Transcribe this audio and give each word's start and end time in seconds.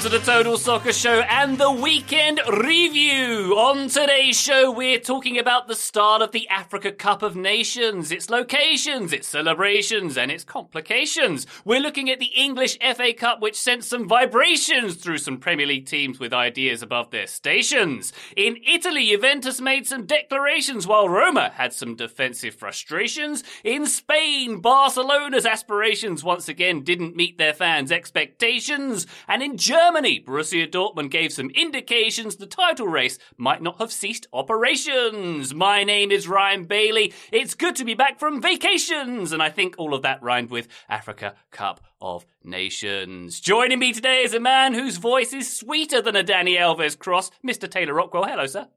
To 0.00 0.08
the 0.08 0.18
Total 0.20 0.56
Soccer 0.56 0.94
Show 0.94 1.20
and 1.28 1.58
the 1.58 1.70
weekend 1.70 2.40
review. 2.50 3.54
On 3.58 3.86
today's 3.86 4.40
show, 4.40 4.70
we're 4.70 4.98
talking 4.98 5.38
about 5.38 5.68
the 5.68 5.74
start 5.74 6.22
of 6.22 6.32
the 6.32 6.48
Africa 6.48 6.90
Cup 6.90 7.22
of 7.22 7.36
Nations, 7.36 8.10
its 8.10 8.30
locations, 8.30 9.12
its 9.12 9.28
celebrations, 9.28 10.16
and 10.16 10.30
its 10.30 10.42
complications. 10.42 11.46
We're 11.66 11.82
looking 11.82 12.08
at 12.08 12.18
the 12.18 12.32
English 12.34 12.78
FA 12.78 13.12
Cup, 13.12 13.42
which 13.42 13.60
sent 13.60 13.84
some 13.84 14.08
vibrations 14.08 14.94
through 14.94 15.18
some 15.18 15.36
Premier 15.36 15.66
League 15.66 15.84
teams 15.84 16.18
with 16.18 16.32
ideas 16.32 16.82
above 16.82 17.10
their 17.10 17.26
stations. 17.26 18.14
In 18.38 18.56
Italy, 18.66 19.06
Juventus 19.10 19.60
made 19.60 19.86
some 19.86 20.06
declarations 20.06 20.86
while 20.86 21.10
Roma 21.10 21.50
had 21.56 21.74
some 21.74 21.94
defensive 21.94 22.54
frustrations. 22.54 23.44
In 23.64 23.84
Spain, 23.84 24.60
Barcelona's 24.62 25.44
aspirations 25.44 26.24
once 26.24 26.48
again 26.48 26.84
didn't 26.84 27.16
meet 27.16 27.36
their 27.36 27.52
fans' 27.52 27.92
expectations. 27.92 29.06
And 29.28 29.42
in 29.42 29.58
Germany, 29.58 29.89
Borussia 29.90 30.70
Dortmund 30.70 31.10
gave 31.10 31.32
some 31.32 31.50
indications 31.50 32.36
the 32.36 32.46
title 32.46 32.86
race 32.86 33.18
might 33.36 33.60
not 33.60 33.78
have 33.78 33.90
ceased 33.90 34.28
operations. 34.32 35.52
My 35.52 35.82
name 35.82 36.12
is 36.12 36.28
Ryan 36.28 36.64
Bailey. 36.64 37.12
It's 37.32 37.54
good 37.54 37.74
to 37.76 37.84
be 37.84 37.94
back 37.94 38.20
from 38.20 38.40
vacations. 38.40 39.32
And 39.32 39.42
I 39.42 39.50
think 39.50 39.74
all 39.78 39.92
of 39.92 40.02
that 40.02 40.22
rhymed 40.22 40.50
with 40.50 40.68
Africa 40.88 41.34
Cup 41.50 41.80
of 42.00 42.24
Nations. 42.44 43.40
Joining 43.40 43.80
me 43.80 43.92
today 43.92 44.22
is 44.22 44.32
a 44.32 44.38
man 44.38 44.74
whose 44.74 44.96
voice 44.96 45.32
is 45.32 45.52
sweeter 45.52 46.00
than 46.00 46.14
a 46.14 46.22
Dani 46.22 46.56
Alves 46.56 46.96
cross, 46.96 47.32
Mr. 47.44 47.68
Taylor 47.68 47.94
Rockwell. 47.94 48.24
Hello, 48.24 48.46
sir. 48.46 48.68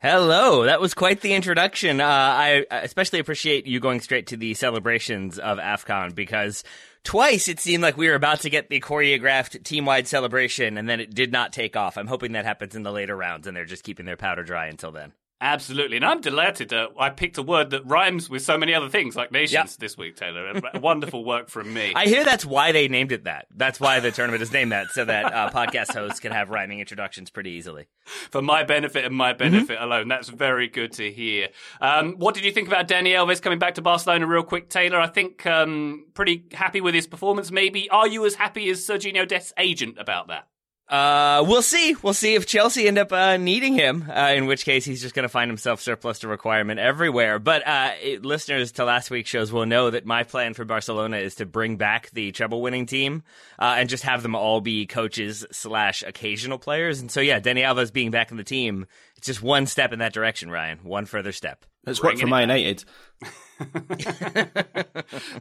Hello, 0.00 0.64
that 0.64 0.80
was 0.80 0.94
quite 0.94 1.20
the 1.20 1.34
introduction. 1.34 2.00
Uh, 2.00 2.06
I 2.06 2.64
especially 2.70 3.20
appreciate 3.20 3.66
you 3.66 3.78
going 3.78 4.00
straight 4.00 4.28
to 4.28 4.36
the 4.36 4.54
celebrations 4.54 5.38
of 5.38 5.58
AFCON 5.58 6.14
because 6.14 6.64
twice 7.04 7.48
it 7.48 7.60
seemed 7.60 7.82
like 7.82 7.96
we 7.96 8.08
were 8.08 8.14
about 8.14 8.40
to 8.40 8.50
get 8.50 8.68
the 8.68 8.80
choreographed 8.80 9.62
team 9.64 9.84
wide 9.84 10.08
celebration 10.08 10.78
and 10.78 10.88
then 10.88 11.00
it 11.00 11.14
did 11.14 11.32
not 11.32 11.52
take 11.52 11.76
off. 11.76 11.96
I'm 11.96 12.06
hoping 12.06 12.32
that 12.32 12.44
happens 12.44 12.74
in 12.74 12.82
the 12.82 12.92
later 12.92 13.16
rounds 13.16 13.46
and 13.46 13.56
they're 13.56 13.64
just 13.64 13.84
keeping 13.84 14.06
their 14.06 14.16
powder 14.16 14.44
dry 14.44 14.66
until 14.66 14.92
then. 14.92 15.12
Absolutely. 15.42 15.96
And 15.96 16.04
I'm 16.04 16.20
delighted 16.20 16.68
that 16.68 16.90
I 16.96 17.10
picked 17.10 17.36
a 17.36 17.42
word 17.42 17.70
that 17.70 17.84
rhymes 17.84 18.30
with 18.30 18.42
so 18.42 18.56
many 18.56 18.72
other 18.74 18.88
things 18.88 19.16
like 19.16 19.32
nations 19.32 19.52
Yep. 19.52 19.68
this 19.80 19.98
week, 19.98 20.14
Taylor. 20.14 20.52
Wonderful 20.76 21.24
work 21.24 21.48
from 21.48 21.74
me. 21.74 21.92
I 21.96 22.06
hear 22.06 22.22
that's 22.24 22.46
why 22.46 22.70
they 22.70 22.86
named 22.86 23.10
it 23.10 23.24
that. 23.24 23.48
That's 23.54 23.80
why 23.80 23.98
the 23.98 24.12
tournament 24.12 24.40
is 24.44 24.52
named 24.52 24.70
that, 24.70 24.90
so 24.92 25.04
that 25.04 25.24
uh, 25.34 25.50
podcast 25.50 25.94
hosts 25.94 26.20
can 26.20 26.30
have 26.30 26.50
rhyming 26.50 26.78
introductions 26.78 27.28
pretty 27.28 27.50
easily. 27.50 27.88
for 28.30 28.40
my 28.40 28.62
benefit 28.62 29.04
and 29.04 29.16
my 29.16 29.32
benefit 29.32 29.78
alone. 29.80 30.06
That's 30.06 30.28
very 30.28 30.68
good 30.68 30.92
to 30.92 31.10
hear. 31.10 31.48
Um, 31.80 32.14
what 32.18 32.36
did 32.36 32.44
you 32.44 32.52
think 32.52 32.68
about 32.68 32.86
Dani 32.86 33.08
Alves 33.08 33.42
coming 33.42 33.58
back 33.58 33.74
to 33.74 33.82
Barcelona 33.82 34.28
real 34.28 34.44
quick, 34.44 34.68
Taylor? 34.70 35.00
I 35.00 35.08
think 35.08 35.44
um, 35.44 36.06
pretty 36.14 36.44
happy 36.52 36.80
with 36.80 36.94
his 36.94 37.08
performance, 37.08 37.50
maybe. 37.50 37.90
Are 37.90 38.06
you 38.06 38.24
as 38.26 38.36
happy 38.36 38.70
as 38.70 38.78
Sergiño 38.86 39.26
Dest's 39.26 39.52
agent 39.58 39.98
about 39.98 40.28
that? 40.28 40.46
Uh, 40.92 41.42
we'll 41.48 41.62
see. 41.62 41.96
We'll 42.02 42.12
see 42.12 42.34
if 42.34 42.44
Chelsea 42.44 42.86
end 42.86 42.98
up 42.98 43.12
uh, 43.12 43.38
needing 43.38 43.72
him. 43.72 44.04
Uh, 44.10 44.34
in 44.36 44.44
which 44.44 44.66
case, 44.66 44.84
he's 44.84 45.00
just 45.00 45.14
going 45.14 45.22
to 45.22 45.30
find 45.30 45.50
himself 45.50 45.80
surplus 45.80 46.18
to 46.18 46.28
requirement 46.28 46.78
everywhere. 46.78 47.38
But 47.38 47.66
uh, 47.66 47.92
it, 48.02 48.26
listeners 48.26 48.72
to 48.72 48.84
last 48.84 49.10
week's 49.10 49.30
shows 49.30 49.50
will 49.50 49.64
know 49.64 49.88
that 49.88 50.04
my 50.04 50.22
plan 50.24 50.52
for 50.52 50.66
Barcelona 50.66 51.16
is 51.16 51.36
to 51.36 51.46
bring 51.46 51.78
back 51.78 52.10
the 52.10 52.30
treble-winning 52.32 52.84
team 52.84 53.22
uh, 53.58 53.76
and 53.78 53.88
just 53.88 54.02
have 54.02 54.22
them 54.22 54.34
all 54.34 54.60
be 54.60 54.84
coaches 54.86 55.46
slash 55.50 56.02
occasional 56.02 56.58
players. 56.58 57.00
And 57.00 57.10
so, 57.10 57.20
yeah, 57.20 57.40
Dani 57.40 57.62
Alves 57.62 57.90
being 57.90 58.10
back 58.10 58.30
in 58.30 58.36
the 58.36 58.44
team, 58.44 58.86
it's 59.16 59.26
just 59.26 59.42
one 59.42 59.64
step 59.64 59.94
in 59.94 60.00
that 60.00 60.12
direction, 60.12 60.50
Ryan. 60.50 60.80
One 60.82 61.06
further 61.06 61.32
step. 61.32 61.64
It's 61.86 62.02
worked 62.02 62.20
for 62.20 62.26
Man 62.26 62.48
United. 62.48 62.84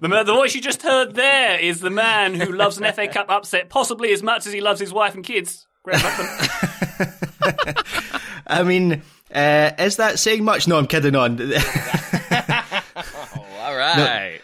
The, 0.02 0.24
the 0.26 0.34
voice 0.34 0.54
you 0.54 0.62
just 0.62 0.84
heard 0.84 1.16
there 1.16 1.60
is 1.60 1.80
the 1.80 1.90
man 1.90 2.36
who 2.36 2.52
loves 2.52 2.78
an 2.78 2.92
FA 2.94 3.08
Cup 3.08 3.32
upset 3.32 3.70
possibly 3.70 4.12
as 4.14 4.22
much 4.22 4.46
as 4.46 4.54
he 4.54 4.62
loves 4.62 4.80
his 4.80 4.94
wife 4.94 5.16
and 5.16 5.24
kids. 5.24 5.68
I 8.48 8.64
mean, 8.64 9.02
uh, 9.34 9.72
is 9.80 9.96
that 9.98 10.20
saying 10.20 10.44
much? 10.44 10.68
No, 10.68 10.78
I'm 10.78 10.86
kidding 10.86 11.16
on. 11.16 11.42
All 13.62 13.76
right. 13.76 14.42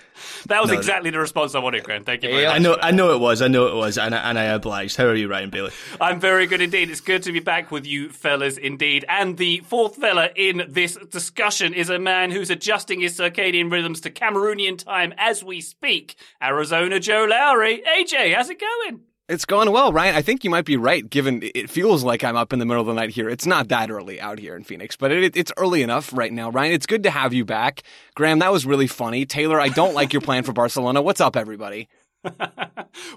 That 0.47 0.61
was 0.61 0.71
No, 0.71 0.77
exactly 0.77 1.09
the 1.09 1.19
response 1.19 1.55
I 1.55 1.59
wanted, 1.59 1.83
Grant. 1.83 2.05
Thank 2.05 2.23
you 2.23 2.29
very 2.29 2.41
Yeah. 2.43 2.49
much. 2.49 2.55
I 2.55 2.59
know. 2.59 2.77
I 2.81 2.91
know 2.91 3.13
it 3.13 3.19
was, 3.19 3.41
I 3.41 3.47
know 3.47 3.67
it 3.67 3.75
was, 3.75 3.97
and 3.97 4.13
I, 4.15 4.29
and 4.29 4.37
I 4.39 4.43
obliged. 4.45 4.97
How 4.97 5.05
are 5.05 5.15
you, 5.15 5.27
Ryan 5.27 5.49
Bailey? 5.49 5.71
I'm 6.01 6.19
very 6.19 6.47
good 6.47 6.61
indeed. 6.61 6.89
It's 6.89 7.01
good 7.01 7.23
to 7.23 7.31
be 7.31 7.39
back 7.39 7.71
with 7.71 7.85
you 7.85 8.09
fellas 8.09 8.57
indeed. 8.57 9.05
And 9.07 9.37
the 9.37 9.59
fourth 9.61 9.95
fella 9.95 10.29
in 10.35 10.65
this 10.67 10.97
discussion 11.09 11.73
is 11.73 11.89
a 11.89 11.99
man 11.99 12.31
who's 12.31 12.49
adjusting 12.49 13.01
his 13.01 13.17
circadian 13.17 13.71
rhythms 13.71 14.01
to 14.01 14.09
Cameroonian 14.09 14.77
time 14.83 15.13
as 15.17 15.43
we 15.43 15.61
speak. 15.61 16.15
Arizona 16.41 16.99
Joe 16.99 17.25
Lowry. 17.29 17.81
AJ, 17.85 18.33
how's 18.35 18.49
it 18.49 18.59
going? 18.59 19.01
It's 19.29 19.43
going 19.43 19.69
well, 19.73 19.91
Ryan. 19.91 20.15
I 20.15 20.21
think 20.21 20.45
you 20.45 20.49
might 20.49 20.63
be 20.63 20.77
right, 20.77 21.07
given 21.09 21.41
it 21.43 21.69
feels 21.69 22.01
like 22.01 22.23
I'm 22.23 22.37
up 22.37 22.53
in 22.53 22.59
the 22.59 22.65
middle 22.65 22.79
of 22.79 22.87
the 22.87 22.93
night 22.93 23.09
here. 23.09 23.27
It's 23.27 23.45
not 23.45 23.67
that 23.67 23.91
early 23.91 24.21
out 24.21 24.39
here 24.39 24.55
in 24.55 24.63
Phoenix, 24.63 24.95
but 24.95 25.11
it, 25.11 25.35
it's 25.35 25.51
early 25.57 25.81
enough 25.81 26.13
right 26.13 26.31
now. 26.31 26.49
Ryan, 26.49 26.71
it's 26.71 26.85
good 26.85 27.03
to 27.03 27.09
have 27.09 27.33
you 27.33 27.43
back. 27.43 27.83
Graham, 28.15 28.39
that 28.39 28.53
was 28.53 28.65
really 28.65 28.87
funny. 28.87 29.25
Taylor, 29.25 29.59
I 29.59 29.67
don't 29.67 29.93
like 29.93 30.13
your 30.13 30.21
plan 30.21 30.43
for 30.43 30.53
Barcelona. 30.53 31.01
What's 31.01 31.19
up, 31.19 31.35
everybody? 31.35 31.89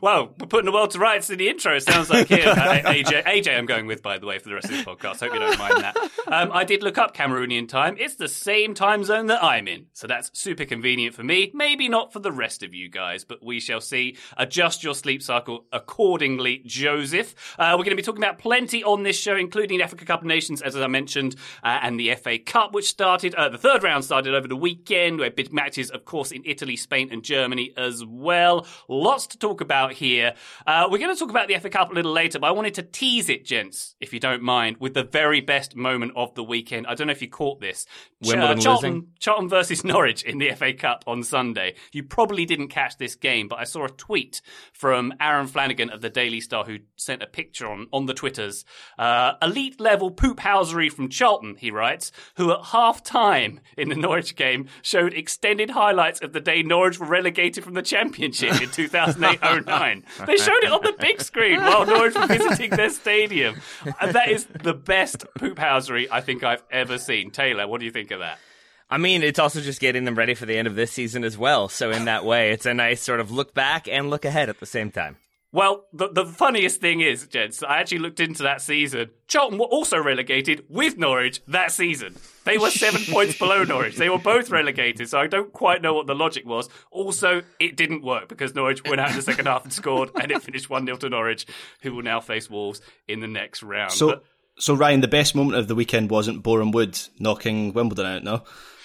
Well, 0.03 0.35
we're 0.39 0.47
putting 0.47 0.67
the 0.67 0.73
world 0.73 0.91
to 0.93 0.99
rights 0.99 1.31
in 1.31 1.39
the 1.39 1.49
intro, 1.49 1.77
it 1.77 1.83
sounds 1.83 2.11
like 2.11 2.29
here. 2.29 2.49
Uh, 2.49 2.55
AJ, 2.85 3.25
AJ, 3.25 3.57
I'm 3.57 3.67
going 3.67 3.87
with, 3.87 4.03
by 4.03 4.19
the 4.19 4.27
way, 4.27 4.39
for 4.39 4.49
the 4.49 4.55
rest 4.55 4.67
of 4.67 4.73
this 4.73 4.85
podcast. 4.85 5.21
Hope 5.21 5.33
you 5.35 5.39
don't 5.39 5.59
mind 5.59 5.79
that. 5.79 5.97
Um, 6.27 6.51
I 6.53 6.65
did 6.65 6.83
look 6.83 6.99
up 6.99 7.15
Cameroonian 7.15 7.69
time. 7.69 7.97
It's 7.99 8.17
the 8.17 8.29
same 8.29 8.75
time 8.75 9.05
zone 9.05 9.27
that 9.27 9.43
I'm 9.43 9.69
in. 9.69 9.87
So 9.93 10.07
that's 10.07 10.31
super 10.39 10.65
convenient 10.65 11.15
for 11.15 11.23
me. 11.23 11.51
Maybe 11.55 11.89
not 11.89 12.13
for 12.13 12.19
the 12.19 12.33
rest 12.33 12.63
of 12.63 12.75
you 12.75 12.89
guys, 12.89 13.25
but 13.25 13.45
we 13.45 13.61
shall 13.61 13.81
see. 13.81 14.17
Adjust 14.37 14.83
your 14.83 14.95
sleep 14.95 15.23
cycle 15.23 15.67
accordingly, 15.73 16.63
Joseph. 16.65 17.35
Uh, 17.59 17.73
we're 17.73 17.85
going 17.85 17.91
to 17.91 17.97
be 17.97 18.03
talking 18.03 18.23
about 18.23 18.39
plenty 18.39 18.83
on 18.85 19.03
this 19.03 19.19
show, 19.19 19.37
including 19.37 19.79
the 19.79 19.85
Africa 19.85 20.05
Cup 20.05 20.21
of 20.21 20.27
Nations, 20.27 20.63
as 20.63 20.77
I 20.77 20.87
mentioned, 20.87 21.37
uh, 21.63 21.79
and 21.83 21.99
the 21.99 22.15
FA 22.15 22.39
Cup, 22.39 22.73
which 22.73 22.87
started, 22.89 23.35
uh, 23.35 23.49
the 23.49 23.59
third 23.59 23.83
round 23.83 24.05
started 24.05 24.35
over 24.35 24.49
the 24.49 24.57
weekend. 24.57 25.19
We 25.19 25.25
had 25.25 25.37
big 25.37 25.53
matches, 25.53 25.91
of 25.91 26.05
course, 26.05 26.33
in 26.33 26.43
Italy, 26.45 26.77
Spain, 26.77 27.09
and 27.11 27.23
Germany 27.23 27.73
as 27.77 28.05
well. 28.05 28.67
Lots 29.01 29.27
to 29.29 29.39
talk 29.39 29.61
about 29.61 29.93
here. 29.93 30.35
Uh, 30.67 30.89
we're 30.91 30.99
going 30.99 31.15
to 31.15 31.19
talk 31.19 31.31
about 31.31 31.49
the 31.49 31.59
FA 31.59 31.71
Cup 31.71 31.91
a 31.91 31.95
little 31.95 32.13
later, 32.13 32.39
but 32.39 32.49
I 32.49 32.51
wanted 32.53 32.75
to 32.75 32.83
tease 32.83 33.29
it, 33.29 33.45
gents, 33.45 33.97
if 34.01 34.13
you 34.13 34.21
don't 34.21 34.43
mind, 34.43 34.77
with 34.79 34.95
the 34.95 35.05
very 35.05 35.41
best 35.41 35.75
moment 35.75 36.13
of 36.17 36.35
the 36.35 36.45
weekend. 36.45 36.87
I 36.87 36.95
don't 36.95 37.07
know 37.07 37.13
if 37.13 37.23
you 37.23 37.29
caught 37.29 37.61
this. 37.61 37.87
Wimbledon 38.23 38.59
uh, 38.59 38.61
Charlton, 38.61 38.93
losing? 38.93 39.09
Charlton 39.19 39.49
versus 39.49 39.85
Norwich 39.85 40.23
in 40.23 40.39
the 40.39 40.53
FA 40.53 40.73
Cup 40.73 41.05
on 41.07 41.23
Sunday. 41.23 41.75
You 41.93 42.03
probably 42.03 42.45
didn't 42.45 42.69
catch 42.69 42.99
this 42.99 43.15
game, 43.15 43.49
but 43.49 43.59
I 43.59 43.65
saw 43.65 43.85
a 43.87 43.91
tweet 43.91 44.43
from 44.73 45.13
Aaron 45.21 45.47
Flanagan 45.47 45.91
of 45.91 46.01
the 46.01 46.11
Daily 46.11 46.41
Star 46.41 46.65
who 46.65 46.79
sent 46.97 47.23
a 47.23 47.27
picture 47.27 47.69
on, 47.69 47.87
on 47.93 48.07
the 48.07 48.15
Twitters. 48.15 48.65
Uh, 48.99 49.35
elite 49.41 49.81
level 49.81 50.11
poop 50.11 50.39
housery 50.39 50.91
from 50.93 51.09
Charlton, 51.09 51.57
he 51.57 51.71
writes, 51.71 52.13
who 52.37 52.53
at 52.53 52.67
half 52.67 53.03
time 53.03 53.61
in 53.77 53.89
the 53.89 53.95
Norwich 53.95 54.37
game 54.37 54.69
showed 54.83 55.15
extended 55.15 55.71
highlights 55.71 56.21
of 56.21 56.33
the 56.33 56.41
day 56.41 56.63
Norwich 56.63 56.99
were 56.99 57.07
relegated 57.07 57.65
from 57.65 57.75
the 57.75 57.83
Championship 57.83 58.61
in 58.61 58.69
2008 58.91 59.67
09. 59.67 60.05
They 60.27 60.37
showed 60.37 60.63
it 60.63 60.71
on 60.71 60.83
the 60.83 60.95
big 60.99 61.21
screen 61.21 61.61
while 61.61 61.87
Norwich 61.87 62.15
were 62.15 62.27
visiting 62.27 62.71
their 62.71 62.91
stadium. 62.91 63.61
And 64.01 64.15
that 64.15 64.29
is 64.29 64.47
the 64.47 64.75
best 64.75 65.25
poop 65.39 65.59
housery 65.59 66.09
I 66.11 66.21
think 66.21 66.43
I've 66.45 66.63
ever 66.71 66.99
seen. 66.99 67.31
Taylor, 67.31 67.67
what 67.67 67.81
do 67.81 67.87
you 67.87 67.93
think 67.93 68.11
of 68.11 68.21
that? 68.21 68.39
I 68.91 68.99
mean, 68.99 69.23
it's 69.23 69.39
also 69.39 69.61
just 69.61 69.81
getting 69.81 70.05
them 70.05 70.17
ready 70.17 70.35
for 70.35 70.47
the 70.47 70.57
end 70.57 70.67
of 70.67 70.75
this 70.75 70.91
season 70.91 71.23
as 71.23 71.39
well. 71.39 71.69
So 71.69 71.91
in 71.91 72.07
that 72.07 72.25
way, 72.25 72.51
it's 72.51 72.67
a 72.67 72.75
nice 72.75 73.01
sort 73.01 73.21
of 73.21 73.31
look 73.31 73.55
back 73.55 73.87
and 73.87 74.11
look 74.11 74.25
ahead 74.25 74.49
at 74.49 74.59
the 74.59 74.67
same 74.67 74.91
time. 74.91 75.17
Well, 75.53 75.87
the, 75.93 76.09
the 76.09 76.27
funniest 76.27 76.81
thing 76.81 77.01
is, 77.01 77.27
gents, 77.27 77.63
I 77.63 77.79
actually 77.79 77.99
looked 77.99 78.21
into 78.21 78.45
that 78.45 78.63
season. 78.63 79.11
Charlton 79.27 79.59
were 79.59 79.67
also 79.67 79.99
relegated 79.99 80.65
with 80.69 80.97
Norwich 80.97 81.41
that 81.49 81.73
season. 81.73 82.17
They 82.51 82.59
were 82.59 82.71
seven 82.71 83.03
points 83.13 83.39
below 83.39 83.63
Norwich. 83.63 83.97
They 83.97 84.09
were 84.11 84.19
both 84.19 84.51
relegated, 84.51 85.09
so 85.09 85.21
I 85.21 85.29
don't 85.29 85.53
quite 85.53 85.83
know 85.83 85.95
what 85.95 86.09
the 86.09 86.15
logic 86.15 86.45
was. 86.45 86.69
Also, 86.91 87.43
it 87.61 87.77
didn't 87.77 88.03
work 88.03 88.29
because 88.29 88.55
Norwich 88.57 88.83
went 88.85 89.01
out 89.01 89.11
in 89.11 89.17
the 89.17 89.23
second 89.23 89.47
half 89.47 89.63
and 89.63 89.73
scored, 89.73 90.11
and 90.21 90.33
it 90.33 90.43
finished 90.43 90.69
1 90.69 90.85
0 90.85 90.97
to 90.99 91.09
Norwich, 91.09 91.47
who 91.83 91.95
will 91.95 92.03
now 92.03 92.19
face 92.21 92.51
Wolves 92.51 92.81
in 93.07 93.21
the 93.21 93.29
next 93.29 93.63
round. 93.63 93.93
So, 93.93 94.09
But- 94.09 94.25
so 94.59 94.75
Ryan, 94.75 95.01
the 95.01 95.09
best 95.09 95.35
moment 95.37 95.59
of 95.59 95.69
the 95.69 95.75
weekend 95.77 96.11
wasn't 96.11 96.43
Boreham 96.43 96.73
Wood 96.73 96.99
knocking 97.21 97.73
Wimbledon 97.73 98.07
out, 98.07 98.25
no? 98.25 98.43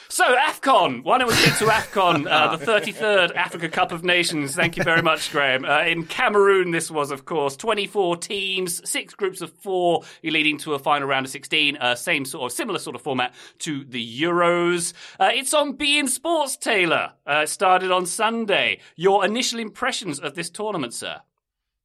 So, 0.08 0.24
AFCON. 0.36 1.04
Why 1.04 1.18
don't 1.18 1.28
we 1.28 1.34
get 1.34 1.58
to 1.58 1.66
AFCON, 1.66 2.30
uh, 2.30 2.56
the 2.56 2.66
33rd 2.66 3.36
Africa 3.36 3.68
Cup 3.70 3.92
of 3.92 4.04
Nations? 4.04 4.56
Thank 4.56 4.78
you 4.78 4.84
very 4.84 5.02
much, 5.02 5.32
Graham. 5.32 5.66
Uh, 5.66 5.82
in 5.82 6.06
Cameroon, 6.06 6.72
this 6.72 6.92
was, 6.92 7.12
of 7.12 7.26
course, 7.26 7.56
24 7.58 8.18
teams, 8.18 8.88
six 8.90 9.14
groups 9.16 9.42
of 9.42 9.52
four, 9.52 10.04
leading 10.24 10.58
to 10.60 10.74
a 10.76 10.80
final 10.80 11.08
round 11.08 11.26
of 11.26 11.32
16. 11.32 11.78
Uh, 11.78 11.96
same 11.96 12.24
sort 12.24 12.52
of, 12.52 12.56
similar 12.56 12.80
sort 12.80 12.96
of 12.96 13.02
format 13.02 13.34
to 13.60 13.84
the 13.84 14.22
Euros. 14.22 14.94
Uh, 15.20 15.32
it's 15.34 15.54
on 15.54 15.76
beIN 15.76 16.08
Sports, 16.08 16.56
Taylor. 16.56 17.14
Uh, 17.26 17.46
started 17.46 17.92
on 17.92 18.06
Sunday. 18.06 18.80
Your 18.96 19.26
initial 19.26 19.60
impressions 19.60 20.20
of 20.20 20.36
this 20.36 20.50
tournament, 20.50 20.94
sir? 20.94 21.22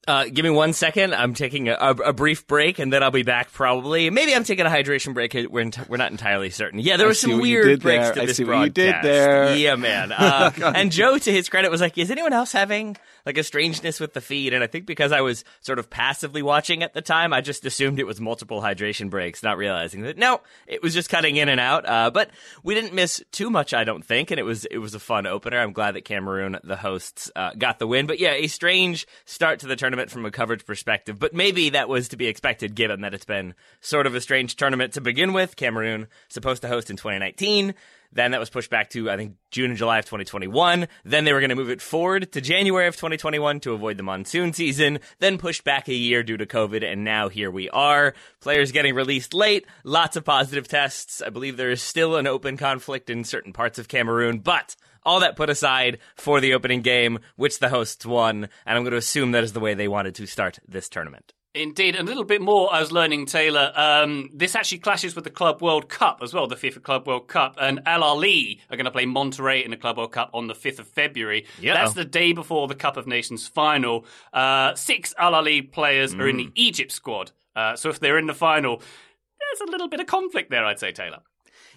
Uh, 0.09 0.25
give 0.33 0.45
me 0.45 0.51
one 0.51 0.73
second. 0.73 1.15
I'm 1.15 1.35
taking 1.35 1.69
a, 1.69 1.75
a, 1.75 1.91
a 1.91 2.13
brief 2.15 2.47
break, 2.47 2.79
and 2.79 2.91
then 2.93 3.03
I'll 3.03 3.11
be 3.11 3.23
back. 3.23 3.53
Probably, 3.53 4.09
maybe 4.09 4.35
I'm 4.35 4.45
taking 4.45 4.65
a 4.65 4.71
hydration 4.71 5.13
break. 5.13 5.35
We're 5.35 5.61
ent- 5.61 5.89
we're 5.91 5.99
not 5.99 6.11
entirely 6.11 6.49
certain. 6.51 6.79
Yeah, 6.81 6.97
there 6.97 7.07
was 7.07 7.21
some 7.21 7.39
weird 7.39 7.81
breaks 7.83 8.07
there. 8.07 8.15
to 8.15 8.23
I 8.23 8.27
this 8.27 8.39
see 8.39 8.45
what 8.45 8.61
you 8.65 8.71
did 8.71 8.93
broadcast. 8.93 9.03
there. 9.05 9.57
Yeah, 9.57 9.77
man. 9.77 10.13
Uh, 10.21 10.51
and 10.75 10.91
Joe, 10.91 11.19
to 11.19 11.31
his 11.33 11.49
credit, 11.51 11.71
was 11.71 11.81
like, 11.83 11.99
"Is 11.99 12.11
anyone 12.11 12.33
else 12.33 12.51
having 12.53 12.97
like 13.27 13.39
a 13.39 13.45
strangeness 13.45 14.01
with 14.01 14.15
the 14.15 14.21
feed?" 14.21 14.53
And 14.53 14.63
I 14.63 14.67
think 14.67 14.87
because 14.87 15.13
I 15.13 15.21
was 15.21 15.45
sort 15.61 15.79
of 15.79 15.91
passively 15.91 16.43
watching 16.43 16.83
at 16.83 16.95
the 16.95 17.03
time, 17.03 17.33
I 17.33 17.41
just 17.41 17.65
assumed 17.65 17.99
it 17.99 18.07
was 18.07 18.21
multiple 18.21 18.61
hydration 18.61 19.11
breaks, 19.11 19.43
not 19.43 19.59
realizing 19.59 20.03
that 20.03 20.19
no, 20.19 20.41
it 20.67 20.83
was 20.83 20.95
just 20.95 21.09
cutting 21.09 21.37
in 21.37 21.49
and 21.49 21.61
out. 21.61 21.89
Uh, 21.89 22.11
but 22.11 22.31
we 22.63 22.75
didn't 22.75 22.95
miss 22.95 23.23
too 23.33 23.51
much, 23.51 23.75
I 23.75 23.85
don't 23.85 24.05
think, 24.05 24.31
and 24.31 24.41
it 24.41 24.45
was 24.45 24.65
it 24.67 24.79
was 24.79 24.95
a 24.95 25.01
fun 25.01 25.27
opener. 25.27 25.59
I'm 25.59 25.73
glad 25.73 25.95
that 25.95 26.05
Cameroon, 26.05 26.59
the 26.65 26.77
hosts, 26.77 27.31
uh, 27.37 27.53
got 27.57 27.79
the 27.79 27.87
win. 27.87 28.07
But 28.07 28.19
yeah, 28.19 28.33
a 28.33 28.47
strange 28.47 29.07
start 29.25 29.61
to 29.61 29.67
the 29.67 29.77
tournament 29.77 30.11
from 30.11 30.27
a 30.27 30.31
coverage 30.31 30.65
perspective, 30.65 31.19
but 31.19 31.35
maybe 31.35 31.71
that 31.71 31.89
was 31.89 32.09
to 32.09 32.17
be 32.17 32.27
expected 32.27 32.75
given 32.75 33.01
that 33.03 33.15
it's 33.15 33.25
been 33.25 33.55
sort 33.81 34.07
of 34.07 34.15
a 34.15 34.21
strange 34.21 34.57
tournament 34.57 34.95
to 34.95 35.01
begin 35.01 35.33
with. 35.33 35.57
Cameroon 35.57 36.09
supposed 36.29 36.63
to 36.63 36.69
host 36.69 36.91
in 36.91 36.97
2019. 36.97 37.75
Then 38.13 38.33
that 38.33 38.41
was 38.41 38.51
pushed 38.51 38.71
back 38.71 38.91
to, 38.91 39.11
I 39.11 39.17
think, 39.17 39.37
June 39.51 39.71
and 39.71 39.79
July 39.79 39.99
of 39.99 40.05
2021. 40.05 40.89
Then 41.05 41.25
they 41.25 41.33
were 41.33 41.41
going 41.41 41.51
to 41.51 41.57
move 41.57 41.71
it 41.71 41.81
forward 41.81 42.33
to 42.33 42.41
January 42.41 42.87
of 42.87 42.97
2021 42.97 43.61
to 43.61 43.73
avoid 43.73 43.97
the 43.97 44.03
monsoon 44.03 44.53
season. 44.53 44.99
Then 45.21 45.39
pushed 45.39 45.65
back 45.65 45.89
a 45.89 45.95
year 45.95 46.23
due 46.23 46.37
to 46.37 46.47
COVID. 46.47 46.85
And 46.85 47.05
now 47.05 47.29
here 47.29 47.51
we 47.51 47.71
are. 47.71 48.15
Players 48.41 48.73
getting 48.73 48.95
released 48.95 49.33
late. 49.33 49.67
Lots 49.85 50.17
of 50.17 50.25
positive 50.25 50.67
tests. 50.67 51.23
I 51.23 51.31
believe 51.31 51.57
there 51.57 51.71
is 51.71 51.83
still 51.83 52.17
an 52.17 52.27
open 52.27 52.57
conflict 52.57 53.11
in 53.11 53.25
certain 53.25 53.53
parts 53.53 53.79
of 53.79 53.89
Cameroon, 53.89 54.39
but 54.39 54.75
all 55.05 55.21
that 55.21 55.37
put 55.37 55.51
aside 55.51 55.99
for 56.15 56.41
the 56.41 56.55
opening 56.55 56.83
game, 56.83 57.21
which 57.37 57.59
the 57.59 57.69
hosts 57.69 58.05
won. 58.05 58.49
And 58.67 58.77
I'm 58.77 58.83
going 58.83 58.93
to 58.93 58.99
assume 58.99 59.33
that 59.33 59.45
is 59.45 59.53
the 59.53 59.61
way 59.61 59.75
they 59.75 59.89
wanted 59.89 60.15
to 60.17 60.27
start 60.27 60.59
this 60.67 60.89
tournament. 60.89 61.33
Indeed, 61.53 61.97
and 61.97 62.07
a 62.07 62.09
little 62.09 62.23
bit 62.25 62.41
more. 62.41 62.73
I 62.73 62.79
was 62.79 62.93
learning, 62.93 63.27
Taylor. 63.27 63.73
Um, 63.75 64.31
this 64.33 64.55
actually 64.55 64.79
clashes 64.79 65.17
with 65.17 65.25
the 65.25 65.31
Club 65.31 65.61
World 65.61 65.89
Cup 65.89 66.21
as 66.23 66.33
well, 66.33 66.47
the 66.47 66.55
FIFA 66.55 66.83
Club 66.85 67.09
World 67.09 67.27
Cup. 67.27 67.57
And 67.61 67.81
Al 67.87 68.03
Ahly 68.03 68.61
are 68.71 68.77
going 68.77 68.85
to 68.85 68.91
play 68.93 69.05
Monterrey 69.05 69.65
in 69.65 69.73
the 69.73 69.77
Club 69.77 69.97
World 69.97 70.13
Cup 70.13 70.31
on 70.33 70.47
the 70.47 70.55
fifth 70.55 70.79
of 70.79 70.87
February. 70.87 71.47
Yeah. 71.61 71.75
That's 71.75 71.95
the 71.95 72.05
day 72.05 72.33
before 72.33 72.69
the 72.69 72.77
Cup 72.77 72.97
of 72.97 73.09
Nations 73.09 73.49
final. 73.49 74.05
Uh, 74.33 74.77
six 74.77 75.13
Al 75.19 75.33
Ahly 75.33 75.73
players 75.73 76.15
are 76.15 76.29
in 76.29 76.37
Mm. 76.37 76.55
the 76.55 76.63
Egypt 76.63 76.93
squad. 76.93 77.33
Uh, 77.57 77.75
so 77.75 77.89
if 77.89 77.99
they're 77.99 78.19
in 78.19 78.29
the 78.29 78.35
final, 78.35 78.77
there's 78.79 79.69
a 79.69 79.73
little 79.73 79.89
bit 79.89 79.99
of 79.99 80.07
conflict 80.07 80.51
there, 80.53 80.65
I'd 80.65 80.79
say, 80.79 80.93
Taylor. 80.93 81.19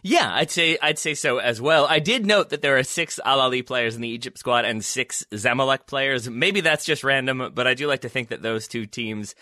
Yeah, 0.04 0.32
I'd 0.36 0.52
say 0.52 0.78
I'd 0.84 1.00
say 1.00 1.14
so 1.16 1.38
as 1.40 1.60
well. 1.62 1.88
I 1.90 1.98
did 2.00 2.26
note 2.28 2.50
that 2.50 2.62
there 2.62 2.78
are 2.78 2.84
six 2.84 3.20
Al 3.26 3.40
Ahly 3.40 3.66
players 3.66 3.96
in 3.96 4.02
the 4.02 4.10
Egypt 4.10 4.38
squad 4.38 4.66
and 4.66 4.84
six 4.86 5.26
Zamalek 5.32 5.88
players. 5.88 6.30
Maybe 6.30 6.60
that's 6.62 6.86
just 6.86 7.04
random, 7.06 7.52
but 7.56 7.66
I 7.66 7.74
do 7.74 7.88
like 7.88 8.02
to 8.02 8.10
think 8.10 8.28
that 8.28 8.42
those 8.44 8.68
two 8.68 8.86
teams 8.86 9.34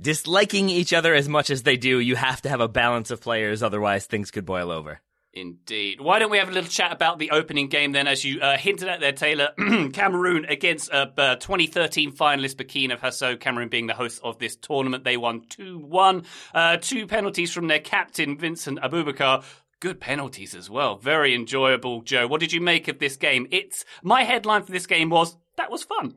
disliking 0.00 0.68
each 0.68 0.92
other 0.92 1.14
as 1.14 1.28
much 1.28 1.50
as 1.50 1.62
they 1.62 1.76
do, 1.76 1.98
you 2.00 2.16
have 2.16 2.42
to 2.42 2.48
have 2.48 2.60
a 2.60 2.68
balance 2.68 3.10
of 3.10 3.20
players, 3.20 3.62
otherwise 3.62 4.06
things 4.06 4.30
could 4.30 4.44
boil 4.44 4.70
over. 4.70 5.00
Indeed. 5.34 6.00
Why 6.00 6.18
don't 6.18 6.30
we 6.30 6.38
have 6.38 6.48
a 6.48 6.52
little 6.52 6.70
chat 6.70 6.90
about 6.90 7.18
the 7.18 7.30
opening 7.30 7.68
game 7.68 7.92
then? 7.92 8.06
As 8.06 8.24
you 8.24 8.40
uh, 8.40 8.56
hinted 8.56 8.88
at 8.88 9.00
there, 9.00 9.12
Taylor, 9.12 9.50
Cameroon 9.92 10.46
against 10.46 10.90
uh, 10.90 11.06
uh, 11.16 11.36
2013 11.36 12.12
finalist 12.12 12.56
Burkina 12.56 12.98
Faso. 12.98 13.38
Cameroon 13.38 13.68
being 13.68 13.86
the 13.86 13.94
host 13.94 14.20
of 14.24 14.38
this 14.38 14.56
tournament, 14.56 15.04
they 15.04 15.16
won 15.16 15.42
2 15.50 15.78
1. 15.78 16.24
Uh, 16.54 16.76
two 16.80 17.06
penalties 17.06 17.52
from 17.52 17.68
their 17.68 17.78
captain, 17.78 18.38
Vincent 18.38 18.80
Aboubakar. 18.80 19.44
Good 19.80 20.00
penalties 20.00 20.54
as 20.54 20.68
well. 20.68 20.96
Very 20.96 21.34
enjoyable, 21.34 22.02
Joe. 22.02 22.26
What 22.26 22.40
did 22.40 22.52
you 22.52 22.60
make 22.60 22.88
of 22.88 22.98
this 22.98 23.16
game? 23.16 23.46
It's 23.52 23.84
my 24.02 24.24
headline 24.24 24.64
for 24.64 24.72
this 24.72 24.86
game 24.86 25.08
was 25.10 25.36
that 25.56 25.70
was 25.70 25.84
fun. 25.84 26.16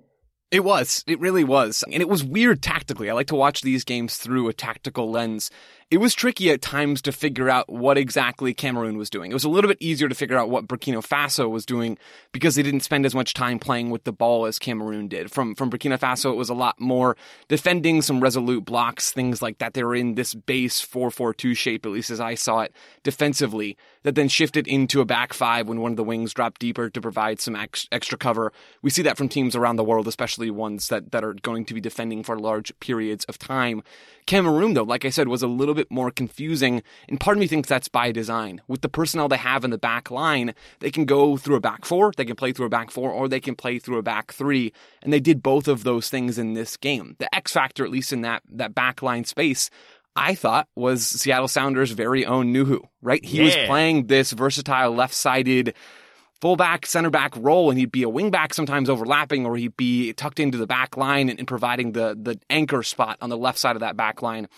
It 0.51 0.65
was. 0.65 1.03
It 1.07 1.19
really 1.21 1.45
was. 1.45 1.83
And 1.91 2.01
it 2.01 2.09
was 2.09 2.25
weird 2.25 2.61
tactically. 2.61 3.09
I 3.09 3.13
like 3.13 3.27
to 3.27 3.35
watch 3.35 3.61
these 3.61 3.85
games 3.85 4.17
through 4.17 4.49
a 4.49 4.53
tactical 4.53 5.09
lens. 5.09 5.49
It 5.91 5.99
was 5.99 6.15
tricky 6.15 6.49
at 6.51 6.61
times 6.61 7.01
to 7.01 7.11
figure 7.11 7.49
out 7.49 7.69
what 7.69 7.97
exactly 7.97 8.53
Cameroon 8.53 8.97
was 8.97 9.09
doing. 9.09 9.29
It 9.29 9.33
was 9.33 9.43
a 9.43 9.49
little 9.49 9.67
bit 9.67 9.77
easier 9.81 10.07
to 10.07 10.15
figure 10.15 10.37
out 10.37 10.49
what 10.49 10.65
Burkina 10.65 11.05
Faso 11.05 11.49
was 11.49 11.65
doing 11.65 11.97
because 12.31 12.55
they 12.55 12.63
didn't 12.63 12.79
spend 12.79 13.05
as 13.05 13.13
much 13.13 13.33
time 13.33 13.59
playing 13.59 13.89
with 13.89 14.05
the 14.05 14.13
ball 14.13 14.45
as 14.45 14.57
Cameroon 14.57 15.09
did. 15.09 15.29
From 15.29 15.53
from 15.53 15.69
Burkina 15.69 15.99
Faso, 15.99 16.31
it 16.31 16.37
was 16.37 16.47
a 16.47 16.53
lot 16.53 16.79
more 16.79 17.17
defending 17.49 18.01
some 18.01 18.21
resolute 18.21 18.63
blocks, 18.63 19.11
things 19.11 19.41
like 19.41 19.57
that. 19.57 19.73
They 19.73 19.83
were 19.83 19.93
in 19.93 20.15
this 20.15 20.33
base 20.33 20.81
4-4-2 20.81 21.57
shape, 21.57 21.85
at 21.85 21.91
least 21.91 22.09
as 22.09 22.21
I 22.21 22.35
saw 22.35 22.61
it, 22.61 22.73
defensively, 23.03 23.75
that 24.03 24.15
then 24.15 24.29
shifted 24.29 24.69
into 24.69 25.01
a 25.01 25.05
back 25.05 25.33
five 25.33 25.67
when 25.67 25.81
one 25.81 25.91
of 25.91 25.97
the 25.97 26.05
wings 26.05 26.33
dropped 26.33 26.61
deeper 26.61 26.89
to 26.89 27.01
provide 27.01 27.41
some 27.41 27.57
ex- 27.57 27.89
extra 27.91 28.17
cover. 28.17 28.53
We 28.81 28.91
see 28.91 29.01
that 29.01 29.17
from 29.17 29.27
teams 29.27 29.57
around 29.57 29.75
the 29.75 29.83
world, 29.83 30.07
especially 30.07 30.51
ones 30.51 30.87
that, 30.87 31.11
that 31.11 31.25
are 31.25 31.33
going 31.33 31.65
to 31.65 31.73
be 31.73 31.81
defending 31.81 32.23
for 32.23 32.39
large 32.39 32.71
periods 32.79 33.25
of 33.25 33.37
time. 33.37 33.83
Cameroon, 34.25 34.73
though, 34.73 34.83
like 34.83 35.03
I 35.03 35.09
said, 35.09 35.27
was 35.27 35.41
a 35.41 35.47
little 35.47 35.73
bit 35.73 35.80
more 35.89 36.11
confusing, 36.11 36.83
and 37.07 37.19
part 37.19 37.37
of 37.37 37.39
me 37.39 37.47
thinks 37.47 37.69
that's 37.69 37.87
by 37.87 38.11
design. 38.11 38.61
With 38.67 38.81
the 38.81 38.89
personnel 38.89 39.27
they 39.27 39.37
have 39.37 39.63
in 39.63 39.71
the 39.71 39.77
back 39.77 40.11
line, 40.11 40.53
they 40.79 40.91
can 40.91 41.05
go 41.05 41.37
through 41.37 41.55
a 41.55 41.61
back 41.61 41.85
four, 41.85 42.11
they 42.15 42.25
can 42.25 42.35
play 42.35 42.51
through 42.51 42.67
a 42.67 42.69
back 42.69 42.91
four, 42.91 43.11
or 43.11 43.27
they 43.27 43.39
can 43.39 43.55
play 43.55 43.79
through 43.79 43.97
a 43.97 44.03
back 44.03 44.33
three, 44.33 44.73
and 45.01 45.11
they 45.11 45.19
did 45.19 45.41
both 45.41 45.67
of 45.67 45.83
those 45.83 46.09
things 46.09 46.37
in 46.37 46.53
this 46.53 46.77
game. 46.77 47.15
The 47.19 47.33
X 47.33 47.53
factor, 47.53 47.83
at 47.85 47.91
least 47.91 48.13
in 48.13 48.21
that, 48.21 48.43
that 48.51 48.75
back 48.75 49.01
line 49.01 49.23
space, 49.23 49.69
I 50.15 50.35
thought 50.35 50.67
was 50.75 51.05
Seattle 51.07 51.47
Sounders' 51.47 51.91
very 51.91 52.25
own 52.25 52.53
Nouhou, 52.53 52.81
right? 53.01 53.23
He 53.23 53.41
was 53.41 53.55
playing 53.65 54.07
this 54.07 54.31
versatile 54.31 54.91
left 54.91 55.13
sided 55.13 55.73
fullback, 56.41 56.87
center 56.87 57.11
back 57.11 57.33
role, 57.37 57.69
and 57.69 57.79
he'd 57.79 57.91
be 57.91 58.03
a 58.03 58.09
wingback 58.09 58.53
sometimes 58.53 58.89
overlapping, 58.89 59.45
or 59.45 59.55
he'd 59.55 59.77
be 59.77 60.11
tucked 60.13 60.39
into 60.39 60.57
the 60.57 60.67
back 60.67 60.97
line 60.97 61.29
and, 61.29 61.39
and 61.39 61.47
providing 61.47 61.93
the 61.93 62.17
the 62.19 62.39
anchor 62.49 62.83
spot 62.83 63.17
on 63.21 63.29
the 63.29 63.37
left 63.37 63.59
side 63.59 63.75
of 63.75 63.81
that 63.81 63.95
back 63.95 64.21
line. 64.21 64.49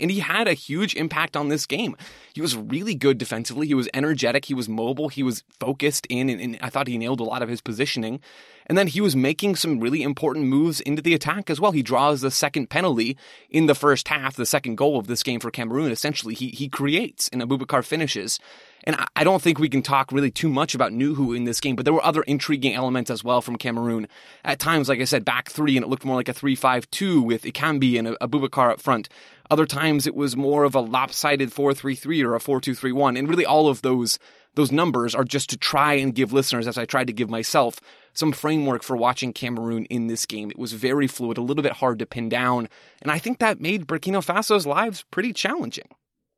And 0.00 0.10
he 0.10 0.18
had 0.20 0.48
a 0.48 0.54
huge 0.54 0.96
impact 0.96 1.36
on 1.36 1.48
this 1.48 1.66
game. 1.66 1.96
He 2.34 2.40
was 2.40 2.56
really 2.56 2.96
good 2.96 3.16
defensively. 3.16 3.68
He 3.68 3.74
was 3.74 3.88
energetic. 3.94 4.46
He 4.46 4.54
was 4.54 4.68
mobile. 4.68 5.08
He 5.08 5.22
was 5.22 5.44
focused 5.60 6.06
in, 6.10 6.28
and, 6.28 6.40
and 6.40 6.58
I 6.60 6.68
thought 6.68 6.88
he 6.88 6.98
nailed 6.98 7.20
a 7.20 7.24
lot 7.24 7.42
of 7.42 7.48
his 7.48 7.60
positioning. 7.60 8.20
And 8.66 8.76
then 8.76 8.88
he 8.88 9.00
was 9.00 9.14
making 9.14 9.56
some 9.56 9.78
really 9.78 10.02
important 10.02 10.46
moves 10.46 10.80
into 10.80 11.02
the 11.02 11.14
attack 11.14 11.50
as 11.50 11.60
well. 11.60 11.72
He 11.72 11.82
draws 11.82 12.22
the 12.22 12.30
second 12.30 12.70
penalty 12.70 13.16
in 13.50 13.66
the 13.66 13.74
first 13.74 14.08
half, 14.08 14.36
the 14.36 14.46
second 14.46 14.76
goal 14.76 14.98
of 14.98 15.06
this 15.06 15.22
game 15.22 15.38
for 15.38 15.50
Cameroon. 15.50 15.92
Essentially, 15.92 16.34
he 16.34 16.48
he 16.48 16.68
creates 16.68 17.28
and 17.28 17.42
Aboubakar 17.42 17.84
finishes. 17.84 18.40
And 18.84 18.96
I, 18.96 19.06
I 19.16 19.24
don't 19.24 19.42
think 19.42 19.58
we 19.58 19.68
can 19.68 19.82
talk 19.82 20.12
really 20.12 20.30
too 20.30 20.48
much 20.48 20.74
about 20.74 20.92
Nouhou 20.92 21.36
in 21.36 21.44
this 21.44 21.60
game, 21.60 21.76
but 21.76 21.84
there 21.84 21.94
were 21.94 22.04
other 22.04 22.22
intriguing 22.22 22.74
elements 22.74 23.10
as 23.10 23.24
well 23.24 23.40
from 23.40 23.56
Cameroon. 23.56 24.08
At 24.44 24.58
times, 24.58 24.88
like 24.88 25.00
I 25.00 25.04
said, 25.04 25.24
back 25.24 25.50
three, 25.50 25.76
and 25.76 25.84
it 25.84 25.88
looked 25.88 26.04
more 26.04 26.16
like 26.16 26.28
a 26.28 26.34
3 26.34 26.54
5 26.54 26.90
2 26.90 27.22
with 27.22 27.42
Ekambi 27.42 27.98
and 27.98 28.08
Aboubakar 28.18 28.72
up 28.72 28.80
front. 28.80 29.08
Other 29.50 29.66
times, 29.66 30.06
it 30.06 30.14
was 30.14 30.36
more 30.36 30.64
of 30.64 30.74
a 30.74 30.80
lopsided 30.80 31.52
4 31.52 31.74
3 31.74 31.94
3 31.94 32.22
or 32.24 32.34
a 32.34 32.40
4 32.40 32.60
2 32.60 32.74
3 32.74 32.92
1. 32.92 33.16
And 33.16 33.28
really, 33.28 33.46
all 33.46 33.68
of 33.68 33.82
those 33.82 34.18
those 34.54 34.70
numbers 34.70 35.14
are 35.14 35.24
just 35.24 35.50
to 35.50 35.56
try 35.56 35.94
and 35.94 36.14
give 36.14 36.32
listeners, 36.32 36.66
as 36.66 36.78
I 36.78 36.84
tried 36.84 37.08
to 37.08 37.12
give 37.12 37.28
myself, 37.28 37.80
some 38.12 38.32
framework 38.32 38.82
for 38.82 38.96
watching 38.96 39.32
Cameroon 39.32 39.84
in 39.86 40.06
this 40.06 40.26
game. 40.26 40.50
It 40.50 40.58
was 40.58 40.72
very 40.72 41.08
fluid, 41.08 41.38
a 41.38 41.42
little 41.42 41.62
bit 41.62 41.72
hard 41.72 41.98
to 41.98 42.06
pin 42.06 42.28
down, 42.28 42.68
and 43.02 43.10
I 43.10 43.18
think 43.18 43.38
that 43.38 43.60
made 43.60 43.86
Burkina 43.86 44.24
Faso's 44.24 44.66
lives 44.66 45.04
pretty 45.10 45.32
challenging. 45.32 45.88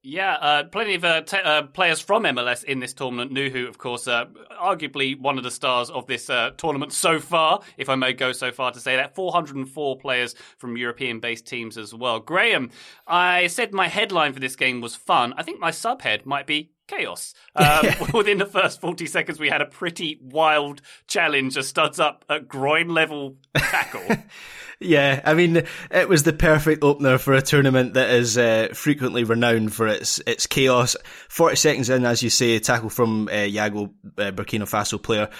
Yeah, 0.08 0.34
uh, 0.34 0.62
plenty 0.62 0.94
of 0.94 1.04
uh, 1.04 1.22
t- 1.22 1.36
uh, 1.36 1.62
players 1.62 2.00
from 2.00 2.22
MLS 2.22 2.62
in 2.62 2.78
this 2.78 2.94
tournament. 2.94 3.32
Nouhou, 3.32 3.68
of 3.68 3.76
course, 3.76 4.06
uh, 4.06 4.26
arguably 4.52 5.18
one 5.18 5.36
of 5.36 5.42
the 5.42 5.50
stars 5.50 5.90
of 5.90 6.06
this 6.06 6.30
uh, 6.30 6.52
tournament 6.56 6.92
so 6.92 7.18
far, 7.18 7.60
if 7.76 7.88
I 7.88 7.96
may 7.96 8.12
go 8.12 8.30
so 8.30 8.52
far 8.52 8.70
to 8.70 8.78
say 8.78 8.94
that. 8.94 9.16
404 9.16 9.98
players 9.98 10.36
from 10.58 10.76
European 10.76 11.18
based 11.18 11.44
teams 11.44 11.76
as 11.76 11.92
well. 11.92 12.20
Graham, 12.20 12.70
I 13.08 13.48
said 13.48 13.72
my 13.72 13.88
headline 13.88 14.32
for 14.32 14.38
this 14.38 14.54
game 14.54 14.80
was 14.80 14.94
fun. 14.94 15.34
I 15.36 15.42
think 15.42 15.58
my 15.58 15.72
subhead 15.72 16.24
might 16.24 16.46
be 16.46 16.70
chaos. 16.86 17.34
Um, 17.56 17.86
within 18.12 18.36
the 18.36 18.44
first 18.44 18.82
40 18.82 19.06
seconds, 19.06 19.40
we 19.40 19.48
had 19.48 19.62
a 19.62 19.64
pretty 19.64 20.18
wild 20.20 20.82
challenge, 21.06 21.56
a 21.56 21.62
studs 21.62 21.98
up 21.98 22.22
at 22.28 22.48
groin 22.48 22.88
level 22.90 23.38
tackle. 23.56 24.02
yeah, 24.78 25.22
I 25.24 25.32
mean, 25.32 25.62
it 25.90 26.06
was 26.06 26.22
the 26.24 26.34
perfect 26.34 26.84
opener 26.84 27.16
for 27.16 27.32
a 27.32 27.40
tournament 27.40 27.94
that 27.94 28.10
is 28.10 28.36
uh, 28.36 28.68
frequently 28.74 29.24
renowned 29.24 29.72
for 29.72 29.86
its 29.86 30.20
its 30.26 30.46
chaos. 30.46 30.96
40 31.30 31.56
seconds 31.56 31.88
in, 31.88 32.04
as 32.04 32.22
you 32.22 32.28
say, 32.28 32.56
a 32.56 32.60
tackle 32.60 32.90
from 32.90 33.28
uh, 33.28 33.32
Yago, 33.32 33.90
uh, 34.18 34.32
Burkina 34.32 34.68
Faso 34.68 35.02
player. 35.02 35.30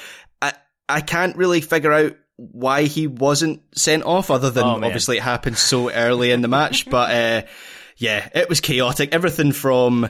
I, 0.41 0.55
I 0.89 1.03
can't 1.03 1.37
really 1.37 1.61
figure 1.61 1.93
out 1.93 2.17
why 2.37 2.85
he 2.85 3.07
wasn't 3.07 3.63
sent 3.75 4.05
off, 4.05 4.31
other 4.31 4.51
than 4.51 4.65
oh, 4.65 4.83
obviously 4.83 5.19
it 5.19 5.23
happened 5.23 5.59
so 5.59 5.91
early 5.91 6.31
in 6.31 6.41
the 6.41 6.49
match. 6.49 6.89
But 6.89 7.11
uh, 7.11 7.47
yeah, 7.97 8.29
it 8.35 8.49
was 8.49 8.61
chaotic. 8.61 9.15
Everything 9.15 9.53
from 9.53 10.09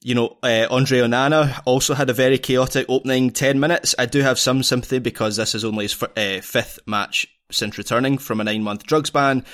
you 0.00 0.14
know, 0.14 0.38
uh, 0.42 0.66
Andre 0.70 1.00
Onana 1.00 1.60
also 1.64 1.94
had 1.94 2.10
a 2.10 2.12
very 2.12 2.38
chaotic 2.38 2.86
opening 2.88 3.30
10 3.30 3.58
minutes. 3.58 3.94
I 3.98 4.06
do 4.06 4.20
have 4.20 4.38
some 4.38 4.62
sympathy 4.62 5.00
because 5.00 5.36
this 5.36 5.54
is 5.54 5.64
only 5.64 5.84
his 5.86 6.02
uh, 6.02 6.40
fifth 6.40 6.78
match 6.86 7.26
since 7.50 7.78
returning 7.78 8.18
from 8.18 8.40
a 8.40 8.44
nine 8.44 8.62
month 8.62 8.84
drugs 8.84 9.10
ban. 9.10 9.44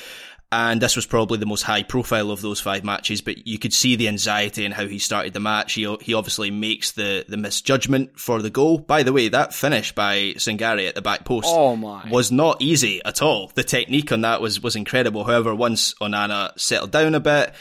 And 0.52 0.80
this 0.80 0.94
was 0.94 1.04
probably 1.06 1.38
the 1.38 1.46
most 1.46 1.62
high 1.62 1.82
profile 1.82 2.30
of 2.30 2.40
those 2.40 2.60
five 2.60 2.84
matches, 2.84 3.20
but 3.22 3.44
you 3.44 3.58
could 3.58 3.72
see 3.72 3.96
the 3.96 4.06
anxiety 4.06 4.64
in 4.64 4.70
how 4.70 4.86
he 4.86 5.00
started 5.00 5.32
the 5.32 5.40
match. 5.40 5.72
He, 5.72 5.92
he 6.00 6.14
obviously 6.14 6.52
makes 6.52 6.92
the, 6.92 7.24
the 7.28 7.36
misjudgment 7.36 8.20
for 8.20 8.40
the 8.40 8.50
goal. 8.50 8.78
By 8.78 9.02
the 9.02 9.12
way, 9.12 9.28
that 9.28 9.52
finish 9.52 9.92
by 9.92 10.34
Sangare 10.36 10.86
at 10.86 10.94
the 10.94 11.02
back 11.02 11.24
post 11.24 11.48
oh 11.50 12.02
was 12.08 12.30
not 12.30 12.62
easy 12.62 13.02
at 13.04 13.20
all. 13.20 13.50
The 13.56 13.64
technique 13.64 14.12
on 14.12 14.20
that 14.20 14.40
was, 14.40 14.62
was 14.62 14.76
incredible. 14.76 15.24
However, 15.24 15.56
once 15.56 15.94
Onana 15.94 16.56
settled 16.56 16.92
down 16.92 17.16
a 17.16 17.20
bit, 17.20 17.52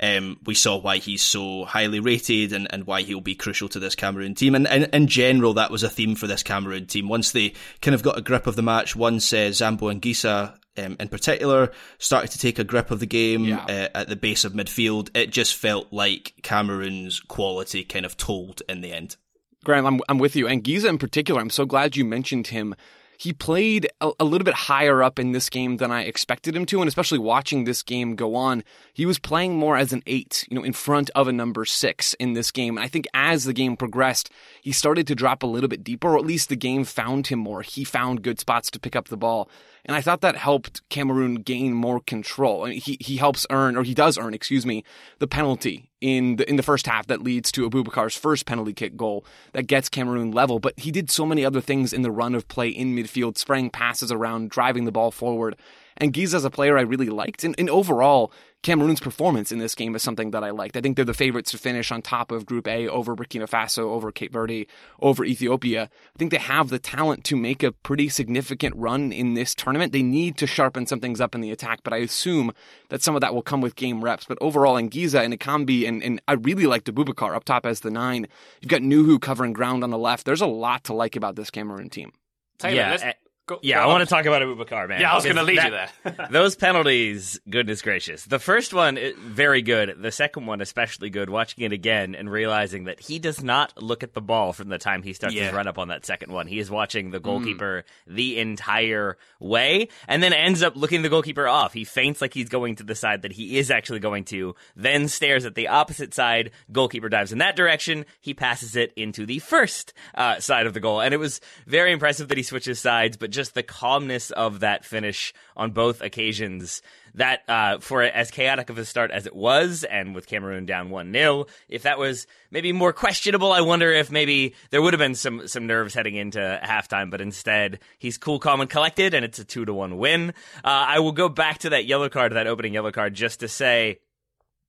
um, 0.00 0.38
we 0.44 0.54
saw 0.54 0.78
why 0.78 0.98
he's 0.98 1.22
so 1.22 1.64
highly 1.64 2.00
rated 2.00 2.52
and, 2.52 2.66
and 2.70 2.86
why 2.86 3.02
he'll 3.02 3.20
be 3.20 3.34
crucial 3.34 3.68
to 3.70 3.78
this 3.78 3.94
Cameroon 3.94 4.34
team. 4.34 4.54
And, 4.54 4.66
and 4.66 4.84
in 4.94 5.06
general, 5.06 5.54
that 5.54 5.70
was 5.70 5.82
a 5.82 5.90
theme 5.90 6.14
for 6.14 6.26
this 6.26 6.42
Cameroon 6.42 6.86
team. 6.86 7.08
Once 7.08 7.32
they 7.32 7.54
kind 7.80 7.94
of 7.94 8.02
got 8.02 8.18
a 8.18 8.22
grip 8.22 8.46
of 8.46 8.56
the 8.56 8.62
match, 8.62 8.94
once 8.94 9.32
uh, 9.32 9.50
Zambo 9.50 9.92
Anguissa 9.92 10.58
um, 10.78 10.96
in 11.00 11.08
particular 11.08 11.72
started 11.98 12.30
to 12.30 12.38
take 12.38 12.58
a 12.58 12.64
grip 12.64 12.90
of 12.90 13.00
the 13.00 13.06
game 13.06 13.44
yeah. 13.44 13.64
uh, 13.64 13.98
at 13.98 14.08
the 14.08 14.16
base 14.16 14.44
of 14.44 14.52
midfield, 14.52 15.10
it 15.14 15.30
just 15.30 15.54
felt 15.54 15.92
like 15.92 16.34
Cameroon's 16.42 17.20
quality 17.20 17.84
kind 17.84 18.06
of 18.06 18.16
told 18.16 18.62
in 18.68 18.80
the 18.80 18.92
end. 18.92 19.16
Graham, 19.64 19.86
I'm, 19.86 20.00
I'm 20.08 20.18
with 20.18 20.36
you. 20.36 20.46
Anguissa 20.46 20.88
in 20.88 20.98
particular, 20.98 21.40
I'm 21.40 21.50
so 21.50 21.66
glad 21.66 21.96
you 21.96 22.04
mentioned 22.04 22.48
him 22.48 22.74
he 23.18 23.32
played 23.32 23.88
a, 24.00 24.12
a, 24.20 24.24
little 24.24 24.44
bit 24.44 24.54
higher 24.54 25.02
up 25.02 25.18
in 25.18 25.32
this 25.32 25.50
game 25.50 25.78
than 25.78 25.90
I 25.90 26.02
expected 26.02 26.54
him 26.54 26.64
to, 26.66 26.80
and 26.80 26.86
especially 26.86 27.18
watching 27.18 27.64
this 27.64 27.82
game 27.82 28.14
go 28.14 28.36
on, 28.36 28.62
he 28.94 29.06
was 29.06 29.18
playing 29.18 29.56
more 29.56 29.76
as 29.76 29.92
an 29.92 30.04
eight, 30.06 30.46
you 30.48 30.56
know, 30.56 30.62
in 30.62 30.72
front 30.72 31.10
of 31.16 31.26
a 31.26 31.32
number 31.32 31.64
six 31.64 32.14
in 32.14 32.34
this 32.34 32.52
game. 32.52 32.78
And 32.78 32.84
I 32.84 32.88
think 32.88 33.08
as 33.12 33.42
the 33.42 33.52
game 33.52 33.76
progressed, 33.76 34.30
he 34.62 34.70
started 34.70 35.08
to 35.08 35.16
drop 35.16 35.42
a 35.42 35.48
little 35.48 35.68
bit 35.68 35.82
deeper, 35.82 36.10
or 36.14 36.16
at 36.16 36.24
least 36.24 36.48
the 36.48 36.54
game 36.54 36.84
found 36.84 37.26
him 37.26 37.40
more. 37.40 37.62
He 37.62 37.82
found 37.82 38.22
good 38.22 38.38
spots 38.38 38.70
to 38.70 38.78
pick 38.78 38.94
up 38.94 39.08
the 39.08 39.16
ball. 39.16 39.50
And 39.88 39.96
I 39.96 40.02
thought 40.02 40.20
that 40.20 40.36
helped 40.36 40.86
Cameroon 40.90 41.36
gain 41.36 41.72
more 41.72 41.98
control. 42.00 42.64
I 42.64 42.68
mean, 42.68 42.80
he, 42.80 42.98
he 43.00 43.16
helps 43.16 43.46
earn, 43.50 43.74
or 43.74 43.82
he 43.82 43.94
does 43.94 44.18
earn, 44.18 44.34
excuse 44.34 44.66
me, 44.66 44.84
the 45.18 45.26
penalty 45.26 45.88
in 46.02 46.36
the 46.36 46.48
in 46.48 46.56
the 46.56 46.62
first 46.62 46.86
half 46.86 47.06
that 47.06 47.22
leads 47.22 47.50
to 47.52 47.68
Aboubakar's 47.68 48.14
first 48.14 48.44
penalty 48.44 48.74
kick 48.74 48.96
goal 48.96 49.24
that 49.52 49.66
gets 49.66 49.88
Cameroon 49.88 50.30
level. 50.30 50.58
But 50.58 50.78
he 50.78 50.90
did 50.90 51.10
so 51.10 51.24
many 51.24 51.42
other 51.42 51.62
things 51.62 51.94
in 51.94 52.02
the 52.02 52.10
run 52.10 52.34
of 52.34 52.46
play 52.48 52.68
in 52.68 52.94
midfield, 52.94 53.38
spraying 53.38 53.70
passes 53.70 54.12
around, 54.12 54.50
driving 54.50 54.84
the 54.84 54.92
ball 54.92 55.10
forward. 55.10 55.56
Anguissa 56.00 56.34
is 56.34 56.44
a 56.44 56.50
player 56.50 56.78
I 56.78 56.82
really 56.82 57.08
liked. 57.08 57.44
And, 57.44 57.54
and 57.58 57.68
overall, 57.68 58.32
Cameroon's 58.62 59.00
performance 59.00 59.52
in 59.52 59.58
this 59.58 59.74
game 59.74 59.94
is 59.94 60.02
something 60.02 60.32
that 60.32 60.42
I 60.42 60.50
liked. 60.50 60.76
I 60.76 60.80
think 60.80 60.96
they're 60.96 61.04
the 61.04 61.14
favorites 61.14 61.52
to 61.52 61.58
finish 61.58 61.92
on 61.92 62.02
top 62.02 62.32
of 62.32 62.46
Group 62.46 62.66
A 62.66 62.88
over 62.88 63.14
Burkina 63.14 63.48
Faso, 63.48 63.84
over 63.84 64.10
Cape 64.10 64.32
Verde, 64.32 64.66
over 65.00 65.24
Ethiopia. 65.24 65.84
I 65.84 66.18
think 66.18 66.30
they 66.30 66.38
have 66.38 66.68
the 66.68 66.78
talent 66.78 67.24
to 67.24 67.36
make 67.36 67.62
a 67.62 67.72
pretty 67.72 68.08
significant 68.08 68.74
run 68.76 69.12
in 69.12 69.34
this 69.34 69.54
tournament. 69.54 69.92
They 69.92 70.02
need 70.02 70.36
to 70.38 70.46
sharpen 70.46 70.86
some 70.86 71.00
things 71.00 71.20
up 71.20 71.34
in 71.34 71.40
the 71.40 71.52
attack, 71.52 71.80
but 71.84 71.92
I 71.92 71.98
assume 71.98 72.52
that 72.88 73.02
some 73.02 73.14
of 73.14 73.20
that 73.20 73.34
will 73.34 73.42
come 73.42 73.60
with 73.60 73.76
game 73.76 74.02
reps. 74.02 74.24
But 74.24 74.38
overall, 74.40 74.74
Anguissa 74.74 75.24
and 75.24 75.38
Ekambi, 75.38 75.86
and, 75.86 76.02
and 76.02 76.20
I 76.26 76.32
really 76.32 76.66
like 76.66 76.84
Aboubakar 76.84 77.36
up 77.36 77.44
top 77.44 77.64
as 77.64 77.80
the 77.80 77.90
nine. 77.90 78.26
You've 78.60 78.70
got 78.70 78.82
Nouhou 78.82 79.20
covering 79.20 79.52
ground 79.52 79.84
on 79.84 79.90
the 79.90 79.98
left. 79.98 80.26
There's 80.26 80.40
a 80.40 80.46
lot 80.46 80.84
to 80.84 80.94
like 80.94 81.14
about 81.14 81.36
this 81.36 81.50
Cameroon 81.50 81.90
team. 81.90 82.12
Taylor, 82.58 82.74
yeah, 82.74 83.12
Go, 83.48 83.58
yeah, 83.62 83.76
go 83.76 83.84
I 83.84 83.86
want 83.86 84.06
to 84.06 84.06
talk 84.06 84.26
about 84.26 84.42
Aboubakar, 84.42 84.86
man. 84.90 85.00
Yeah, 85.00 85.10
I 85.10 85.14
was 85.14 85.24
going 85.24 85.36
to 85.36 85.42
lead 85.42 85.56
that, 85.56 85.90
you 86.04 86.10
there. 86.12 86.28
those 86.30 86.54
penalties, 86.54 87.40
goodness 87.48 87.80
gracious. 87.80 88.24
The 88.24 88.38
first 88.38 88.74
one, 88.74 88.98
very 89.18 89.62
good. 89.62 89.96
The 90.02 90.12
second 90.12 90.44
one, 90.44 90.60
especially 90.60 91.08
good. 91.08 91.30
Watching 91.30 91.64
it 91.64 91.72
again 91.72 92.14
and 92.14 92.30
realizing 92.30 92.84
that 92.84 93.00
he 93.00 93.18
does 93.18 93.42
not 93.42 93.82
look 93.82 94.02
at 94.02 94.12
the 94.12 94.20
ball 94.20 94.52
from 94.52 94.68
the 94.68 94.76
time 94.76 95.02
he 95.02 95.14
starts 95.14 95.34
yeah. 95.34 95.44
his 95.44 95.54
run 95.54 95.66
up 95.66 95.78
on 95.78 95.88
that 95.88 96.04
second 96.04 96.30
one. 96.30 96.46
He 96.46 96.58
is 96.58 96.70
watching 96.70 97.10
the 97.10 97.20
goalkeeper 97.20 97.84
mm. 98.06 98.14
the 98.14 98.38
entire 98.38 99.16
way 99.40 99.88
and 100.06 100.22
then 100.22 100.34
ends 100.34 100.62
up 100.62 100.76
looking 100.76 101.00
the 101.00 101.08
goalkeeper 101.08 101.48
off. 101.48 101.72
He 101.72 101.84
feints 101.84 102.20
like 102.20 102.34
he's 102.34 102.50
going 102.50 102.76
to 102.76 102.84
the 102.84 102.94
side 102.94 103.22
that 103.22 103.32
he 103.32 103.56
is 103.56 103.70
actually 103.70 104.00
going 104.00 104.24
to, 104.26 104.56
then 104.76 105.08
stares 105.08 105.46
at 105.46 105.54
the 105.54 105.68
opposite 105.68 106.12
side. 106.12 106.50
Goalkeeper 106.70 107.08
dives 107.08 107.32
in 107.32 107.38
that 107.38 107.56
direction. 107.56 108.04
He 108.20 108.34
passes 108.34 108.76
it 108.76 108.92
into 108.94 109.24
the 109.24 109.38
first 109.38 109.94
uh, 110.14 110.38
side 110.38 110.66
of 110.66 110.74
the 110.74 110.80
goal. 110.80 111.00
And 111.00 111.14
it 111.14 111.18
was 111.18 111.40
very 111.66 111.92
impressive 111.92 112.28
that 112.28 112.36
he 112.36 112.44
switches 112.44 112.78
sides, 112.78 113.16
but 113.16 113.30
just 113.38 113.54
the 113.54 113.62
calmness 113.62 114.32
of 114.32 114.58
that 114.60 114.84
finish 114.84 115.32
on 115.56 115.70
both 115.70 116.00
occasions. 116.00 116.82
That 117.14 117.42
uh, 117.46 117.78
for 117.78 118.02
as 118.02 118.32
chaotic 118.32 118.68
of 118.68 118.78
a 118.78 118.84
start 118.84 119.12
as 119.12 119.26
it 119.26 119.34
was, 119.34 119.84
and 119.84 120.12
with 120.12 120.26
Cameroon 120.26 120.66
down 120.66 120.90
one 120.90 121.12
0 121.12 121.46
if 121.68 121.84
that 121.84 122.00
was 122.00 122.26
maybe 122.50 122.72
more 122.72 122.92
questionable, 122.92 123.52
I 123.52 123.60
wonder 123.60 123.92
if 123.92 124.10
maybe 124.10 124.56
there 124.70 124.82
would 124.82 124.92
have 124.92 124.98
been 124.98 125.14
some 125.14 125.46
some 125.46 125.68
nerves 125.68 125.94
heading 125.94 126.16
into 126.16 126.60
halftime. 126.64 127.12
But 127.12 127.20
instead, 127.20 127.78
he's 128.00 128.18
cool, 128.18 128.40
calm, 128.40 128.60
and 128.60 128.68
collected, 128.68 129.14
and 129.14 129.24
it's 129.24 129.38
a 129.38 129.44
two 129.44 129.64
to 129.64 129.72
one 129.72 129.98
win. 129.98 130.30
Uh, 130.64 130.86
I 130.88 130.98
will 130.98 131.12
go 131.12 131.28
back 131.28 131.58
to 131.58 131.70
that 131.70 131.86
yellow 131.86 132.08
card, 132.08 132.32
that 132.32 132.48
opening 132.48 132.74
yellow 132.74 132.90
card, 132.90 133.14
just 133.14 133.38
to 133.40 133.48
say, 133.48 134.00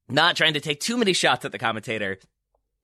not 0.07 0.35
trying 0.35 0.53
to 0.53 0.61
take 0.61 0.79
too 0.79 0.95
many 0.95 1.13
shots 1.13 1.43
at 1.43 1.51
the 1.51 1.57
commentator, 1.57 2.19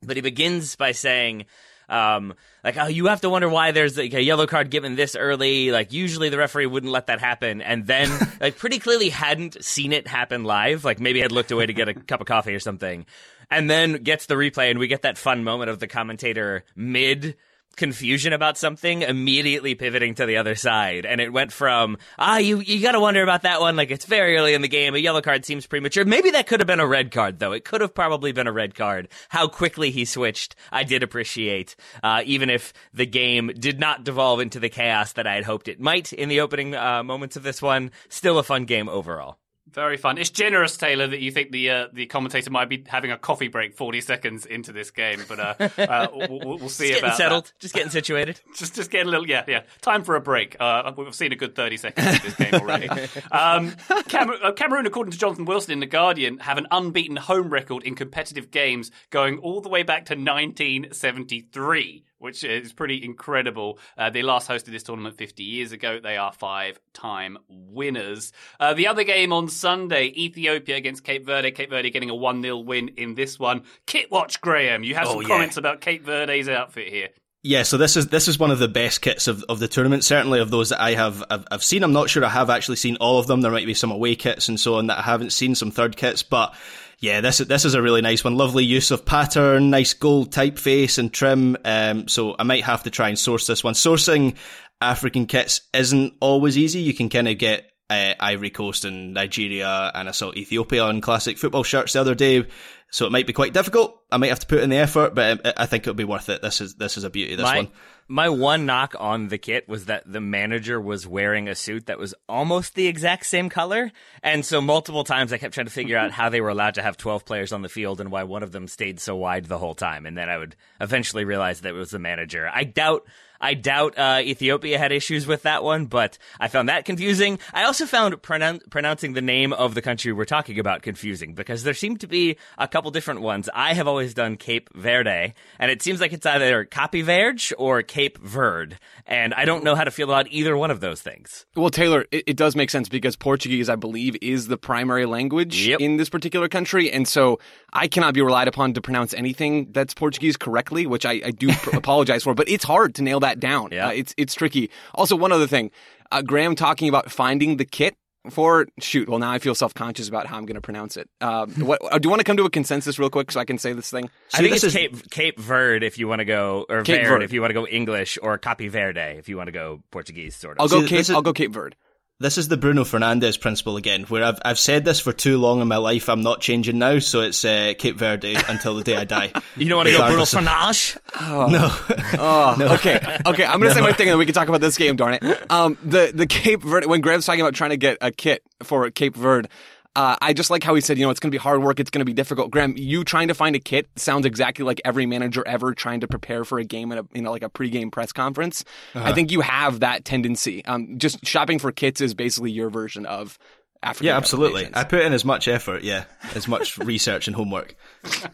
but 0.02 0.18
he 0.18 0.22
begins 0.22 0.76
by 0.76 0.94
saying 0.94 1.46
um, 1.90 2.34
like, 2.64 2.78
oh, 2.78 2.88
you 2.88 3.08
have 3.08 3.22
to 3.22 3.30
wonder 3.30 3.50
why 3.50 3.72
there's 3.72 3.98
like 3.98 4.14
a 4.14 4.22
yellow 4.22 4.48
card 4.48 4.70
given 4.70 4.96
this 4.96 5.16
early. 5.16 5.72
Like, 5.72 5.94
usually 5.94 6.30
the 6.30 6.38
referee 6.38 6.66
wouldn't 6.66 6.92
let 6.92 7.08
that 7.08 7.20
happen. 7.20 7.62
And 7.62 7.86
then, 7.86 8.10
like, 8.42 8.58
pretty 8.58 8.80
clearly 8.80 9.10
hadn't 9.10 9.64
seen 9.64 9.94
it 9.94 10.08
happen 10.08 10.44
live. 10.44 10.84
Like, 10.84 11.00
maybe 11.00 11.22
had 11.22 11.32
looked 11.32 11.52
away 11.52 11.66
to 11.66 11.74
get 11.74 11.90
a 11.90 11.94
cup 11.94 12.22
of 12.22 12.28
coffee 12.28 12.56
or 12.56 12.60
something. 12.60 13.06
And 13.52 13.70
then 13.70 14.04
gets 14.04 14.26
the 14.26 14.34
replay, 14.34 14.72
and 14.72 14.80
we 14.80 14.88
get 14.88 15.04
that 15.04 15.20
fun 15.20 15.44
moment 15.44 15.70
of 15.70 15.80
the 15.80 15.88
commentator 15.88 16.64
mid 16.76 17.36
confusion 17.76 18.34
about 18.34 18.58
something 18.58 19.02
immediately 19.02 19.76
pivoting 19.76 20.16
to 20.16 20.26
the 20.26 20.38
other 20.38 20.56
side. 20.56 21.06
And 21.06 21.22
it 21.22 21.34
went 21.34 21.52
from 21.52 21.98
ah 22.18 22.38
you 22.38 22.60
you 22.60 22.82
got 22.82 22.94
to 22.94 23.00
wonder 23.00 23.24
about 23.24 23.44
that 23.44 23.62
one. 23.62 23.76
Like 23.76 23.92
it's 23.92 24.06
very 24.06 24.38
early 24.38 24.54
in 24.54 24.62
the 24.62 24.68
game. 24.68 24.96
A 24.96 25.00
yellow 25.00 25.22
card 25.22 25.46
seems 25.46 25.68
premature. 25.68 26.06
Maybe 26.06 26.32
that 26.32 26.48
could 26.48 26.60
have 26.60 26.68
been 26.68 26.80
a 26.80 26.88
red 26.88 27.12
card 27.12 27.40
though. 27.40 27.52
It 27.52 27.66
could 27.66 27.82
have 27.82 27.94
probably 27.94 28.32
been 28.32 28.48
a 28.48 28.54
red 28.54 28.76
card. 28.76 29.10
How 29.30 29.48
quickly 29.48 29.92
he 29.92 30.06
switched 30.06 30.56
i 30.72 30.84
did 30.84 31.04
appreciate 31.04 31.76
uh, 32.04 32.22
even 32.26 32.50
if 32.50 32.74
the 32.94 33.06
game 33.06 33.52
did 33.60 33.80
not 33.80 34.04
devolve 34.04 34.40
into 34.40 34.60
the 34.60 34.70
chaos 34.70 35.14
that 35.14 35.28
i 35.28 35.36
had 35.36 35.44
hoped 35.44 35.68
it 35.68 35.80
might 35.80 36.14
in 36.14 36.30
the 36.30 36.42
opening 36.42 36.76
uh, 36.76 37.04
moments 37.04 37.36
of 37.36 37.44
this 37.44 37.62
one. 37.62 37.92
Still 38.10 38.40
a 38.40 38.44
fun 38.44 38.66
game 38.66 38.90
overall 38.90 39.38
Very 39.76 39.98
fun. 39.98 40.18
It's 40.18 40.30
generous, 40.30 40.78
Taylor, 40.78 41.06
that 41.06 41.20
you 41.20 41.32
think 41.32 41.52
the 41.52 41.70
uh, 41.70 41.88
the 41.92 42.06
commentator 42.06 42.50
might 42.50 42.70
be 42.70 42.82
having 42.88 43.12
a 43.12 43.18
coffee 43.18 43.50
break 43.50 43.74
forty 43.74 44.00
seconds 44.00 44.46
into 44.46 44.72
this 44.72 44.90
game, 44.90 45.22
but 45.28 45.38
uh, 45.38 45.56
uh, 45.78 46.08
we'll, 46.14 46.58
we'll, 46.60 46.70
see 46.70 46.88
just 46.88 47.00
about 47.02 47.18
settled. 47.18 47.46
That. 47.48 47.60
Just 47.60 47.74
getting 47.74 47.92
situated. 47.92 48.40
just 48.56 48.74
just 48.74 48.90
getting 48.90 49.08
a 49.08 49.12
little 49.12 49.28
yeah 49.28 49.44
yeah. 49.50 49.64
Time 49.82 50.04
for 50.04 50.16
a 50.16 50.22
break. 50.22 50.56
Uh, 50.62 50.94
we've 50.96 51.14
seen 51.14 51.34
a 51.34 51.36
good 51.36 51.56
thirty 51.56 51.76
seconds 51.76 52.08
of 52.08 52.24
this 52.24 52.36
game 52.36 52.54
already. 52.54 52.88
um, 53.34 53.76
Cameroon, 54.08 54.40
uh, 54.42 54.54
Cameroon, 54.54 54.86
according 54.86 55.12
to 55.12 55.18
Jonathan 55.18 55.44
Wilson 55.44 55.74
in 55.74 55.82
the 55.82 55.86
Guardian, 55.86 56.38
have 56.40 56.58
an 56.58 56.68
unbeaten 56.72 57.18
home 57.18 57.50
record 57.50 57.84
in 57.84 57.96
competitive 57.96 58.52
games 58.52 58.92
going 59.10 59.40
all 59.40 59.60
the 59.60 59.70
way 59.70 59.84
back 59.84 60.06
to 60.06 60.14
1973 60.14 62.06
which 62.18 62.44
is 62.44 62.74
pretty 62.74 63.04
incredible. 63.04 63.80
Uh, 63.98 64.10
they 64.10 64.22
last 64.22 64.48
hosted 64.48 64.72
this 64.72 64.84
tournament 64.84 65.18
50 65.18 65.44
years 65.44 65.72
ago. 65.72 66.00
They 66.02 66.18
are 66.18 66.32
five 66.32 66.80
time 66.94 67.38
winners. 67.48 68.32
Uh, 68.60 68.74
the 68.74 68.88
other 68.88 69.04
game 69.04 69.34
on 69.34 69.48
Sunday, 69.48 70.14
Ethiopia 70.16 70.76
against 70.76 71.04
Cape 71.04 71.26
Verde. 71.26 71.52
Cape 71.52 71.70
Verde 71.70 71.90
getting 71.90 72.10
a 72.10 72.16
1 72.16 72.42
0 72.42 72.58
win 72.58 72.90
in 72.98 73.16
this 73.16 73.40
one. 73.40 73.64
Kit 73.86 74.12
watch, 74.12 74.42
Graham. 74.42 74.84
You 74.84 74.96
have 74.96 75.08
oh, 75.08 75.14
some 75.14 75.22
yeah. 75.24 75.28
comments 75.28 75.58
about 75.58 75.82
Cape 75.82 76.04
Verde's 76.06 76.50
outfit 76.50 76.88
here. 76.88 77.10
Yeah, 77.48 77.62
so 77.62 77.78
this 77.78 77.96
is 77.96 78.08
this 78.08 78.28
is 78.28 78.40
one 78.40 78.50
of 78.50 78.58
the 78.58 78.68
best 78.68 79.02
kits 79.02 79.28
of, 79.28 79.44
of 79.48 79.60
the 79.60 79.68
tournament. 79.68 80.04
Certainly 80.04 80.40
of 80.40 80.50
those 80.50 80.70
that 80.70 80.82
I 80.82 80.96
have 80.96 81.24
I've, 81.30 81.46
I've 81.52 81.64
seen. 81.64 81.84
I'm 81.84 81.94
not 81.94 82.10
sure 82.10 82.26
I 82.26 82.30
have 82.30 82.50
actually 82.50 82.78
seen 82.78 82.96
all 82.96 83.20
of 83.20 83.28
them. 83.28 83.42
There 83.42 83.52
might 83.52 83.68
be 83.68 83.76
some 83.76 83.92
away 83.92 84.16
kits 84.16 84.50
and 84.50 84.60
so 84.60 84.76
on 84.76 84.88
that 84.88 84.98
I 84.98 85.04
haven't 85.04 85.32
seen. 85.32 85.54
Some 85.54 85.70
third 85.70 85.96
kits, 85.96 86.24
but 86.24 86.56
yeah, 87.00 87.22
this 87.22 87.40
this 87.40 87.66
is 87.66 87.74
a 87.74 87.82
really 87.82 88.02
nice 88.02 88.24
one. 88.24 88.36
Lovely 88.36 88.64
use 88.64 88.92
of 88.92 89.06
pattern, 89.06 89.70
nice 89.70 89.94
gold 89.94 90.32
typeface 90.32 90.98
and 90.98 91.12
trim. 91.12 91.58
Um, 91.66 92.08
so 92.08 92.36
I 92.38 92.44
might 92.44 92.64
have 92.64 92.84
to 92.84 92.90
try 92.90 93.10
and 93.10 93.20
source 93.20 93.48
this 93.48 93.64
one. 93.64 93.74
Sourcing 93.74 94.36
African 94.82 95.26
kits 95.26 95.62
isn't 95.74 96.14
always 96.20 96.58
easy. 96.58 96.80
You 96.80 96.94
can 96.94 97.10
kind 97.10 97.28
of 97.28 97.38
get 97.38 97.72
uh, 97.90 98.14
Ivory 98.20 98.50
Coast 98.50 98.86
and 98.86 99.14
Nigeria, 99.14 99.92
and 99.94 100.10
I 100.10 100.12
saw 100.12 100.32
Ethiopia 100.34 100.84
on 100.84 101.02
classic 101.02 101.38
football 101.38 101.64
shirts 101.64 101.94
the 101.94 102.02
other 102.02 102.16
day. 102.16 102.46
So 102.92 103.06
it 103.06 103.12
might 103.12 103.28
be 103.28 103.34
quite 103.34 103.54
difficult. 103.54 104.02
I 104.12 104.18
might 104.18 104.30
have 104.30 104.40
to 104.40 104.48
put 104.48 104.60
in 104.60 104.70
the 104.70 104.78
effort, 104.78 105.16
but 105.16 105.46
um, 105.46 105.54
I 105.58 105.66
think 105.66 105.84
it'll 105.84 105.96
be 105.96 106.06
worth 106.06 106.30
it. 106.30 106.42
This 106.42 106.62
is 106.62 106.76
this 106.76 106.98
is 106.98 107.04
a 107.04 107.10
beauty. 107.10 107.36
This 107.36 107.44
my, 107.44 107.58
one. 107.58 107.72
My 108.08 108.30
one 108.30 108.66
knock 108.66 108.96
on 109.00 109.28
the 109.28 109.38
kit 109.38 109.68
was 109.68 109.86
that 109.86 110.04
the 110.10 110.22
manager 110.22 110.80
was 110.80 111.06
wearing 111.06 111.50
a 111.50 111.56
suit 111.56 111.88
that 111.88 111.98
was 111.98 112.14
almost 112.30 112.76
the 112.76 112.88
exact 112.88 113.26
same 113.26 113.50
color, 113.50 113.92
and 114.24 114.46
so 114.46 114.62
multiple 114.62 115.04
times 115.04 115.34
I 115.34 115.38
kept 115.38 115.56
trying 115.56 115.66
to 115.66 115.74
figure 115.74 115.98
out 115.98 116.12
how 116.14 116.30
they 116.30 116.40
were 116.40 116.50
allowed 116.50 116.76
to 116.76 116.84
have 116.84 116.96
twelve 116.96 117.26
players 117.26 117.52
on 117.52 117.64
the 117.64 117.70
field 117.70 118.00
and 118.00 118.12
why 118.12 118.24
one 118.24 118.44
of 118.44 118.52
them 118.52 118.68
stayed 118.68 119.00
so 119.00 119.16
wide 119.16 119.46
the 119.46 119.58
whole 119.58 119.76
time. 119.76 120.06
And 120.06 120.18
then 120.18 120.30
I 120.30 120.38
would 120.38 120.56
eventually 120.80 121.26
realize 121.26 121.62
that 121.62 121.70
it 121.70 121.74
was 121.74 121.92
the 121.92 122.00
manager. 122.00 122.50
I 122.54 122.64
doubt 122.64 123.06
I 123.46 123.54
doubt 123.54 123.96
uh, 123.98 124.22
Ethiopia 124.24 124.80
had 124.80 124.92
issues 124.92 125.28
with 125.28 125.44
that 125.44 125.64
one, 125.64 125.86
but 125.86 126.18
I 126.40 126.48
found 126.48 126.68
that 126.70 126.84
confusing. 126.86 127.38
I 127.54 127.64
also 127.66 127.86
found 127.86 128.20
pronoun- 128.24 128.62
pronouncing 128.72 129.14
the 129.14 129.22
name 129.22 129.54
of 129.54 129.76
the 129.76 129.84
country 129.84 130.12
we're 130.12 130.26
talking 130.26 130.58
about 130.60 130.82
confusing 130.82 131.36
because 131.36 131.62
there 131.64 131.76
seem 131.76 131.98
to 131.98 132.08
be 132.08 132.38
a 132.58 132.68
couple 132.68 132.90
different 132.90 133.22
ones. 133.22 133.48
I 133.54 133.74
have 133.76 133.88
always 133.88 134.16
done 134.16 134.36
Cape 134.38 134.70
Verde, 134.74 135.36
and 135.60 135.70
it 135.70 135.84
seems 135.84 136.02
like 136.02 136.12
it's 136.12 136.26
either 136.26 136.66
Cape 136.66 137.06
Verde 137.06 137.54
or 137.58 137.84
Cape 137.84 138.18
Verde, 138.18 138.78
and 139.06 139.34
I 139.36 139.46
don't 139.46 139.64
know 139.64 139.76
how 139.76 139.84
to 139.84 139.92
feel 139.92 140.10
about 140.10 140.28
either 140.32 140.58
one 140.58 140.72
of 140.72 140.80
those 140.80 141.02
things. 141.02 141.46
Well, 141.56 141.70
Taylor, 141.70 142.06
it, 142.12 142.24
it 142.28 142.38
does 142.38 142.56
make 142.56 142.72
sense 142.72 142.90
because 142.90 143.16
Portuguese, 143.16 143.70
I 143.70 143.76
believe, 143.76 144.16
is 144.24 144.48
the 144.48 144.58
primary 144.58 145.06
language 145.06 145.68
Yep. 145.68 145.80
in 145.82 145.98
this 145.98 146.10
particular 146.10 146.48
country, 146.50 146.92
and 146.92 147.08
so 147.08 147.40
I 147.76 147.88
cannot 147.88 148.14
be 148.14 148.22
relied 148.22 148.48
upon 148.48 148.74
to 148.74 148.82
pronounce 148.82 149.14
anything 149.14 149.72
that's 149.72 149.94
Portuguese 149.94 150.38
correctly, 150.38 150.88
which 150.88 151.06
I, 151.06 151.22
I 151.26 151.32
do 151.32 151.52
pr- 151.52 151.76
apologize 151.76 152.24
for. 152.24 152.34
But 152.34 152.50
it's 152.50 152.64
hard 152.64 152.96
to 152.96 153.04
nail 153.04 153.20
that 153.20 153.40
down. 153.40 153.70
Yeah. 153.72 153.88
Uh, 153.88 153.92
it's 153.92 154.14
it's 154.18 154.34
tricky. 154.34 154.72
Also, 154.96 155.16
one 155.16 155.32
other 155.32 155.46
thing, 155.48 155.70
uh, 156.12 156.22
Graham 156.22 156.56
talking 156.56 156.90
about 156.90 157.12
finding 157.12 157.58
the 157.58 157.66
kit. 157.66 157.96
For 158.32 158.66
shoot, 158.80 159.08
well 159.08 159.20
now 159.20 159.30
I 159.30 159.38
feel 159.38 159.54
self 159.54 159.76
conscious 159.76 160.10
about 160.10 160.26
how 160.26 160.38
I'm 160.38 160.48
going 160.48 160.56
to 160.56 160.62
pronounce 160.62 160.98
it. 160.98 161.08
Uh, 161.22 161.46
what, 161.60 161.80
uh, 161.84 162.00
do 162.00 162.08
you 162.08 162.10
want 162.10 162.22
to 162.22 162.24
come 162.24 162.38
to 162.38 162.44
a 162.46 162.50
consensus 162.50 162.98
real 162.98 163.12
quick 163.12 163.32
so 163.32 163.40
I 163.40 163.46
can 163.46 163.60
say 163.60 163.72
this 163.74 163.92
thing? 163.92 164.10
I 164.34 164.40
think 164.40 164.50
this 164.52 164.64
it's 164.64 164.74
is- 164.74 164.80
Cape 164.82 165.12
Cape 165.12 165.40
Verde 165.40 165.86
if 165.86 166.00
you 166.00 166.08
want 166.08 166.22
to 166.22 166.26
go, 166.26 166.66
or 166.68 166.82
Cape 166.82 167.02
Verde, 167.02 167.08
Verde. 167.10 167.26
if 167.26 167.34
you 167.34 167.42
want 167.42 167.52
to 167.52 167.54
go 167.54 167.68
English, 167.68 168.18
or 168.24 168.40
Cape 168.40 168.72
Verde 168.72 169.00
if 169.20 169.30
you 169.30 169.38
want 169.38 169.46
to 169.46 169.52
go 169.52 169.84
Portuguese, 169.92 170.36
sort 170.36 170.58
of. 170.58 170.62
I'll 170.62 170.68
go 170.70 170.82
See, 170.82 170.88
Cape. 170.88 171.00
is- 171.02 171.12
I'll 171.12 171.22
go 171.22 171.34
Cape 171.34 171.52
Verde. 171.52 171.78
This 172.18 172.38
is 172.38 172.48
the 172.48 172.56
Bruno 172.56 172.86
Fernandes 172.86 173.38
principle 173.38 173.76
again, 173.76 174.04
where 174.04 174.24
I've 174.24 174.40
I've 174.46 174.58
said 174.58 174.86
this 174.86 175.02
for 175.02 175.12
too 175.12 175.38
long 175.38 175.60
in 175.62 175.68
my 175.68 175.76
life. 175.76 176.08
I'm 176.08 176.22
not 176.22 176.40
changing 176.40 176.80
now, 176.80 177.00
so 177.00 177.20
it's 177.20 177.44
uh, 177.44 177.74
Cape 177.78 177.98
Verde 177.98 178.38
until 178.48 178.74
the 178.76 178.84
day 178.86 178.96
I 178.96 179.04
die. 179.04 179.34
you 179.58 179.68
don't 179.68 179.76
want 179.80 179.90
to 179.90 179.98
go 179.98 179.98
Bruno 180.08 180.24
Regardless 180.24 180.34
of- 180.34 180.40
Fernandes? 180.46 181.52
No, 181.52 182.18
Oh, 182.18 182.76
okay, 182.76 183.18
okay. 183.26 183.44
I'm 183.44 183.60
gonna 183.60 183.74
say 183.74 183.82
my 183.82 183.92
thing, 183.92 184.08
and 184.08 184.14
then 184.14 184.18
we 184.18 184.26
can 184.26 184.34
talk 184.34 184.48
about 184.48 184.62
this 184.62 184.78
game. 184.78 184.96
Darn 184.96 185.16
it. 185.16 185.52
Um, 185.52 185.78
the 185.84 186.12
the 186.16 186.26
Cape 186.26 186.62
Verde. 186.64 186.88
When 186.88 187.02
Graham's 187.02 187.26
talking 187.26 187.42
about 187.42 187.54
trying 187.54 187.72
to 187.72 187.78
get 187.78 187.98
a 188.00 188.12
kit 188.12 188.44
for 188.64 188.90
Cape 188.92 189.18
Verde, 189.18 189.50
uh, 189.96 190.16
I 190.22 190.34
just 190.34 190.50
like 190.50 190.64
how 190.64 190.76
he 190.76 190.82
said, 190.82 190.98
you 190.98 191.06
know, 191.06 191.10
it's 191.10 191.20
gonna 191.20 191.32
be 191.32 191.38
hard 191.38 191.62
work. 191.64 191.80
It's 191.80 191.90
gonna 191.90 192.06
be 192.06 192.14
difficult. 192.14 192.52
Graham, 192.52 192.76
you 192.78 193.04
trying 193.04 193.30
to 193.30 193.34
find 193.34 193.56
a 193.56 193.60
kit 193.60 193.88
sounds 193.96 194.26
exactly 194.26 194.66
like 194.66 194.82
every 194.84 195.06
manager 195.06 195.44
ever 195.48 195.74
trying 195.74 196.02
to 196.02 196.08
prepare 196.08 196.44
for 196.44 196.60
a 196.60 196.64
game 196.64 196.92
in 196.92 197.00
a 197.00 197.04
you 197.14 197.22
know 197.22 197.32
like 197.32 197.44
a 197.44 197.50
pregame 197.50 197.92
press 197.92 198.12
conference. 198.12 198.64
I 198.94 199.14
think 199.14 199.32
you 199.32 199.42
have 199.42 199.80
that 199.80 200.06
tendency. 200.06 200.64
Um, 200.66 200.98
just 201.00 201.26
shopping 201.26 201.60
for 201.60 201.72
kits 201.72 202.02
is 202.02 202.14
basically 202.14 202.52
your 202.52 202.70
version 202.70 203.06
of. 203.06 203.38
African 203.84 204.08
yeah, 204.08 204.18
absolutely. 204.18 204.68
I 204.74 204.84
put 204.84 205.02
in 205.02 205.14
as 205.14 205.24
much 205.24 205.48
effort, 205.48 205.84
yeah, 205.84 206.06
as 206.34 206.48
much 206.48 206.78
research 206.80 207.28
and 207.28 207.36
homework. 207.36 207.76
Coming 208.04 208.30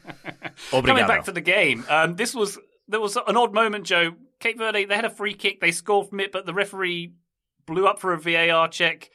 Obrigado. 0.71 1.07
back 1.07 1.25
to 1.25 1.33
the 1.33 1.41
game, 1.41 1.83
um, 1.89 2.15
this 2.15 2.33
was 2.33 2.57
there 2.87 3.01
was 3.01 3.17
an 3.17 3.35
odd 3.35 3.53
moment, 3.53 3.85
Joe. 3.85 4.13
Cape 4.39 4.57
Verde 4.57 4.85
they 4.85 4.95
had 4.95 5.03
a 5.03 5.09
free 5.09 5.33
kick, 5.33 5.59
they 5.59 5.71
scored 5.71 6.09
from 6.09 6.21
it, 6.21 6.31
but 6.31 6.45
the 6.45 6.53
referee 6.53 7.13
blew 7.65 7.85
up 7.85 7.99
for 7.99 8.13
a 8.13 8.19
VAR 8.19 8.67
check. 8.69 9.09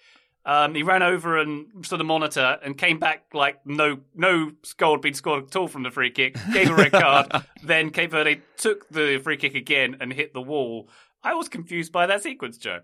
Um, 0.47 0.77
he 0.77 0.85
ran 0.85 1.03
over 1.03 1.39
and 1.39 1.85
to 1.87 1.97
the 1.97 2.05
monitor 2.05 2.59
and 2.63 2.79
came 2.79 3.01
back 3.01 3.25
like 3.35 3.67
no 3.67 3.99
no 4.15 4.53
goal 4.77 4.93
had 4.95 5.01
been 5.03 5.15
scored 5.15 5.47
at 5.49 5.57
all 5.57 5.67
from 5.67 5.83
the 5.83 5.91
free 5.91 6.11
kick. 6.13 6.37
Gave 6.53 6.71
a 6.71 6.75
red 6.75 6.93
card. 6.93 7.27
then 7.65 7.91
Cape 7.91 8.13
Verde 8.13 8.41
took 8.57 8.89
the 8.89 9.19
free 9.19 9.37
kick 9.37 9.57
again 9.57 9.97
and 10.01 10.13
hit 10.13 10.33
the 10.33 10.41
wall. 10.41 10.89
I 11.25 11.35
was 11.35 11.49
confused 11.49 11.91
by 11.91 12.07
that 12.07 12.23
sequence, 12.23 12.59
Joe. 12.59 12.81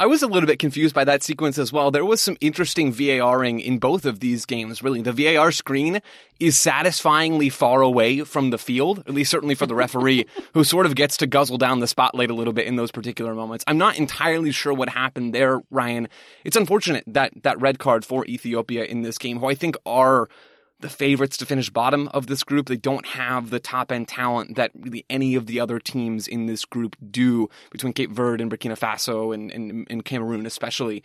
I 0.00 0.06
was 0.06 0.22
a 0.22 0.28
little 0.28 0.46
bit 0.46 0.60
confused 0.60 0.94
by 0.94 1.02
that 1.06 1.24
sequence 1.24 1.58
as 1.58 1.72
well. 1.72 1.90
There 1.90 2.04
was 2.04 2.20
some 2.20 2.36
interesting 2.40 2.92
VARing 2.92 3.58
in 3.58 3.80
both 3.80 4.04
of 4.04 4.20
these 4.20 4.44
games, 4.44 4.80
really. 4.80 5.02
The 5.02 5.12
VAR 5.12 5.50
screen 5.50 6.00
is 6.38 6.56
satisfyingly 6.56 7.48
far 7.48 7.82
away 7.82 8.20
from 8.20 8.50
the 8.50 8.58
field, 8.58 9.00
at 9.00 9.10
least 9.12 9.28
certainly 9.28 9.56
for 9.56 9.66
the 9.66 9.74
referee, 9.74 10.24
who 10.54 10.62
sort 10.62 10.86
of 10.86 10.94
gets 10.94 11.16
to 11.16 11.26
guzzle 11.26 11.58
down 11.58 11.80
the 11.80 11.88
spotlight 11.88 12.30
a 12.30 12.34
little 12.34 12.52
bit 12.52 12.68
in 12.68 12.76
those 12.76 12.92
particular 12.92 13.34
moments. 13.34 13.64
I'm 13.66 13.76
not 13.76 13.98
entirely 13.98 14.52
sure 14.52 14.72
what 14.72 14.90
happened 14.90 15.34
there, 15.34 15.62
Ryan. 15.68 16.08
It's 16.44 16.56
unfortunate 16.56 17.02
that 17.08 17.32
that 17.42 17.60
red 17.60 17.80
card 17.80 18.04
for 18.04 18.24
Ethiopia 18.26 18.84
in 18.84 19.02
this 19.02 19.18
game, 19.18 19.40
who 19.40 19.46
I 19.46 19.56
think 19.56 19.76
are 19.84 20.28
the 20.80 20.88
favorites 20.88 21.36
to 21.38 21.46
finish 21.46 21.70
bottom 21.70 22.08
of 22.08 22.26
this 22.26 22.44
group. 22.44 22.68
They 22.68 22.76
don't 22.76 23.06
have 23.06 23.50
the 23.50 23.58
top 23.58 23.90
end 23.90 24.08
talent 24.08 24.56
that 24.56 24.70
really 24.74 25.04
any 25.10 25.34
of 25.34 25.46
the 25.46 25.58
other 25.60 25.78
teams 25.78 26.28
in 26.28 26.46
this 26.46 26.64
group 26.64 26.96
do 27.10 27.48
between 27.70 27.92
Cape 27.92 28.10
Verde 28.10 28.42
and 28.42 28.50
Burkina 28.50 28.78
Faso 28.78 29.34
and, 29.34 29.50
and, 29.50 29.86
and 29.90 30.04
Cameroon, 30.04 30.46
especially. 30.46 31.02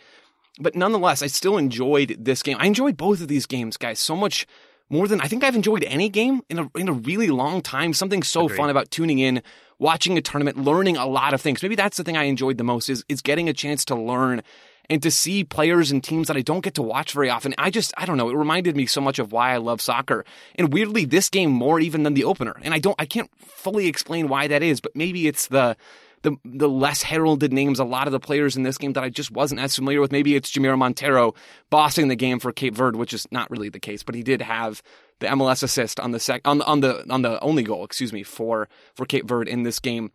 But 0.60 0.76
nonetheless, 0.76 1.22
I 1.22 1.26
still 1.26 1.58
enjoyed 1.58 2.16
this 2.18 2.42
game. 2.42 2.56
I 2.60 2.66
enjoyed 2.66 2.96
both 2.96 3.20
of 3.20 3.28
these 3.28 3.46
games, 3.46 3.76
guys, 3.76 3.98
so 3.98 4.14
much 4.14 4.46
more 4.88 5.08
than 5.08 5.20
I 5.20 5.26
think 5.26 5.42
I've 5.42 5.56
enjoyed 5.56 5.82
any 5.84 6.08
game 6.08 6.42
in 6.48 6.58
a, 6.58 6.70
in 6.76 6.88
a 6.88 6.92
really 6.92 7.28
long 7.28 7.60
time. 7.60 7.92
Something 7.92 8.22
so 8.22 8.48
fun 8.48 8.70
about 8.70 8.90
tuning 8.90 9.18
in, 9.18 9.42
watching 9.78 10.16
a 10.16 10.20
tournament, 10.20 10.58
learning 10.58 10.96
a 10.96 11.06
lot 11.06 11.34
of 11.34 11.40
things. 11.40 11.62
Maybe 11.62 11.74
that's 11.74 11.96
the 11.96 12.04
thing 12.04 12.16
I 12.16 12.24
enjoyed 12.24 12.58
the 12.58 12.64
most 12.64 12.88
is, 12.88 13.04
is 13.08 13.20
getting 13.20 13.48
a 13.48 13.52
chance 13.52 13.84
to 13.86 13.96
learn 13.96 14.42
and 14.90 15.02
to 15.02 15.10
see 15.10 15.44
players 15.44 15.90
and 15.90 16.02
teams 16.02 16.28
that 16.28 16.36
I 16.36 16.42
don't 16.42 16.62
get 16.62 16.74
to 16.74 16.82
watch 16.82 17.12
very 17.12 17.30
often. 17.30 17.54
I 17.58 17.70
just, 17.70 17.92
I 17.96 18.04
don't 18.06 18.16
know. 18.16 18.30
It 18.30 18.36
reminded 18.36 18.76
me 18.76 18.86
so 18.86 19.00
much 19.00 19.18
of 19.18 19.32
why 19.32 19.52
I 19.52 19.56
love 19.56 19.80
soccer. 19.80 20.24
And 20.56 20.72
weirdly, 20.72 21.04
this 21.04 21.28
game 21.30 21.50
more 21.50 21.80
even 21.80 22.02
than 22.02 22.14
the 22.14 22.24
opener. 22.24 22.54
And 22.62 22.74
I 22.74 22.78
don't, 22.78 22.96
I 22.98 23.06
can't 23.06 23.30
fully 23.38 23.86
explain 23.86 24.28
why 24.28 24.48
that 24.48 24.62
is, 24.62 24.80
but 24.80 24.94
maybe 24.94 25.26
it's 25.26 25.46
the, 25.48 25.76
the, 26.22 26.36
the 26.44 26.68
less 26.68 27.02
heralded 27.02 27.52
names, 27.52 27.78
a 27.78 27.84
lot 27.84 28.06
of 28.08 28.12
the 28.12 28.20
players 28.20 28.56
in 28.56 28.62
this 28.62 28.78
game 28.78 28.94
that 28.94 29.04
I 29.04 29.10
just 29.10 29.30
wasn't 29.30 29.60
as 29.60 29.76
familiar 29.76 30.00
with. 30.00 30.12
Maybe 30.12 30.34
it's 30.36 30.50
Jamiro 30.50 30.76
Monteiro 30.78 31.34
bossing 31.70 32.08
the 32.08 32.16
game 32.16 32.38
for 32.38 32.52
Cape 32.52 32.74
Verde, 32.74 32.98
which 32.98 33.12
is 33.12 33.26
not 33.30 33.50
really 33.50 33.68
the 33.68 33.80
case, 33.80 34.02
but 34.02 34.14
he 34.14 34.22
did 34.22 34.40
have 34.42 34.82
the 35.20 35.26
MLS 35.28 35.62
assist 35.62 36.00
on 36.00 36.12
the 36.12 36.20
sec, 36.20 36.40
on, 36.44 36.58
the- 36.58 36.66
on 36.66 36.80
the, 36.80 37.10
on 37.12 37.22
the 37.22 37.40
only 37.40 37.62
goal, 37.62 37.84
excuse 37.84 38.12
me, 38.12 38.22
for, 38.22 38.68
for 38.94 39.06
Cape 39.06 39.26
Verde 39.28 39.50
in 39.50 39.62
this 39.62 39.78
game. 39.78 40.12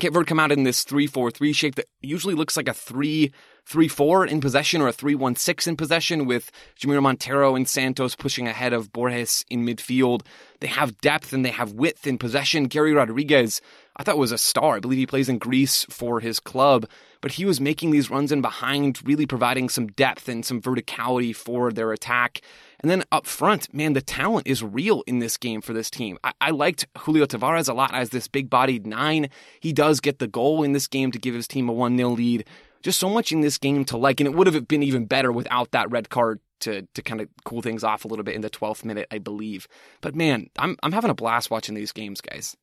Verde 0.00 0.26
come 0.26 0.40
out 0.40 0.52
in 0.52 0.64
this 0.64 0.84
3-4-3 0.84 1.54
shape 1.54 1.74
that 1.76 1.86
usually 2.00 2.34
looks 2.34 2.56
like 2.56 2.66
a 2.66 2.72
3-3-4 2.72 4.28
in 4.28 4.40
possession 4.40 4.80
or 4.80 4.88
a 4.88 4.92
3-1-6 4.92 5.68
in 5.68 5.76
possession 5.76 6.26
with 6.26 6.50
Jamiro 6.80 7.00
Monteiro 7.00 7.54
and 7.54 7.68
Santos 7.68 8.16
pushing 8.16 8.48
ahead 8.48 8.72
of 8.72 8.92
Borges 8.92 9.44
in 9.48 9.64
midfield. 9.64 10.22
They 10.60 10.66
have 10.66 10.98
depth 10.98 11.32
and 11.32 11.44
they 11.44 11.50
have 11.50 11.72
width 11.72 12.06
in 12.06 12.18
possession. 12.18 12.64
Garry 12.64 12.92
Rodrigues, 12.92 13.60
I 13.96 14.02
thought 14.02 14.18
was 14.18 14.32
a 14.32 14.38
star. 14.38 14.76
I 14.76 14.80
believe 14.80 14.98
he 14.98 15.06
plays 15.06 15.28
in 15.28 15.38
Greece 15.38 15.86
for 15.88 16.18
his 16.18 16.40
club, 16.40 16.86
but 17.20 17.32
he 17.32 17.44
was 17.44 17.60
making 17.60 17.90
these 17.90 18.10
runs 18.10 18.32
in 18.32 18.40
behind, 18.40 19.00
really 19.06 19.26
providing 19.26 19.68
some 19.68 19.86
depth 19.88 20.28
and 20.28 20.44
some 20.44 20.60
verticality 20.60 21.34
for 21.36 21.70
their 21.70 21.92
attack. 21.92 22.40
And 22.82 22.90
then 22.90 23.04
up 23.12 23.26
front, 23.26 23.72
man, 23.72 23.92
the 23.92 24.02
talent 24.02 24.46
is 24.46 24.62
real 24.62 25.02
in 25.06 25.20
this 25.20 25.36
game 25.36 25.60
for 25.60 25.72
this 25.72 25.88
team. 25.88 26.18
I, 26.24 26.32
I 26.40 26.50
liked 26.50 26.86
Julio 26.98 27.26
Tavares 27.26 27.68
a 27.68 27.74
lot 27.74 27.94
as 27.94 28.10
this 28.10 28.26
big 28.26 28.50
bodied 28.50 28.86
nine. 28.86 29.28
He 29.60 29.72
does 29.72 30.00
get 30.00 30.18
the 30.18 30.26
goal 30.26 30.64
in 30.64 30.72
this 30.72 30.88
game 30.88 31.12
to 31.12 31.18
give 31.18 31.34
his 31.34 31.46
team 31.46 31.68
a 31.68 31.72
1 31.72 31.96
0 31.96 32.10
lead. 32.10 32.44
Just 32.82 32.98
so 32.98 33.08
much 33.08 33.30
in 33.30 33.40
this 33.40 33.58
game 33.58 33.84
to 33.86 33.96
like, 33.96 34.18
and 34.18 34.26
it 34.26 34.34
would 34.34 34.48
have 34.48 34.66
been 34.66 34.82
even 34.82 35.06
better 35.06 35.30
without 35.30 35.70
that 35.70 35.90
red 35.92 36.10
card 36.10 36.40
to 36.62 36.82
to 36.94 37.02
kind 37.02 37.20
of 37.20 37.28
cool 37.44 37.62
things 37.62 37.84
off 37.84 38.04
a 38.04 38.08
little 38.08 38.24
bit 38.24 38.34
in 38.34 38.40
the 38.40 38.50
12th 38.50 38.84
minute, 38.84 39.06
I 39.10 39.18
believe. 39.18 39.68
But 40.00 40.16
man, 40.16 40.48
I'm 40.58 40.76
I'm 40.82 40.92
having 40.92 41.10
a 41.10 41.14
blast 41.14 41.50
watching 41.50 41.76
these 41.76 41.92
games, 41.92 42.20
guys. 42.20 42.56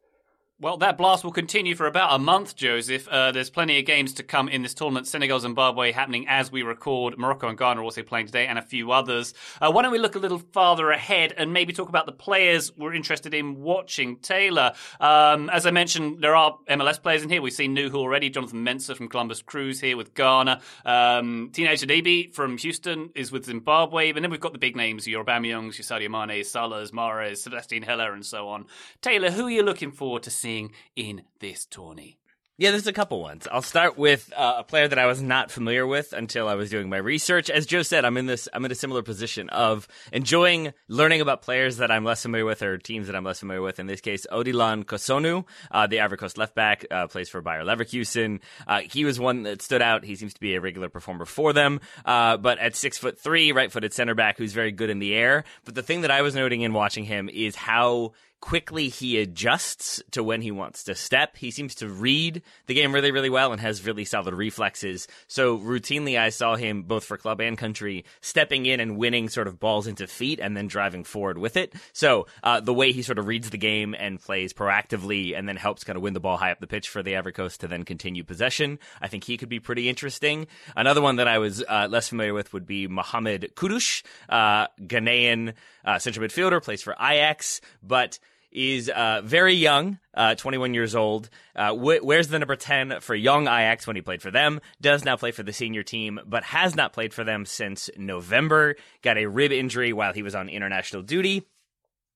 Well, 0.61 0.75
that 0.79 0.97
blast 0.97 1.23
will 1.23 1.31
continue 1.31 1.73
for 1.73 1.87
about 1.87 2.13
a 2.13 2.19
month, 2.19 2.53
Joseph. 2.53 3.07
Uh, 3.07 3.31
there's 3.31 3.49
plenty 3.49 3.79
of 3.79 3.85
games 3.85 4.15
to 4.15 4.23
come 4.23 4.49
in 4.49 4.61
this 4.61 4.73
tournament. 4.73 5.07
Senegal, 5.07 5.39
Zimbabwe 5.39 5.93
happening 5.93 6.25
as 6.27 6.51
we 6.51 6.63
record. 6.63 7.17
Morocco 7.17 7.47
and 7.47 7.57
Ghana 7.57 7.79
are 7.79 7.83
also 7.85 8.03
playing 8.03 8.25
today, 8.25 8.45
and 8.45 8.59
a 8.59 8.61
few 8.61 8.91
others. 8.91 9.33
Uh, 9.61 9.71
why 9.71 9.83
don't 9.83 9.93
we 9.93 9.99
look 9.99 10.15
a 10.15 10.19
little 10.19 10.39
farther 10.39 10.91
ahead 10.91 11.33
and 11.37 11.53
maybe 11.53 11.71
talk 11.71 11.87
about 11.87 12.07
the 12.07 12.11
players 12.11 12.75
we're 12.75 12.93
interested 12.93 13.33
in 13.33 13.61
watching? 13.61 14.17
Taylor, 14.17 14.73
um, 14.99 15.49
as 15.49 15.65
I 15.65 15.71
mentioned, 15.71 16.21
there 16.21 16.35
are 16.35 16.57
MLS 16.69 17.01
players 17.01 17.23
in 17.23 17.29
here. 17.29 17.41
We've 17.41 17.53
seen 17.53 17.73
Nouhou 17.73 17.95
already. 17.95 18.29
Jonathan 18.29 18.65
Mensah 18.65 18.97
from 18.97 19.07
Columbus 19.07 19.41
Crews 19.41 19.79
here 19.79 19.95
with 19.95 20.13
Ghana. 20.13 20.59
Um, 20.83 21.51
Teenage 21.53 22.33
from 22.33 22.57
Houston 22.57 23.11
is 23.15 23.31
with 23.31 23.45
Zimbabwe. 23.45 24.11
And 24.11 24.25
then 24.25 24.29
we've 24.29 24.41
got 24.41 24.51
the 24.51 24.59
big 24.59 24.75
names, 24.75 25.07
your 25.07 25.23
Aubameyangs, 25.23 25.77
your 25.77 25.85
Sadio 25.85 26.09
Mane, 26.09 26.43
Salahs, 26.43 26.91
Mahrez, 26.91 27.37
Sebastian 27.37 27.83
Haller, 27.83 28.11
and 28.11 28.25
so 28.25 28.49
on. 28.49 28.65
Taylor, 29.01 29.31
who 29.31 29.47
are 29.47 29.51
you 29.51 29.63
looking 29.63 29.93
forward 29.93 30.23
to 30.23 30.29
seeing 30.29 30.48
in 30.95 31.21
this 31.39 31.65
tourney? 31.65 32.19
Yeah, 32.59 32.71
there's 32.71 32.87
a 32.87 32.91
couple 32.91 33.21
ones. 33.21 33.47
I'll 33.49 33.61
start 33.61 33.97
with 33.97 34.33
uh, 34.35 34.55
a 34.57 34.63
player 34.65 34.85
that 34.85 34.99
I 34.99 35.05
was 35.05 35.21
not 35.21 35.49
familiar 35.49 35.87
with 35.87 36.11
until 36.11 36.49
I 36.49 36.55
was 36.55 36.69
doing 36.69 36.89
my 36.89 36.97
research. 36.97 37.49
As 37.49 37.65
Joe 37.65 37.83
said, 37.83 38.03
I'm 38.03 38.17
in 38.17 38.25
this. 38.25 38.49
I'm 38.51 38.65
in 38.65 38.71
a 38.71 38.75
similar 38.75 39.01
position 39.01 39.47
of 39.47 39.87
enjoying 40.11 40.73
learning 40.89 41.21
about 41.21 41.41
players 41.41 41.77
that 41.77 41.89
I'm 41.89 42.03
less 42.03 42.21
familiar 42.21 42.43
with 42.43 42.61
or 42.61 42.77
teams 42.77 43.07
that 43.07 43.15
I'm 43.15 43.23
less 43.23 43.39
familiar 43.39 43.61
with. 43.61 43.79
In 43.79 43.87
this 43.87 44.01
case, 44.01 44.27
Odilon 44.29 44.83
Kossounou, 44.83 45.45
uh, 45.71 45.87
the 45.87 46.01
Ivory 46.01 46.17
Coast 46.17 46.37
left 46.37 46.53
back, 46.53 46.85
uh, 46.91 47.07
plays 47.07 47.29
for 47.29 47.41
Bayer 47.41 47.63
Leverkusen. 47.63 48.41
Uh, 48.67 48.81
he 48.81 49.05
was 49.05 49.21
one 49.21 49.43
that 49.43 49.61
stood 49.61 49.81
out. 49.81 50.03
He 50.03 50.17
seems 50.17 50.33
to 50.33 50.41
be 50.41 50.55
a 50.55 50.59
regular 50.59 50.89
performer 50.89 51.23
for 51.23 51.53
them. 51.53 51.79
Uh, 52.03 52.35
but 52.35 52.57
at 52.59 52.75
six 52.75 52.97
foot 52.97 53.17
three, 53.17 53.53
right-footed 53.53 53.93
center 53.93 54.15
back, 54.15 54.37
who's 54.37 54.51
very 54.51 54.73
good 54.73 54.89
in 54.89 54.99
the 54.99 55.15
air. 55.15 55.45
But 55.63 55.75
the 55.75 55.83
thing 55.83 56.01
that 56.01 56.11
I 56.11 56.23
was 56.23 56.35
noting 56.35 56.59
in 56.59 56.73
watching 56.73 57.05
him 57.05 57.29
is 57.29 57.55
how 57.55 58.11
quickly 58.41 58.89
he 58.89 59.19
adjusts 59.19 60.01
to 60.11 60.23
when 60.23 60.41
he 60.41 60.51
wants 60.51 60.83
to 60.85 60.95
step. 60.95 61.35
He 61.37 61.51
seems 61.51 61.75
to 61.75 61.89
read 61.89 62.41
the 62.67 62.73
game 62.73 62.93
really, 62.93 63.11
really 63.11 63.29
well 63.29 63.51
and 63.51 63.61
has 63.61 63.85
really 63.85 64.05
solid 64.05 64.33
reflexes. 64.33 65.07
So 65.27 65.57
routinely, 65.57 66.19
I 66.19 66.29
saw 66.29 66.55
him 66.55 66.83
both 66.83 67.03
for 67.03 67.17
club 67.17 67.41
and 67.41 67.57
country 67.57 68.05
stepping 68.21 68.65
in 68.65 68.79
and 68.79 68.97
winning 68.97 69.29
sort 69.29 69.47
of 69.47 69.59
balls 69.59 69.87
into 69.87 70.07
feet 70.07 70.39
and 70.39 70.55
then 70.55 70.67
driving 70.67 71.03
forward 71.03 71.37
with 71.37 71.57
it. 71.57 71.73
So 71.93 72.27
uh, 72.43 72.59
the 72.59 72.73
way 72.73 72.91
he 72.91 73.01
sort 73.01 73.19
of 73.19 73.27
reads 73.27 73.49
the 73.49 73.57
game 73.57 73.95
and 73.97 74.19
plays 74.19 74.53
proactively 74.53 75.37
and 75.37 75.47
then 75.47 75.57
helps 75.57 75.83
kind 75.83 75.97
of 75.97 76.03
win 76.03 76.13
the 76.13 76.19
ball 76.19 76.37
high 76.37 76.51
up 76.51 76.59
the 76.59 76.67
pitch 76.67 76.89
for 76.89 77.03
the 77.03 77.15
Ivory 77.15 77.33
Coast 77.33 77.61
to 77.61 77.67
then 77.67 77.83
continue 77.83 78.23
possession, 78.23 78.79
I 79.01 79.07
think 79.07 79.23
he 79.23 79.37
could 79.37 79.49
be 79.49 79.59
pretty 79.59 79.89
interesting. 79.89 80.47
Another 80.75 81.01
one 81.01 81.17
that 81.17 81.27
I 81.27 81.37
was 81.39 81.63
uh, 81.67 81.87
less 81.89 82.09
familiar 82.09 82.33
with 82.33 82.53
would 82.53 82.65
be 82.65 82.87
Mohammed 82.87 83.51
Kudus, 83.55 84.03
uh, 84.29 84.67
Ghanaian 84.81 85.53
uh, 85.83 85.99
central 85.99 86.25
midfielder, 86.25 86.63
plays 86.63 86.81
for 86.81 86.95
Ajax, 86.99 87.61
but 87.83 88.19
is 88.51 88.89
uh, 88.89 89.21
very 89.23 89.53
young, 89.53 89.99
uh, 90.13 90.35
21 90.35 90.73
years 90.73 90.95
old. 90.95 91.29
Uh, 91.55 91.75
wh- 91.75 92.05
the 92.29 92.39
number 92.39 92.55
10 92.55 92.99
for 93.01 93.15
young 93.15 93.43
Ajax 93.43 93.85
when 93.85 93.95
he 93.95 94.01
played 94.01 94.21
for 94.21 94.31
them. 94.31 94.59
Does 94.81 95.05
now 95.05 95.15
play 95.15 95.31
for 95.31 95.43
the 95.43 95.53
senior 95.53 95.83
team, 95.83 96.19
but 96.25 96.43
has 96.43 96.75
not 96.75 96.93
played 96.93 97.13
for 97.13 97.23
them 97.23 97.45
since 97.45 97.89
November. 97.97 98.75
Got 99.01 99.17
a 99.17 99.27
rib 99.27 99.51
injury 99.51 99.93
while 99.93 100.13
he 100.13 100.23
was 100.23 100.35
on 100.35 100.49
international 100.49 101.03
duty. 101.03 101.45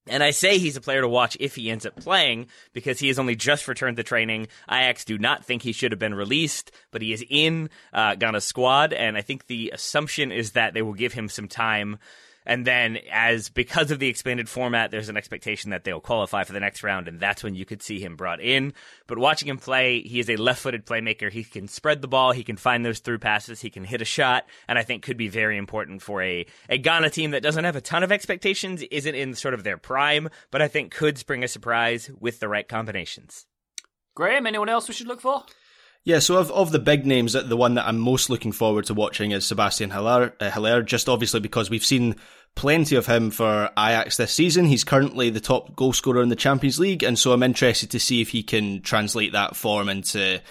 And 0.07 0.21
I 0.21 0.31
say 0.31 0.57
he's 0.57 0.75
a 0.75 0.81
player 0.81 1.01
to 1.01 1.07
watch 1.07 1.37
if 1.39 1.55
he 1.55 1.71
ends 1.71 1.85
up 1.85 1.95
playing 1.95 2.47
because 2.73 2.99
he 2.99 3.07
has 3.07 3.19
only 3.19 3.37
just 3.37 3.69
returned 3.69 3.95
to 3.97 4.03
training. 4.03 4.47
Ajax 4.69 5.05
do 5.05 5.17
not 5.17 5.45
think 5.45 5.61
he 5.61 5.71
should 5.71 5.93
have 5.93 5.99
been 5.99 6.13
released, 6.13 6.71
but 6.91 7.01
he 7.01 7.13
is 7.13 7.23
in 7.29 7.69
uh, 7.93 8.15
Ghana's 8.15 8.43
squad. 8.43 8.91
And 8.91 9.15
I 9.17 9.21
think 9.21 9.47
the 9.47 9.71
assumption 9.73 10.31
is 10.31 10.51
that 10.51 10.73
they 10.73 10.81
will 10.81 10.93
give 10.93 11.13
him 11.13 11.29
some 11.29 11.47
time 11.47 11.99
and 12.45 12.65
then, 12.65 12.99
as 13.11 13.49
because 13.49 13.91
of 13.91 13.99
the 13.99 14.07
expanded 14.07 14.49
format, 14.49 14.91
there's 14.91 15.09
an 15.09 15.17
expectation 15.17 15.71
that 15.71 15.83
they'll 15.83 15.99
qualify 15.99 16.43
for 16.43 16.53
the 16.53 16.59
next 16.59 16.83
round, 16.83 17.07
and 17.07 17.19
that's 17.19 17.43
when 17.43 17.55
you 17.55 17.65
could 17.65 17.81
see 17.81 17.99
him 17.99 18.15
brought 18.15 18.41
in. 18.41 18.73
But 19.07 19.17
watching 19.17 19.47
him 19.47 19.57
play, 19.57 20.01
he 20.01 20.19
is 20.19 20.29
a 20.29 20.35
left 20.35 20.61
footed 20.61 20.85
playmaker. 20.85 21.31
He 21.31 21.43
can 21.43 21.67
spread 21.67 22.01
the 22.01 22.07
ball, 22.07 22.31
he 22.31 22.43
can 22.43 22.57
find 22.57 22.85
those 22.85 22.99
through 22.99 23.19
passes, 23.19 23.61
he 23.61 23.69
can 23.69 23.83
hit 23.83 24.01
a 24.01 24.05
shot, 24.05 24.45
and 24.67 24.77
I 24.77 24.83
think 24.83 25.03
could 25.03 25.17
be 25.17 25.27
very 25.27 25.57
important 25.57 26.01
for 26.01 26.21
a, 26.21 26.45
a 26.69 26.77
Ghana 26.77 27.09
team 27.09 27.31
that 27.31 27.43
doesn't 27.43 27.63
have 27.63 27.75
a 27.75 27.81
ton 27.81 28.03
of 28.03 28.11
expectations, 28.11 28.83
isn't 28.91 29.15
in 29.15 29.35
sort 29.35 29.53
of 29.53 29.63
their 29.63 29.77
prime, 29.77 30.29
but 30.51 30.61
I 30.61 30.67
think 30.67 30.93
could 30.93 31.17
spring 31.17 31.43
a 31.43 31.47
surprise 31.47 32.11
with 32.19 32.39
the 32.39 32.47
right 32.47 32.67
combinations. 32.67 33.45
Graham, 34.15 34.45
anyone 34.45 34.69
else 34.69 34.87
we 34.87 34.93
should 34.93 35.07
look 35.07 35.21
for? 35.21 35.43
Yeah, 36.05 36.19
so 36.19 36.37
of, 36.37 36.51
of 36.51 36.71
the 36.73 36.79
big 36.79 37.05
names, 37.05 37.31
the 37.31 37.55
one 37.55 37.75
that 37.75 37.87
I'm 37.87 37.97
most 37.97 38.29
looking 38.29 38.51
forward 38.51 38.85
to 38.87 38.93
watching 38.93 39.31
is 39.31 39.45
Sebastian 39.45 39.89
Haller, 39.89 40.33
uh, 40.41 40.81
just 40.81 41.07
obviously 41.07 41.39
because 41.39 41.69
we've 41.69 41.85
seen 41.85 42.17
plenty 42.55 42.97
of 42.97 43.05
him 43.05 43.31
for 43.31 43.69
Ajax 43.77 44.17
this 44.17 44.33
season. 44.33 44.65
He's 44.65 44.83
currently 44.83 45.29
the 45.29 45.39
top 45.39 45.77
goal 45.77 45.93
scorer 45.93 46.21
in 46.21 46.27
the 46.27 46.35
Champions 46.35 46.77
League, 46.77 47.03
and 47.03 47.17
so 47.17 47.31
I'm 47.31 47.41
interested 47.41 47.89
to 47.91 47.99
see 47.99 48.19
if 48.19 48.29
he 48.29 48.43
can 48.43 48.81
translate 48.81 49.31
that 49.31 49.55
form 49.55 49.87
into 49.87 50.41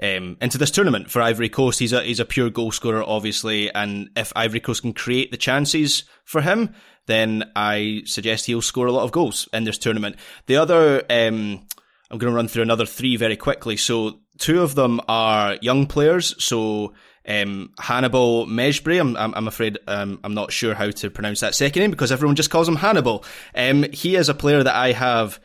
um, 0.00 0.36
into 0.40 0.58
this 0.58 0.70
tournament 0.70 1.10
for 1.10 1.20
Ivory 1.20 1.48
Coast. 1.48 1.80
He's 1.80 1.92
a 1.92 2.02
he's 2.02 2.20
a 2.20 2.24
pure 2.24 2.48
goal 2.48 2.70
scorer, 2.70 3.02
obviously, 3.02 3.72
and 3.74 4.10
if 4.16 4.32
Ivory 4.36 4.60
Coast 4.60 4.82
can 4.82 4.92
create 4.92 5.32
the 5.32 5.36
chances 5.36 6.04
for 6.24 6.40
him, 6.40 6.72
then 7.06 7.50
I 7.56 8.02
suggest 8.06 8.46
he'll 8.46 8.62
score 8.62 8.86
a 8.86 8.92
lot 8.92 9.02
of 9.02 9.12
goals 9.12 9.48
in 9.52 9.64
this 9.64 9.78
tournament. 9.78 10.16
The 10.46 10.56
other, 10.56 11.00
um, 11.10 11.66
I'm 12.10 12.18
going 12.18 12.32
to 12.32 12.36
run 12.36 12.48
through 12.48 12.62
another 12.62 12.86
three 12.86 13.16
very 13.16 13.36
quickly. 13.36 13.76
So 13.76 14.20
two 14.40 14.62
of 14.62 14.74
them 14.74 15.00
are 15.06 15.56
young 15.60 15.86
players. 15.86 16.34
So 16.42 16.94
um, 17.28 17.72
Hannibal 17.78 18.46
Mejbri, 18.46 18.98
I'm, 18.98 19.16
I'm, 19.16 19.46
afraid 19.46 19.78
um, 19.86 20.18
I'm 20.24 20.34
not 20.34 20.50
sure 20.50 20.74
how 20.74 20.90
to 20.90 21.10
pronounce 21.10 21.40
that 21.40 21.54
second 21.54 21.82
name 21.82 21.90
because 21.92 22.10
everyone 22.10 22.34
just 22.34 22.50
calls 22.50 22.66
him 22.66 22.76
Hannibal. 22.76 23.24
Um, 23.54 23.84
he 23.92 24.16
is 24.16 24.28
a 24.28 24.34
player 24.34 24.64
that 24.64 24.74
I 24.74 24.92
have 24.92 25.38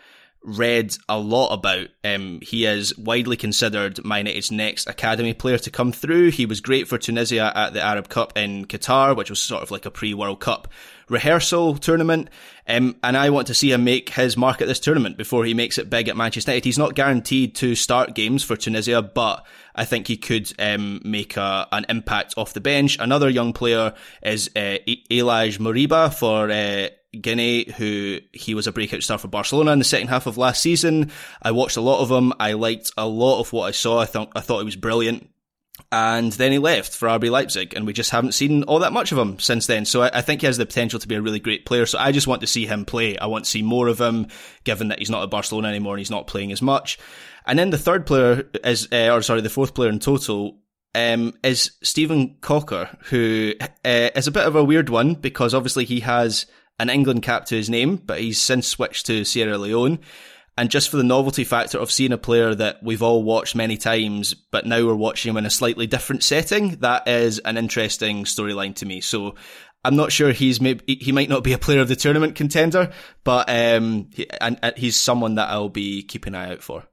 read 0.46 0.96
a 1.10 1.18
lot 1.20 1.54
about. 1.54 1.88
Um, 2.04 2.40
he 2.42 2.66
is 2.66 2.98
widely 2.98 3.36
considered 3.36 4.04
Man 4.06 4.26
United's 4.26 4.52
next 4.52 4.88
academy 4.88 5.34
player 5.34 5.58
to 5.58 5.72
come 5.72 5.92
through. 5.92 6.32
He 6.32 6.46
was 6.46 6.62
great 6.62 6.88
for 6.88 6.98
Tunisia 6.98 7.52
at 7.56 7.74
the 7.74 7.82
Arab 7.82 8.10
Cup 8.10 8.38
in 8.38 8.66
Qatar, 8.66 9.16
which 9.16 9.30
was 9.30 9.42
sort 9.42 9.64
of 9.64 9.72
like 9.72 9.86
a 9.86 9.92
pre-World 9.92 10.40
Cup 10.40 10.68
rehearsal 11.10 11.78
tournament. 11.78 12.30
Um, 12.68 12.96
and 13.04 13.16
I 13.16 13.30
want 13.30 13.48
to 13.48 13.54
see 13.54 13.72
him 13.72 13.84
make 13.84 14.10
his 14.10 14.38
mark 14.38 14.62
at 14.62 14.68
this 14.68 14.80
tournament 14.80 15.18
before 15.18 15.46
he 15.46 15.54
makes 15.54 15.78
it 15.78 15.90
big 15.90 16.08
at 16.08 16.18
Manchester 16.18 16.52
United. 16.52 16.66
He's 16.66 16.78
not 16.78 16.96
guaranteed 16.96 17.56
to 17.56 17.76
start 17.76 18.16
games 18.16 18.44
for 18.44 18.56
Tunisia, 18.56 19.02
but 19.02 19.46
I 19.76 19.86
think 19.86 20.08
he 20.08 20.18
could 20.18 20.52
um, 20.58 21.02
make 21.04 21.38
a, 21.38 21.68
an 21.72 21.86
impact 21.90 22.36
off 22.38 22.54
the 22.54 22.62
bench. 22.62 22.98
Another 23.00 23.30
young 23.30 23.54
player 23.54 23.94
is 24.24 24.50
uh, 24.56 24.78
Ilaix 24.88 25.60
Moriba 25.60 26.14
for 26.14 26.50
uh, 26.50 26.90
Guinea, 27.22 27.72
who 27.72 28.20
he 28.32 28.56
was 28.56 28.68
a 28.68 28.72
breakout 28.72 29.04
star 29.04 29.18
for 29.18 29.28
Barcelona 29.28 29.72
in 29.72 29.80
the 29.80 29.86
second 29.86 30.08
half 30.08 30.28
of 30.28 30.38
last 30.38 30.62
season. 30.62 31.12
I 31.42 31.52
watched 31.52 31.78
a 31.78 31.82
lot 31.82 32.02
of 32.02 32.12
him. 32.12 32.34
I 32.40 32.54
liked 32.54 32.92
a 32.98 33.08
lot 33.08 33.40
of 33.40 33.54
what 33.54 33.66
I 33.66 33.72
saw. 33.72 34.00
I 34.00 34.06
thought 34.06 34.32
I 34.36 34.42
thought 34.42 34.60
he 34.60 34.66
was 34.66 34.76
brilliant. 34.76 35.30
And 35.92 36.32
then 36.32 36.52
he 36.52 36.58
left 36.58 36.94
for 36.94 37.08
RB 37.08 37.30
Leipzig, 37.30 37.74
and 37.74 37.86
we 37.86 37.94
just 37.94 38.12
haven't 38.12 38.32
seen 38.32 38.64
all 38.64 38.80
that 38.80 38.94
much 38.94 39.12
of 39.12 39.18
him 39.18 39.40
since 39.40 39.68
then. 39.68 39.86
So 39.86 40.04
I, 40.04 40.12
I, 40.14 40.22
think 40.22 40.42
he 40.42 40.48
has 40.48 40.58
the 40.58 40.66
potential 40.66 41.00
to 41.00 41.08
be 41.08 41.16
a 41.16 41.22
really 41.22 41.40
great 41.40 41.66
player. 41.66 41.86
So 41.86 42.00
I 42.00 42.14
just 42.14 42.28
want 42.28 42.42
to 42.42 42.48
see 42.48 42.66
him 42.66 42.86
play. 42.86 43.18
I 43.18 43.26
want 43.26 43.44
to 43.46 43.52
see 43.52 43.62
more 43.62 43.88
of 43.88 44.00
him, 44.00 44.28
given 44.64 44.88
that 44.88 45.00
he's 45.00 45.10
not 45.10 45.24
at 45.24 45.30
Barcelona 45.30 45.68
anymore 45.68 45.94
and 45.94 46.00
he's 46.00 46.10
not 46.10 46.28
playing 46.28 46.54
as 46.54 46.62
much. 46.62 46.98
And 47.46 47.60
then 47.60 47.70
the 47.70 47.78
third 47.78 48.06
player 48.06 48.50
is, 48.64 48.88
uh, 48.92 49.10
or 49.12 49.22
sorry, 49.22 49.42
the 49.42 49.50
fourth 49.50 49.74
player 49.74 49.90
in 49.90 50.00
total 50.00 50.60
um, 50.96 51.34
is 51.44 51.72
Steven 51.84 52.38
Caulker, 52.42 52.98
who 53.06 53.54
uh, 53.60 54.10
is 54.16 54.28
a 54.28 54.32
bit 54.32 54.46
of 54.46 54.56
a 54.56 54.64
weird 54.64 54.90
one 54.90 55.14
because 55.14 55.54
obviously 55.54 55.86
he 55.86 56.00
has 56.00 56.46
an 56.80 56.90
England 56.90 57.24
cap 57.24 57.46
to 57.46 57.56
his 57.56 57.70
name, 57.70 57.96
but 57.98 58.20
he's 58.20 58.42
since 58.42 58.68
switched 58.68 59.06
to 59.08 59.26
Sierra 59.26 59.58
Leone. 59.58 60.00
And 60.58 60.72
just 60.72 60.90
for 60.90 60.96
the 60.96 61.04
novelty 61.04 61.44
factor 61.44 61.78
of 61.78 61.92
seeing 61.92 62.14
a 62.14 62.18
player 62.18 62.56
that 62.56 62.82
we've 62.82 63.04
all 63.04 63.24
watched 63.24 63.56
many 63.56 63.76
times, 63.76 64.34
but 64.34 64.66
now 64.66 64.86
we're 64.86 64.96
watching 64.96 65.30
him 65.30 65.38
in 65.38 65.46
a 65.46 65.50
slightly 65.50 65.86
different 65.86 66.24
setting, 66.24 66.78
that 66.78 67.08
is 67.10 67.40
an 67.40 67.58
interesting 67.58 68.24
storyline 68.24 68.74
to 68.76 68.86
me. 68.86 69.02
So 69.02 69.36
I'm 69.84 69.98
not 69.98 70.14
sure 70.14 70.32
he's 70.32 70.62
maybe, 70.62 70.96
he 70.96 71.12
might 71.12 71.28
not 71.28 71.44
be 71.44 71.52
a 71.52 71.58
player 71.58 71.82
of 71.82 71.90
the 71.90 71.96
tournament 71.98 72.36
contender, 72.36 72.94
but, 73.26 73.50
um, 73.50 74.10
he, 74.14 74.30
and, 74.40 74.58
and 74.64 74.78
he's 74.78 74.96
someone 74.96 75.36
that 75.36 75.50
I'll 75.50 75.68
be 75.68 76.04
keeping 76.04 76.34
an 76.34 76.42
eye 76.42 76.52
out 76.54 76.64
for. 76.64 76.86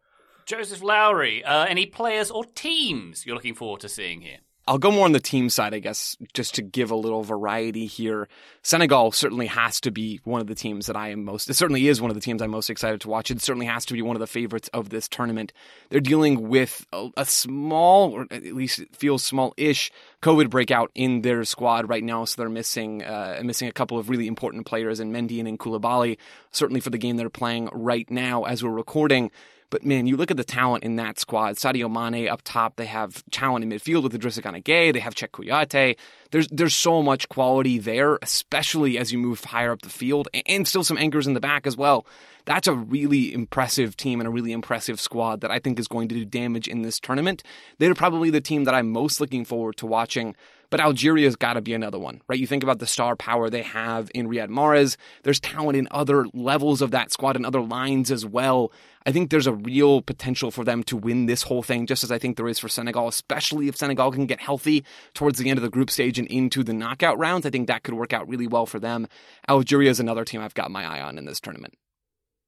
Joseph 0.44 0.82
Lowry, 0.82 1.44
uh, 1.44 1.64
any 1.66 1.86
players 1.86 2.32
or 2.32 2.44
teams 2.44 3.24
you're 3.24 3.36
looking 3.36 3.54
forward 3.54 3.82
to 3.82 3.88
seeing 3.88 4.22
here? 4.22 4.38
I'll 4.68 4.78
go 4.78 4.92
more 4.92 5.04
on 5.04 5.12
the 5.12 5.20
team 5.20 5.50
side, 5.50 5.74
I 5.74 5.80
guess, 5.80 6.16
just 6.34 6.54
to 6.54 6.62
give 6.62 6.92
a 6.92 6.96
little 6.96 7.24
variety 7.24 7.86
here. 7.86 8.28
Senegal 8.62 9.10
certainly 9.10 9.46
has 9.46 9.80
to 9.80 9.90
be 9.90 10.20
one 10.22 10.40
of 10.40 10.46
the 10.46 10.54
teams 10.54 10.86
that 10.86 10.96
I 10.96 11.08
am 11.08 11.24
most, 11.24 11.50
it 11.50 11.54
certainly 11.54 11.88
is 11.88 12.00
one 12.00 12.10
of 12.10 12.14
the 12.14 12.20
teams 12.20 12.40
I'm 12.40 12.50
most 12.50 12.70
excited 12.70 13.00
to 13.00 13.08
watch. 13.08 13.30
It 13.30 13.40
certainly 13.40 13.66
has 13.66 13.84
to 13.86 13.94
be 13.94 14.02
one 14.02 14.14
of 14.14 14.20
the 14.20 14.26
favorites 14.28 14.70
of 14.72 14.90
this 14.90 15.08
tournament. 15.08 15.52
They're 15.90 16.00
dealing 16.00 16.48
with 16.48 16.86
a, 16.92 17.08
a 17.16 17.24
small, 17.24 18.12
or 18.12 18.26
at 18.30 18.44
least 18.44 18.78
it 18.78 18.94
feels 18.94 19.24
small-ish, 19.24 19.90
COVID 20.22 20.48
breakout 20.48 20.92
in 20.94 21.22
their 21.22 21.44
squad 21.44 21.88
right 21.88 22.04
now, 22.04 22.24
so 22.24 22.40
they're 22.40 22.48
missing, 22.48 23.02
uh, 23.02 23.40
missing 23.42 23.66
a 23.66 23.72
couple 23.72 23.98
of 23.98 24.08
really 24.08 24.28
important 24.28 24.64
players 24.66 25.00
in 25.00 25.12
Mendy 25.12 25.40
and 25.40 25.48
in 25.48 25.58
Koulibaly, 25.58 26.18
certainly 26.52 26.80
for 26.80 26.90
the 26.90 26.98
game 26.98 27.16
they're 27.16 27.28
playing 27.28 27.68
right 27.72 28.08
now 28.10 28.44
as 28.44 28.62
we're 28.62 28.70
recording. 28.70 29.32
But 29.72 29.86
man, 29.86 30.06
you 30.06 30.18
look 30.18 30.30
at 30.30 30.36
the 30.36 30.44
talent 30.44 30.84
in 30.84 30.96
that 30.96 31.18
squad. 31.18 31.56
Sadio 31.56 31.90
Mane 31.90 32.28
up 32.28 32.42
top. 32.44 32.76
They 32.76 32.84
have 32.84 33.24
talent 33.30 33.64
in 33.64 33.70
midfield 33.70 34.02
with 34.02 34.12
Idrissa 34.12 34.42
Gana 34.42 34.60
Gueye. 34.60 34.92
They 34.92 35.00
have 35.00 35.14
Cheikhou 35.14 35.46
Kouyaté. 35.48 35.96
There's 36.30 36.46
there's 36.48 36.76
so 36.76 37.02
much 37.02 37.30
quality 37.30 37.78
there, 37.78 38.18
especially 38.20 38.98
as 38.98 39.12
you 39.12 39.18
move 39.18 39.42
higher 39.42 39.72
up 39.72 39.80
the 39.80 39.88
field, 39.88 40.28
and 40.44 40.68
still 40.68 40.84
some 40.84 40.98
anchors 40.98 41.26
in 41.26 41.32
the 41.32 41.40
back 41.40 41.66
as 41.66 41.74
well. 41.74 42.06
That's 42.44 42.68
a 42.68 42.74
really 42.74 43.32
impressive 43.32 43.96
team 43.96 44.20
and 44.20 44.26
a 44.26 44.30
really 44.30 44.52
impressive 44.52 45.00
squad 45.00 45.40
that 45.40 45.50
I 45.50 45.58
think 45.58 45.80
is 45.80 45.88
going 45.88 46.08
to 46.08 46.16
do 46.16 46.26
damage 46.26 46.68
in 46.68 46.82
this 46.82 47.00
tournament. 47.00 47.42
They're 47.78 47.94
probably 47.94 48.28
the 48.28 48.42
team 48.42 48.64
that 48.64 48.74
I'm 48.74 48.92
most 48.92 49.22
looking 49.22 49.46
forward 49.46 49.78
to 49.78 49.86
watching 49.86 50.36
but 50.72 50.80
Algeria's 50.80 51.36
got 51.36 51.52
to 51.52 51.60
be 51.60 51.74
another 51.74 51.98
one, 51.98 52.22
right? 52.28 52.38
You 52.38 52.46
think 52.46 52.62
about 52.62 52.78
the 52.78 52.86
star 52.86 53.14
power 53.14 53.50
they 53.50 53.60
have 53.60 54.10
in 54.14 54.26
Riyad 54.26 54.48
Mahrez. 54.48 54.96
There's 55.22 55.38
talent 55.38 55.76
in 55.76 55.86
other 55.90 56.24
levels 56.32 56.80
of 56.80 56.92
that 56.92 57.12
squad 57.12 57.36
and 57.36 57.44
other 57.44 57.60
lines 57.60 58.10
as 58.10 58.24
well. 58.24 58.72
I 59.04 59.12
think 59.12 59.28
there's 59.28 59.46
a 59.46 59.52
real 59.52 60.00
potential 60.00 60.50
for 60.50 60.64
them 60.64 60.82
to 60.84 60.96
win 60.96 61.26
this 61.26 61.42
whole 61.42 61.62
thing, 61.62 61.86
just 61.86 62.02
as 62.02 62.10
I 62.10 62.18
think 62.18 62.38
there 62.38 62.48
is 62.48 62.58
for 62.58 62.70
Senegal, 62.70 63.06
especially 63.06 63.68
if 63.68 63.76
Senegal 63.76 64.12
can 64.12 64.24
get 64.24 64.40
healthy 64.40 64.82
towards 65.12 65.38
the 65.38 65.50
end 65.50 65.58
of 65.58 65.62
the 65.62 65.68
group 65.68 65.90
stage 65.90 66.18
and 66.18 66.26
into 66.28 66.64
the 66.64 66.72
knockout 66.72 67.18
rounds. 67.18 67.44
I 67.44 67.50
think 67.50 67.66
that 67.66 67.82
could 67.82 67.92
work 67.92 68.14
out 68.14 68.26
really 68.26 68.46
well 68.46 68.64
for 68.64 68.80
them. 68.80 69.08
Algeria 69.50 69.90
is 69.90 70.00
another 70.00 70.24
team 70.24 70.40
I've 70.40 70.54
got 70.54 70.70
my 70.70 70.86
eye 70.86 71.02
on 71.02 71.18
in 71.18 71.26
this 71.26 71.38
tournament. 71.38 71.74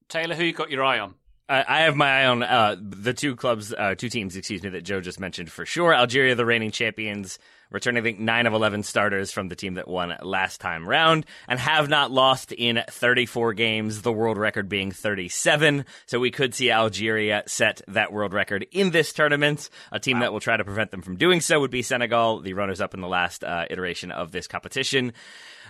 Taylor, 0.09 0.33
who 0.33 0.45
you 0.45 0.53
got 0.53 0.71
your 0.71 0.83
eye 0.83 0.97
on? 0.97 1.13
I 1.47 1.81
have 1.81 1.95
my 1.95 2.21
eye 2.21 2.25
on 2.25 2.41
uh, 2.41 2.75
the 2.79 3.13
two 3.13 3.35
clubs, 3.35 3.71
uh, 3.71 3.93
two 3.93 4.09
teams, 4.09 4.35
excuse 4.35 4.63
me, 4.63 4.69
that 4.69 4.83
Joe 4.83 4.99
just 4.99 5.19
mentioned 5.19 5.51
for 5.51 5.63
sure. 5.63 5.93
Algeria, 5.93 6.33
the 6.33 6.45
reigning 6.45 6.71
champions, 6.71 7.37
returning, 7.69 8.01
I 8.01 8.03
think, 8.03 8.19
9 8.19 8.47
of 8.47 8.53
11 8.53 8.81
starters 8.81 9.31
from 9.31 9.49
the 9.49 9.55
team 9.55 9.75
that 9.75 9.87
won 9.87 10.15
last 10.23 10.59
time 10.59 10.89
round, 10.89 11.27
and 11.47 11.59
have 11.59 11.87
not 11.87 12.09
lost 12.09 12.51
in 12.51 12.81
34 12.89 13.53
games, 13.53 14.01
the 14.01 14.11
world 14.11 14.39
record 14.39 14.67
being 14.69 14.91
37. 14.91 15.85
So 16.07 16.19
we 16.19 16.31
could 16.31 16.55
see 16.55 16.71
Algeria 16.71 17.43
set 17.45 17.81
that 17.89 18.11
world 18.11 18.33
record 18.33 18.65
in 18.71 18.89
this 18.89 19.13
tournament. 19.13 19.69
A 19.91 19.99
team 19.99 20.17
wow. 20.17 20.21
that 20.21 20.33
will 20.33 20.39
try 20.39 20.57
to 20.57 20.65
prevent 20.65 20.89
them 20.89 21.03
from 21.03 21.15
doing 21.15 21.41
so 21.41 21.59
would 21.59 21.69
be 21.69 21.83
Senegal, 21.83 22.39
the 22.39 22.53
runners 22.53 22.81
up 22.81 22.95
in 22.95 23.01
the 23.01 23.07
last 23.07 23.43
uh, 23.43 23.65
iteration 23.69 24.11
of 24.11 24.31
this 24.31 24.47
competition. 24.47 25.13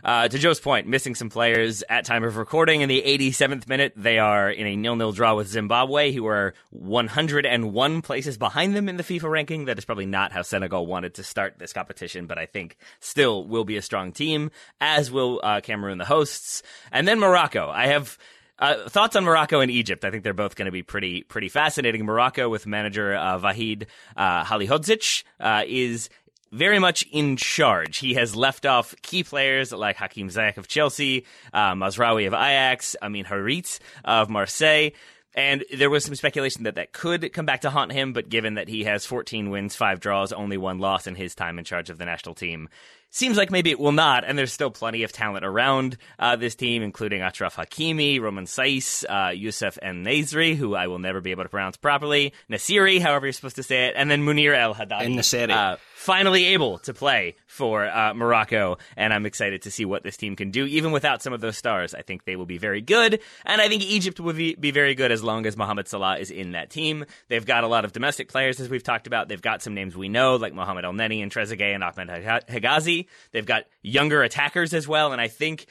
Uh, 0.03 0.27
to 0.27 0.37
Joe's 0.37 0.59
point, 0.59 0.87
missing 0.87 1.15
some 1.15 1.29
players 1.29 1.83
at 1.89 2.05
time 2.05 2.23
of 2.23 2.37
recording. 2.37 2.81
In 2.81 2.89
the 2.89 3.01
87th 3.01 3.67
minute, 3.67 3.93
they 3.95 4.19
are 4.19 4.49
in 4.49 4.67
a 4.67 4.75
nil-nil 4.75 5.11
draw 5.11 5.35
with 5.35 5.47
Zimbabwe, 5.47 6.11
who 6.11 6.27
are 6.27 6.53
101 6.71 8.01
places 8.01 8.37
behind 8.37 8.75
them 8.75 8.89
in 8.89 8.97
the 8.97 9.03
FIFA 9.03 9.29
ranking. 9.29 9.65
That 9.65 9.77
is 9.77 9.85
probably 9.85 10.05
not 10.05 10.31
how 10.31 10.41
Senegal 10.41 10.85
wanted 10.85 11.15
to 11.15 11.23
start 11.23 11.57
this 11.57 11.73
competition, 11.73 12.27
but 12.27 12.37
I 12.37 12.45
think 12.45 12.77
still 12.99 13.47
will 13.47 13.65
be 13.65 13.77
a 13.77 13.81
strong 13.81 14.11
team, 14.11 14.51
as 14.79 15.11
will 15.11 15.39
uh, 15.43 15.61
Cameroon, 15.61 15.97
the 15.97 16.05
hosts, 16.05 16.63
and 16.91 17.07
then 17.07 17.19
Morocco. 17.19 17.69
I 17.69 17.87
have. 17.87 18.17
Uh, 18.57 18.87
thoughts 18.87 19.17
on 19.17 19.25
Morocco 19.25 19.59
and 19.59 19.69
Egypt? 19.69 20.05
I 20.05 20.11
think 20.11 20.23
they're 20.23 20.33
both 20.33 20.55
going 20.55 20.67
to 20.67 20.71
be 20.71 20.81
pretty 20.81 21.23
pretty 21.23 21.49
fascinating. 21.49 22.05
Morocco 22.05 22.47
with 22.47 22.65
manager 22.65 23.13
uh, 23.13 23.37
Vahid 23.37 23.87
uh, 24.15 24.45
Halilhodžić 24.45 25.25
uh, 25.41 25.63
is 25.67 26.07
very 26.55 26.79
much 26.79 27.05
in 27.11 27.35
charge. 27.35 27.97
He 27.97 28.13
has 28.13 28.35
left 28.35 28.65
off 28.65 28.95
key 29.01 29.23
players 29.23 29.71
like 29.71 29.97
Hakim 29.97 30.29
Ziyech 30.29 30.57
of 30.57 30.67
Chelsea, 30.67 31.25
uh, 31.53 31.75
of 31.77 32.33
Ajax, 32.33 32.95
Amin 33.01 33.25
Harit 33.25 33.79
of 34.03 34.29
Marseille. 34.29 34.91
And 35.35 35.65
there 35.75 35.89
was 35.89 36.05
some 36.05 36.15
speculation 36.15 36.63
that 36.63 36.75
that 36.75 36.93
could 36.93 37.33
come 37.33 37.45
back 37.45 37.61
to 37.61 37.69
haunt 37.69 37.91
him, 37.91 38.13
but 38.13 38.29
given 38.29 38.53
that 38.53 38.69
he 38.69 38.85
has 38.85 39.05
14 39.05 39.49
wins, 39.49 39.75
five 39.75 39.99
draws, 39.99 40.31
only 40.31 40.55
one 40.55 40.79
loss 40.79 41.07
in 41.07 41.15
his 41.15 41.35
time 41.35 41.59
in 41.59 41.65
charge 41.65 41.89
of 41.89 41.97
the 41.97 42.05
national 42.05 42.35
team, 42.35 42.69
seems 43.09 43.35
like 43.35 43.51
maybe 43.51 43.69
it 43.69 43.79
will 43.79 43.91
not. 43.91 44.23
And 44.23 44.37
there's 44.37 44.53
still 44.53 44.71
plenty 44.71 45.03
of 45.03 45.11
talent 45.11 45.43
around 45.43 45.97
uh, 46.19 46.37
this 46.37 46.55
team, 46.55 46.83
including 46.83 47.19
Achraf 47.19 47.55
Hakimi, 47.55 48.21
Romain 48.21 48.45
Saïss, 48.45 49.03
uh, 49.09 49.31
Youssef 49.31 49.77
En-Nesyri, 49.81 50.55
who 50.55 50.73
I 50.73 50.87
will 50.87 50.99
never 50.99 51.19
be 51.19 51.31
able 51.31 51.43
to 51.43 51.49
pronounce 51.49 51.75
properly, 51.75 52.31
Nasiri, 52.49 53.01
however 53.01 53.25
you're 53.25 53.33
supposed 53.33 53.57
to 53.57 53.63
say 53.63 53.87
it, 53.87 53.95
and 53.97 54.09
then 54.09 54.25
Munir 54.25 54.57
El 54.57 54.73
Haddadi. 54.73 55.15
Nasiri. 55.15 55.51
Uh, 55.51 55.75
finally 56.05 56.45
able 56.45 56.77
to 56.77 56.93
play 56.93 57.33
for 57.47 57.83
uh, 57.83 58.13
Morocco, 58.13 58.77
and 58.95 59.11
I'm 59.11 59.25
excited 59.25 59.63
to 59.63 59.71
see 59.71 59.85
what 59.85 60.03
this 60.03 60.15
team 60.15 60.35
can 60.35 60.51
do, 60.51 60.65
even 60.65 60.91
without 60.91 61.23
some 61.23 61.33
of 61.33 61.41
those 61.41 61.57
stars. 61.57 61.95
I 61.95 62.03
think 62.03 62.25
they 62.25 62.35
will 62.35 62.45
be 62.45 62.59
very 62.59 62.79
good, 62.79 63.19
and 63.43 63.59
I 63.59 63.67
think 63.67 63.81
Egypt 63.81 64.19
will 64.19 64.33
be, 64.33 64.53
be 64.53 64.69
very 64.69 64.93
good 64.93 65.11
as 65.11 65.23
long 65.23 65.47
as 65.47 65.57
Mohamed 65.57 65.87
Salah 65.87 66.19
is 66.19 66.29
in 66.29 66.51
that 66.51 66.69
team. 66.69 67.05
They've 67.27 67.45
got 67.45 67.63
a 67.63 67.67
lot 67.67 67.85
of 67.85 67.91
domestic 67.91 68.29
players, 68.29 68.59
as 68.59 68.69
we've 68.69 68.83
talked 68.83 69.07
about. 69.07 69.29
They've 69.29 69.41
got 69.41 69.63
some 69.63 69.73
names 69.73 69.97
we 69.97 70.07
know, 70.07 70.35
like 70.35 70.53
Mohamed 70.53 70.85
Elneny 70.85 71.23
and 71.23 71.31
Trezeguet 71.31 71.73
and 71.73 71.83
Ahmed 71.83 72.09
Hegazi. 72.47 73.07
They've 73.31 73.43
got 73.43 73.63
younger 73.81 74.21
attackers 74.21 74.75
as 74.75 74.87
well, 74.87 75.11
and 75.11 75.19
I 75.19 75.27
think 75.27 75.65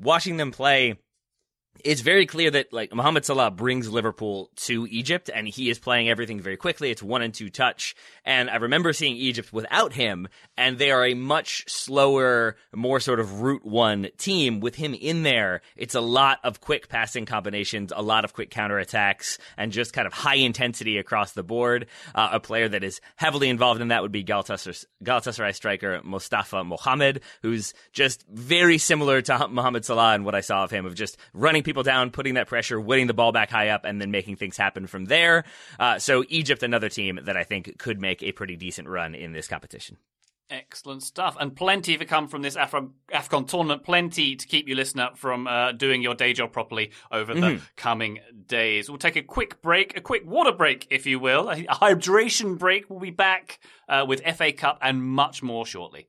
watching 0.00 0.38
them 0.38 0.50
play 0.50 0.96
it's 1.82 2.02
very 2.02 2.26
clear 2.26 2.50
that 2.50 2.72
like 2.72 2.94
Mohamed 2.94 3.24
Salah 3.24 3.50
brings 3.50 3.88
Liverpool 3.88 4.50
to 4.56 4.86
Egypt 4.90 5.30
and 5.32 5.48
he 5.48 5.70
is 5.70 5.78
playing 5.78 6.08
everything 6.08 6.40
very 6.40 6.56
quickly. 6.56 6.90
It's 6.90 7.02
one 7.02 7.22
and 7.22 7.34
two 7.34 7.50
touch. 7.50 7.96
And 8.24 8.48
I 8.48 8.56
remember 8.56 8.92
seeing 8.92 9.16
Egypt 9.16 9.52
without 9.52 9.92
him 9.92 10.28
and 10.56 10.78
they 10.78 10.90
are 10.90 11.04
a 11.04 11.14
much 11.14 11.64
slower, 11.68 12.56
more 12.74 13.00
sort 13.00 13.18
of 13.18 13.40
route 13.40 13.64
one 13.64 14.08
team 14.18 14.60
with 14.60 14.76
him 14.76 14.94
in 14.94 15.24
there. 15.24 15.62
It's 15.76 15.94
a 15.94 16.00
lot 16.00 16.38
of 16.44 16.60
quick 16.60 16.88
passing 16.88 17.26
combinations, 17.26 17.92
a 17.94 18.02
lot 18.02 18.24
of 18.24 18.34
quick 18.34 18.50
counterattacks 18.50 19.38
and 19.56 19.72
just 19.72 19.92
kind 19.92 20.06
of 20.06 20.12
high 20.12 20.36
intensity 20.36 20.98
across 20.98 21.32
the 21.32 21.42
board. 21.42 21.86
Uh, 22.14 22.30
a 22.32 22.40
player 22.40 22.68
that 22.68 22.84
is 22.84 23.00
heavily 23.16 23.48
involved 23.48 23.80
in 23.80 23.88
that 23.88 24.02
would 24.02 24.12
be 24.12 24.22
Galatasaray, 24.22 24.84
Galatasaray 25.02 25.54
striker 25.54 26.00
Mustafa 26.04 26.62
Mohamed, 26.62 27.20
who's 27.42 27.74
just 27.92 28.24
very 28.28 28.78
similar 28.78 29.20
to 29.22 29.48
Mohamed 29.48 29.84
Salah 29.84 30.14
and 30.14 30.24
what 30.24 30.34
I 30.34 30.40
saw 30.40 30.64
of 30.64 30.70
him 30.70 30.86
of 30.86 30.94
just 30.94 31.16
running 31.32 31.63
people 31.64 31.82
down, 31.82 32.10
putting 32.10 32.34
that 32.34 32.46
pressure, 32.46 32.80
winning 32.80 33.06
the 33.06 33.14
ball 33.14 33.32
back 33.32 33.50
high 33.50 33.68
up, 33.68 33.84
and 33.84 34.00
then 34.00 34.10
making 34.10 34.36
things 34.36 34.56
happen 34.56 34.86
from 34.86 35.06
there. 35.06 35.44
Uh, 35.78 35.98
so 35.98 36.24
Egypt, 36.28 36.62
another 36.62 36.88
team 36.88 37.20
that 37.22 37.36
I 37.36 37.44
think 37.44 37.78
could 37.78 38.00
make 38.00 38.22
a 38.22 38.32
pretty 38.32 38.56
decent 38.56 38.88
run 38.88 39.14
in 39.14 39.32
this 39.32 39.48
competition. 39.48 39.96
Excellent 40.50 41.02
stuff, 41.02 41.38
and 41.40 41.56
plenty 41.56 41.96
to 41.96 42.04
come 42.04 42.28
from 42.28 42.42
this 42.42 42.54
Afro- 42.54 42.92
AFCON 43.10 43.48
tournament. 43.48 43.82
Plenty 43.82 44.36
to 44.36 44.46
keep 44.46 44.68
you 44.68 44.74
listener 44.74 45.08
from 45.14 45.46
uh, 45.46 45.72
doing 45.72 46.02
your 46.02 46.14
day 46.14 46.34
job 46.34 46.52
properly 46.52 46.92
over 47.10 47.32
the 47.32 47.40
mm-hmm. 47.40 47.64
coming 47.76 48.20
days. 48.46 48.90
We'll 48.90 48.98
take 48.98 49.16
a 49.16 49.22
quick 49.22 49.62
break, 49.62 49.96
a 49.96 50.02
quick 50.02 50.26
water 50.26 50.52
break, 50.52 50.86
if 50.90 51.06
you 51.06 51.18
will, 51.18 51.48
a 51.48 51.56
hydration 51.56 52.58
break. 52.58 52.90
We'll 52.90 53.00
be 53.00 53.10
back 53.10 53.58
uh, 53.88 54.04
with 54.06 54.20
FA 54.36 54.52
Cup 54.52 54.78
and 54.82 55.02
much 55.02 55.42
more 55.42 55.64
shortly. 55.64 56.08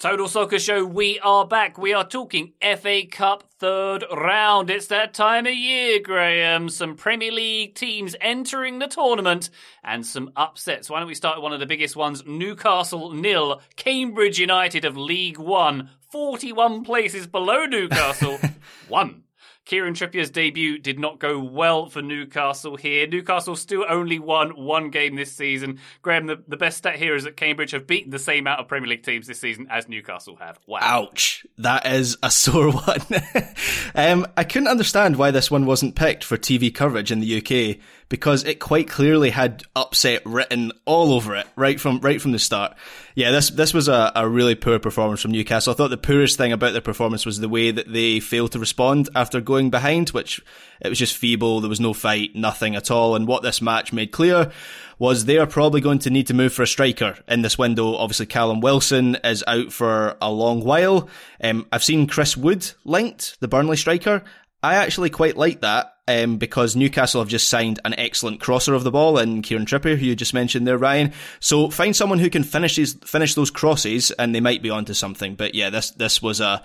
Total 0.00 0.28
Soccer 0.28 0.58
Show, 0.58 0.86
we 0.86 1.20
are 1.20 1.46
back. 1.46 1.76
We 1.76 1.92
are 1.92 2.08
talking 2.08 2.54
FA 2.62 3.02
Cup 3.04 3.44
third 3.58 4.02
round. 4.10 4.70
It's 4.70 4.86
that 4.86 5.12
time 5.12 5.44
of 5.44 5.52
year, 5.52 6.00
Graham. 6.00 6.70
Some 6.70 6.96
Premier 6.96 7.30
League 7.30 7.74
teams 7.74 8.16
entering 8.18 8.78
the 8.78 8.86
tournament 8.86 9.50
and 9.84 10.06
some 10.06 10.30
upsets. 10.36 10.88
Why 10.88 11.00
don't 11.00 11.08
we 11.08 11.14
start 11.14 11.36
with 11.36 11.42
one 11.42 11.52
of 11.52 11.60
the 11.60 11.66
biggest 11.66 11.96
ones? 11.96 12.24
Newcastle 12.26 13.12
nil, 13.12 13.60
Cambridge 13.76 14.38
United 14.38 14.86
of 14.86 14.96
League 14.96 15.36
One, 15.36 15.90
41 16.10 16.82
places 16.82 17.26
below 17.26 17.66
Newcastle, 17.66 18.38
one. 18.88 19.24
Kieran 19.70 19.94
Trippier's 19.94 20.30
debut 20.30 20.80
did 20.80 20.98
not 20.98 21.20
go 21.20 21.38
well 21.38 21.88
for 21.88 22.02
Newcastle 22.02 22.74
here. 22.74 23.06
Newcastle 23.06 23.54
still 23.54 23.84
only 23.88 24.18
won 24.18 24.50
one 24.60 24.90
game 24.90 25.14
this 25.14 25.32
season. 25.32 25.78
Graham, 26.02 26.26
the, 26.26 26.42
the 26.48 26.56
best 26.56 26.78
stat 26.78 26.96
here 26.96 27.14
is 27.14 27.22
that 27.22 27.36
Cambridge 27.36 27.70
have 27.70 27.86
beaten 27.86 28.10
the 28.10 28.18
same 28.18 28.40
amount 28.48 28.58
of 28.58 28.66
Premier 28.66 28.88
League 28.88 29.04
teams 29.04 29.28
this 29.28 29.38
season 29.38 29.68
as 29.70 29.88
Newcastle 29.88 30.34
have. 30.40 30.58
Wow. 30.66 30.80
Ouch. 30.82 31.46
That 31.58 31.86
is 31.86 32.16
a 32.20 32.30
sore 32.32 32.72
one. 32.72 33.00
um, 33.94 34.26
I 34.36 34.42
couldn't 34.42 34.66
understand 34.66 35.14
why 35.14 35.30
this 35.30 35.52
one 35.52 35.66
wasn't 35.66 35.94
picked 35.94 36.24
for 36.24 36.36
TV 36.36 36.74
coverage 36.74 37.12
in 37.12 37.20
the 37.20 37.36
UK 37.36 37.78
because 38.10 38.44
it 38.44 38.58
quite 38.58 38.88
clearly 38.88 39.30
had 39.30 39.62
upset 39.74 40.20
written 40.26 40.72
all 40.84 41.14
over 41.14 41.36
it 41.36 41.46
right 41.56 41.80
from 41.80 42.00
right 42.00 42.20
from 42.20 42.32
the 42.32 42.38
start. 42.38 42.76
Yeah, 43.14 43.30
this 43.30 43.48
this 43.50 43.72
was 43.72 43.88
a, 43.88 44.12
a 44.14 44.28
really 44.28 44.54
poor 44.54 44.78
performance 44.78 45.22
from 45.22 45.30
Newcastle. 45.30 45.72
I 45.72 45.76
thought 45.76 45.88
the 45.88 45.96
poorest 45.96 46.36
thing 46.36 46.52
about 46.52 46.72
their 46.72 46.82
performance 46.82 47.24
was 47.24 47.38
the 47.38 47.48
way 47.48 47.70
that 47.70 47.90
they 47.90 48.20
failed 48.20 48.52
to 48.52 48.58
respond 48.58 49.08
after 49.14 49.40
going 49.40 49.70
behind, 49.70 50.10
which 50.10 50.42
it 50.80 50.88
was 50.88 50.98
just 50.98 51.16
feeble. 51.16 51.60
There 51.60 51.70
was 51.70 51.80
no 51.80 51.94
fight, 51.94 52.34
nothing 52.34 52.74
at 52.74 52.90
all. 52.90 53.14
And 53.14 53.26
what 53.26 53.42
this 53.42 53.62
match 53.62 53.92
made 53.92 54.12
clear 54.12 54.50
was 54.98 55.24
they 55.24 55.38
are 55.38 55.46
probably 55.46 55.80
going 55.80 56.00
to 56.00 56.10
need 56.10 56.26
to 56.26 56.34
move 56.34 56.52
for 56.52 56.62
a 56.62 56.66
striker 56.66 57.16
in 57.28 57.42
this 57.42 57.56
window. 57.56 57.94
Obviously, 57.94 58.26
Callum 58.26 58.60
Wilson 58.60 59.16
is 59.24 59.44
out 59.46 59.72
for 59.72 60.16
a 60.20 60.30
long 60.30 60.62
while. 60.62 61.08
Um, 61.42 61.66
I've 61.72 61.84
seen 61.84 62.06
Chris 62.06 62.36
Wood 62.36 62.70
linked, 62.84 63.40
the 63.40 63.48
Burnley 63.48 63.76
striker. 63.76 64.22
I 64.62 64.74
actually 64.74 65.08
quite 65.08 65.38
like 65.38 65.62
that 65.62 65.94
um, 66.10 66.36
because 66.36 66.76
Newcastle 66.76 67.20
have 67.20 67.28
just 67.28 67.48
signed 67.48 67.80
an 67.84 67.94
excellent 67.94 68.40
crosser 68.40 68.74
of 68.74 68.84
the 68.84 68.90
ball 68.90 69.18
in 69.18 69.42
Kieran 69.42 69.66
Trippier, 69.66 69.96
who 69.96 70.06
you 70.06 70.16
just 70.16 70.34
mentioned 70.34 70.66
there, 70.66 70.78
Ryan. 70.78 71.12
So 71.40 71.70
find 71.70 71.94
someone 71.94 72.18
who 72.18 72.30
can 72.30 72.44
finish 72.44 72.76
these, 72.76 72.94
finish 73.04 73.34
those 73.34 73.50
crosses, 73.50 74.10
and 74.12 74.34
they 74.34 74.40
might 74.40 74.62
be 74.62 74.70
onto 74.70 74.94
something. 74.94 75.34
But 75.34 75.54
yeah, 75.54 75.70
this 75.70 75.90
this 75.92 76.20
was 76.20 76.40
a. 76.40 76.62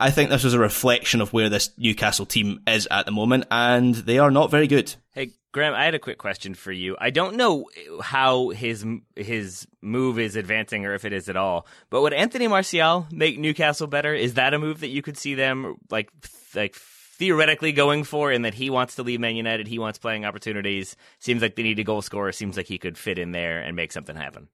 I 0.00 0.10
think 0.10 0.30
this 0.30 0.44
was 0.44 0.54
a 0.54 0.60
reflection 0.60 1.20
of 1.20 1.32
where 1.32 1.48
this 1.48 1.70
Newcastle 1.76 2.24
team 2.24 2.60
is 2.68 2.86
at 2.88 3.04
the 3.04 3.10
moment, 3.12 3.46
and 3.50 3.94
they 3.94 4.20
are 4.20 4.30
not 4.30 4.48
very 4.48 4.68
good. 4.68 4.94
Hey, 5.10 5.32
Graham, 5.50 5.74
I 5.74 5.84
had 5.84 5.94
a 5.94 5.98
quick 5.98 6.18
question 6.18 6.54
for 6.54 6.70
you. 6.70 6.96
I 7.00 7.10
don't 7.10 7.34
know 7.34 7.66
how 8.00 8.50
his 8.50 8.84
his 9.16 9.66
move 9.82 10.20
is 10.20 10.36
advancing 10.36 10.86
or 10.86 10.94
if 10.94 11.04
it 11.04 11.12
is 11.12 11.28
at 11.28 11.36
all, 11.36 11.66
but 11.90 12.02
would 12.02 12.12
Anthony 12.12 12.46
Martial 12.46 13.06
make 13.10 13.38
Newcastle 13.38 13.88
better? 13.88 14.14
Is 14.14 14.34
that 14.34 14.54
a 14.54 14.58
move 14.58 14.80
that 14.80 14.88
you 14.88 15.02
could 15.02 15.18
see 15.18 15.34
them 15.34 15.76
like 15.90 16.10
like 16.54 16.76
theoretically 17.18 17.72
going 17.72 18.04
for 18.04 18.30
and 18.30 18.44
that 18.44 18.54
he 18.54 18.70
wants 18.70 18.94
to 18.94 19.02
leave 19.02 19.20
Man 19.20 19.36
United, 19.36 19.66
he 19.66 19.78
wants 19.78 19.98
playing 19.98 20.24
opportunities. 20.24 20.96
Seems 21.18 21.42
like 21.42 21.56
they 21.56 21.62
need 21.62 21.78
a 21.78 21.84
goal 21.84 22.00
scorer. 22.00 22.32
Seems 22.32 22.56
like 22.56 22.66
he 22.66 22.78
could 22.78 22.96
fit 22.96 23.18
in 23.18 23.32
there 23.32 23.60
and 23.60 23.76
make 23.76 23.92
something 23.92 24.16
happen. 24.16 24.48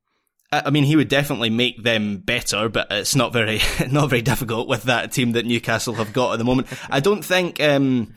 I 0.53 0.71
mean, 0.71 0.85
he 0.85 0.95
would 0.95 1.09
definitely 1.09 1.51
make 1.51 1.83
them 1.83 2.19
better, 2.19 2.69
but 2.69 2.87
it's 2.91 3.17
not 3.17 3.33
very 3.33 3.61
not 3.91 4.09
very 4.09 4.23
difficult 4.23 4.69
with 4.69 4.85
that 4.85 5.13
team 5.13 5.33
that 5.33 5.47
Newcastle 5.47 5.95
have 5.95 6.13
got 6.13 6.33
at 6.33 6.39
the 6.39 6.45
moment. 6.45 6.69
I 6.91 7.01
don't 7.01 7.25
think. 7.25 7.61
Um, 7.61 8.15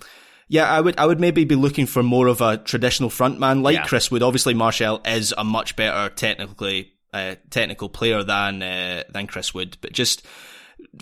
yeah, 0.48 0.70
I 0.70 0.80
would 0.80 0.98
I 1.00 1.06
would 1.06 1.20
maybe 1.20 1.44
be 1.44 1.56
looking 1.56 1.86
for 1.86 2.04
more 2.04 2.28
of 2.28 2.42
a 2.42 2.58
traditional 2.58 3.10
frontman 3.10 3.64
like 3.64 3.76
yeah. 3.76 3.86
Chris 3.86 4.12
Wood. 4.12 4.24
Obviously, 4.24 4.54
Martial 4.54 5.02
is 5.06 5.34
a 5.38 5.44
much 5.44 5.76
better 5.76 6.14
technically 6.14 6.94
uh, 7.14 7.36
technical 7.50 7.90
player 7.90 8.24
than 8.24 8.62
uh, 8.62 9.04
than 9.10 9.28
Chris 9.28 9.54
Wood, 9.54 9.78
but 9.82 9.92
just 9.92 10.26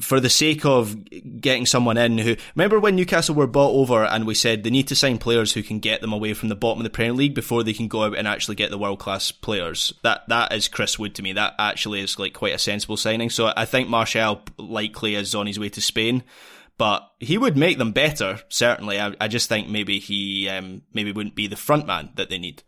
for 0.02 0.20
the 0.20 0.30
sake 0.30 0.66
of 0.66 0.96
getting 1.40 1.66
someone 1.66 1.98
in 1.98 2.18
who 2.18 2.36
remember 2.56 2.80
when 2.80 2.96
Newcastle 2.96 3.36
were 3.36 3.48
bought 3.48 3.74
over 3.74 4.04
and 4.04 4.26
we 4.26 4.34
said 4.36 4.64
they 4.64 4.70
need 4.70 4.88
to 4.88 4.96
sign 4.96 5.18
players 5.18 5.54
who 5.54 5.64
can 5.64 5.80
get 5.80 6.02
them 6.02 6.14
away 6.14 6.34
from 6.34 6.50
the 6.50 6.56
bottom 6.56 6.80
of 6.80 6.84
the 6.84 6.90
Premier 6.90 7.14
League 7.14 7.34
before 7.34 7.64
they 7.64 7.74
can 7.74 7.88
go 7.88 8.04
out 8.04 8.18
and 8.18 8.28
actually 8.28 8.56
get 8.56 8.72
the 8.72 8.78
world 8.78 9.00
class 9.00 9.32
players. 9.32 9.94
That 10.04 10.28
that 10.30 10.54
is 10.54 10.68
Chris 10.68 11.00
Wood 11.00 11.16
to 11.16 11.22
me. 11.22 11.34
That 11.34 11.54
actually 11.60 12.02
is 12.02 12.20
like 12.20 12.34
quite 12.34 12.54
a 12.54 12.60
sensible 12.60 12.98
signing. 12.98 13.30
So 13.30 13.52
I 13.56 13.66
think 13.66 13.90
Martial 13.90 14.42
likely 14.58 15.16
is 15.16 15.36
on 15.36 15.48
his 15.48 15.60
way 15.60 15.70
to 15.70 15.82
Spain. 15.82 16.24
But 16.78 17.10
he 17.20 17.38
would 17.38 17.56
make 17.56 17.78
them 17.78 17.94
better, 17.94 18.40
certainly. 18.50 19.00
I, 19.00 19.16
I 19.22 19.30
just 19.30 19.48
think 19.48 19.70
maybe 19.70 20.00
he 20.00 20.50
um, 20.50 20.82
maybe 20.94 21.14
wouldn't 21.14 21.36
be 21.36 21.48
the 21.48 21.56
front 21.56 21.88
man 21.88 22.10
that 22.16 22.30
they 22.30 22.38
need. 22.38 22.64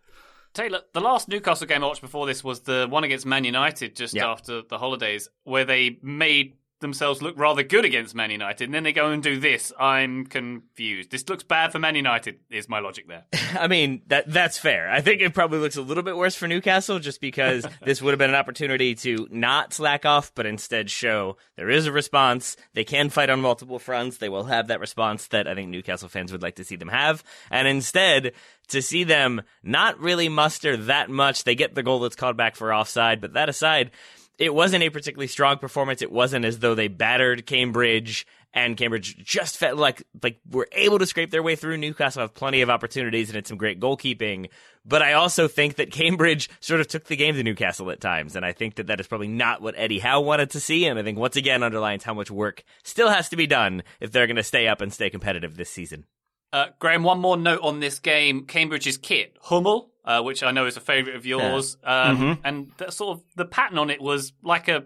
Taylor, 0.53 0.81
the 0.93 1.01
last 1.01 1.27
Newcastle 1.27 1.67
game 1.67 1.83
I 1.83 1.87
watched 1.87 2.01
before 2.01 2.25
this 2.25 2.43
was 2.43 2.61
the 2.61 2.87
one 2.89 3.03
against 3.03 3.25
Man 3.25 3.43
United 3.43 3.95
just 3.95 4.15
yep. 4.15 4.25
after 4.25 4.61
the 4.63 4.77
holidays, 4.77 5.29
where 5.43 5.65
they 5.65 5.99
made 6.01 6.56
themselves 6.79 7.21
look 7.21 7.37
rather 7.37 7.63
good 7.63 7.85
against 7.85 8.15
Man 8.15 8.31
United, 8.31 8.65
and 8.65 8.73
then 8.73 8.83
they 8.83 8.93
go 8.93 9.09
and 9.11 9.21
do 9.21 9.39
this. 9.39 9.71
I'm 9.79 10.25
confused. 10.25 11.11
This 11.11 11.27
looks 11.27 11.43
bad 11.43 11.71
for 11.71 11.79
Man 11.79 11.95
United. 11.95 12.39
Is 12.49 12.69
my 12.69 12.79
logic 12.79 13.07
there? 13.07 13.25
I 13.59 13.67
mean 13.67 14.01
that 14.07 14.31
that's 14.31 14.57
fair. 14.57 14.89
I 14.89 15.01
think 15.01 15.21
it 15.21 15.33
probably 15.33 15.59
looks 15.59 15.77
a 15.77 15.81
little 15.81 16.03
bit 16.03 16.17
worse 16.17 16.35
for 16.35 16.47
Newcastle, 16.47 16.99
just 16.99 17.21
because 17.21 17.65
this 17.81 18.01
would 18.01 18.11
have 18.11 18.19
been 18.19 18.29
an 18.29 18.35
opportunity 18.35 18.95
to 18.95 19.27
not 19.31 19.73
slack 19.73 20.05
off, 20.05 20.31
but 20.35 20.45
instead 20.45 20.89
show 20.89 21.37
there 21.55 21.69
is 21.69 21.85
a 21.87 21.91
response. 21.91 22.57
They 22.73 22.83
can 22.83 23.09
fight 23.09 23.29
on 23.29 23.41
multiple 23.41 23.79
fronts. 23.79 24.17
They 24.17 24.29
will 24.29 24.45
have 24.45 24.67
that 24.67 24.79
response 24.79 25.27
that 25.27 25.47
I 25.47 25.55
think 25.55 25.69
Newcastle 25.69 26.09
fans 26.09 26.31
would 26.31 26.41
like 26.43 26.55
to 26.55 26.63
see 26.63 26.75
them 26.75 26.89
have, 26.89 27.23
and 27.49 27.67
instead 27.67 28.33
to 28.67 28.81
see 28.81 29.03
them 29.03 29.41
not 29.63 29.99
really 29.99 30.29
muster 30.29 30.77
that 30.77 31.09
much. 31.09 31.43
They 31.43 31.55
get 31.55 31.75
the 31.75 31.83
goal 31.83 31.99
that's 31.99 32.15
called 32.15 32.37
back 32.37 32.55
for 32.55 32.73
offside, 32.73 33.21
but 33.21 33.33
that 33.33 33.49
aside, 33.49 33.91
it 34.37 34.53
wasn't 34.53 34.83
a 34.83 34.89
particularly 34.89 35.27
strong 35.27 35.57
performance. 35.57 36.01
It 36.01 36.11
wasn't 36.11 36.45
as 36.45 36.59
though 36.59 36.75
they 36.75 36.87
battered 36.87 37.45
Cambridge 37.45 38.25
and 38.53 38.77
Cambridge 38.77 39.17
just 39.23 39.57
felt 39.57 39.77
like 39.77 40.03
like 40.23 40.39
were 40.49 40.67
able 40.71 40.99
to 40.99 41.05
scrape 41.05 41.31
their 41.31 41.43
way 41.43 41.55
through. 41.55 41.77
Newcastle 41.77 42.21
have 42.21 42.33
plenty 42.33 42.61
of 42.61 42.69
opportunities 42.69 43.29
and 43.29 43.37
it's 43.37 43.49
some 43.49 43.57
great 43.57 43.79
goalkeeping. 43.79 44.49
But 44.85 45.01
I 45.01 45.13
also 45.13 45.47
think 45.47 45.75
that 45.75 45.91
Cambridge 45.91 46.49
sort 46.59 46.79
of 46.79 46.87
took 46.87 47.05
the 47.05 47.15
game 47.15 47.35
to 47.35 47.43
Newcastle 47.43 47.91
at 47.91 47.99
times, 47.99 48.37
and 48.37 48.45
I 48.45 48.53
think 48.53 48.75
that 48.75 48.87
that 48.87 49.01
is 49.01 49.07
probably 49.07 49.27
not 49.27 49.61
what 49.61 49.75
Eddie 49.77 49.99
Howe 49.99 50.21
wanted 50.21 50.51
to 50.51 50.61
see. 50.61 50.85
And 50.85 50.97
I 50.97 51.03
think 51.03 51.17
once 51.17 51.35
again 51.35 51.61
underlines 51.61 52.03
how 52.03 52.13
much 52.13 52.31
work 52.31 52.63
still 52.83 53.09
has 53.09 53.27
to 53.29 53.35
be 53.35 53.47
done 53.47 53.83
if 53.99 54.11
they're 54.11 54.27
going 54.27 54.37
to 54.37 54.43
stay 54.43 54.67
up 54.67 54.79
and 54.79 54.93
stay 54.93 55.09
competitive 55.09 55.57
this 55.57 55.69
season. 55.69 56.05
Uh, 56.53 56.67
Graham, 56.79 57.03
one 57.03 57.19
more 57.19 57.37
note 57.37 57.61
on 57.61 57.79
this 57.79 57.99
game: 57.99 58.45
Cambridge's 58.45 58.97
kit, 58.97 59.35
Hummel, 59.41 59.91
uh, 60.05 60.21
which 60.21 60.43
I 60.43 60.51
know 60.51 60.65
is 60.65 60.77
a 60.77 60.81
favourite 60.81 61.17
of 61.17 61.25
yours, 61.25 61.77
yeah. 61.83 62.03
um, 62.03 62.17
mm-hmm. 62.17 62.41
and 62.43 62.71
the, 62.77 62.91
sort 62.91 63.17
of 63.17 63.23
the 63.35 63.45
pattern 63.45 63.77
on 63.77 63.89
it 63.89 64.01
was 64.01 64.33
like 64.41 64.67
a 64.67 64.85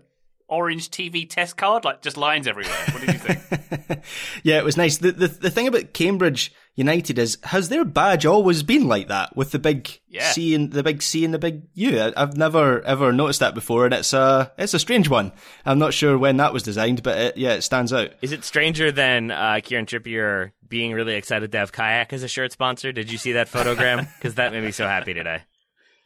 orange 0.52 0.92
TV 0.92 1.28
test 1.28 1.58
card, 1.58 1.86
like 1.86 2.02
just 2.02 2.18
lines 2.18 2.46
everywhere. 2.46 2.78
What 2.92 3.02
did 3.02 3.14
you 3.14 3.20
think? 3.20 4.04
yeah, 4.44 4.58
it 4.58 4.64
was 4.64 4.78
nice. 4.78 4.98
The, 4.98 5.12
the 5.12 5.28
the 5.28 5.50
thing 5.50 5.68
about 5.68 5.94
Cambridge 5.94 6.54
United 6.76 7.18
is 7.18 7.38
has 7.44 7.70
their 7.70 7.86
badge 7.86 8.26
always 8.26 8.62
been 8.62 8.88
like 8.88 9.08
that 9.08 9.36
with 9.36 9.52
the 9.52 9.60
big 9.60 9.90
yeah. 10.08 10.30
C 10.32 10.54
and 10.54 10.72
the 10.72 10.84
big 10.84 11.02
C 11.02 11.26
and 11.26 11.34
the 11.34 11.40
big 11.40 11.64
U? 11.74 12.00
I, 12.00 12.14
I've 12.16 12.38
never 12.38 12.82
ever 12.84 13.12
noticed 13.12 13.40
that 13.40 13.56
before, 13.56 13.86
and 13.86 13.94
it's 13.94 14.14
a 14.14 14.52
it's 14.58 14.74
a 14.74 14.80
strange 14.80 15.10
one. 15.10 15.32
I'm 15.66 15.80
not 15.80 15.94
sure 15.94 16.18
when 16.18 16.38
that 16.38 16.54
was 16.54 16.64
designed, 16.64 17.02
but 17.02 17.18
it, 17.18 17.38
yeah, 17.38 17.54
it 17.54 17.62
stands 17.62 17.94
out. 17.94 18.12
Is 18.22 18.32
it 18.32 18.44
stranger 18.44 18.92
than 18.92 19.32
uh, 19.32 19.62
Kieran 19.64 19.86
Trippier 19.86 20.52
being 20.68 20.94
really 20.94 21.16
excited 21.16 21.52
to 21.52 21.58
have 21.58 21.72
Kayak 21.72 22.14
as 22.14 22.24
a 22.24 22.28
shirt 22.28 22.52
sponsor? 22.52 22.92
Did 22.92 23.12
you 23.12 23.18
see 23.18 23.34
that 23.34 23.50
photogram? 23.50 24.08
Because 24.18 24.36
that 24.36 24.52
made 24.52 24.64
me 24.64 24.72
so 24.72 24.86
happy 24.88 25.14
today. 25.14 25.44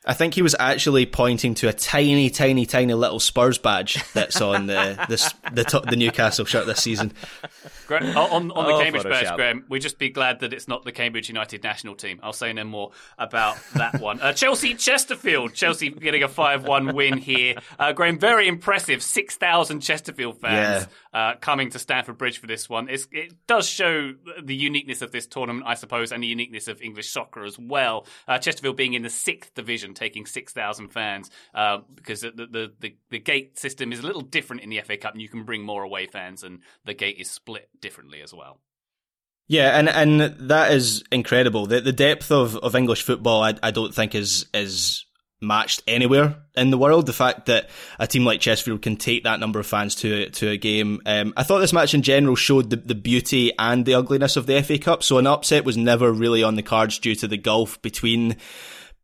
I 0.06 0.14
think 0.14 0.34
he 0.34 0.42
was 0.42 0.56
actually 0.60 1.06
pointing 1.06 1.56
to 1.56 1.68
a 1.68 1.74
tiny, 1.74 2.30
tiny, 2.30 2.66
tiny 2.66 2.94
little 2.94 3.20
Spurs 3.20 3.58
badge 3.58 4.04
that's 4.14 4.40
on 4.40 4.68
the 4.68 4.96
the 5.10 5.34
the, 5.52 5.80
the 5.90 5.96
Newcastle 5.96 6.46
shirt 6.46 6.66
this 6.68 6.82
season. 6.82 7.14
on, 7.90 8.04
on 8.04 8.48
the 8.48 8.54
oh, 8.74 8.80
Cambridge 8.80 9.04
badge, 9.04 9.36
Graham, 9.36 9.66
we'd 9.70 9.82
just 9.82 9.98
be 9.98 10.10
glad 10.10 10.40
that 10.40 10.54
it's 10.54 10.68
not 10.68 10.86
the 10.86 10.92
Cambridge 10.92 11.28
United 11.30 11.64
national 11.64 11.96
team. 11.96 12.20
I'll 12.24 12.34
say 12.34 12.54
no 12.54 12.64
more 12.64 12.92
about 13.18 13.58
that 13.74 14.00
one. 14.02 14.20
Uh, 14.20 14.34
Chelsea 14.34 14.76
Chesterfield. 14.76 15.54
Chelsea 15.54 15.90
getting 15.90 16.24
a 16.24 16.28
5 16.28 16.66
1 16.66 16.96
win 16.96 17.18
here. 17.18 17.56
Uh, 17.80 17.92
Graham, 17.94 18.20
very 18.20 18.48
impressive. 18.48 19.02
6,000 19.02 19.82
Chesterfield 19.82 20.40
fans 20.40 20.88
yeah. 21.14 21.20
uh, 21.20 21.36
coming 21.38 21.70
to 21.72 21.80
Stamford 21.80 22.18
Bridge 22.18 22.40
for 22.40 22.48
this 22.48 22.70
one. 22.70 22.90
It's, 22.90 23.08
it 23.12 23.34
does 23.48 23.68
show 23.68 24.14
the 24.42 24.56
uniqueness 24.56 25.02
of 25.02 25.12
this 25.12 25.28
tournament, 25.28 25.66
I 25.68 25.76
suppose, 25.76 26.12
and 26.12 26.22
the 26.22 26.28
uniqueness 26.28 26.68
of 26.68 26.82
English 26.82 27.10
soccer 27.10 27.44
as 27.44 27.58
well. 27.58 28.06
Uh, 28.28 28.38
Chesterfield 28.38 28.78
being 28.78 28.94
in 28.94 29.02
the 29.02 29.10
sixth 29.10 29.54
division, 29.54 29.94
taking 29.96 30.26
6,000 30.26 30.90
fans, 30.90 31.30
uh, 31.54 31.80
because 31.94 32.22
the, 32.22 32.32
the, 32.32 32.72
the, 32.80 32.96
the 33.10 33.20
gate 33.20 33.58
system 33.58 33.92
is 33.92 34.00
a 34.00 34.06
little 34.06 34.22
different 34.22 34.62
in 34.62 34.70
the 34.70 34.80
FA 34.82 34.98
Cup, 34.98 35.14
and 35.14 35.22
you 35.22 35.30
can 35.30 35.44
bring 35.44 35.64
more 35.64 35.84
away 35.84 36.08
fans, 36.08 36.44
and 36.44 36.60
the 36.86 36.94
gate 36.94 37.18
is 37.20 37.30
split 37.30 37.70
differently 37.82 38.22
as 38.22 38.34
well. 38.34 38.60
Yeah, 39.48 39.78
and 39.78 39.88
and 39.88 40.22
that 40.50 40.72
is 40.72 41.04
incredible. 41.12 41.68
The 41.68 41.80
the 41.80 41.94
depth 41.94 42.32
of, 42.32 42.56
of 42.58 42.76
English 42.76 43.04
football, 43.04 43.44
I, 43.44 43.54
I 43.62 43.72
don't 43.72 43.94
think 43.94 44.16
is 44.16 44.48
is 44.56 45.06
matched 45.42 45.84
anywhere 45.88 46.38
in 46.56 46.72
the 46.72 46.78
world. 46.78 47.06
The 47.06 47.14
fact 47.14 47.46
that 47.46 47.70
a 48.00 48.08
team 48.08 48.26
like 48.26 48.42
Chesterfield 48.42 48.82
can 48.82 48.98
take 48.98 49.24
that 49.24 49.40
number 49.40 49.60
of 49.60 49.68
fans 49.68 49.96
to 49.96 50.30
to 50.32 50.50
a 50.50 50.58
game, 50.58 51.02
um, 51.06 51.34
I 51.38 51.44
thought 51.44 51.60
this 51.60 51.74
match 51.74 51.94
in 51.94 52.02
general 52.02 52.36
showed 52.36 52.72
the, 52.72 52.78
the 52.78 52.96
beauty 52.96 53.52
and 53.58 53.86
the 53.86 53.94
ugliness 53.94 54.36
of 54.36 54.48
the 54.48 54.62
FA 54.64 54.80
Cup. 54.80 55.04
So 55.04 55.20
an 55.20 55.28
upset 55.28 55.64
was 55.64 55.78
never 55.78 56.12
really 56.12 56.42
on 56.42 56.56
the 56.56 56.64
cards 56.64 56.98
due 56.98 57.16
to 57.16 57.28
the 57.28 57.38
gulf 57.38 57.80
between 57.84 58.38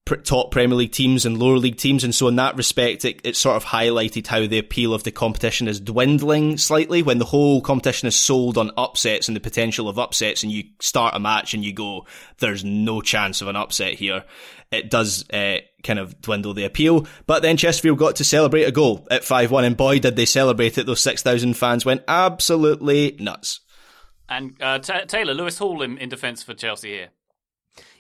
top 0.06 0.52
Premier 0.52 0.76
League 0.76 0.92
teams 0.92 1.26
and 1.26 1.38
lower 1.38 1.58
league 1.58 1.78
teams. 1.78 2.04
And 2.04 2.14
so 2.14 2.28
in 2.28 2.36
that 2.36 2.58
respect, 2.58 3.06
it, 3.06 3.22
it 3.24 3.36
sort 3.36 3.56
of 3.56 3.64
highlighted 3.64 4.28
how 4.28 4.46
the 4.46 4.58
appeal 4.58 4.94
of 4.94 5.04
the 5.04 5.12
competition 5.12 5.68
is 5.68 5.80
dwindling 5.80 6.58
slightly 6.58 7.02
when 7.04 7.18
the 7.18 7.26
whole 7.26 7.62
competition 7.62 8.08
is 8.08 8.16
sold 8.16 8.58
on 8.58 8.72
upsets 8.78 9.28
and 9.28 9.36
the 9.36 9.42
potential 9.42 9.88
of 9.88 10.00
upsets 10.00 10.44
and 10.44 10.52
you 10.52 10.64
start 10.82 11.16
a 11.16 11.20
match 11.20 11.54
and 11.54 11.64
you 11.64 11.74
go, 11.74 12.06
there's 12.40 12.64
no 12.64 13.02
chance 13.02 13.42
of 13.42 13.48
an 13.48 13.56
upset 13.56 13.94
here. 13.94 14.26
It 14.72 14.90
does, 14.90 15.30
uh, 15.30 15.58
kind 15.84 16.00
of 16.00 16.20
dwindle 16.22 16.54
the 16.54 16.66
appeal. 16.66 17.06
But 17.28 17.42
then 17.42 17.58
Chesterfield 17.58 18.00
got 18.00 18.18
to 18.18 18.24
celebrate 18.24 18.64
a 18.64 18.72
goal 18.72 19.08
at 19.12 19.24
5-1 19.24 19.66
and 19.66 19.78
boy 19.78 20.00
did 20.00 20.16
they 20.16 20.26
celebrate 20.26 20.78
it. 20.78 20.86
Those 20.86 21.02
6,000 21.02 21.54
fans 21.54 21.86
went 21.86 22.04
absolutely 22.08 23.18
nuts. 23.20 23.62
And 24.28 24.56
uh, 24.62 24.80
T- 24.80 25.06
Taylor 25.08 25.34
Lewis 25.34 25.58
Hall 25.58 25.82
in, 25.82 25.98
in 25.98 26.10
defence 26.10 26.42
for 26.42 26.54
Chelsea 26.54 26.90
here. 26.90 27.10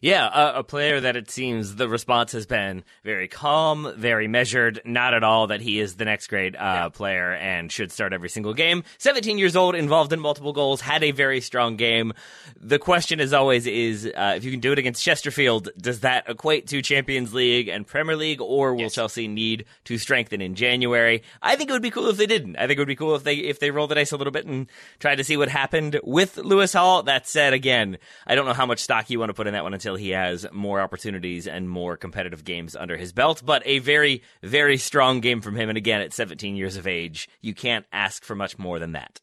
Yeah, 0.01 0.27
a, 0.27 0.59
a, 0.59 0.63
player 0.63 0.99
that 0.99 1.15
it 1.15 1.29
seems 1.29 1.75
the 1.75 1.87
response 1.87 2.31
has 2.31 2.47
been 2.47 2.83
very 3.03 3.27
calm, 3.27 3.93
very 3.95 4.27
measured, 4.27 4.81
not 4.83 5.13
at 5.13 5.23
all 5.23 5.45
that 5.47 5.61
he 5.61 5.79
is 5.79 5.95
the 5.95 6.05
next 6.05 6.25
great 6.25 6.55
uh, 6.55 6.59
yeah. 6.59 6.89
player 6.89 7.33
and 7.33 7.71
should 7.71 7.91
start 7.91 8.11
every 8.11 8.29
single 8.29 8.55
game. 8.55 8.83
17 8.97 9.37
years 9.37 9.55
old, 9.55 9.75
involved 9.75 10.11
in 10.11 10.19
multiple 10.19 10.53
goals, 10.53 10.81
had 10.81 11.03
a 11.03 11.11
very 11.11 11.39
strong 11.39 11.75
game. 11.75 12.13
The 12.59 12.79
question 12.79 13.19
as 13.19 13.31
always 13.31 13.67
is 13.67 14.07
uh, 14.07 14.33
if 14.35 14.43
you 14.43 14.49
can 14.49 14.59
do 14.59 14.71
it 14.71 14.79
against 14.79 15.03
Chesterfield, 15.03 15.69
does 15.77 15.99
that 15.99 16.27
equate 16.27 16.65
to 16.69 16.81
Champions 16.81 17.31
League 17.31 17.67
and 17.67 17.85
Premier 17.85 18.15
League, 18.15 18.41
or 18.41 18.73
will 18.73 18.81
yes. 18.81 18.95
Chelsea 18.95 19.27
need 19.27 19.65
to 19.83 19.99
strengthen 19.99 20.41
in 20.41 20.55
January? 20.55 21.21
I 21.43 21.55
think 21.55 21.69
it 21.69 21.73
would 21.73 21.83
be 21.83 21.91
cool 21.91 22.09
if 22.09 22.17
they 22.17 22.25
didn't. 22.25 22.55
I 22.55 22.61
think 22.61 22.71
it 22.71 22.79
would 22.79 22.87
be 22.87 22.95
cool 22.95 23.13
if 23.13 23.23
they 23.23 23.35
if 23.35 23.59
they 23.59 23.69
rolled 23.69 23.91
the 23.91 23.95
dice 23.95 24.11
a 24.11 24.17
little 24.17 24.31
bit 24.31 24.47
and 24.47 24.65
tried 24.97 25.17
to 25.17 25.23
see 25.23 25.37
what 25.37 25.49
happened 25.49 25.99
with 26.03 26.37
Lewis 26.37 26.73
Hall. 26.73 27.03
That 27.03 27.27
said, 27.27 27.53
again, 27.53 27.99
I 28.25 28.33
don't 28.33 28.47
know 28.47 28.53
how 28.53 28.65
much 28.65 28.79
stock 28.79 29.11
you 29.11 29.19
want 29.19 29.29
to 29.29 29.35
put 29.35 29.45
in 29.45 29.53
that 29.53 29.61
one 29.61 29.75
until 29.75 29.90
he 29.95 30.09
has 30.09 30.45
more 30.51 30.81
opportunities 30.81 31.47
and 31.47 31.69
more 31.69 31.97
competitive 31.97 32.43
games 32.43 32.75
under 32.75 32.97
his 32.97 33.13
belt. 33.13 33.41
But 33.45 33.63
a 33.65 33.79
very, 33.79 34.23
very 34.43 34.77
strong 34.77 35.19
game 35.19 35.41
from 35.41 35.55
him. 35.55 35.69
And 35.69 35.77
again, 35.77 36.01
at 36.01 36.13
17 36.13 36.55
years 36.55 36.77
of 36.77 36.87
age, 36.87 37.29
you 37.41 37.53
can't 37.53 37.85
ask 37.91 38.23
for 38.23 38.35
much 38.35 38.57
more 38.59 38.79
than 38.79 38.93
that. 38.93 39.19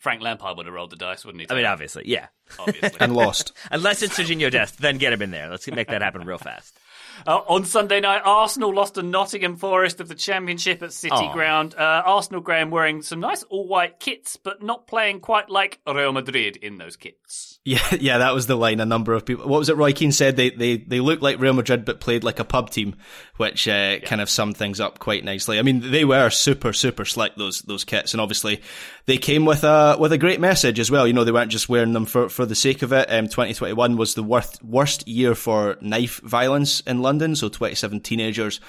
Frank 0.00 0.22
Lampard 0.22 0.56
would 0.56 0.64
have 0.64 0.74
rolled 0.74 0.90
the 0.90 0.96
dice, 0.96 1.26
wouldn't 1.26 1.42
he? 1.42 1.46
I 1.50 1.54
mean, 1.54 1.66
obviously, 1.66 2.04
yeah. 2.06 2.28
Obviously. 2.58 2.98
and 3.00 3.14
lost. 3.14 3.52
Unless 3.70 4.02
it's 4.02 4.18
Sergiño 4.18 4.50
Dest, 4.50 4.78
then 4.78 4.96
get 4.96 5.12
him 5.12 5.20
in 5.20 5.30
there. 5.30 5.50
Let's 5.50 5.66
make 5.68 5.88
that 5.88 6.00
happen 6.00 6.24
real 6.24 6.38
fast. 6.38 6.79
Uh, 7.26 7.40
on 7.48 7.64
Sunday 7.64 8.00
night, 8.00 8.22
Arsenal 8.24 8.74
lost 8.74 8.94
to 8.94 9.02
Nottingham 9.02 9.56
Forest 9.56 10.00
of 10.00 10.08
the 10.08 10.14
Championship 10.14 10.82
at 10.82 10.92
City 10.92 11.14
Aww. 11.14 11.32
Ground. 11.32 11.74
Uh, 11.76 12.02
Arsenal, 12.04 12.40
Graham, 12.40 12.70
wearing 12.70 13.02
some 13.02 13.20
nice 13.20 13.42
all 13.44 13.66
white 13.66 14.00
kits, 14.00 14.36
but 14.36 14.62
not 14.62 14.86
playing 14.86 15.20
quite 15.20 15.50
like 15.50 15.80
Real 15.86 16.12
Madrid 16.12 16.56
in 16.56 16.78
those 16.78 16.96
kits. 16.96 17.58
Yeah, 17.64 17.82
yeah, 18.00 18.18
that 18.18 18.34
was 18.34 18.46
the 18.46 18.56
line. 18.56 18.80
A 18.80 18.86
number 18.86 19.12
of 19.12 19.26
people. 19.26 19.46
What 19.46 19.58
was 19.58 19.68
it? 19.68 19.76
Roy 19.76 19.92
Keane 19.92 20.12
said 20.12 20.36
they 20.36 20.50
they 20.50 20.76
they 20.78 21.00
looked 21.00 21.22
like 21.22 21.38
Real 21.38 21.52
Madrid, 21.52 21.84
but 21.84 22.00
played 22.00 22.24
like 22.24 22.38
a 22.38 22.44
pub 22.44 22.70
team, 22.70 22.96
which 23.36 23.68
uh, 23.68 23.70
yeah. 23.70 23.98
kind 23.98 24.20
of 24.20 24.30
summed 24.30 24.56
things 24.56 24.80
up 24.80 24.98
quite 24.98 25.24
nicely. 25.24 25.58
I 25.58 25.62
mean, 25.62 25.90
they 25.90 26.04
were 26.04 26.30
super 26.30 26.72
super 26.72 27.04
slick 27.04 27.36
those 27.36 27.60
those 27.62 27.84
kits, 27.84 28.14
and 28.14 28.20
obviously 28.20 28.62
they 29.06 29.18
came 29.18 29.44
with 29.44 29.64
a 29.64 29.96
with 29.98 30.12
a 30.12 30.18
great 30.18 30.40
message 30.40 30.80
as 30.80 30.90
well. 30.90 31.06
You 31.06 31.12
know, 31.12 31.24
they 31.24 31.32
weren't 31.32 31.50
just 31.50 31.68
wearing 31.68 31.92
them 31.92 32.06
for 32.06 32.28
for 32.28 32.46
the 32.46 32.54
sake 32.54 32.82
of 32.82 32.92
it. 32.92 33.10
Um, 33.10 33.26
2021 33.26 33.96
was 33.96 34.14
the 34.14 34.22
worst 34.22 34.62
worst 34.64 35.06
year 35.06 35.34
for 35.34 35.76
knife 35.80 36.20
violence 36.20 36.80
in 36.80 37.02
London, 37.02 37.09
so 37.34 37.48
27 37.48 38.00
teenagers 38.00 38.60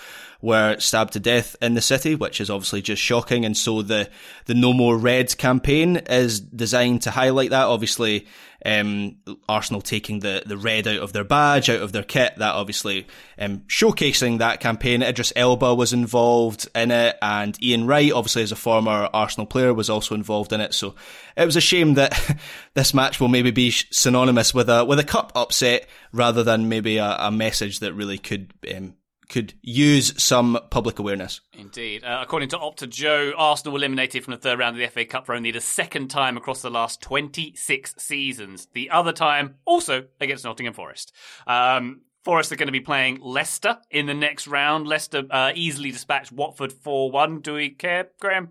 were 0.42 0.80
stabbed 0.80 1.14
to 1.14 1.20
death 1.20 1.56
in 1.62 1.74
the 1.74 1.82
city, 1.82 2.16
which 2.16 2.42
is 2.42 2.50
obviously 2.50 2.82
just 2.82 3.02
shocking. 3.02 3.46
And 3.46 3.56
so 3.56 3.82
the, 3.82 4.10
the 4.46 4.54
No 4.54 4.74
More 4.74 4.98
Reds 4.98 5.36
campaign 5.36 5.98
is 5.98 6.40
designed 6.40 7.04
to 7.04 7.12
highlight 7.12 7.52
that. 7.52 7.68
Obviously, 7.68 8.28
um, 8.66 9.18
Arsenal 9.50 9.82
taking 9.82 10.20
the, 10.20 10.44
the 10.46 10.58
red 10.58 10.88
out 10.88 11.00
of 11.00 11.14
their 11.14 11.24
badge, 11.24 11.70
out 11.70 11.82
of 11.82 11.92
their 11.92 12.04
kit, 12.04 12.34
that 12.38 12.56
obviously 12.56 13.08
um, 13.40 13.60
showcasing 13.68 14.40
that 14.40 14.60
campaign. 14.60 15.02
Idris 15.02 15.34
Elba 15.36 15.74
was 15.74 15.94
involved 15.94 16.68
in 16.76 16.92
it, 16.92 17.18
and 17.22 17.62
Ian 17.64 17.88
Wright, 17.88 18.12
obviously 18.12 18.44
as 18.44 18.52
a 18.52 18.56
former 18.56 19.10
Arsenal 19.14 19.48
player, 19.48 19.74
was 19.74 19.90
also 19.90 20.16
involved 20.16 20.54
in 20.54 20.62
it. 20.62 20.74
So 20.74 20.96
it 21.36 21.46
was 21.46 21.56
a 21.56 21.62
shame 21.62 21.96
that 21.96 22.38
this 22.74 22.94
match 22.94 23.20
will 23.20 23.28
maybe 23.28 23.52
be 23.52 23.72
synonymous 23.72 24.54
with 24.54 24.70
a 24.70 24.86
with 24.86 25.00
a 25.00 25.04
cup 25.04 25.32
upset 25.36 25.88
rather 26.12 26.44
than 26.44 26.70
maybe 26.70 26.98
a, 26.98 27.16
a 27.20 27.32
message 27.32 27.80
that 27.80 27.94
really 27.94 28.18
could 28.18 28.54
um, 28.76 28.96
could 29.32 29.54
use 29.62 30.22
some 30.22 30.60
public 30.70 31.00
awareness. 31.00 31.40
Indeed. 31.54 32.04
Uh, 32.04 32.20
according 32.22 32.50
to 32.50 32.58
Opta 32.58 32.88
Joe, 32.88 33.32
Arsenal 33.38 33.78
eliminated 33.78 34.24
from 34.24 34.32
the 34.32 34.38
third 34.38 34.60
round 34.60 34.76
of 34.76 34.82
the 34.82 34.88
FA 34.88 35.06
Cup 35.06 35.26
for 35.26 35.34
only 35.34 35.52
the 35.52 35.62
second 35.62 36.10
time 36.10 36.36
across 36.36 36.62
the 36.62 36.70
last 36.70 37.02
26 37.02 37.96
seasons. 37.98 38.68
The 38.74 38.90
other 38.90 39.14
time, 39.14 39.56
also 39.66 40.04
against 40.20 40.44
Nottingham 40.44 40.74
Forest. 40.74 41.14
Um, 41.48 42.02
Forest 42.26 42.52
are 42.52 42.58
going 42.58 42.68
to 42.68 42.74
be 42.74 42.82
playing 42.82 43.20
Leicester 43.22 43.78
in 43.90 44.06
the 44.06 44.14
next 44.14 44.48
round. 44.48 44.86
Leicester 44.86 45.24
uh, 45.32 45.54
easily 45.56 45.92
dispatched 45.92 46.32
Watford 46.32 46.74
4 46.74 47.10
1. 47.10 47.40
Do 47.40 47.54
we 47.54 47.70
care, 47.70 48.10
Graham? 48.20 48.50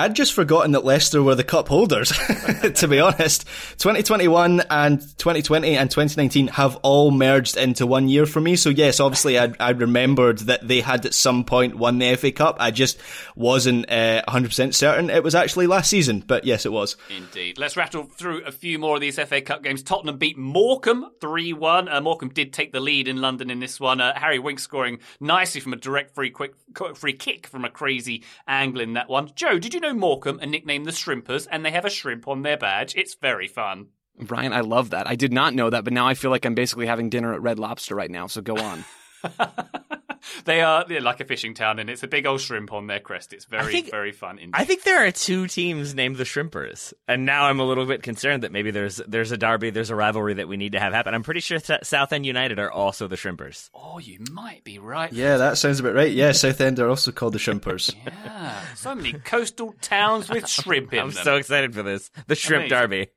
I'd 0.00 0.16
just 0.16 0.32
forgotten 0.32 0.72
that 0.72 0.82
Leicester 0.82 1.22
were 1.22 1.34
the 1.34 1.44
cup 1.44 1.68
holders, 1.68 2.08
to 2.74 2.88
be 2.88 3.00
honest. 3.00 3.44
2021 3.78 4.62
and 4.70 4.98
2020 4.98 5.76
and 5.76 5.90
2019 5.90 6.48
have 6.48 6.76
all 6.76 7.10
merged 7.10 7.58
into 7.58 7.86
one 7.86 8.08
year 8.08 8.24
for 8.24 8.40
me. 8.40 8.56
So 8.56 8.70
yes, 8.70 8.98
obviously 8.98 9.38
I, 9.38 9.52
I 9.60 9.70
remembered 9.70 10.38
that 10.40 10.66
they 10.66 10.80
had 10.80 11.04
at 11.04 11.12
some 11.12 11.44
point 11.44 11.76
won 11.76 11.98
the 11.98 12.16
FA 12.16 12.32
Cup. 12.32 12.56
I 12.60 12.70
just 12.70 12.98
wasn't 13.36 13.90
uh, 13.90 14.22
100% 14.26 14.72
certain 14.72 15.10
it 15.10 15.22
was 15.22 15.34
actually 15.34 15.66
last 15.66 15.90
season, 15.90 16.24
but 16.26 16.44
yes, 16.44 16.64
it 16.64 16.72
was. 16.72 16.96
Indeed. 17.14 17.58
Let's 17.58 17.76
rattle 17.76 18.04
through 18.04 18.44
a 18.44 18.52
few 18.52 18.78
more 18.78 18.94
of 18.94 19.02
these 19.02 19.18
FA 19.18 19.42
Cup 19.42 19.62
games. 19.62 19.82
Tottenham 19.82 20.16
beat 20.16 20.38
Morecambe 20.38 21.10
3-1. 21.20 21.92
Uh, 21.92 22.00
Morecambe 22.00 22.30
did 22.30 22.54
take 22.54 22.72
the 22.72 22.80
lead 22.80 23.06
in 23.06 23.20
London 23.20 23.50
in 23.50 23.60
this 23.60 23.78
one. 23.78 24.00
Uh, 24.00 24.18
Harry 24.18 24.38
Winks 24.38 24.62
scoring 24.62 24.98
nicely 25.20 25.60
from 25.60 25.74
a 25.74 25.76
direct 25.76 26.14
free 26.14 26.30
quick 26.30 26.54
free 26.94 27.12
kick 27.12 27.46
from 27.46 27.66
a 27.66 27.70
crazy 27.70 28.22
angle 28.48 28.80
in 28.80 28.94
that 28.94 29.10
one. 29.10 29.30
Joe, 29.34 29.58
did 29.58 29.74
you 29.74 29.80
know 29.80 29.89
Morecambe 29.98 30.40
are 30.40 30.46
nicknamed 30.46 30.86
the 30.86 30.92
Shrimpers 30.92 31.46
and 31.50 31.64
they 31.64 31.70
have 31.70 31.84
a 31.84 31.90
shrimp 31.90 32.28
on 32.28 32.42
their 32.42 32.56
badge? 32.56 32.94
It's 32.96 33.14
very 33.14 33.48
fun. 33.48 33.88
Ryan, 34.18 34.52
I 34.52 34.60
love 34.60 34.90
that. 34.90 35.08
I 35.08 35.16
did 35.16 35.32
not 35.32 35.54
know 35.54 35.70
that, 35.70 35.84
but 35.84 35.92
now 35.92 36.06
I 36.06 36.14
feel 36.14 36.30
like 36.30 36.44
I'm 36.44 36.54
basically 36.54 36.86
having 36.86 37.08
dinner 37.08 37.32
at 37.32 37.42
Red 37.42 37.58
Lobster 37.58 37.94
right 37.94 38.10
now, 38.10 38.26
so 38.26 38.42
go 38.42 38.56
on. 38.56 38.84
they 40.44 40.60
are 40.60 40.84
they're 40.86 41.00
like 41.00 41.20
a 41.20 41.24
fishing 41.24 41.54
town, 41.54 41.78
and 41.78 41.88
it's 41.90 42.02
a 42.02 42.08
big 42.08 42.26
old 42.26 42.40
shrimp 42.40 42.72
on 42.72 42.86
their 42.86 43.00
crest. 43.00 43.32
It's 43.32 43.44
very 43.44 43.72
think, 43.72 43.90
very 43.90 44.12
fun. 44.12 44.38
Indeed. 44.38 44.54
I 44.54 44.64
think 44.64 44.82
there 44.82 45.06
are 45.06 45.10
two 45.10 45.46
teams 45.46 45.94
named 45.94 46.16
the 46.16 46.24
Shrimpers, 46.24 46.92
and 47.08 47.24
now 47.24 47.44
I'm 47.44 47.60
a 47.60 47.64
little 47.64 47.86
bit 47.86 48.02
concerned 48.02 48.42
that 48.42 48.52
maybe 48.52 48.70
there's 48.70 48.96
there's 49.06 49.32
a 49.32 49.36
derby, 49.36 49.70
there's 49.70 49.90
a 49.90 49.94
rivalry 49.94 50.34
that 50.34 50.48
we 50.48 50.56
need 50.56 50.72
to 50.72 50.80
have 50.80 50.92
happen. 50.92 51.14
I'm 51.14 51.22
pretty 51.22 51.40
sure 51.40 51.58
Southend 51.82 52.26
United 52.26 52.58
are 52.58 52.70
also 52.70 53.06
the 53.06 53.16
Shrimpers. 53.16 53.70
Oh, 53.74 53.98
you 53.98 54.18
might 54.30 54.64
be 54.64 54.78
right. 54.78 55.12
Yeah, 55.12 55.36
that 55.38 55.58
sounds 55.58 55.80
a 55.80 55.82
bit 55.82 55.94
right. 55.94 56.12
Yeah, 56.12 56.32
Southend 56.32 56.78
are 56.80 56.88
also 56.88 57.12
called 57.12 57.34
the 57.34 57.38
Shrimpers. 57.38 57.94
yeah, 58.06 58.60
so 58.74 58.94
many 58.94 59.12
coastal 59.12 59.74
towns 59.80 60.28
with 60.28 60.48
shrimp 60.48 60.92
in 60.92 60.98
I'm 61.00 61.10
them. 61.10 61.24
so 61.24 61.36
excited 61.36 61.74
for 61.74 61.82
this. 61.82 62.10
The 62.26 62.34
Shrimp 62.34 62.70
Amazing. 62.70 62.78
Derby. 62.78 63.10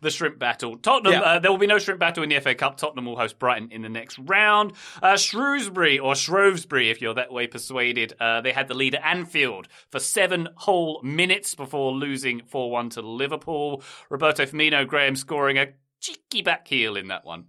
The 0.00 0.10
shrimp 0.10 0.38
battle. 0.38 0.76
Tottenham, 0.76 1.12
yeah. 1.12 1.20
uh, 1.20 1.38
there 1.38 1.50
will 1.50 1.58
be 1.58 1.66
no 1.66 1.78
shrimp 1.78 2.00
battle 2.00 2.22
in 2.22 2.28
the 2.28 2.40
FA 2.40 2.54
Cup. 2.54 2.76
Tottenham 2.76 3.06
will 3.06 3.16
host 3.16 3.38
Brighton 3.38 3.70
in 3.70 3.82
the 3.82 3.88
next 3.88 4.18
round. 4.18 4.72
Uh, 5.02 5.16
Shrewsbury, 5.16 5.98
or 5.98 6.14
Shrewsbury, 6.14 6.90
if 6.90 7.00
you're 7.00 7.14
that 7.14 7.32
way 7.32 7.46
persuaded, 7.46 8.14
uh, 8.20 8.40
they 8.40 8.52
had 8.52 8.68
the 8.68 8.74
lead 8.74 8.94
at 8.94 9.04
Anfield 9.04 9.68
for 9.90 10.00
seven 10.00 10.48
whole 10.56 11.00
minutes 11.02 11.54
before 11.54 11.92
losing 11.92 12.42
4 12.46 12.70
1 12.70 12.90
to 12.90 13.02
Liverpool. 13.02 13.82
Roberto 14.10 14.44
Firmino, 14.44 14.86
Graham 14.86 15.16
scoring 15.16 15.58
a 15.58 15.68
cheeky 16.00 16.42
back 16.42 16.68
heel 16.68 16.96
in 16.96 17.08
that 17.08 17.24
one. 17.24 17.46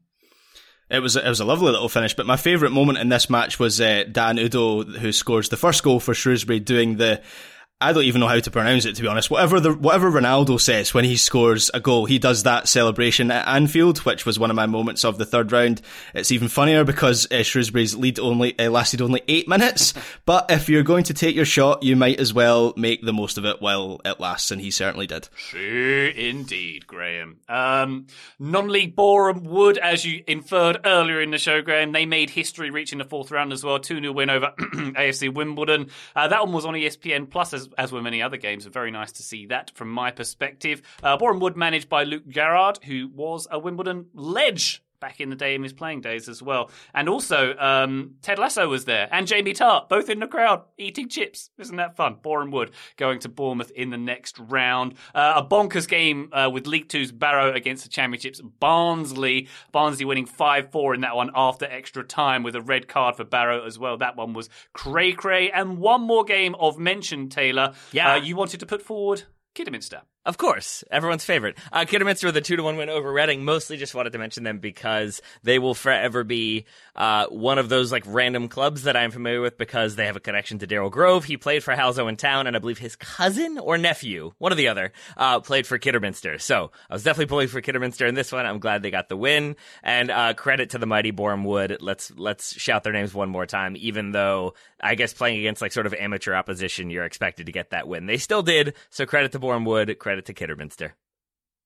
It 0.90 1.00
was 1.00 1.16
it 1.16 1.28
was 1.28 1.40
a 1.40 1.46
lovely 1.46 1.72
little 1.72 1.90
finish, 1.90 2.14
but 2.14 2.28
my 2.28 2.38
favourite 2.38 2.72
moment 2.72 3.00
in 3.00 3.10
this 3.10 3.28
match 3.28 3.58
was 3.58 3.82
uh, 3.82 4.04
Dan 4.12 4.38
Udoh, 4.38 4.98
who 4.98 5.12
scores 5.12 5.50
the 5.50 5.58
first 5.58 5.84
goal 5.84 6.00
for 6.00 6.14
Shrewsbury, 6.14 6.60
doing 6.60 6.98
the 6.98 7.24
I 7.82 7.92
don't 7.92 8.06
even 8.06 8.22
know 8.22 8.30
how 8.30 8.40
to 8.40 8.52
pronounce 8.52 8.86
it 8.86 8.96
to 8.96 9.02
be 9.02 9.08
honest. 9.10 9.30
Whatever 9.30 9.60
the 9.60 9.74
whatever 9.74 10.10
Ronaldo 10.10 10.62
says 10.62 10.94
when 10.94 11.04
he 11.04 11.18
scores 11.18 11.70
a 11.74 11.82
goal, 11.82 12.06
he 12.06 12.18
does 12.18 12.44
that 12.44 12.70
celebration 12.70 13.30
at 13.32 13.46
Anfield, 13.50 13.98
which 14.00 14.26
was 14.26 14.40
one 14.40 14.50
of 14.50 14.56
my 14.56 14.66
moments 14.66 15.04
of 15.04 15.18
the 15.18 15.26
third 15.26 15.52
round. 15.52 15.82
It's 16.14 16.32
even 16.32 16.48
funnier 16.48 16.86
because 16.86 17.30
uh, 17.30 17.44
Shrewsbury's 17.44 17.94
lead 17.94 18.18
only 18.18 18.58
uh, 18.58 18.70
lasted 18.70 19.02
only 19.02 19.24
eight 19.28 19.50
minutes. 19.50 19.94
but 20.26 20.46
if 20.50 20.70
you're 20.70 20.84
going 20.84 21.04
to 21.04 21.14
take 21.14 21.36
your 21.36 21.44
shot, 21.44 21.84
you 21.84 21.98
might 21.98 22.18
as 22.18 22.34
well 22.34 22.74
make 22.78 23.04
the 23.04 23.12
most 23.12 23.38
of 23.38 23.44
it 23.44 23.62
while 23.62 24.00
it 24.06 24.22
lasts, 24.22 24.52
and 24.52 24.62
he 24.62 24.72
certainly 24.72 25.06
did. 25.06 25.28
Sure, 25.36 26.08
indeed, 26.08 26.88
Graham. 26.88 27.42
Um, 27.50 28.08
non-league 28.40 28.96
Boreham 28.96 29.44
Wood, 29.44 29.78
as 29.80 30.06
you 30.06 30.24
inferred 30.28 30.80
earlier 30.86 31.22
in 31.22 31.32
the 31.32 31.38
show, 31.38 31.62
Graham, 31.62 31.92
they 31.92 32.06
made 32.06 32.30
history 32.30 32.70
reaching 32.70 33.00
the 33.00 33.06
fourth 33.06 33.32
round 33.32 33.52
as 33.52 33.66
well. 33.66 33.80
Two 33.80 34.00
0 34.00 34.14
win 34.14 34.30
over 34.30 34.54
AFC 34.60 35.34
Wimbledon. 35.34 35.90
Uh, 36.16 36.30
that 36.30 36.42
one 36.42 36.54
was 36.54 36.66
on 36.66 36.74
ESPN 36.74 37.30
Plus 37.30 37.54
as 37.54 37.65
as, 37.78 37.92
were 37.92 38.02
many 38.02 38.22
other 38.22 38.38
games. 38.38 38.66
Very 38.66 38.92
nice 38.92 39.12
to 39.14 39.24
see 39.24 39.46
that 39.48 39.72
from 39.76 39.90
my 39.90 40.12
perspective. 40.12 40.82
Uh, 41.04 41.18
Boreham 41.18 41.40
Wood 41.40 41.58
managed 41.58 41.90
by 41.90 42.04
Luke 42.04 42.28
Garrard, 42.30 42.80
who 42.84 43.10
was 43.14 43.48
a 43.52 43.60
Wimbledon 43.60 44.08
ledge 44.14 44.84
back 45.00 45.20
in 45.20 45.30
the 45.30 45.36
day 45.36 45.56
in 45.56 45.64
his 45.64 45.74
playing 45.74 46.02
days 46.02 46.30
as 46.30 46.42
well. 46.42 46.70
And 46.94 47.10
also, 47.10 47.56
um, 47.58 48.16
Ted 48.22 48.40
Lasso 48.40 48.68
was 48.68 48.86
there 48.86 49.08
and 49.12 49.28
Jamie 49.28 49.54
Tartt, 49.54 49.90
both 49.90 50.10
in 50.10 50.20
the 50.20 50.28
crowd, 50.28 50.64
eating 50.78 51.10
chips. 51.10 51.50
Isn't 51.58 51.78
that 51.78 51.96
fun? 51.96 52.18
Boreham 52.22 52.52
Wood 52.52 52.72
going 52.98 53.20
to 53.20 53.30
Bournemouth 53.30 53.72
in 53.72 53.90
the 53.90 53.98
next 53.98 54.40
round. 54.40 54.96
Uh, 55.14 55.34
a 55.38 55.46
bonkers 55.46 55.88
game 55.88 56.30
uh, 56.32 56.50
with 56.52 56.68
League 56.68 56.90
Two's 56.90 57.12
Barrow 57.12 57.54
against 57.54 57.84
the 57.84 57.90
Championships 57.90 58.42
Barnsley. 58.60 59.48
Barnsley 59.72 60.06
winning 60.06 60.26
5 60.26 60.72
4 60.72 60.94
in 60.96 61.02
that 61.02 61.16
one 61.16 61.32
after 61.36 61.66
extra 61.66 62.04
time 62.04 62.44
with 62.44 62.56
a 62.56 62.62
red 62.62 62.88
card 62.88 63.16
for 63.16 63.24
Barrow 63.24 63.66
as 63.66 63.78
well. 63.78 63.98
That 63.98 64.16
one 64.16 64.34
was 64.34 64.50
cray 64.74 65.14
cray. 65.14 65.52
And 65.52 65.80
one 65.80 66.02
more 66.02 66.24
game 66.24 66.56
of 66.56 66.78
mention, 66.78 67.30
Taylor. 67.30 67.74
Yeah. 67.92 68.14
Uh, 68.14 68.16
you 68.18 68.36
wanted 68.36 68.60
to 68.62 68.66
put 68.66 68.82
forward 68.82 69.24
Kidderminster. 69.54 70.02
Of 70.26 70.38
course, 70.38 70.84
everyone's 70.90 71.24
favorite. 71.24 71.56
Uh, 71.72 71.86
Kidderminster 71.86 72.26
with 72.26 72.38
a 72.38 72.42
two 72.42 72.56
to 72.56 72.64
one 72.64 72.78
win 72.78 72.90
over 72.90 73.14
Reading. 73.14 73.46
Mostly 73.46 73.78
just 73.78 73.94
wanted 73.94 74.14
to 74.14 74.18
mention 74.18 74.44
them 74.44 74.58
because 74.58 75.22
they 75.44 75.60
will 75.60 75.76
forever 75.76 76.24
be 76.24 76.66
uh, 76.96 77.28
one 77.28 77.60
of 77.60 77.70
those 77.70 77.92
like 77.92 78.04
random 78.08 78.48
clubs 78.48 78.84
that 78.84 78.98
I'm 78.98 79.12
familiar 79.12 79.40
with 79.40 79.56
because 79.60 79.96
they 79.96 80.08
have 80.08 80.16
a 80.16 80.20
connection 80.20 80.58
to 80.60 80.68
Daryl 80.68 80.90
Grove. 80.90 81.26
He 81.26 81.38
played 81.38 81.64
for 81.64 81.76
Halesowen 81.76 82.18
town, 82.18 82.48
and 82.48 82.56
I 82.56 82.60
believe 82.60 82.80
his 82.80 82.96
cousin 82.96 83.60
or 83.60 83.78
nephew, 83.78 84.32
one 84.40 84.52
or 84.52 84.56
the 84.56 84.70
other, 84.70 84.94
uh, 85.16 85.42
played 85.42 85.68
for 85.68 85.78
Kidderminster. 85.78 86.40
So 86.40 86.72
I 86.90 86.94
was 86.96 87.04
definitely 87.04 87.28
pulling 87.28 87.48
for 87.48 87.62
Kidderminster 87.62 88.08
in 88.08 88.16
this 88.16 88.32
one. 88.32 88.48
I'm 88.48 88.60
glad 88.60 88.82
they 88.82 88.90
got 88.90 89.10
the 89.10 89.18
win, 89.18 89.56
and 89.84 90.10
uh, 90.10 90.34
credit 90.34 90.72
to 90.72 90.80
the 90.80 90.88
mighty 90.88 91.12
Boreham 91.12 91.44
Wood. 91.44 91.78
Let's 91.82 92.12
let's 92.16 92.60
shout 92.60 92.84
their 92.84 92.94
names 92.94 93.14
one 93.14 93.30
more 93.30 93.46
time, 93.46 93.76
even 93.78 94.12
though 94.12 94.56
I 94.82 94.96
guess 94.96 95.14
playing 95.14 95.40
against 95.40 95.62
like 95.62 95.72
sort 95.72 95.86
of 95.86 95.94
amateur 95.94 96.34
opposition, 96.34 96.90
you're 96.90 97.06
expected 97.06 97.46
to 97.46 97.52
get 97.52 97.70
that 97.70 97.88
win. 97.88 98.08
They 98.08 98.18
still 98.18 98.42
did. 98.42 98.74
So 98.90 99.06
credit 99.06 99.32
to 99.34 99.40
Boreham 99.40 99.66
Wood. 99.66 100.00
Credit 100.16 100.26
to 100.28 100.34
Kidderminster. 100.34 100.96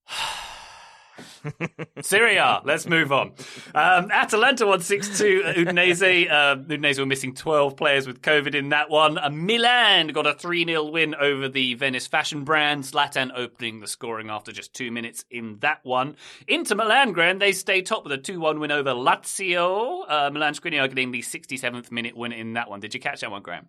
Serie 2.01 2.37
A. 2.37 2.61
Let's 2.65 2.87
move 2.87 3.11
on. 3.11 3.33
Um, 3.75 4.09
Atalanta 4.09 4.65
won 4.65 4.81
6 4.81 5.19
2 5.19 5.43
Udinese. 5.55 6.27
Uh, 6.39 6.55
Udinese 6.55 6.97
were 6.97 7.05
missing 7.05 7.35
12 7.35 7.77
players 7.77 8.07
with 8.07 8.23
COVID 8.23 8.55
in 8.55 8.69
that 8.69 8.89
one. 8.89 9.19
Uh, 9.19 9.29
Milan 9.29 10.07
got 10.07 10.25
a 10.25 10.33
3 10.33 10.65
0 10.65 10.85
win 10.85 11.13
over 11.13 11.47
the 11.47 11.75
Venice 11.75 12.07
fashion 12.07 12.43
brand. 12.43 12.85
Zlatan 12.85 13.29
opening 13.35 13.81
the 13.81 13.87
scoring 13.87 14.31
after 14.31 14.51
just 14.51 14.73
two 14.73 14.89
minutes 14.89 15.23
in 15.29 15.59
that 15.59 15.81
one. 15.83 16.15
Inter 16.47 16.73
Milan, 16.73 17.11
Graham, 17.11 17.37
they 17.37 17.51
stay 17.51 17.83
top 17.83 18.03
with 18.03 18.13
a 18.13 18.17
2 18.17 18.39
1 18.39 18.59
win 18.59 18.71
over 18.71 18.93
Lazio. 18.93 20.05
Uh, 20.09 20.31
Milan 20.31 20.55
Skriniar 20.55 20.89
getting 20.89 21.11
the 21.11 21.21
67th 21.21 21.91
minute 21.91 22.17
win 22.17 22.31
in 22.31 22.53
that 22.53 22.67
one. 22.67 22.79
Did 22.79 22.95
you 22.95 22.99
catch 22.99 23.21
that 23.21 23.29
one, 23.29 23.43
Graham? 23.43 23.67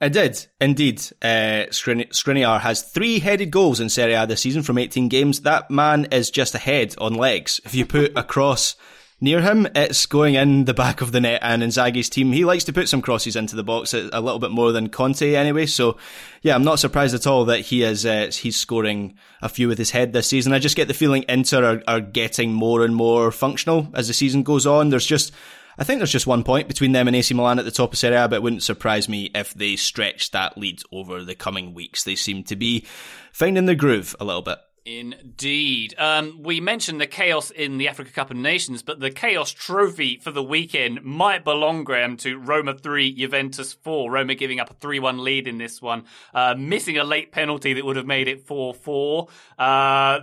I 0.00 0.08
did, 0.08 0.46
indeed. 0.60 1.00
Uh, 1.20 1.66
Skrin- 1.70 2.10
Skriniar 2.10 2.60
has 2.60 2.82
three 2.82 3.18
headed 3.18 3.50
goals 3.50 3.80
in 3.80 3.88
Serie 3.88 4.14
A 4.14 4.26
this 4.26 4.42
season 4.42 4.62
from 4.62 4.78
18 4.78 5.08
games. 5.08 5.40
That 5.40 5.70
man 5.70 6.06
is 6.12 6.30
just 6.30 6.54
ahead 6.54 6.94
on 6.98 7.14
legs. 7.14 7.60
If 7.64 7.74
you 7.74 7.84
put 7.84 8.12
a 8.16 8.22
cross 8.22 8.76
near 9.20 9.40
him, 9.40 9.66
it's 9.74 10.06
going 10.06 10.36
in 10.36 10.66
the 10.66 10.74
back 10.74 11.00
of 11.00 11.10
the 11.10 11.20
net. 11.20 11.40
And 11.42 11.64
Inzaghi's 11.64 12.08
team, 12.08 12.30
he 12.30 12.44
likes 12.44 12.62
to 12.64 12.72
put 12.72 12.88
some 12.88 13.02
crosses 13.02 13.34
into 13.34 13.56
the 13.56 13.64
box 13.64 13.92
a 13.92 14.20
little 14.20 14.38
bit 14.38 14.52
more 14.52 14.70
than 14.70 14.88
Conte 14.88 15.34
anyway. 15.34 15.66
So, 15.66 15.96
yeah, 16.42 16.54
I'm 16.54 16.62
not 16.62 16.78
surprised 16.78 17.16
at 17.16 17.26
all 17.26 17.46
that 17.46 17.62
he 17.62 17.82
is 17.82 18.06
uh, 18.06 18.30
he's 18.32 18.56
scoring 18.56 19.16
a 19.42 19.48
few 19.48 19.66
with 19.66 19.78
his 19.78 19.90
head 19.90 20.12
this 20.12 20.28
season. 20.28 20.52
I 20.52 20.60
just 20.60 20.76
get 20.76 20.86
the 20.86 20.94
feeling 20.94 21.24
Inter 21.28 21.64
are, 21.64 21.82
are 21.88 22.00
getting 22.00 22.52
more 22.52 22.84
and 22.84 22.94
more 22.94 23.32
functional 23.32 23.88
as 23.94 24.06
the 24.06 24.14
season 24.14 24.44
goes 24.44 24.64
on. 24.64 24.90
There's 24.90 25.04
just 25.04 25.32
I 25.78 25.84
think 25.84 26.00
there's 26.00 26.10
just 26.10 26.26
one 26.26 26.42
point 26.42 26.66
between 26.66 26.90
them 26.90 27.06
and 27.06 27.14
AC 27.14 27.32
Milan 27.32 27.60
at 27.60 27.64
the 27.64 27.70
top 27.70 27.92
of 27.92 27.98
Serie 27.98 28.16
A, 28.16 28.28
but 28.28 28.36
it 28.36 28.42
wouldn't 28.42 28.64
surprise 28.64 29.08
me 29.08 29.30
if 29.34 29.54
they 29.54 29.76
stretched 29.76 30.32
that 30.32 30.58
lead 30.58 30.82
over 30.90 31.22
the 31.22 31.36
coming 31.36 31.72
weeks. 31.72 32.02
They 32.02 32.16
seem 32.16 32.42
to 32.44 32.56
be 32.56 32.84
finding 33.32 33.66
the 33.66 33.76
groove 33.76 34.16
a 34.18 34.24
little 34.24 34.42
bit. 34.42 34.58
Indeed. 34.84 35.94
Um, 35.98 36.42
we 36.42 36.60
mentioned 36.60 37.00
the 37.00 37.06
chaos 37.06 37.50
in 37.50 37.78
the 37.78 37.88
Africa 37.88 38.10
Cup 38.10 38.30
of 38.30 38.36
Nations, 38.36 38.82
but 38.82 39.00
the 39.00 39.10
chaos 39.10 39.50
trophy 39.50 40.18
for 40.18 40.30
the 40.30 40.42
weekend 40.42 41.02
might 41.02 41.44
belong, 41.44 41.84
Graham, 41.84 42.16
to 42.18 42.38
Roma 42.38 42.74
3, 42.74 43.12
Juventus 43.12 43.74
4. 43.74 44.10
Roma 44.10 44.34
giving 44.34 44.60
up 44.60 44.70
a 44.70 44.74
3 44.74 44.98
1 45.00 45.22
lead 45.22 45.46
in 45.46 45.58
this 45.58 45.82
one, 45.82 46.04
uh, 46.32 46.54
missing 46.56 46.96
a 46.96 47.04
late 47.04 47.32
penalty 47.32 47.74
that 47.74 47.84
would 47.84 47.96
have 47.96 48.06
made 48.06 48.28
it 48.28 48.46
4 48.46 48.72
4. 48.72 49.28
Uh, 49.58 49.62
uh, 49.62 50.20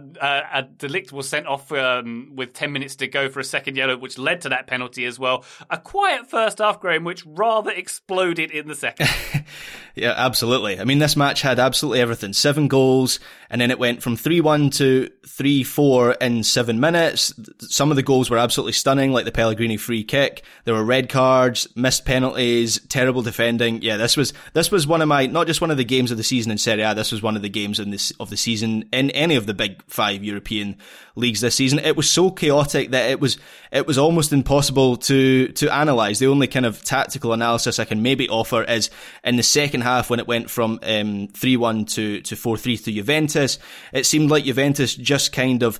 a 0.54 0.64
de 0.64 0.88
Ligt 0.88 1.12
was 1.12 1.30
sent 1.30 1.46
off 1.46 1.72
um, 1.72 2.32
with 2.36 2.54
10 2.54 2.72
minutes 2.72 2.96
to 2.98 3.08
go 3.08 3.30
for 3.30 3.40
a 3.40 3.44
second 3.44 3.78
yellow, 3.78 3.98
which 3.98 4.18
led 4.18 4.42
to 4.42 4.50
that 4.50 4.68
penalty 4.68 5.06
as 5.06 5.20
well. 5.20 5.46
A 5.70 5.78
quiet 5.78 6.28
first 6.28 6.58
half, 6.58 6.80
Graham, 6.80 7.04
which 7.04 7.26
rather 7.26 7.72
exploded 7.72 8.52
in 8.52 8.68
the 8.68 8.76
second. 8.76 9.10
yeah, 9.96 10.14
absolutely. 10.16 10.80
I 10.80 10.86
mean, 10.86 11.00
this 11.00 11.16
match 11.16 11.42
had 11.42 11.60
absolutely 11.60 12.02
everything 12.02 12.34
seven 12.34 12.68
goals, 12.68 13.20
and 13.50 13.62
then 13.62 13.70
it 13.70 13.78
went 13.78 14.02
from 14.02 14.16
3 14.16 14.42
1 14.42 14.55
1 14.56 14.70
to 14.70 15.10
3 15.28 15.64
4 15.64 16.12
in 16.14 16.44
seven 16.44 16.80
minutes. 16.80 17.34
Some 17.60 17.92
of 17.92 17.98
the 17.98 18.04
goals 18.04 18.30
were 18.30 18.38
absolutely 18.38 18.72
stunning, 18.72 19.12
like 19.12 19.26
the 19.26 19.32
Pellegrini 19.32 19.76
free 19.76 20.04
kick. 20.04 20.44
There 20.64 20.74
were 20.74 20.84
red 20.84 21.10
cards, 21.10 21.68
missed 21.76 22.06
penalties, 22.06 22.80
terrible 22.88 23.22
defending. 23.22 23.82
Yeah, 23.82 23.98
this 23.98 24.16
was, 24.16 24.34
this 24.54 24.72
was 24.72 24.88
one 24.88 25.02
of 25.02 25.10
my, 25.10 25.26
not 25.26 25.48
just 25.48 25.60
one 25.60 25.72
of 25.72 25.78
the 25.78 25.84
games 25.84 26.10
of 26.12 26.16
the 26.16 26.24
season 26.24 26.52
in 26.52 26.58
Serie 26.58 26.84
A, 26.84 26.96
this 26.96 27.12
was 27.12 27.22
one 27.22 27.36
of 27.36 27.42
the 27.42 27.50
games 27.50 27.80
in 27.80 27.90
this, 27.90 28.12
of 28.20 28.30
the 28.30 28.38
season 28.38 28.88
in 28.94 29.10
any 29.12 29.36
of 29.36 29.46
the 29.46 29.54
big 29.54 29.84
five 29.88 30.24
European 30.24 30.78
leagues 31.16 31.42
this 31.42 31.56
season. 31.56 31.80
It 31.80 31.98
was 31.98 32.10
so 32.10 32.30
chaotic 32.30 32.92
that 32.92 33.10
it 33.10 33.20
was, 33.20 33.38
it 33.72 33.88
was 33.88 33.98
almost 33.98 34.32
impossible 34.32 34.98
to, 34.98 35.50
to 35.50 35.82
analyse. 35.82 36.20
The 36.20 36.28
only 36.28 36.48
kind 36.48 36.66
of 36.66 36.84
tactical 36.84 37.34
analysis 37.34 37.80
I 37.80 37.86
can 37.86 38.02
maybe 38.02 38.30
offer 38.30 38.64
is 38.64 38.90
in 39.24 39.38
the 39.38 39.44
second 39.44 39.82
half 39.82 40.10
when 40.10 40.20
it 40.20 40.28
went 40.28 40.50
from, 40.50 40.80
um, 40.84 41.28
3-1 41.30 41.90
to, 41.96 42.22
to 42.22 42.36
4-3 42.36 42.84
to 42.86 42.92
Juventus. 42.92 43.60
It 43.92 44.06
seemed 44.06 44.30
like 44.30 44.35
Juventus 44.42 44.96
just 44.96 45.32
kind 45.32 45.64
of 45.64 45.80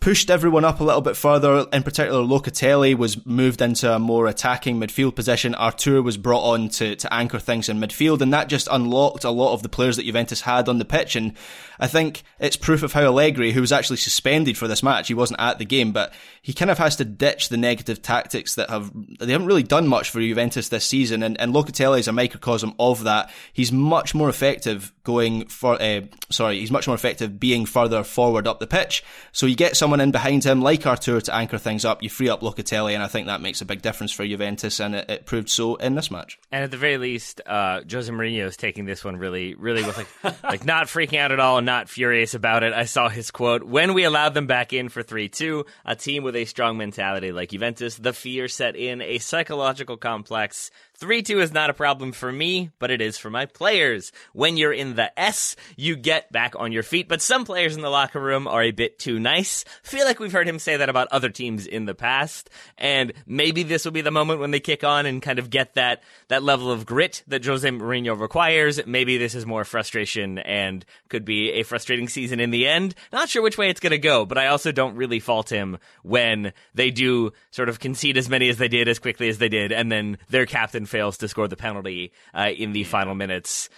pushed 0.00 0.30
everyone 0.30 0.64
up 0.64 0.80
a 0.80 0.84
little 0.84 1.00
bit 1.00 1.16
further. 1.16 1.66
In 1.72 1.82
particular, 1.82 2.22
Locatelli 2.22 2.94
was 2.94 3.24
moved 3.24 3.62
into 3.62 3.90
a 3.90 3.98
more 3.98 4.26
attacking 4.26 4.78
midfield 4.78 5.14
position. 5.14 5.54
Artur 5.54 6.02
was 6.02 6.16
brought 6.16 6.42
on 6.42 6.68
to, 6.70 6.94
to 6.96 7.12
anchor 7.12 7.38
things 7.38 7.68
in 7.68 7.78
midfield, 7.78 8.20
and 8.20 8.32
that 8.32 8.48
just 8.48 8.68
unlocked 8.70 9.24
a 9.24 9.30
lot 9.30 9.54
of 9.54 9.62
the 9.62 9.68
players 9.68 9.96
that 9.96 10.04
Juventus 10.04 10.42
had 10.42 10.68
on 10.68 10.78
the 10.78 10.84
pitch. 10.84 11.16
And 11.16 11.32
I 11.78 11.86
think 11.86 12.22
it's 12.38 12.56
proof 12.56 12.82
of 12.82 12.92
how 12.92 13.04
Allegri, 13.04 13.52
who 13.52 13.60
was 13.60 13.72
actually 13.72 13.96
suspended 13.96 14.58
for 14.58 14.68
this 14.68 14.82
match, 14.82 15.08
he 15.08 15.14
wasn't 15.14 15.40
at 15.40 15.58
the 15.58 15.64
game, 15.64 15.92
but 15.92 16.12
he 16.42 16.52
kind 16.52 16.70
of 16.70 16.78
has 16.78 16.96
to 16.96 17.04
ditch 17.04 17.48
the 17.48 17.56
negative 17.56 18.02
tactics 18.02 18.56
that 18.56 18.68
have, 18.68 18.92
they 19.18 19.32
haven't 19.32 19.46
really 19.46 19.62
done 19.62 19.88
much 19.88 20.10
for 20.10 20.20
Juventus 20.20 20.68
this 20.68 20.84
season. 20.84 21.22
And, 21.22 21.40
and 21.40 21.54
Locatelli 21.54 22.00
is 22.00 22.08
a 22.08 22.12
microcosm 22.12 22.74
of 22.78 23.04
that. 23.04 23.30
He's 23.52 23.72
much 23.72 24.14
more 24.14 24.28
effective 24.28 24.92
going 25.02 25.46
for, 25.46 25.80
uh, 25.80 26.02
sorry, 26.30 26.60
he's 26.60 26.70
much 26.70 26.86
more 26.86 26.94
effective 26.94 27.40
being 27.40 27.64
further 27.66 28.04
forward 28.04 28.46
up 28.46 28.60
the 28.60 28.66
pitch. 28.66 29.02
So 29.32 29.46
you 29.46 29.56
get 29.56 29.76
someone 29.84 30.00
in 30.00 30.10
behind 30.10 30.42
him, 30.42 30.62
like 30.62 30.86
Artur, 30.86 31.20
to 31.20 31.34
anchor 31.34 31.58
things 31.58 31.84
up. 31.84 32.02
You 32.02 32.08
free 32.08 32.30
up 32.30 32.40
Locatelli, 32.40 32.94
and 32.94 33.02
I 33.02 33.06
think 33.06 33.26
that 33.26 33.42
makes 33.42 33.60
a 33.60 33.66
big 33.66 33.82
difference 33.82 34.12
for 34.12 34.26
Juventus, 34.26 34.80
and 34.80 34.94
it, 34.94 35.10
it 35.10 35.26
proved 35.26 35.50
so 35.50 35.74
in 35.74 35.94
this 35.94 36.10
match. 36.10 36.38
And 36.50 36.64
at 36.64 36.70
the 36.70 36.78
very 36.78 36.96
least, 36.96 37.42
uh, 37.44 37.82
Jose 37.82 38.10
Mourinho 38.10 38.46
is 38.46 38.56
taking 38.56 38.86
this 38.86 39.04
one 39.04 39.18
really, 39.18 39.54
really 39.54 39.84
with 39.84 39.98
like, 39.98 40.42
like 40.42 40.64
not 40.64 40.86
freaking 40.86 41.18
out 41.18 41.32
at 41.32 41.38
all 41.38 41.58
and 41.58 41.66
not 41.66 41.90
furious 41.90 42.32
about 42.32 42.62
it. 42.62 42.72
I 42.72 42.86
saw 42.86 43.10
his 43.10 43.30
quote 43.30 43.62
when 43.62 43.92
we 43.92 44.04
allowed 44.04 44.32
them 44.32 44.46
back 44.46 44.72
in 44.72 44.88
for 44.88 45.02
3 45.02 45.28
2, 45.28 45.66
a 45.84 45.94
team 45.94 46.22
with 46.22 46.34
a 46.34 46.46
strong 46.46 46.78
mentality 46.78 47.30
like 47.30 47.50
Juventus, 47.50 47.96
the 47.96 48.14
fear 48.14 48.48
set 48.48 48.76
in, 48.76 49.02
a 49.02 49.18
psychological 49.18 49.98
complex 49.98 50.70
3 50.96 51.22
2 51.22 51.40
is 51.40 51.52
not 51.52 51.70
a 51.70 51.74
problem 51.74 52.12
for 52.12 52.30
me, 52.30 52.70
but 52.78 52.90
it 52.90 53.00
is 53.00 53.18
for 53.18 53.30
my 53.30 53.46
players. 53.46 54.12
When 54.32 54.56
you're 54.56 54.72
in 54.72 54.94
the 54.94 55.18
S, 55.18 55.56
you 55.76 55.96
get 55.96 56.30
back 56.30 56.54
on 56.56 56.70
your 56.70 56.82
feet, 56.82 57.08
but 57.08 57.20
some 57.20 57.44
players 57.44 57.74
in 57.74 57.82
the 57.82 57.90
locker 57.90 58.20
room 58.20 58.46
are 58.46 58.62
a 58.62 58.70
bit 58.70 58.98
too 58.98 59.18
nice. 59.18 59.64
Feel 59.82 60.04
like 60.04 60.20
we've 60.20 60.32
heard 60.32 60.48
him 60.48 60.58
say 60.58 60.76
that 60.76 60.88
about 60.88 61.08
other 61.10 61.30
teams 61.30 61.66
in 61.66 61.84
the 61.86 61.94
past, 61.94 62.48
and 62.78 63.12
maybe 63.26 63.64
this 63.64 63.84
will 63.84 63.92
be 63.92 64.02
the 64.02 64.10
moment 64.10 64.40
when 64.40 64.52
they 64.52 64.60
kick 64.60 64.84
on 64.84 65.04
and 65.04 65.20
kind 65.20 65.38
of 65.38 65.50
get 65.50 65.74
that, 65.74 66.02
that 66.28 66.42
level 66.42 66.70
of 66.70 66.86
grit 66.86 67.24
that 67.26 67.44
Jose 67.44 67.68
Mourinho 67.68 68.18
requires. 68.18 68.84
Maybe 68.86 69.18
this 69.18 69.34
is 69.34 69.44
more 69.44 69.64
frustration 69.64 70.38
and 70.38 70.84
could 71.08 71.24
be 71.24 71.52
a 71.52 71.64
frustrating 71.64 72.08
season 72.08 72.38
in 72.38 72.50
the 72.50 72.68
end. 72.68 72.94
Not 73.12 73.28
sure 73.28 73.42
which 73.42 73.58
way 73.58 73.68
it's 73.68 73.80
going 73.80 73.90
to 73.90 73.98
go, 73.98 74.24
but 74.24 74.38
I 74.38 74.46
also 74.46 74.70
don't 74.70 74.96
really 74.96 75.20
fault 75.20 75.50
him 75.50 75.78
when 76.02 76.52
they 76.74 76.90
do 76.90 77.32
sort 77.50 77.68
of 77.68 77.80
concede 77.80 78.16
as 78.16 78.28
many 78.28 78.48
as 78.48 78.58
they 78.58 78.68
did 78.68 78.88
as 78.88 78.98
quickly 78.98 79.28
as 79.28 79.38
they 79.38 79.48
did, 79.48 79.72
and 79.72 79.90
then 79.90 80.18
their 80.28 80.46
captain 80.46 80.86
fails 80.94 81.18
to 81.18 81.26
score 81.26 81.48
the 81.48 81.56
penalty 81.56 82.12
uh, 82.32 82.50
in 82.56 82.72
the 82.72 82.84
final 82.84 83.16
minutes. 83.16 83.68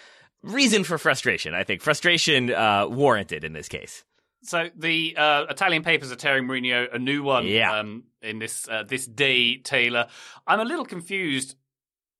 Reason 0.42 0.84
for 0.84 0.98
frustration, 0.98 1.54
I 1.54 1.64
think. 1.64 1.80
Frustration 1.80 2.52
uh, 2.52 2.86
warranted 2.88 3.42
in 3.42 3.54
this 3.54 3.68
case. 3.68 4.04
So 4.42 4.68
the 4.76 5.16
uh, 5.16 5.46
Italian 5.48 5.82
papers 5.82 6.12
are 6.12 6.16
tearing 6.16 6.44
Mourinho 6.44 6.94
a 6.94 6.98
new 6.98 7.22
one 7.22 7.46
yeah. 7.46 7.80
um, 7.80 8.04
in 8.20 8.38
this 8.38 8.68
uh, 8.68 8.82
this 8.86 9.06
day, 9.06 9.56
Taylor. 9.56 10.08
I'm 10.46 10.60
a 10.60 10.64
little 10.66 10.84
confused. 10.84 11.56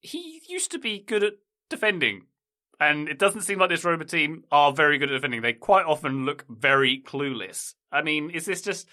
He 0.01 0.41
used 0.49 0.71
to 0.71 0.79
be 0.79 0.99
good 0.99 1.23
at 1.23 1.35
defending, 1.69 2.23
and 2.81 3.07
it 3.07 3.19
doesn't 3.19 3.43
seem 3.43 3.59
like 3.59 3.69
this 3.69 3.85
Roma 3.85 4.07
team 4.07 4.45
are 4.51 4.73
very 4.73 4.97
good 4.97 5.11
at 5.11 5.15
defending. 5.15 5.43
They 5.43 5.53
quite 5.53 5.85
often 5.85 6.25
look 6.25 6.47
very 6.49 7.03
clueless. 7.07 7.75
I 7.93 8.01
mean, 8.01 8.31
is 8.31 8.47
this 8.47 8.63
just 8.63 8.89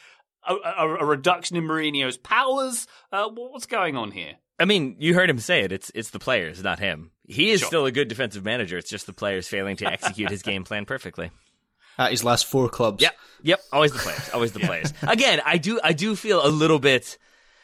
a, 0.48 0.54
a, 0.54 0.98
a 1.00 1.06
reduction 1.06 1.56
in 1.56 1.64
Mourinho's 1.64 2.18
powers? 2.18 2.88
Uh, 3.10 3.30
what's 3.30 3.68
going 3.68 3.96
on 3.96 4.12
here? 4.12 4.34
I 4.60 4.66
mean, 4.66 4.96
you 5.00 5.14
heard 5.14 5.30
him 5.30 5.40
say 5.40 5.62
it. 5.62 5.72
It's 5.72 5.92
it's 5.96 6.12
the 6.12 6.20
players, 6.20 6.62
not 6.64 6.80
him. 6.80 7.12
He 7.26 7.52
is 7.52 7.64
still 7.64 7.86
a 7.86 7.92
good 7.92 8.08
defensive 8.08 8.44
manager. 8.44 8.78
It's 8.78 8.90
just 8.90 9.06
the 9.06 9.14
players 9.14 9.48
failing 9.48 9.78
to 9.78 9.86
execute 9.86 10.30
his 10.30 10.42
game 10.42 10.64
plan 10.64 10.86
perfectly. 10.86 11.32
At 11.98 12.12
his 12.12 12.24
last 12.24 12.48
four 12.48 12.70
clubs. 12.70 13.04
Yep, 13.04 13.16
yep. 13.44 13.62
Always 13.72 13.94
the 13.94 14.00
players. 14.00 14.30
Always 14.34 14.52
the 14.52 14.60
players. 14.62 14.94
Again, 15.04 15.42
I 15.46 15.60
do, 15.60 15.80
I 15.84 15.94
do 15.94 16.16
feel 16.16 16.44
a 16.44 16.50
little 16.50 16.80
bit 16.80 17.20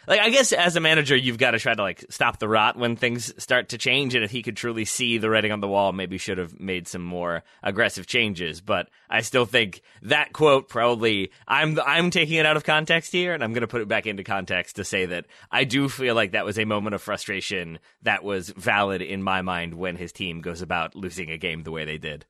like 0.09 0.21
I 0.21 0.29
guess 0.31 0.51
as 0.51 0.75
a 0.75 0.79
manager, 0.79 1.15
you've 1.15 1.37
got 1.37 1.51
to 1.51 1.59
try 1.59 1.75
to 1.75 1.81
like 1.81 2.03
stop 2.09 2.39
the 2.39 2.49
rot 2.49 2.77
when 2.77 2.95
things 2.95 3.31
start 3.41 3.69
to 3.69 3.77
change. 3.77 4.15
And 4.15 4.23
if 4.23 4.31
he 4.31 4.41
could 4.41 4.57
truly 4.57 4.83
see 4.83 5.19
the 5.19 5.29
writing 5.29 5.51
on 5.51 5.61
the 5.61 5.67
wall, 5.67 5.93
maybe 5.93 6.17
should 6.17 6.39
have 6.39 6.59
made 6.59 6.87
some 6.87 7.03
more 7.03 7.43
aggressive 7.61 8.07
changes. 8.07 8.59
But 8.59 8.89
I 9.07 9.21
still 9.21 9.45
think 9.45 9.81
that 10.01 10.33
quote 10.33 10.67
probably 10.67 11.31
I'm 11.47 11.79
I'm 11.85 12.09
taking 12.09 12.37
it 12.37 12.45
out 12.47 12.57
of 12.57 12.63
context 12.63 13.11
here, 13.11 13.35
and 13.35 13.43
I'm 13.43 13.53
going 13.53 13.61
to 13.61 13.67
put 13.67 13.81
it 13.81 13.87
back 13.87 14.07
into 14.07 14.23
context 14.23 14.77
to 14.77 14.83
say 14.83 15.05
that 15.05 15.27
I 15.51 15.63
do 15.63 15.87
feel 15.87 16.15
like 16.15 16.31
that 16.31 16.45
was 16.45 16.57
a 16.57 16.65
moment 16.65 16.95
of 16.95 17.03
frustration 17.03 17.77
that 18.01 18.23
was 18.23 18.49
valid 18.49 19.03
in 19.03 19.21
my 19.21 19.43
mind 19.43 19.75
when 19.75 19.95
his 19.95 20.11
team 20.11 20.41
goes 20.41 20.63
about 20.63 20.95
losing 20.95 21.29
a 21.29 21.37
game 21.37 21.61
the 21.61 21.71
way 21.71 21.85
they 21.85 21.99
did. 21.99 22.25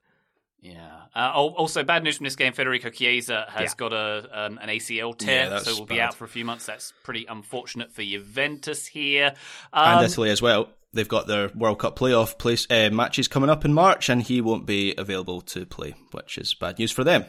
Yeah. 0.61 0.89
Uh, 1.15 1.31
also, 1.33 1.83
bad 1.83 2.03
news 2.03 2.17
from 2.17 2.25
this 2.25 2.35
game. 2.35 2.51
Federico 2.53 2.89
Chiesa 2.89 3.45
has 3.49 3.71
Yeah. 3.71 3.73
got 3.77 3.93
a 3.93 4.29
an, 4.45 4.57
an 4.59 4.69
ACL 4.69 5.17
tear, 5.17 5.45
Yeah, 5.49 5.59
so 5.59 5.79
will 5.79 5.85
be 5.85 6.01
out 6.01 6.15
for 6.15 6.25
a 6.25 6.27
few 6.27 6.43
months. 6.43 6.65
That's 6.65 6.91
pretty 7.03 7.25
unfortunate 7.27 7.93
for 7.93 8.03
Juventus 8.03 8.85
here. 8.85 9.33
and 9.73 9.99
Um, 9.99 10.03
Italy 10.05 10.29
as 10.29 10.41
well. 10.41 10.69
They've 10.91 11.07
got 11.07 11.27
their 11.27 11.49
World 11.55 11.79
Cup 11.79 11.97
playoff 11.97 12.37
place 12.37 12.65
uh, 12.69 12.89
matches 12.91 13.27
coming 13.27 13.49
up 13.49 13.63
in 13.63 13.73
March, 13.73 14.09
and 14.09 14.21
he 14.23 14.41
won't 14.41 14.65
be 14.65 14.93
available 14.97 15.39
to 15.41 15.65
play, 15.65 15.93
which 16.11 16.37
is 16.37 16.53
bad 16.55 16.79
news 16.79 16.91
for 16.91 17.03
them. 17.03 17.25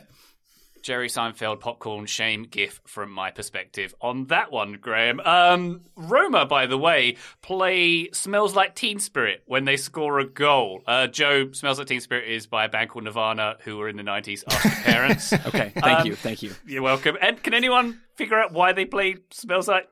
Jerry 0.83 1.09
Seinfeld 1.09 1.61
popcorn 1.61 2.07
shame 2.07 2.45
gif 2.45 2.81
from 2.87 3.11
my 3.11 3.31
perspective 3.31 3.95
on 4.01 4.27
that 4.27 4.51
one, 4.53 4.79
Graham. 4.81 5.21
Um, 5.21 5.83
Roma, 5.97 6.47
by 6.47 6.67
the 6.67 6.79
way, 6.79 7.17
play 7.43 8.11
"Smells 8.13 8.55
Like 8.55 8.75
Teen 8.75 8.99
Spirit" 8.99 9.43
when 9.47 9.65
they 9.65 9.77
score 9.77 10.19
a 10.19 10.25
goal. 10.27 10.83
Uh, 10.87 11.07
Joe, 11.07 11.53
"Smells 11.53 11.79
Like 11.79 11.89
Teen 11.89 12.01
Spirit" 12.01 12.29
is 12.31 12.47
by 12.47 12.65
a 12.65 12.69
band 12.69 12.91
called 12.91 13.05
Nirvana, 13.05 13.57
who 13.61 13.77
were 13.79 13.89
in 13.89 13.97
the 13.97 14.03
nineties. 14.03 14.45
Ask 14.49 14.65
your 14.65 14.73
parents. 14.85 15.33
Okay, 15.51 15.73
thank 15.75 16.01
Um, 16.01 16.07
you, 16.07 16.15
thank 16.15 16.43
you. 16.43 16.55
You're 16.67 16.83
welcome. 16.83 17.17
And 17.21 17.43
can 17.43 17.55
anyone 17.55 18.01
figure 18.15 18.39
out 18.39 18.53
why 18.53 18.73
they 18.73 18.85
play 18.85 19.17
"Smells 19.31 19.67
Like"? 19.69 19.89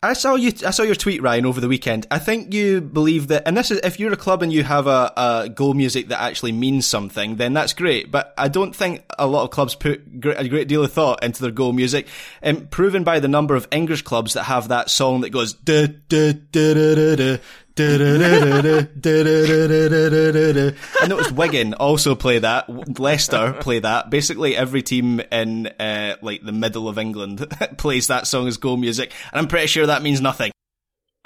I 0.00 0.12
saw 0.12 0.36
you. 0.36 0.52
I 0.64 0.70
saw 0.70 0.84
your 0.84 0.94
tweet, 0.94 1.22
Ryan, 1.22 1.44
over 1.44 1.60
the 1.60 1.66
weekend. 1.66 2.06
I 2.08 2.20
think 2.20 2.54
you 2.54 2.80
believe 2.80 3.26
that, 3.28 3.42
and 3.46 3.56
this 3.56 3.72
is 3.72 3.80
if 3.82 3.98
you're 3.98 4.12
a 4.12 4.16
club 4.16 4.44
and 4.44 4.52
you 4.52 4.62
have 4.62 4.86
a, 4.86 5.12
a 5.16 5.48
goal 5.48 5.74
music 5.74 6.08
that 6.08 6.20
actually 6.20 6.52
means 6.52 6.86
something, 6.86 7.34
then 7.34 7.52
that's 7.52 7.72
great. 7.72 8.08
But 8.08 8.32
I 8.38 8.46
don't 8.46 8.76
think 8.76 9.04
a 9.18 9.26
lot 9.26 9.42
of 9.42 9.50
clubs 9.50 9.74
put 9.74 10.02
a 10.24 10.48
great 10.48 10.68
deal 10.68 10.84
of 10.84 10.92
thought 10.92 11.24
into 11.24 11.42
their 11.42 11.50
goal 11.50 11.72
music, 11.72 12.06
and 12.40 12.70
proven 12.70 13.02
by 13.02 13.18
the 13.18 13.26
number 13.26 13.56
of 13.56 13.66
English 13.72 14.02
clubs 14.02 14.34
that 14.34 14.44
have 14.44 14.68
that 14.68 14.88
song 14.88 15.22
that 15.22 15.30
goes 15.30 15.54
da 15.54 15.88
da 16.08 16.32
da 16.52 16.74
da 16.74 17.16
da. 17.16 17.36
I 21.00 21.06
noticed 21.06 21.32
Wigan 21.32 21.74
also 21.74 22.14
play 22.14 22.38
that. 22.40 22.98
Leicester 22.98 23.54
play 23.60 23.78
that. 23.80 24.10
Basically, 24.10 24.56
every 24.56 24.82
team 24.82 25.20
in 25.20 25.66
uh, 25.66 26.16
like 26.22 26.42
the 26.42 26.52
middle 26.52 26.88
of 26.88 26.98
England 26.98 27.46
plays 27.78 28.08
that 28.08 28.26
song 28.26 28.48
as 28.48 28.56
goal 28.56 28.76
music, 28.76 29.12
and 29.32 29.38
I'm 29.38 29.48
pretty 29.48 29.66
sure 29.68 29.86
that 29.86 30.02
means 30.02 30.20
nothing. 30.20 30.52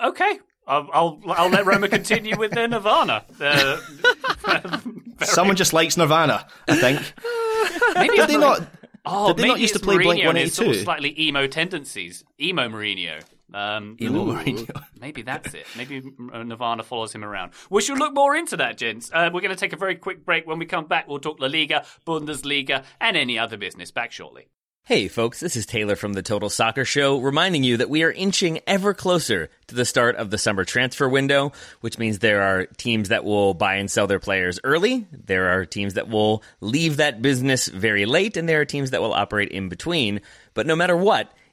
Okay. 0.03 0.39
I'll, 0.67 0.89
I'll, 0.93 1.21
I'll 1.27 1.49
let 1.51 1.67
Roma 1.67 1.89
continue 1.89 2.37
with 2.39 2.53
their 2.53 2.69
Nirvana. 2.69 3.25
Uh, 3.41 3.81
Someone 5.25 5.57
just 5.57 5.73
likes 5.73 5.97
Nirvana, 5.97 6.47
I 6.69 6.77
think. 6.77 7.01
maybe 7.97 8.17
Did 8.17 8.29
they 8.29 8.37
not? 8.37 8.69
Oh, 9.05 9.33
Did 9.33 9.43
they 9.43 9.49
not 9.49 9.59
used 9.59 9.75
to 9.75 9.81
play 9.81 9.97
Mourinho 9.97 10.31
Blink 10.31 10.39
his 10.39 10.55
sort 10.55 10.69
182? 10.69 10.85
slightly 10.85 11.21
emo 11.21 11.47
tendencies. 11.49 12.25
Emo 12.41 12.69
Mourinho. 12.69 13.23
Um, 13.55 13.97
Emo 14.01 14.27
Mourinho. 14.27 14.83
Maybe 15.01 15.23
that's 15.33 15.55
it. 15.55 15.67
Maybe 15.77 16.03
uh, 16.33 16.43
Nirvana 16.43 16.83
follows 16.83 17.15
him 17.15 17.25
around. 17.25 17.53
We 17.71 17.83
should 17.83 17.99
look 17.99 18.15
more 18.15 18.35
into 18.37 18.57
that, 18.59 18.79
gents. 18.79 19.11
Uh, 19.13 19.31
we're 19.33 19.41
going 19.41 19.55
to 19.55 19.57
take 19.57 19.73
a 19.73 19.77
very 19.77 19.97
quick 19.97 20.25
break. 20.25 20.47
When 20.47 20.59
we 20.59 20.67
come 20.67 20.87
back, 20.87 21.09
we'll 21.09 21.19
talk 21.19 21.41
La 21.41 21.49
Liga, 21.49 21.85
Bundesliga, 22.07 22.85
and 23.01 23.17
any 23.17 23.39
other 23.39 23.57
business. 23.57 23.91
Back 23.91 24.13
shortly. 24.13 24.49
Hey 24.85 25.07
folks, 25.07 25.39
this 25.39 25.55
is 25.55 25.65
Taylor 25.65 25.95
from 25.95 26.15
the 26.15 26.23
Total 26.23 26.51
Soccer 26.51 26.85
Show, 26.85 27.21
reminding 27.21 27.63
you 27.63 27.77
that 27.77 27.89
we 27.89 28.03
are 28.03 28.11
inching 28.11 28.59
ever 28.67 28.95
closer 28.95 29.49
to 29.69 29.77
the 29.77 29.85
start 29.85 30.17
of 30.17 30.31
the 30.31 30.39
summer 30.39 30.65
transfer 30.65 31.09
window, 31.09 31.53
which 31.83 32.01
means 32.01 32.19
there 32.19 32.43
are 32.43 32.67
teams 32.67 33.11
that 33.11 33.25
will 33.25 33.55
buy 33.55 33.77
and 33.77 33.89
sell 33.89 34.09
their 34.09 34.19
players 34.19 34.59
early, 34.65 35.07
there 35.13 35.51
are 35.51 35.65
teams 35.65 35.95
that 35.95 36.09
will 36.09 36.43
leave 36.61 36.97
that 36.97 37.23
business 37.23 37.69
very 37.69 38.07
late, 38.07 38.37
and 38.37 38.49
there 38.49 38.61
are 38.61 38.65
teams 38.65 38.91
that 38.91 39.01
will 39.01 39.15
operate 39.15 39.51
in 39.51 39.69
between. 39.69 40.21
But 40.53 40.67
no 40.67 40.75
matter 40.75 40.97
what, 40.97 41.33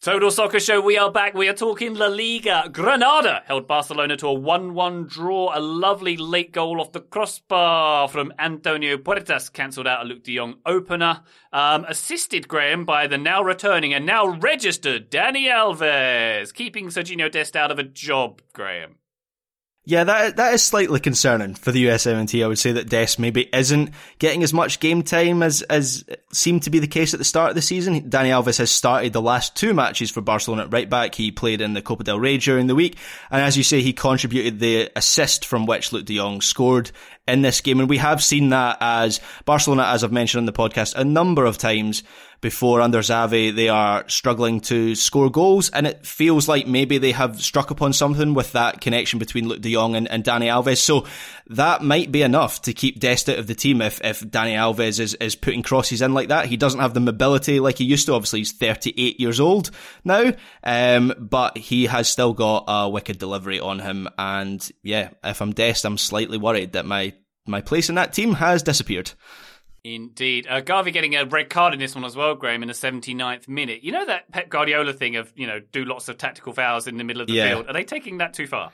Total 0.00 0.30
Soccer 0.30 0.60
Show, 0.60 0.80
we 0.80 0.96
are 0.96 1.10
back. 1.10 1.34
We 1.34 1.48
are 1.48 1.52
talking 1.52 1.94
La 1.94 2.06
Liga. 2.06 2.70
Granada 2.72 3.42
held 3.46 3.66
Barcelona 3.66 4.16
to 4.18 4.28
a 4.28 4.32
1 4.32 4.72
1 4.72 5.06
draw. 5.08 5.50
A 5.52 5.58
lovely 5.58 6.16
late 6.16 6.52
goal 6.52 6.80
off 6.80 6.92
the 6.92 7.00
crossbar 7.00 8.06
from 8.06 8.32
Antonio 8.38 8.96
Puertas 8.96 9.52
cancelled 9.52 9.88
out 9.88 10.06
a 10.06 10.08
Luuk 10.08 10.22
de 10.22 10.36
Jong 10.36 10.58
opener. 10.64 11.22
Um, 11.52 11.84
assisted 11.84 12.46
Graham 12.46 12.84
by 12.84 13.08
the 13.08 13.18
now 13.18 13.42
returning 13.42 13.92
and 13.92 14.06
now 14.06 14.24
registered 14.24 15.10
Dani 15.10 15.48
Alves, 15.48 16.54
keeping 16.54 16.90
Sergiño 16.90 17.28
Dest 17.28 17.56
out 17.56 17.72
of 17.72 17.80
a 17.80 17.82
job, 17.82 18.40
Graham. 18.52 18.98
Yeah, 19.88 20.04
that 20.04 20.36
that 20.36 20.52
is 20.52 20.62
slightly 20.62 21.00
concerning 21.00 21.54
for 21.54 21.72
the 21.72 21.86
USMNT. 21.86 22.44
I 22.44 22.46
would 22.46 22.58
say 22.58 22.72
that 22.72 22.90
Dest 22.90 23.18
maybe 23.18 23.48
isn't 23.54 23.88
getting 24.18 24.42
as 24.42 24.52
much 24.52 24.80
game 24.80 25.02
time 25.02 25.42
as 25.42 25.62
as 25.62 26.04
seemed 26.30 26.64
to 26.64 26.70
be 26.70 26.78
the 26.78 26.86
case 26.86 27.14
at 27.14 27.18
the 27.18 27.24
start 27.24 27.48
of 27.48 27.54
the 27.54 27.62
season. 27.62 28.10
Dani 28.10 28.28
Alves 28.28 28.58
has 28.58 28.70
started 28.70 29.14
the 29.14 29.22
last 29.22 29.56
two 29.56 29.72
matches 29.72 30.10
for 30.10 30.20
Barcelona 30.20 30.64
at 30.64 30.72
right 30.74 30.90
back. 30.90 31.14
He 31.14 31.32
played 31.32 31.62
in 31.62 31.72
the 31.72 31.80
Copa 31.80 32.04
del 32.04 32.20
Rey 32.20 32.36
during 32.36 32.66
the 32.66 32.74
week, 32.74 32.98
and 33.30 33.40
as 33.40 33.56
you 33.56 33.62
say, 33.62 33.80
he 33.80 33.94
contributed 33.94 34.60
the 34.60 34.90
assist 34.94 35.46
from 35.46 35.64
which 35.64 35.88
Luuk 35.90 36.04
de 36.04 36.18
Jong 36.18 36.42
scored 36.42 36.90
in 37.26 37.40
this 37.40 37.62
game. 37.62 37.80
And 37.80 37.88
we 37.88 37.96
have 37.96 38.22
seen 38.22 38.50
that 38.50 38.76
as 38.82 39.20
Barcelona, 39.46 39.84
as 39.84 40.04
I've 40.04 40.12
mentioned 40.12 40.40
on 40.40 40.46
the 40.46 40.52
podcast 40.52 40.96
a 40.96 41.04
number 41.04 41.46
of 41.46 41.56
times 41.56 42.02
before 42.40 42.80
under 42.80 43.00
Xavi, 43.00 43.54
they 43.54 43.68
are 43.68 44.08
struggling 44.08 44.60
to 44.60 44.94
score 44.94 45.30
goals. 45.30 45.70
And 45.70 45.86
it 45.86 46.06
feels 46.06 46.48
like 46.48 46.66
maybe 46.66 46.98
they 46.98 47.12
have 47.12 47.40
struck 47.42 47.70
upon 47.70 47.92
something 47.92 48.34
with 48.34 48.52
that 48.52 48.80
connection 48.80 49.18
between 49.18 49.46
Luuk 49.46 49.60
de 49.60 49.72
Jong 49.72 49.96
and, 49.96 50.08
and 50.08 50.22
Dani 50.22 50.46
Alves. 50.46 50.78
So 50.78 51.06
that 51.48 51.82
might 51.82 52.12
be 52.12 52.22
enough 52.22 52.62
to 52.62 52.72
keep 52.72 53.00
Dest 53.00 53.28
out 53.28 53.38
of 53.38 53.46
the 53.46 53.54
team 53.54 53.82
if, 53.82 54.00
if 54.04 54.20
Dani 54.20 54.54
Alves 54.54 55.00
is, 55.00 55.14
is 55.14 55.34
putting 55.34 55.62
crosses 55.62 56.00
in 56.00 56.14
like 56.14 56.28
that. 56.28 56.46
He 56.46 56.56
doesn't 56.56 56.80
have 56.80 56.94
the 56.94 57.00
mobility 57.00 57.60
like 57.60 57.78
he 57.78 57.84
used 57.84 58.06
to. 58.06 58.14
Obviously, 58.14 58.40
he's 58.40 58.52
38 58.52 59.18
years 59.18 59.40
old 59.40 59.70
now. 60.04 60.32
Um, 60.62 61.14
but 61.18 61.58
he 61.58 61.86
has 61.86 62.08
still 62.08 62.34
got 62.34 62.64
a 62.68 62.88
wicked 62.88 63.18
delivery 63.18 63.58
on 63.58 63.80
him. 63.80 64.08
And 64.16 64.66
yeah, 64.82 65.10
if 65.24 65.40
I'm 65.40 65.52
Dest, 65.52 65.84
I'm 65.84 65.98
slightly 65.98 66.38
worried 66.38 66.72
that 66.72 66.86
my 66.86 67.14
my 67.48 67.62
place 67.62 67.88
in 67.88 67.96
that 67.96 68.12
team 68.12 68.34
has 68.34 68.62
disappeared. 68.62 69.10
Indeed. 69.84 70.46
Uh, 70.48 70.60
Gavi 70.60 70.92
getting 70.92 71.14
a 71.14 71.24
red 71.24 71.48
card 71.50 71.72
in 71.72 71.78
this 71.78 71.94
one 71.94 72.04
as 72.04 72.16
well, 72.16 72.34
Graham, 72.34 72.62
in 72.62 72.68
the 72.68 72.74
79th 72.74 73.48
minute. 73.48 73.82
You 73.84 73.92
know 73.92 74.06
that 74.06 74.30
Pep 74.30 74.48
Guardiola 74.48 74.92
thing 74.92 75.16
of, 75.16 75.32
you 75.36 75.46
know, 75.46 75.60
do 75.72 75.84
lots 75.84 76.08
of 76.08 76.18
tactical 76.18 76.52
fouls 76.52 76.86
in 76.86 76.96
the 76.98 77.04
middle 77.04 77.22
of 77.22 77.28
the 77.28 77.34
Yeah. 77.34 77.48
field. 77.50 77.66
Are 77.68 77.72
they 77.72 77.84
taking 77.84 78.18
that 78.18 78.34
too 78.34 78.46
far? 78.46 78.72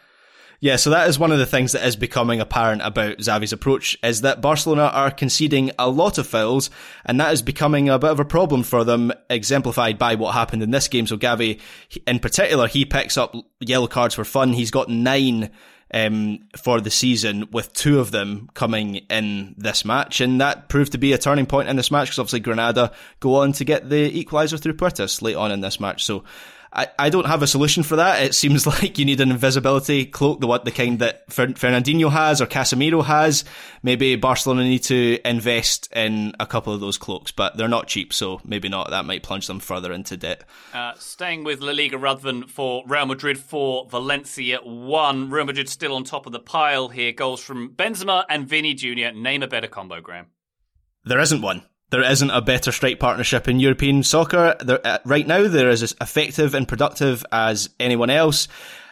Yeah, 0.61 0.77
so 0.77 0.91
that 0.91 1.09
is 1.09 1.19
one 1.19 1.31
of 1.31 1.39
the 1.39 1.45
things 1.47 1.73
that 1.73 1.85
is 1.85 1.95
becoming 1.95 2.41
apparent 2.41 2.81
about 2.83 3.19
Xavi's 3.19 3.53
approach 3.53 3.99
is 4.03 4.23
that 4.23 4.41
Barcelona 4.41 4.85
are 4.85 5.11
conceding 5.11 5.73
a 5.79 5.91
lot 5.91 6.17
of 6.17 6.27
fouls, 6.27 6.71
and 7.05 7.21
that 7.21 7.35
is 7.35 7.43
becoming 7.43 7.91
a 7.91 7.99
bit 7.99 8.11
of 8.11 8.19
a 8.21 8.25
problem 8.25 8.63
for 8.63 8.83
them, 8.83 9.13
exemplified 9.29 9.99
by 9.99 10.15
what 10.15 10.33
happened 10.33 10.63
in 10.63 10.71
this 10.71 10.89
game. 10.89 11.07
So 11.07 11.19
Gavi, 11.19 11.61
in 12.07 12.19
particular, 12.19 12.67
he 12.67 12.87
picks 12.87 13.19
up 13.19 13.35
yellow 13.61 13.89
cards 13.89 14.15
for 14.15 14.25
fun. 14.25 14.55
He's 14.55 14.71
got 14.71 14.89
nine 14.89 15.51
um, 15.95 16.41
for 16.57 16.81
the 16.81 16.91
season, 16.91 17.49
with 17.53 17.73
two 17.73 18.01
of 18.01 18.11
them 18.11 18.51
coming 18.53 18.97
in 19.09 19.55
this 19.57 19.85
match, 19.85 20.21
and 20.21 20.41
that 20.41 20.69
proved 20.69 20.93
to 20.93 20.99
be 20.99 21.13
a 21.13 21.19
turning 21.19 21.47
point 21.47 21.69
in 21.69 21.77
this 21.77 21.91
match 21.93 22.09
because 22.09 22.19
obviously 22.19 22.41
Granada 22.41 22.93
go 23.21 23.37
on 23.37 23.53
to 23.53 23.65
get 23.65 23.89
the 23.89 24.25
equaliser 24.25 24.61
through 24.61 24.75
Puertas 24.75 25.23
late 25.23 25.37
on 25.37 25.53
in 25.53 25.61
this 25.61 25.79
match. 25.79 26.05
So 26.05 26.25
I, 26.75 26.89
I 26.99 27.09
don't 27.09 27.27
have 27.27 27.43
a 27.43 27.47
solution 27.47 27.85
for 27.85 27.97
that. 27.97 28.23
It 28.23 28.35
seems 28.35 28.67
like 28.83 28.99
you 28.99 29.05
need 29.05 29.21
an 29.21 29.31
invisibility 29.31 30.05
cloak, 30.05 30.41
the 30.41 30.47
what 30.47 30.65
the 30.65 30.73
kind 30.73 30.99
that 30.99 31.33
Fer- 31.33 31.49
Fernandinho 31.49 32.11
has 32.11 32.41
or 32.41 32.47
Casemiro 32.47 33.05
has. 33.05 33.45
Maybe 33.83 34.17
Barcelona 34.17 34.65
need 34.65 34.83
to 34.85 35.21
invest 35.25 35.89
in 35.95 36.35
a 36.41 36.47
couple 36.47 36.73
of 36.73 36.81
those 36.81 36.99
cloaks, 36.99 37.31
but 37.31 37.57
they're 37.57 37.69
not 37.69 37.87
cheap, 37.87 38.13
so 38.13 38.41
maybe 38.45 38.69
not. 38.69 38.91
That 38.91 39.05
might 39.05 39.23
plunge 39.23 39.47
them 39.47 39.61
further 39.61 39.93
into 39.93 40.17
debt. 40.17 40.45
Uh, 40.73 40.95
staying 40.99 41.45
with 41.45 41.61
La 41.61 41.73
Liga 41.73 41.97
Rutherford 41.97 42.51
for 42.51 42.83
Real 42.87 43.07
Madrid 43.07 43.39
4, 43.39 43.89
Valencia 43.91 44.59
1. 44.63 45.31
Real 45.31 45.45
Madrid 45.45 45.69
still 45.69 45.95
on 45.95 46.05
top 46.05 46.27
of 46.27 46.33
the 46.33 46.41
pile 46.41 46.89
here. 46.89 47.13
Goals 47.13 47.41
from 47.41 47.71
Benzema 47.71 48.25
and 48.29 48.49
Vinny 48.49 48.75
Jr. 48.75 49.13
Name 49.15 49.43
a 49.43 49.47
better 49.49 49.69
combo, 49.69 50.01
Graham. 50.01 50.27
There 51.05 51.21
isn't 51.21 51.43
one. 51.43 51.63
There 51.91 52.03
isn't 52.03 52.31
a 52.31 52.41
better 52.41 52.73
strike 52.73 52.99
partnership 52.99 53.47
in 53.47 53.61
European 53.61 54.03
soccer. 54.03 54.57
There, 54.61 54.85
uh, 54.85 54.99
right 55.05 55.27
now, 55.27 55.47
they're 55.47 55.69
as 55.69 55.95
effective 56.01 56.55
and 56.55 56.67
productive 56.67 57.25
as 57.31 57.71
anyone 57.79 58.11
else. 58.11 58.49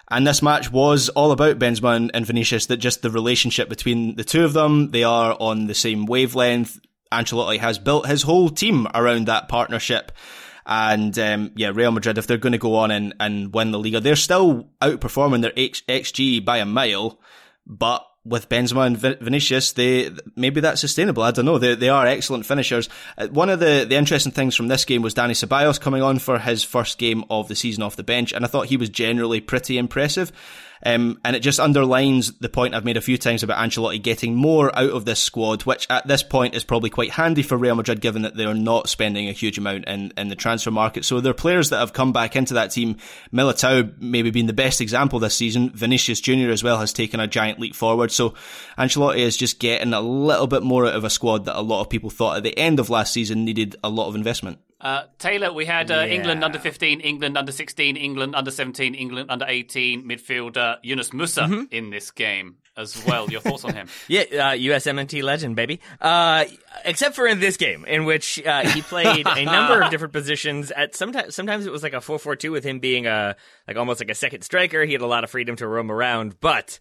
And 0.09 0.26
this 0.26 0.43
match 0.43 0.70
was 0.70 1.09
all 1.09 1.32
about 1.32 1.59
Benzema 1.59 2.11
and, 2.12 2.26
Vinicius, 2.26 2.66
that 2.66 2.76
just 2.76 3.01
the 3.03 3.11
relationship 3.11 3.68
between 3.68 4.16
the 4.16 4.24
two 4.24 4.45
of 4.45 4.53
them, 4.53 4.90
they 4.90 5.05
are 5.05 5.36
on 5.40 5.66
the 5.66 5.74
same 5.74 6.05
wavelength. 6.05 6.78
Ancelotti 7.11 7.59
has 7.59 7.78
built 7.78 8.07
his 8.07 8.22
whole 8.22 8.51
team 8.51 8.86
around 8.95 9.26
that 9.26 9.49
partnership. 9.49 10.12
And 10.66 11.18
um, 11.18 11.53
yeah, 11.57 11.72
Real 11.74 11.93
Madrid, 11.93 12.18
if 12.18 12.26
they're 12.26 12.36
going 12.36 12.53
to 12.53 12.59
go 12.59 12.76
on 12.76 12.90
and, 12.90 13.14
and 13.18 13.55
win 13.55 13.70
the 13.70 13.78
Liga, 13.78 14.01
they're 14.01 14.16
still 14.16 14.68
outperforming 14.80 15.43
their 15.43 15.51
XG 15.53 16.45
by 16.45 16.59
a 16.59 16.66
mile, 16.66 17.18
but 17.66 18.07
with 18.24 18.48
Benzema 18.48 18.86
and 18.86 18.96
Vin- 18.96 19.16
Vinicius, 19.20 19.72
they 19.72 20.10
maybe 20.36 20.60
that's 20.60 20.80
sustainable. 20.80 21.22
I 21.24 21.32
don't 21.32 21.44
know. 21.44 21.58
They 21.58 21.74
they 21.74 21.88
are 21.88 22.06
excellent 22.06 22.46
finishers. 22.46 22.88
Uh, 23.18 23.28
One 23.28 23.50
of 23.50 23.58
the 23.60 23.84
the 23.88 23.96
interesting 23.96 24.32
things 24.32 24.54
from 24.54 24.68
this 24.68 24.84
game 24.84 25.02
was 25.02 25.14
Dani 25.14 25.32
Ceballos 25.32 25.80
coming 25.80 26.02
on 26.02 26.18
for 26.18 26.38
his 26.38 26.62
first 26.62 26.98
game 26.98 27.24
of 27.30 27.48
the 27.48 27.56
season 27.56 27.82
off 27.82 27.96
the 27.96 28.04
bench, 28.04 28.32
and 28.32 28.44
I 28.44 28.48
thought 28.48 28.66
he 28.66 28.76
was 28.76 28.90
generally 28.90 29.40
pretty 29.40 29.76
impressive. 29.76 30.30
Um, 30.85 31.20
and 31.24 31.37
it 31.37 31.41
just 31.41 31.61
underlines 31.61 32.33
the 32.39 32.49
point 32.49 32.74
I've 32.74 32.85
made 32.85 32.97
a 32.97 33.03
few 33.03 33.16
times 33.16 33.43
about 33.43 33.59
Ancelotti 33.59 34.03
getting 34.03 34.35
more 34.35 34.76
out 34.76 34.91
of 34.91 35.05
this 35.05 35.22
squad, 35.22 35.62
which 35.62 35.87
at 35.89 36.07
this 36.07 36.22
point 36.22 36.55
is 36.55 36.64
probably 36.64 36.91
quite 36.91 37.11
handy 37.11 37.43
for 37.43 37.57
Real 37.57 37.74
Madrid, 37.74 38.01
given 38.01 38.22
that 38.22 38.37
they're 38.37 38.55
not 38.55 38.89
spending 38.89 39.28
a 39.28 39.33
huge 39.33 39.59
amount 39.59 39.87
in, 39.87 40.12
in 40.16 40.28
the 40.28 40.37
transfer 40.37 40.70
market. 40.70 41.05
So 41.05 41.20
there 41.20 41.30
are 41.30 41.35
players 41.35 41.70
that 41.70 41.78
have 41.78 41.93
come 41.93 42.12
back 42.12 42.37
into 42.37 42.55
that 42.55 42.70
team. 42.70 42.97
Militao 43.33 44.01
maybe 44.01 44.30
being 44.30 44.47
the 44.47 44.53
best 44.53 44.80
example 44.80 45.18
this 45.18 45.35
season. 45.35 45.70
Vinicius 45.70 46.20
Junior 46.20 46.51
as 46.51 46.64
well 46.64 46.78
has 46.78 46.93
taken 46.93 47.20
a 47.20 47.26
giant 47.26 47.61
leap 47.61 47.74
forward. 47.74 48.11
So 48.11 48.35
Ancelotti 48.78 49.18
is 49.18 49.37
just 49.37 49.59
getting 49.59 49.93
a 49.93 50.01
little 50.01 50.47
bit 50.47 50.62
more 50.62 50.87
out 50.87 50.95
of 50.95 51.05
a 51.05 51.11
squad 51.11 51.45
that 51.45 51.59
a 51.59 51.62
lot 51.62 51.80
of 51.80 51.91
people 51.91 52.11
thought 52.11 52.37
at 52.37 52.43
the 52.43 52.59
end 52.59 52.80
of 52.80 52.91
last 52.91 53.12
season 53.12 53.45
needed 53.45 53.76
a 53.85 53.89
lot 53.89 54.09
of 54.09 54.14
investment. 54.14 54.59
Uh, 54.83 55.05
Taylor, 55.18 55.53
we 55.53 55.64
had 55.64 55.93
uh, 55.93 56.05
England 56.09 56.43
under 56.43 56.59
15, 56.59 57.01
England 57.01 57.39
under 57.39 57.53
16, 57.53 57.97
England 57.97 58.35
under 58.35 58.51
17, 58.51 58.97
England 58.97 59.30
under 59.30 59.47
18 59.49 60.03
midfielder 60.05 60.78
Yunus 60.83 61.11
Musah 61.11 61.68
in 61.70 61.91
this 61.91 62.11
game 62.11 62.57
as 62.76 63.05
well. 63.07 63.30
Your 63.30 63.41
thoughts 63.41 63.64
on 63.64 63.74
him? 63.74 63.87
Yeah, 64.09 64.22
uh, 64.22 64.57
USMNT 64.57 65.22
legend, 65.22 65.55
baby. 65.55 65.80
Uh, 66.01 66.47
except 66.85 67.14
for 67.14 67.28
in 67.28 67.39
this 67.39 67.57
game, 67.57 67.85
in 67.85 68.05
which 68.05 68.45
uh, 68.45 68.68
he 68.68 68.83
played 68.83 69.24
a 69.26 69.45
number 69.45 69.80
of 69.83 69.91
different 69.93 70.12
positions. 70.12 70.72
At 70.72 70.97
sometimes, 70.97 71.35
sometimes 71.35 71.64
it 71.64 71.72
was 71.72 71.85
like 71.85 71.93
a 71.93 72.01
four-four-two 72.01 72.51
with 72.51 72.64
him 72.64 72.80
being 72.80 73.07
a 73.07 73.37
like 73.68 73.76
almost 73.76 74.01
like 74.01 74.11
a 74.11 74.14
second 74.14 74.43
striker. 74.43 74.85
He 74.85 74.93
had 74.93 75.03
a 75.03 75.07
lot 75.07 75.22
of 75.22 75.30
freedom 75.30 75.55
to 75.57 75.66
roam 75.66 75.91
around, 75.93 76.41
but. 76.41 76.78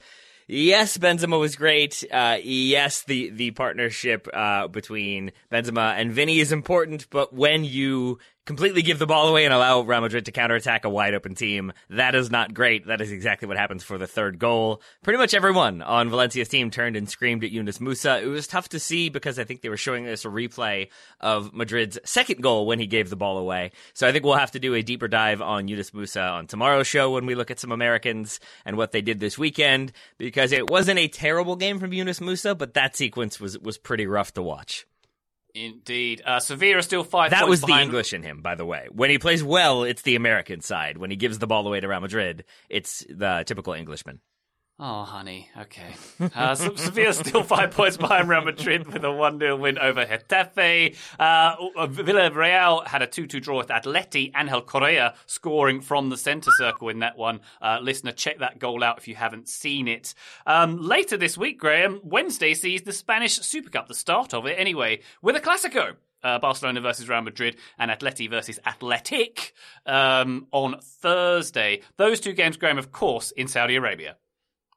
Yes, 0.53 0.97
Benzema 0.97 1.39
was 1.39 1.55
great. 1.55 2.03
Uh, 2.11 2.37
yes, 2.43 3.03
the, 3.03 3.29
the 3.29 3.51
partnership, 3.51 4.27
uh, 4.33 4.67
between 4.67 5.31
Benzema 5.49 5.93
and 5.95 6.11
Vinny 6.11 6.39
is 6.39 6.51
important, 6.51 7.09
but 7.09 7.33
when 7.33 7.63
you 7.63 8.19
completely 8.45 8.81
give 8.81 8.99
the 8.99 9.07
ball 9.07 9.27
away 9.27 9.45
and 9.45 9.53
allow 9.53 9.81
Real 9.81 10.01
Madrid 10.01 10.25
to 10.25 10.31
counterattack 10.31 10.85
a 10.85 10.89
wide 10.89 11.13
open 11.13 11.35
team, 11.35 11.73
that 11.89 12.15
is 12.15 12.31
not 12.31 12.53
great. 12.53 12.87
That 12.87 13.01
is 13.01 13.11
exactly 13.11 13.47
what 13.47 13.57
happens 13.57 13.83
for 13.83 13.97
the 13.97 14.07
third 14.07 14.39
goal. 14.39 14.81
Pretty 15.03 15.17
much 15.17 15.33
everyone 15.33 15.81
on 15.81 16.09
Valencia's 16.09 16.47
team 16.47 16.71
turned 16.71 16.95
and 16.95 17.09
screamed 17.09 17.43
at 17.43 17.51
Yunus 17.51 17.77
Musah. 17.77 18.21
It 18.21 18.27
was 18.27 18.47
tough 18.47 18.69
to 18.69 18.79
see 18.79 19.09
because 19.09 19.37
I 19.39 19.43
think 19.43 19.61
they 19.61 19.69
were 19.69 19.77
showing 19.77 20.07
us 20.07 20.25
a 20.25 20.29
replay 20.29 20.89
of 21.19 21.53
Madrid's 21.53 21.99
second 22.03 22.41
goal 22.41 22.65
when 22.65 22.79
he 22.79 22.87
gave 22.87 23.09
the 23.09 23.15
ball 23.15 23.37
away. 23.37 23.71
So 23.93 24.07
I 24.07 24.11
think 24.11 24.25
we'll 24.25 24.35
have 24.35 24.51
to 24.51 24.59
do 24.59 24.73
a 24.73 24.81
deeper 24.81 25.07
dive 25.07 25.41
on 25.41 25.67
Yunus 25.67 25.91
Musah 25.91 26.33
on 26.33 26.47
tomorrow's 26.47 26.87
show 26.87 27.11
when 27.11 27.25
we 27.25 27.35
look 27.35 27.51
at 27.51 27.59
some 27.59 27.71
Americans 27.71 28.39
and 28.65 28.77
what 28.77 28.91
they 28.91 29.01
did 29.01 29.19
this 29.19 29.37
weekend 29.37 29.91
because 30.17 30.51
it 30.51 30.69
wasn't 30.69 30.99
a 30.99 31.07
terrible 31.07 31.55
game 31.55 31.79
from 31.79 31.93
Yunus 31.93 32.19
Musah, 32.19 32.57
but 32.57 32.73
that 32.73 32.95
sequence 32.95 33.39
was 33.39 33.57
was 33.59 33.77
pretty 33.77 34.07
rough 34.07 34.33
to 34.33 34.41
watch. 34.41 34.85
Indeed. 35.53 36.21
Uh, 36.25 36.39
Sevilla 36.39 36.81
still 36.81 37.03
five 37.03 37.31
That 37.31 37.47
was 37.47 37.61
the 37.61 37.67
behind. 37.67 37.85
English 37.85 38.13
in 38.13 38.23
him, 38.23 38.41
by 38.41 38.55
the 38.55 38.65
way. 38.65 38.87
When 38.91 39.09
he 39.09 39.17
plays 39.17 39.43
well, 39.43 39.83
it's 39.83 40.01
the 40.01 40.15
American 40.15 40.61
side. 40.61 40.97
When 40.97 41.11
he 41.11 41.17
gives 41.17 41.39
the 41.39 41.47
ball 41.47 41.67
away 41.67 41.79
to 41.79 41.87
Real 41.87 41.99
Madrid, 41.99 42.45
it's 42.69 43.05
the 43.09 43.43
typical 43.45 43.73
Englishman. 43.73 44.19
Oh, 44.83 45.03
honey. 45.03 45.47
Okay. 45.55 45.93
Uh, 46.35 46.55
Se- 46.55 46.75
Sevilla 46.75 47.13
still 47.13 47.43
five 47.43 47.69
points 47.75 47.97
behind 47.97 48.27
Real 48.27 48.41
Madrid 48.43 48.91
with 48.91 49.03
a 49.03 49.11
1 49.11 49.37
0 49.37 49.55
win 49.57 49.77
over 49.77 50.03
Getafe. 50.03 50.97
Uh, 51.19 51.55
Villarreal 51.85 52.87
had 52.87 53.03
a 53.03 53.07
2 53.07 53.27
2 53.27 53.39
draw 53.39 53.59
with 53.59 53.67
Atleti. 53.67 54.31
Angel 54.35 54.59
Correa 54.59 55.13
scoring 55.27 55.81
from 55.81 56.09
the 56.09 56.17
centre 56.17 56.49
circle 56.57 56.89
in 56.89 56.97
that 56.99 57.15
one. 57.15 57.41
Uh, 57.61 57.77
listener, 57.79 58.11
check 58.11 58.39
that 58.39 58.57
goal 58.57 58.83
out 58.83 58.97
if 58.97 59.07
you 59.07 59.13
haven't 59.13 59.47
seen 59.47 59.87
it. 59.87 60.15
Um, 60.47 60.81
later 60.81 61.15
this 61.15 61.37
week, 61.37 61.59
Graham, 61.59 61.99
Wednesday 62.03 62.55
sees 62.55 62.81
the 62.81 62.91
Spanish 62.91 63.35
Super 63.35 63.69
Cup, 63.69 63.87
the 63.87 63.93
start 63.93 64.33
of 64.33 64.47
it 64.47 64.55
anyway, 64.57 65.01
with 65.21 65.35
a 65.35 65.39
Clasico. 65.39 65.93
Uh, 66.23 66.39
Barcelona 66.39 66.81
versus 66.81 67.07
Real 67.07 67.21
Madrid 67.21 67.55
and 67.77 67.91
Atleti 67.91 68.27
versus 68.29 68.59
Athletic 68.65 69.53
um, 69.85 70.47
on 70.51 70.79
Thursday. 70.79 71.81
Those 71.97 72.19
two 72.19 72.33
games, 72.33 72.57
Graham, 72.57 72.79
of 72.79 72.91
course, 72.91 73.29
in 73.29 73.47
Saudi 73.47 73.75
Arabia. 73.75 74.17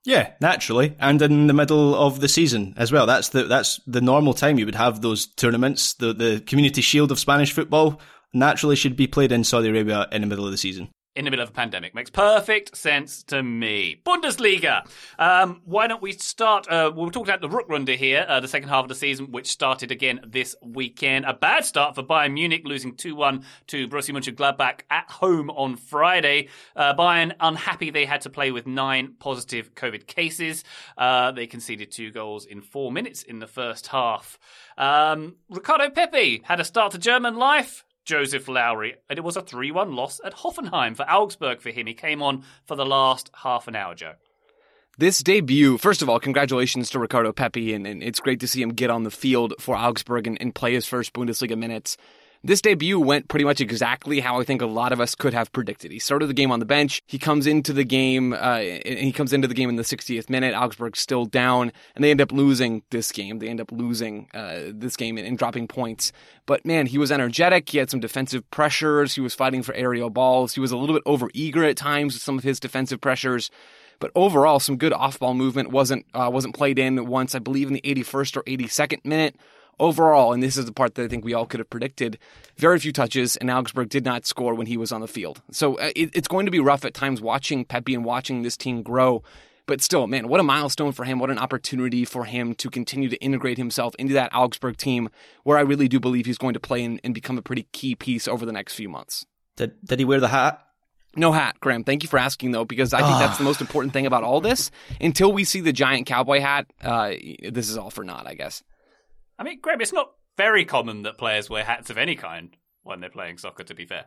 Yeah, 0.04 0.32
naturally, 0.40 0.94
and 0.98 1.20
in 1.22 1.46
the 1.46 1.54
middle 1.54 1.94
of 1.94 2.20
the 2.20 2.28
season 2.28 2.74
as 2.76 2.92
well. 2.92 3.06
That's 3.06 3.30
the 3.30 3.44
that's 3.44 3.80
the 3.86 4.02
normal 4.02 4.34
time 4.34 4.58
you 4.58 4.66
would 4.66 4.74
have 4.74 5.00
those 5.00 5.26
tournaments, 5.26 5.94
the 5.94 6.12
the 6.12 6.40
Community 6.46 6.82
Shield 6.82 7.10
of 7.10 7.18
Spanish 7.18 7.52
football. 7.52 8.00
naturally 8.34 8.76
should 8.76 8.96
be 8.96 9.06
played 9.06 9.32
in 9.32 9.44
Saudi 9.44 9.68
Arabia 9.68 10.08
in 10.12 10.20
the 10.20 10.26
middle 10.26 10.44
of 10.44 10.50
the 10.50 10.58
season 10.58 10.88
in 11.16 11.24
the 11.24 11.30
middle 11.30 11.42
of 11.44 11.50
a 11.50 11.52
pandemic. 11.52 11.94
Makes 11.94 12.10
perfect 12.10 12.76
sense 12.76 13.22
to 13.24 13.42
me. 13.42 14.00
Bundesliga. 14.04 14.86
Um, 15.18 15.62
why 15.64 15.86
don't 15.86 16.02
we 16.02 16.12
start? 16.12 16.68
Uh, 16.68 16.90
we'll 16.94 17.10
talk 17.10 17.24
about 17.24 17.40
the 17.40 17.48
Rückrunde 17.48 17.96
here, 17.96 18.26
uh, 18.28 18.40
the 18.40 18.48
second 18.48 18.68
half 18.68 18.84
of 18.84 18.88
the 18.88 18.94
season, 18.94 19.30
which 19.30 19.46
started 19.48 19.92
again 19.92 20.20
this 20.26 20.56
weekend. 20.62 21.24
A 21.24 21.34
bad 21.34 21.64
start 21.64 21.94
for 21.94 22.02
Bayern 22.02 22.32
Munich, 22.32 22.62
losing 22.64 22.96
2 22.96 23.14
1 23.14 23.44
to 23.68 23.88
Borussia 23.88 24.10
Mönchengladbach 24.10 24.80
at 24.90 25.10
home 25.10 25.50
on 25.50 25.76
Friday. 25.76 26.48
Uh, 26.74 26.94
Bayern 26.94 27.32
unhappy 27.38 27.90
they 27.90 28.06
had 28.06 28.22
to 28.22 28.30
play 28.30 28.50
with 28.50 28.66
nine 28.66 29.14
positive 29.18 29.74
COVID 29.74 30.06
cases. 30.06 30.64
Uh, 30.98 31.30
they 31.30 31.46
conceded 31.46 31.92
two 31.92 32.10
goals 32.10 32.44
in 32.44 32.60
four 32.60 32.90
minutes 32.90 33.22
in 33.22 33.38
the 33.38 33.46
first 33.46 33.88
half. 33.88 34.38
Um, 34.76 35.36
Ricardo 35.48 35.90
Pepi 35.90 36.42
had 36.44 36.58
a 36.58 36.64
start 36.64 36.92
to 36.92 36.98
German 36.98 37.36
life. 37.36 37.83
Joseph 38.04 38.48
Lowery, 38.48 38.96
and 39.08 39.18
it 39.18 39.22
was 39.22 39.36
a 39.36 39.42
3 39.42 39.70
1 39.70 39.94
loss 39.94 40.20
at 40.24 40.34
Hoffenheim 40.34 40.94
for 40.94 41.10
Augsburg 41.10 41.60
for 41.60 41.70
him. 41.70 41.86
He 41.86 41.94
came 41.94 42.22
on 42.22 42.44
for 42.66 42.76
the 42.76 42.86
last 42.86 43.30
half 43.42 43.68
an 43.68 43.76
hour, 43.76 43.94
Joe. 43.94 44.14
This 44.96 45.22
debut, 45.22 45.76
first 45.76 46.02
of 46.02 46.08
all, 46.08 46.20
congratulations 46.20 46.88
to 46.90 47.00
Ricardo 47.00 47.32
Pepi, 47.32 47.74
and, 47.74 47.86
and 47.86 48.02
it's 48.02 48.20
great 48.20 48.38
to 48.40 48.46
see 48.46 48.62
him 48.62 48.70
get 48.70 48.90
on 48.90 49.02
the 49.02 49.10
field 49.10 49.54
for 49.58 49.76
Augsburg 49.76 50.28
and, 50.28 50.40
and 50.40 50.54
play 50.54 50.74
his 50.74 50.86
first 50.86 51.12
Bundesliga 51.12 51.58
minutes. 51.58 51.96
This 52.46 52.60
debut 52.60 53.00
went 53.00 53.28
pretty 53.28 53.46
much 53.46 53.62
exactly 53.62 54.20
how 54.20 54.38
I 54.38 54.44
think 54.44 54.60
a 54.60 54.66
lot 54.66 54.92
of 54.92 55.00
us 55.00 55.14
could 55.14 55.32
have 55.32 55.50
predicted. 55.52 55.90
He 55.90 55.98
started 55.98 56.26
the 56.26 56.34
game 56.34 56.52
on 56.52 56.60
the 56.60 56.66
bench. 56.66 57.00
He 57.06 57.18
comes 57.18 57.46
into 57.46 57.72
the 57.72 57.84
game, 57.84 58.34
uh, 58.34 58.58
he 58.58 59.12
comes 59.12 59.32
into 59.32 59.48
the 59.48 59.54
game 59.54 59.70
in 59.70 59.76
the 59.76 59.82
60th 59.82 60.28
minute. 60.28 60.54
Augsburg's 60.54 61.00
still 61.00 61.24
down, 61.24 61.72
and 61.94 62.04
they 62.04 62.10
end 62.10 62.20
up 62.20 62.32
losing 62.32 62.82
this 62.90 63.10
game. 63.12 63.38
They 63.38 63.48
end 63.48 63.62
up 63.62 63.72
losing 63.72 64.28
uh, 64.34 64.64
this 64.74 64.94
game 64.94 65.16
and, 65.16 65.26
and 65.26 65.38
dropping 65.38 65.68
points. 65.68 66.12
But 66.44 66.66
man, 66.66 66.84
he 66.84 66.98
was 66.98 67.10
energetic. 67.10 67.70
He 67.70 67.78
had 67.78 67.88
some 67.88 68.00
defensive 68.00 68.48
pressures. 68.50 69.14
He 69.14 69.22
was 69.22 69.34
fighting 69.34 69.62
for 69.62 69.74
aerial 69.74 70.10
balls. 70.10 70.52
He 70.52 70.60
was 70.60 70.70
a 70.70 70.76
little 70.76 70.94
bit 70.94 71.04
over 71.06 71.30
eager 71.32 71.64
at 71.64 71.78
times 71.78 72.12
with 72.12 72.22
some 72.22 72.36
of 72.36 72.44
his 72.44 72.60
defensive 72.60 73.00
pressures. 73.00 73.50
But 74.00 74.10
overall, 74.14 74.60
some 74.60 74.76
good 74.76 74.92
off 74.92 75.18
ball 75.18 75.32
movement 75.32 75.70
wasn't 75.70 76.04
uh, 76.12 76.28
wasn't 76.30 76.54
played 76.54 76.78
in 76.78 77.06
once. 77.06 77.34
I 77.34 77.38
believe 77.38 77.68
in 77.68 77.72
the 77.72 77.80
81st 77.80 78.36
or 78.36 78.42
82nd 78.42 79.02
minute 79.02 79.34
overall, 79.78 80.32
and 80.32 80.42
this 80.42 80.56
is 80.56 80.66
the 80.66 80.72
part 80.72 80.94
that 80.94 81.04
I 81.04 81.08
think 81.08 81.24
we 81.24 81.34
all 81.34 81.46
could 81.46 81.60
have 81.60 81.70
predicted, 81.70 82.18
very 82.56 82.78
few 82.78 82.92
touches, 82.92 83.36
and 83.36 83.50
Augsburg 83.50 83.88
did 83.88 84.04
not 84.04 84.26
score 84.26 84.54
when 84.54 84.66
he 84.66 84.76
was 84.76 84.92
on 84.92 85.00
the 85.00 85.08
field. 85.08 85.42
So 85.50 85.76
uh, 85.76 85.90
it, 85.94 86.10
it's 86.14 86.28
going 86.28 86.46
to 86.46 86.52
be 86.52 86.60
rough 86.60 86.84
at 86.84 86.94
times 86.94 87.20
watching 87.20 87.64
Pepi 87.64 87.94
and 87.94 88.04
watching 88.04 88.42
this 88.42 88.56
team 88.56 88.82
grow. 88.82 89.22
But 89.66 89.80
still, 89.80 90.06
man, 90.06 90.28
what 90.28 90.40
a 90.40 90.42
milestone 90.42 90.92
for 90.92 91.04
him. 91.04 91.18
What 91.18 91.30
an 91.30 91.38
opportunity 91.38 92.04
for 92.04 92.26
him 92.26 92.54
to 92.56 92.68
continue 92.68 93.08
to 93.08 93.16
integrate 93.16 93.56
himself 93.56 93.94
into 93.98 94.12
that 94.12 94.34
Augsburg 94.34 94.76
team, 94.76 95.08
where 95.42 95.56
I 95.56 95.62
really 95.62 95.88
do 95.88 95.98
believe 95.98 96.26
he's 96.26 96.36
going 96.36 96.52
to 96.52 96.60
play 96.60 96.84
and, 96.84 97.00
and 97.02 97.14
become 97.14 97.38
a 97.38 97.42
pretty 97.42 97.66
key 97.72 97.94
piece 97.94 98.28
over 98.28 98.44
the 98.44 98.52
next 98.52 98.74
few 98.74 98.90
months. 98.90 99.24
Did, 99.56 99.72
did 99.82 100.00
he 100.00 100.04
wear 100.04 100.20
the 100.20 100.28
hat? 100.28 100.60
No 101.16 101.32
hat, 101.32 101.60
Graham. 101.60 101.84
Thank 101.84 102.02
you 102.02 102.08
for 102.08 102.18
asking, 102.18 102.50
though, 102.50 102.64
because 102.64 102.92
I 102.92 102.98
think 102.98 103.18
that's 103.20 103.38
the 103.38 103.44
most 103.44 103.60
important 103.60 103.92
thing 103.92 104.04
about 104.04 104.24
all 104.24 104.40
this. 104.40 104.70
Until 105.00 105.32
we 105.32 105.44
see 105.44 105.60
the 105.60 105.72
giant 105.72 106.06
cowboy 106.06 106.40
hat, 106.40 106.66
uh, 106.82 107.12
this 107.50 107.70
is 107.70 107.78
all 107.78 107.88
for 107.88 108.04
naught, 108.04 108.26
I 108.26 108.34
guess. 108.34 108.62
I 109.38 109.42
mean, 109.42 109.60
Graham, 109.60 109.80
it's 109.80 109.92
not 109.92 110.12
very 110.36 110.64
common 110.64 111.02
that 111.02 111.18
players 111.18 111.50
wear 111.50 111.64
hats 111.64 111.90
of 111.90 111.98
any 111.98 112.16
kind 112.16 112.56
when 112.82 113.00
they're 113.00 113.10
playing 113.10 113.38
soccer. 113.38 113.64
To 113.64 113.74
be 113.74 113.86
fair. 113.86 114.06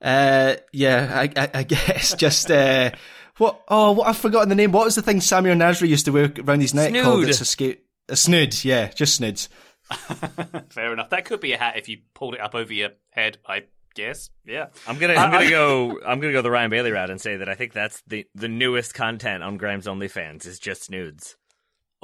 Uh, 0.00 0.56
yeah, 0.72 1.10
I, 1.14 1.30
I, 1.36 1.50
I 1.54 1.62
guess 1.62 2.14
just 2.14 2.50
uh, 2.50 2.90
what? 3.38 3.62
Oh, 3.68 3.92
what 3.92 4.08
I've 4.08 4.16
forgotten 4.16 4.48
the 4.48 4.54
name. 4.54 4.72
What 4.72 4.84
was 4.84 4.94
the 4.94 5.02
thing 5.02 5.18
Samir 5.18 5.56
Nasri 5.56 5.88
used 5.88 6.06
to 6.06 6.12
wear 6.12 6.32
around 6.38 6.60
his 6.60 6.74
neck 6.74 6.90
snood. 6.90 7.04
called? 7.04 7.24
It's 7.24 7.40
a 7.40 7.44
skate. 7.44 7.84
A 8.08 8.16
snood. 8.16 8.64
Yeah, 8.64 8.88
just 8.88 9.16
snoods. 9.16 9.48
Fair 10.70 10.92
enough. 10.92 11.10
That 11.10 11.24
could 11.24 11.40
be 11.40 11.52
a 11.52 11.58
hat 11.58 11.76
if 11.76 11.88
you 11.88 11.98
pulled 12.14 12.34
it 12.34 12.40
up 12.40 12.54
over 12.54 12.72
your 12.72 12.90
head. 13.10 13.38
I 13.46 13.64
guess. 13.94 14.30
Yeah. 14.44 14.66
I'm 14.86 14.98
gonna 14.98 15.14
I'm 15.14 15.30
gonna 15.30 15.50
go 15.50 16.00
I'm 16.06 16.20
gonna 16.20 16.32
go 16.32 16.42
the 16.42 16.50
Ryan 16.50 16.70
Bailey 16.70 16.90
route 16.90 17.10
and 17.10 17.20
say 17.20 17.36
that 17.36 17.48
I 17.48 17.54
think 17.54 17.72
that's 17.72 18.02
the 18.06 18.26
the 18.34 18.48
newest 18.48 18.94
content 18.94 19.42
on 19.42 19.56
Graham's 19.56 19.86
OnlyFans 19.86 20.46
is 20.46 20.58
just 20.58 20.84
snoods. 20.84 21.36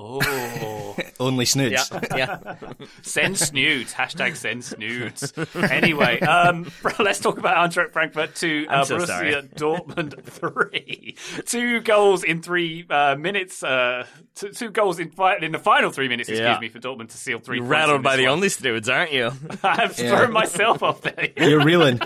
Oh, 0.01 0.97
only 1.21 1.45
snoods. 1.45 1.91
Yeah, 1.91 2.17
yeah. 2.17 2.63
send 3.03 3.37
snoods. 3.37 3.93
Hashtag 3.93 4.37
send 4.37 4.65
snoods. 4.65 5.33
Anyway, 5.57 6.21
um, 6.21 6.71
let's 7.01 7.19
talk 7.19 7.37
about 7.37 7.57
Eintracht 7.57 7.93
Frankfurt 7.93 8.37
two, 8.37 8.67
uh, 8.69 8.85
so 8.85 8.99
Borussia 8.99 9.07
sorry. 9.07 9.33
Dortmund 9.57 10.23
three. 10.23 11.17
Two 11.47 11.81
goals 11.81 12.23
in 12.23 12.43
three 12.43 12.87
uh, 12.89 13.17
minutes. 13.17 13.65
Uh, 13.65 14.07
two, 14.37 14.51
two, 14.51 14.71
goals 14.71 15.01
in 15.01 15.11
fi- 15.11 15.39
in 15.39 15.51
the 15.51 15.59
final 15.59 15.91
three 15.91 16.07
minutes. 16.07 16.29
Excuse 16.29 16.47
yeah. 16.47 16.61
me 16.61 16.69
for 16.69 16.79
Dortmund 16.79 17.09
to 17.09 17.17
seal 17.17 17.41
three. 17.41 17.59
You're 17.59 17.67
rattled 17.67 18.05
by 18.05 18.15
the 18.15 18.27
one. 18.27 18.35
only 18.35 18.51
snoods, 18.51 18.89
aren't 18.89 19.13
you? 19.13 19.33
I've 19.65 19.99
yeah. 19.99 20.17
thrown 20.17 20.33
myself 20.33 20.85
off 20.85 21.01
there. 21.03 21.31
You're 21.37 21.65
reeling. 21.65 22.01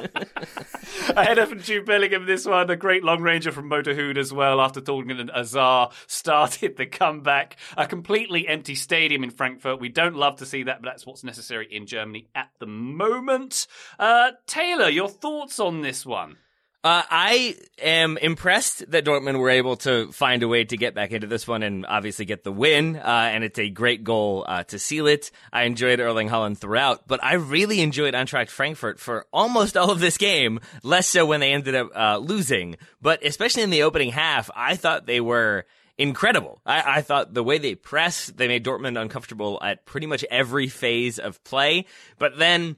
Ahead 1.11 1.36
of 1.36 1.62
Jude 1.62 1.84
Bellingham, 1.84 2.24
this 2.24 2.47
one, 2.47 2.70
a 2.70 2.76
great 2.76 3.05
long 3.05 3.20
ranger 3.20 3.53
from 3.53 3.68
Mo 3.68 3.82
Dahoud 3.82 4.16
as 4.16 4.32
well. 4.32 4.62
After 4.62 4.80
Thorgan 4.80 5.30
Hazard 5.34 5.88
started 6.07 6.78
the 6.78 6.86
comeback 6.86 7.59
a 7.83 7.87
completely 7.87 8.47
empty 8.47 8.74
stadium 8.74 9.24
in 9.24 9.30
Frankfurt. 9.30 9.80
We 9.80 9.89
don't 9.89 10.16
love 10.16 10.37
to 10.37 10.47
see 10.47 10.62
that, 10.64 10.83
but 10.83 10.89
that's 10.89 11.07
what's 11.07 11.24
necessary 11.24 11.66
in 11.70 11.87
Germany 11.87 12.28
at 12.35 12.51
the 12.59 12.66
moment. 12.66 13.66
Uh, 13.99 14.33
Taylor, 14.47 14.89
your 14.89 15.09
thoughts 15.09 15.59
on 15.59 15.83
this 15.83 16.07
one? 16.07 16.37
Uh, 16.85 17.03
I 17.09 17.55
am 17.80 18.16
impressed 18.18 18.91
that 18.91 19.05
Dortmund 19.05 19.39
were 19.39 19.51
able 19.51 19.76
to 19.78 20.11
find 20.11 20.43
a 20.43 20.49
way 20.49 20.64
to 20.64 20.76
get 20.76 20.97
back 20.97 21.12
into 21.12 21.28
this 21.28 21.47
one 21.47 21.62
and 21.62 21.87
obviously 21.87 22.24
get 22.24 22.43
the 22.43 22.51
win. 22.51 22.97
Uh, 22.97 23.30
and 23.33 23.45
it's 23.45 23.59
a 23.61 23.68
great 23.70 24.03
goal 24.03 24.45
uh, 24.49 24.64
to 24.64 24.80
seal 24.80 25.07
it. 25.07 25.30
I 25.53 25.62
enjoyed 25.62 26.01
Erling 26.01 26.28
Haaland 26.28 26.59
throughout, 26.59 27.07
but 27.07 27.22
I 27.22 27.35
really 27.35 27.80
enjoyed 27.80 28.14
Eintracht 28.14 28.49
Frankfurt 28.49 28.99
for 28.99 29.26
almost 29.33 29.76
all 29.76 29.93
of 29.93 30.01
this 30.01 30.18
game. 30.18 30.59
Less 30.83 31.07
so 31.07 31.24
when 31.24 31.39
they 31.39 31.53
ended 31.53 31.76
up 31.76 31.91
uh, 31.95 32.18
losing, 32.18 32.76
but 33.01 33.24
especially 33.24 33.62
in 33.62 33.70
the 33.70 33.85
opening 33.85 34.11
half, 34.11 34.51
I 34.55 34.74
thought 34.74 35.07
they 35.07 35.20
were 35.20 35.66
incredible. 35.99 36.61
I, 36.64 36.99
I, 36.99 37.03
thought 37.03 37.34
the 37.34 37.43
way 37.43 37.59
they 37.59 37.74
pressed, 37.74 38.36
they 38.36 38.49
made 38.49 38.64
Dortmund 38.64 39.01
uncomfortable 39.01 39.59
at 39.62 39.84
pretty 39.84 40.07
much 40.07 40.24
every 40.30 40.68
phase 40.68 41.18
of 41.18 41.43
play. 41.45 41.86
But 42.18 42.38
then, 42.38 42.76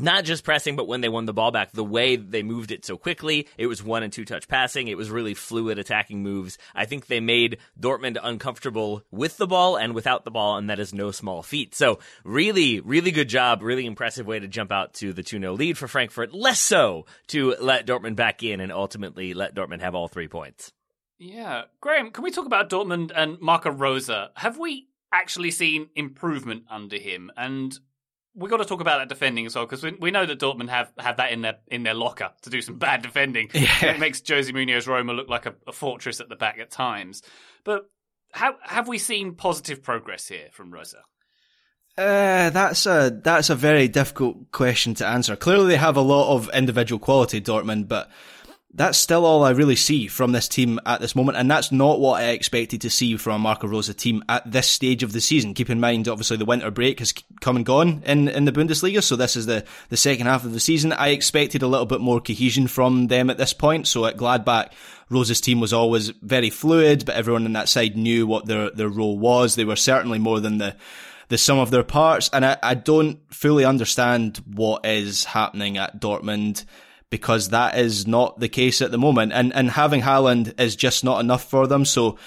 not 0.00 0.24
just 0.24 0.44
pressing, 0.44 0.76
but 0.76 0.86
when 0.86 1.00
they 1.00 1.08
won 1.08 1.26
the 1.26 1.32
ball 1.32 1.50
back, 1.50 1.72
the 1.72 1.84
way 1.84 2.16
they 2.16 2.42
moved 2.42 2.70
it 2.70 2.84
so 2.84 2.96
quickly, 2.96 3.48
it 3.56 3.66
was 3.66 3.82
one 3.82 4.02
and 4.02 4.12
two 4.12 4.24
touch 4.24 4.46
passing. 4.46 4.86
It 4.86 4.96
was 4.96 5.10
really 5.10 5.34
fluid 5.34 5.78
attacking 5.78 6.22
moves. 6.22 6.56
I 6.74 6.84
think 6.84 7.06
they 7.06 7.20
made 7.20 7.58
Dortmund 7.78 8.16
uncomfortable 8.22 9.02
with 9.10 9.36
the 9.36 9.48
ball 9.48 9.76
and 9.76 9.94
without 9.94 10.24
the 10.24 10.30
ball, 10.30 10.56
and 10.56 10.70
that 10.70 10.78
is 10.78 10.94
no 10.94 11.10
small 11.10 11.42
feat. 11.42 11.74
So 11.74 11.98
really, 12.22 12.80
really 12.80 13.10
good 13.10 13.28
job. 13.28 13.62
Really 13.62 13.86
impressive 13.86 14.26
way 14.26 14.38
to 14.38 14.46
jump 14.46 14.70
out 14.70 14.94
to 14.94 15.12
the 15.12 15.22
2-0 15.22 15.58
lead 15.58 15.76
for 15.76 15.88
Frankfurt. 15.88 16.32
Less 16.32 16.60
so 16.60 17.06
to 17.28 17.56
let 17.60 17.86
Dortmund 17.86 18.16
back 18.16 18.42
in 18.42 18.60
and 18.60 18.70
ultimately 18.70 19.34
let 19.34 19.54
Dortmund 19.54 19.80
have 19.80 19.96
all 19.96 20.08
three 20.08 20.28
points. 20.28 20.72
Yeah. 21.18 21.62
Graham, 21.80 22.10
can 22.10 22.24
we 22.24 22.30
talk 22.30 22.46
about 22.46 22.70
Dortmund 22.70 23.10
and 23.14 23.40
Marco 23.40 23.70
Rose? 23.70 24.10
Have 24.34 24.58
we 24.58 24.88
actually 25.12 25.50
seen 25.50 25.88
improvement 25.94 26.64
under 26.70 26.96
him? 26.96 27.30
And 27.36 27.76
we 28.34 28.48
got 28.48 28.58
to 28.58 28.64
talk 28.64 28.80
about 28.80 28.98
that 28.98 29.08
defending 29.08 29.46
as 29.46 29.56
well 29.56 29.66
because 29.66 29.82
we, 29.82 29.92
we 29.98 30.10
know 30.10 30.24
that 30.24 30.38
Dortmund 30.38 30.68
have, 30.68 30.92
have 30.98 31.16
that 31.16 31.32
in 31.32 31.42
their 31.42 31.58
in 31.66 31.82
their 31.82 31.94
locker 31.94 32.30
to 32.42 32.50
do 32.50 32.62
some 32.62 32.78
bad 32.78 33.02
defending. 33.02 33.50
Yeah. 33.52 33.86
It 33.86 34.00
makes 34.00 34.22
Jose 34.26 34.50
Munoz 34.50 34.86
Roma 34.86 35.12
look 35.12 35.28
like 35.28 35.46
a, 35.46 35.54
a, 35.66 35.72
fortress 35.72 36.20
at 36.20 36.28
the 36.28 36.36
back 36.36 36.58
at 36.58 36.70
times. 36.70 37.22
But 37.64 37.90
how, 38.32 38.56
have 38.62 38.86
we 38.86 38.98
seen 38.98 39.34
positive 39.34 39.82
progress 39.82 40.28
here 40.28 40.48
from 40.52 40.70
Rose? 40.70 40.94
Uh, 41.96 42.50
that's 42.50 42.86
a 42.86 43.20
that's 43.24 43.50
a 43.50 43.56
very 43.56 43.88
difficult 43.88 44.52
question 44.52 44.94
to 44.94 45.06
answer. 45.06 45.34
Clearly, 45.34 45.66
they 45.66 45.76
have 45.76 45.96
a 45.96 46.00
lot 46.00 46.32
of 46.36 46.48
individual 46.54 47.00
quality, 47.00 47.40
Dortmund, 47.40 47.88
but 47.88 48.08
that's 48.74 48.98
still 48.98 49.24
all 49.24 49.44
I 49.44 49.50
really 49.50 49.76
see 49.76 50.08
from 50.08 50.32
this 50.32 50.46
team 50.46 50.78
at 50.84 51.00
this 51.00 51.16
moment, 51.16 51.38
and 51.38 51.50
that's 51.50 51.72
not 51.72 52.00
what 52.00 52.20
I 52.20 52.28
expected 52.28 52.82
to 52.82 52.90
see 52.90 53.16
from 53.16 53.32
a 53.32 53.38
Marco 53.38 53.66
Rose 53.66 53.92
team 53.94 54.22
at 54.28 54.50
this 54.50 54.68
stage 54.68 55.02
of 55.02 55.12
the 55.12 55.22
season. 55.22 55.54
Keep 55.54 55.70
in 55.70 55.80
mind, 55.80 56.06
obviously, 56.06 56.36
the 56.36 56.44
winter 56.44 56.70
break 56.70 56.98
has 56.98 57.14
come 57.40 57.56
and 57.56 57.64
gone 57.64 58.02
in, 58.04 58.28
in 58.28 58.44
the 58.44 58.52
Bundesliga, 58.52 59.02
so 59.02 59.16
this 59.16 59.36
is 59.36 59.46
the, 59.46 59.64
the 59.88 59.96
second 59.96 60.26
half 60.26 60.44
of 60.44 60.52
the 60.52 60.60
season. 60.60 60.92
I 60.92 61.08
expected 61.08 61.62
a 61.62 61.66
little 61.66 61.86
bit 61.86 62.02
more 62.02 62.20
cohesion 62.20 62.68
from 62.68 63.06
them 63.06 63.30
at 63.30 63.38
this 63.38 63.54
point, 63.54 63.86
so 63.86 64.04
at 64.04 64.18
Gladbach, 64.18 64.72
Rose's 65.08 65.40
team 65.40 65.60
was 65.60 65.72
always 65.72 66.10
very 66.10 66.50
fluid, 66.50 67.06
but 67.06 67.14
everyone 67.14 67.46
on 67.46 67.54
that 67.54 67.70
side 67.70 67.96
knew 67.96 68.26
what 68.26 68.44
their, 68.44 68.70
their 68.70 68.90
role 68.90 69.18
was. 69.18 69.54
They 69.54 69.64
were 69.64 69.76
certainly 69.76 70.18
more 70.18 70.40
than 70.40 70.58
the, 70.58 70.76
the 71.28 71.38
sum 71.38 71.58
of 71.58 71.70
their 71.70 71.84
parts, 71.84 72.28
and 72.34 72.44
I, 72.44 72.58
I 72.62 72.74
don't 72.74 73.18
fully 73.32 73.64
understand 73.64 74.42
what 74.46 74.84
is 74.84 75.24
happening 75.24 75.78
at 75.78 75.98
Dortmund 75.98 76.66
because 77.10 77.50
that 77.50 77.78
is 77.78 78.06
not 78.06 78.38
the 78.38 78.48
case 78.48 78.82
at 78.82 78.90
the 78.90 78.98
moment. 78.98 79.32
And 79.32 79.54
and 79.54 79.70
having 79.70 80.02
Haaland 80.02 80.60
is 80.60 80.76
just 80.76 81.04
not 81.04 81.20
enough 81.20 81.44
for 81.48 81.66
them. 81.66 81.84
So 81.84 82.18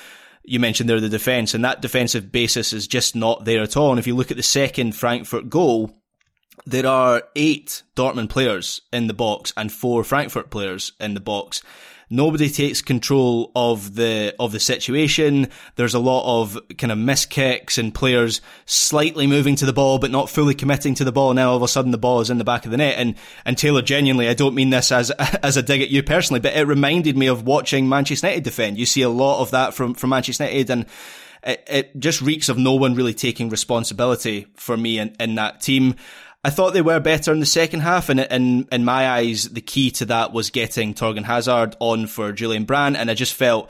you 0.43 0.59
mentioned 0.59 0.89
there 0.89 0.99
the 0.99 1.09
defence, 1.09 1.53
and 1.53 1.63
that 1.63 1.82
defensive 1.82 2.32
basis 2.32 2.73
is 2.73 2.88
just 2.88 3.15
not 3.15 3.45
there 3.45 3.61
at 3.61 3.77
all. 3.77 3.91
And 3.91 3.99
if 3.99 4.07
you 4.07 4.15
look 4.15 4.32
at 4.32 4.38
the 4.38 4.43
second 4.43 4.95
Frankfurt 4.95 5.49
goal, 5.49 5.95
there 6.65 6.88
are 6.88 7.23
eight 7.36 7.84
Dortmund 7.95 8.29
players 8.29 8.82
in 8.91 9.07
the 9.07 9.13
box 9.13 9.53
and 9.55 9.71
four 9.71 10.03
Frankfurt 10.03 10.49
players 10.49 10.93
in 10.99 11.13
the 11.13 11.19
box. 11.19 11.61
Nobody 12.12 12.49
takes 12.49 12.82
control 12.82 13.51
of 13.55 13.95
the 13.95 14.36
of 14.39 14.51
the 14.51 14.59
situation. 14.59 15.47
There's 15.76 15.93
a 15.93 15.99
lot 15.99 16.41
of 16.41 16.59
kind 16.78 16.91
of 16.91 16.97
miss 16.97 17.28
and 17.78 17.93
players 17.93 18.41
slightly 18.66 19.26
moving 19.26 19.55
to 19.55 19.66
the 19.66 19.74
ball 19.74 19.97
but 19.97 20.12
not 20.12 20.30
fully 20.30 20.53
committing 20.53 20.93
to 20.95 21.03
the 21.03 21.12
ball. 21.12 21.34
Now 21.34 21.51
all 21.51 21.57
of 21.57 21.64
a 21.64 21.68
sudden 21.68 21.91
the 21.91 21.97
ball 21.97 22.20
is 22.20 22.30
in 22.30 22.38
the 22.38 22.43
back 22.43 22.66
of 22.66 22.72
the 22.72 22.78
net. 22.78 22.95
And 22.97 23.16
and 23.45 23.57
Taylor, 23.57 23.82
genuinely, 23.82 24.28
I 24.28 24.34
don't 24.34 24.55
mean 24.55 24.70
this 24.70 24.91
as 24.91 25.09
as 25.43 25.57
a 25.57 25.64
dig 25.64 25.82
at 25.82 25.89
you 25.89 26.03
personally, 26.03 26.41
but 26.41 26.55
it 26.55 26.68
reminded 26.68 27.18
me 27.18 27.28
of 27.28 27.45
watching 27.45 27.88
Manchester 27.88 28.28
United 28.28 28.43
defend. 28.43 28.78
You 28.78 28.86
see 28.86 29.01
a 29.01 29.09
lot 29.09 29.41
of 29.41 29.51
that 29.51 29.74
from 29.74 29.93
from 29.93 30.12
Manchester 30.12 30.43
United 30.43 30.70
and. 30.70 30.86
It, 31.43 31.64
it 31.66 31.99
just 31.99 32.22
reeks 32.22 32.49
of 32.49 32.59
no 32.59 32.76
one 32.76 32.93
really 32.93 33.16
taking 33.16 33.49
responsibility 33.49 34.45
for 34.53 34.78
me 34.78 34.99
in, 34.99 35.16
in 35.20 35.34
that 35.34 35.59
team. 35.59 35.95
I 36.44 36.50
thought 36.50 36.74
they 36.74 36.82
were 36.82 37.00
better 37.00 37.32
in 37.32 37.39
the 37.39 37.46
second 37.46 37.82
half, 37.82 38.10
and 38.10 38.20
in 38.20 38.68
in 38.72 38.84
my 38.84 39.08
eyes, 39.08 39.50
the 39.50 39.62
key 39.62 39.92
to 39.92 40.06
that 40.06 40.34
was 40.34 40.50
getting 40.50 40.96
Thorgan 40.96 41.24
Hazard 41.24 41.76
on 41.80 42.08
for 42.08 42.32
Julian 42.32 42.66
Brandt, 42.66 42.98
and 42.98 43.12
I 43.12 43.14
just 43.14 43.36
felt 43.36 43.70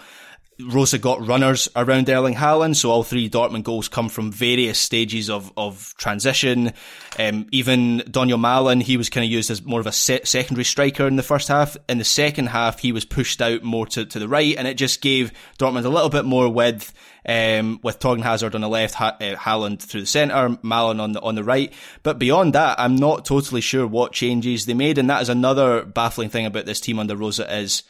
Rose 0.70 0.94
got 0.94 1.26
runners 1.26 1.70
around 1.76 2.10
Erling 2.10 2.36
Haaland, 2.36 2.76
so 2.76 2.92
all 2.92 3.04
three 3.04 3.30
Dortmund 3.30 3.64
goals 3.64 3.88
come 3.88 4.10
from 4.10 4.32
various 4.32 4.80
stages 4.80 5.30
of, 5.30 5.52
of 5.58 5.94
transition. 5.98 6.74
Um, 7.20 7.48
even 7.52 8.00
Donyell 8.08 8.40
Malen, 8.40 8.82
he 8.82 8.98
was 8.98 9.10
kind 9.10 9.26
of 9.26 9.32
used 9.32 9.50
as 9.50 9.64
more 9.64 9.80
of 9.80 9.88
a 9.88 9.92
se- 9.92 10.26
secondary 10.26 10.66
striker 10.66 11.08
in 11.08 11.16
the 11.16 11.24
first 11.24 11.48
half. 11.48 11.78
In 11.90 11.98
the 11.98 12.04
second 12.04 12.48
half, 12.48 12.80
he 12.80 12.92
was 12.92 13.06
pushed 13.06 13.42
out 13.42 13.64
more 13.64 13.88
to, 13.88 14.06
to 14.06 14.20
the 14.20 14.28
right, 14.28 14.56
and 14.58 14.68
it 14.68 14.76
just 14.76 15.02
gave 15.02 15.32
Dortmund 15.58 15.86
a 15.86 15.90
little 15.90 16.10
bit 16.10 16.26
more 16.26 16.48
width. 16.48 16.94
Um, 17.28 17.80
with 17.84 18.00
Thorgan 18.00 18.24
Hazard 18.24 18.56
on 18.56 18.62
the 18.62 18.70
left, 18.70 18.96
ha- 18.96 19.18
uh, 19.22 19.36
Haaland 19.36 19.80
through 19.80 20.02
the 20.02 20.08
centre, 20.08 20.36
Malen 20.64 21.00
on 21.00 21.12
the 21.12 21.22
on 21.22 21.36
the 21.36 21.44
right. 21.44 21.72
But 22.02 22.18
beyond 22.18 22.54
that, 22.54 22.80
I'm 22.80 22.96
not 22.96 23.26
totally 23.26 23.62
sure 23.62 23.86
what 23.86 24.12
changes 24.12 24.66
they 24.66 24.74
made, 24.74 24.98
and 24.98 25.10
that 25.10 25.22
is 25.22 25.30
another 25.30 25.86
baffling 25.86 26.30
thing 26.30 26.46
about 26.46 26.66
this 26.66 26.82
team 26.82 26.98
under 26.98 27.16
Rose 27.16 27.40
is 27.40 27.84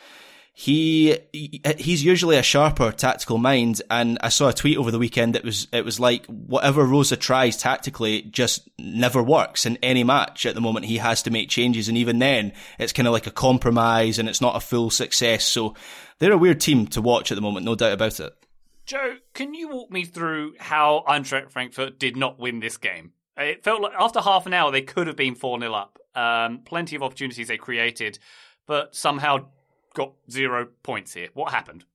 he 0.54 1.18
he's 1.78 2.04
usually 2.04 2.36
a 2.36 2.44
sharper 2.44 2.92
tactical 2.92 3.38
mind 3.38 3.82
and 3.90 4.18
I 4.22 4.30
saw 4.30 4.50
a 4.50 4.54
tweet 4.54 4.78
over 4.78 4.92
the 4.92 5.00
weekend 5.00 5.36
that 5.36 5.46
was 5.46 5.68
it 5.72 5.86
was 5.86 6.00
like 6.00 6.26
whatever 6.26 6.84
Rose 6.84 7.16
tries 7.18 7.56
tactically 7.58 8.24
just 8.24 8.70
never 8.78 9.24
works 9.24 9.66
in 9.66 9.78
any 9.82 10.04
match 10.04 10.46
at 10.46 10.54
the 10.54 10.62
moment. 10.62 10.86
He 10.86 10.98
has 10.98 11.24
to 11.24 11.32
make 11.32 11.50
changes 11.50 11.88
and 11.88 11.98
even 11.98 12.20
then 12.20 12.52
it's 12.78 12.94
kind 12.94 13.08
of 13.08 13.14
like 13.14 13.28
a 13.28 13.32
compromise 13.32 14.20
and 14.20 14.28
it's 14.28 14.42
not 14.42 14.56
a 14.56 14.60
full 14.60 14.90
success. 14.90 15.46
So 15.46 15.74
they're 16.20 16.34
a 16.34 16.38
weird 16.38 16.60
team 16.60 16.86
to 16.88 17.02
watch 17.02 17.32
at 17.32 17.36
the 17.36 17.42
moment 17.42 17.66
no 17.66 17.76
doubt 17.76 17.94
about 17.94 18.20
it 18.20 18.36
Joe 18.92 19.16
can 19.34 19.54
you 19.54 19.70
walk 19.70 19.92
me 19.92 20.06
through 20.06 20.56
how 20.60 21.04
Eintracht 21.08 21.52
Frankfurt 21.52 21.98
did 21.98 22.18
not 22.18 22.40
win 22.40 22.60
this 22.60 22.78
game 22.78 23.14
it 23.38 23.64
felt 23.64 23.82
like 23.82 23.94
after 23.98 24.20
half 24.20 24.46
an 24.46 24.54
hour 24.54 24.72
they 24.72 24.82
could 24.82 25.08
have 25.08 25.16
been 25.16 25.36
4-0 25.36 25.74
up 25.74 25.98
um, 26.14 26.60
plenty 26.66 26.96
of 26.96 27.02
opportunities 27.02 27.48
they 27.48 27.58
created 27.58 28.20
but 28.68 28.96
somehow 28.96 29.46
got 29.94 30.14
zero 30.30 30.68
points 30.84 31.14
here. 31.14 31.30
What 31.34 31.52
happened? 31.52 31.86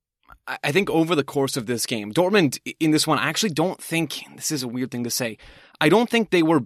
I 0.63 0.71
think 0.71 0.91
over 0.91 1.15
the 1.15 1.25
course 1.25 1.57
of 1.57 1.67
this 1.67 1.87
game, 1.87 2.13
Dortmund 2.13 2.59
in 2.79 2.93
this 2.93 3.07
one, 3.07 3.19
I 3.19 3.29
actually 3.29 3.51
don't 3.51 3.83
think 3.83 4.23
this 4.37 4.53
is 4.53 4.63
a 4.63 4.69
weird 4.69 4.93
thing 4.93 5.05
to 5.05 5.11
say. 5.11 5.39
I 5.81 5.89
don't 5.89 6.09
think 6.09 6.31
they 6.31 6.43
were 6.43 6.61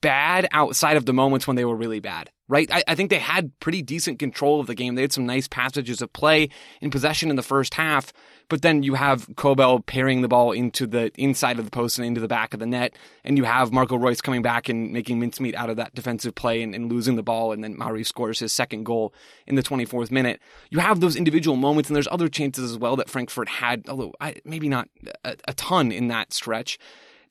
bad 0.00 0.46
outside 0.52 0.96
of 0.96 1.06
the 1.06 1.12
moments 1.12 1.46
when 1.46 1.56
they 1.56 1.64
were 1.64 1.74
really 1.74 1.98
bad, 1.98 2.30
right? 2.46 2.68
I, 2.70 2.84
I, 2.86 2.94
think 2.94 3.10
they 3.10 3.18
had 3.18 3.58
pretty 3.58 3.80
decent 3.80 4.18
control 4.18 4.60
of 4.60 4.66
the 4.66 4.74
game. 4.74 4.94
They 4.94 5.02
had 5.02 5.12
some 5.12 5.26
nice 5.26 5.48
passages 5.48 6.02
of 6.02 6.12
play 6.12 6.50
in 6.82 6.90
possession 6.90 7.30
in 7.30 7.36
the 7.36 7.42
first 7.42 7.74
half, 7.74 8.12
but 8.48 8.62
then 8.62 8.82
you 8.82 8.94
have 8.94 9.28
Kobel 9.36 9.80
parrying 9.80 10.22
the 10.22 10.28
ball 10.28 10.52
into 10.52 10.86
the 10.86 11.10
inside 11.16 11.58
of 11.58 11.64
the 11.64 11.70
post 11.70 11.98
and 11.98 12.06
into 12.06 12.20
the 12.20 12.28
back 12.28 12.54
of 12.54 12.60
the 12.60 12.66
net, 12.66 12.94
and 13.24 13.36
you 13.36 13.44
have 13.44 13.72
Marco 13.72 13.96
Reus 13.96 14.20
coming 14.20 14.42
back 14.42 14.68
and 14.68 14.92
making 14.92 15.18
mincemeat 15.18 15.54
out 15.54 15.70
of 15.70 15.76
that 15.76 15.94
defensive 15.94 16.34
play 16.34 16.62
and, 16.62 16.74
and 16.74 16.90
losing 16.90 17.16
the 17.16 17.22
ball, 17.22 17.52
and 17.52 17.62
then 17.64 17.76
Mari 17.76 18.04
scores 18.04 18.40
his 18.40 18.52
second 18.52 18.84
goal 18.84 19.14
in 19.46 19.54
the 19.54 19.62
24th 19.62 20.10
minute. 20.10 20.40
You 20.70 20.80
have 20.80 21.00
those 21.00 21.16
individual 21.16 21.56
moments, 21.56 21.88
and 21.88 21.96
there's 21.96 22.08
other 22.10 22.28
chances 22.28 22.70
as 22.70 22.78
well 22.78 22.96
that 22.96 23.10
Frankfurt 23.10 23.48
had, 23.48 23.84
although 23.88 24.12
I, 24.20 24.36
maybe 24.44 24.68
not 24.68 24.88
a, 25.24 25.36
a 25.48 25.54
ton 25.54 25.92
in 25.92 26.08
that 26.08 26.32
stretch. 26.32 26.78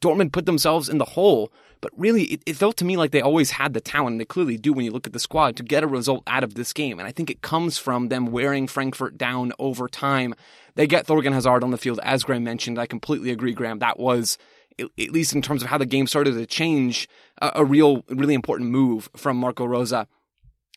Dortmund 0.02 0.34
put 0.34 0.46
themselves 0.46 0.90
in 0.90 0.98
the 0.98 1.06
hole 1.06 1.52
but 1.84 1.92
really, 1.98 2.24
it, 2.24 2.44
it, 2.46 2.56
felt 2.56 2.78
to 2.78 2.86
me 2.86 2.96
like 2.96 3.12
they 3.12 3.20
always 3.20 3.52
had 3.52 3.74
the 3.74 3.82
talent, 3.82 4.14
and 4.14 4.22
they 4.22 4.26
clearly 4.26 4.56
do 4.56 4.72
when 4.72 4.86
you 4.86 4.92
look 4.92 5.06
at 5.06 5.12
the 5.12 5.20
squad, 5.20 5.58
to 5.58 5.64
get 5.64 5.84
a 5.84 5.88
result 5.88 6.24
out 6.28 6.42
of 6.42 6.54
this 6.54 6.72
game. 6.72 6.98
And 6.98 7.06
I 7.06 7.12
think 7.12 7.30
it 7.30 7.42
comes 7.42 7.78
from 7.78 8.08
them 8.08 8.28
wearing 8.28 8.68
Frankfurt 8.68 9.18
down 9.18 9.52
over 9.60 9.90
time. 9.90 10.34
They 10.76 10.88
get 10.88 11.06
Thorgan 11.06 11.34
Hazard 11.34 11.62
on 11.62 11.72
the 11.72 11.78
field, 11.78 12.00
as 12.02 12.24
Graham 12.24 12.46
mentioned. 12.46 12.80
I 12.80 12.86
completely 12.86 13.32
agree, 13.32 13.52
Graham. 13.52 13.80
That 13.80 14.00
was, 14.00 14.38
at 14.80 15.12
least 15.12 15.34
in 15.34 15.42
terms 15.42 15.62
of 15.62 15.68
how 15.68 15.78
the 15.78 15.86
game 15.86 16.08
started 16.08 16.36
to 16.36 16.46
change, 16.46 17.10
a, 17.42 17.66
real, 17.66 18.06
really 18.08 18.34
important 18.34 18.70
move 18.70 19.10
from 19.18 19.36
Marco 19.36 19.66
Rose 19.66 19.92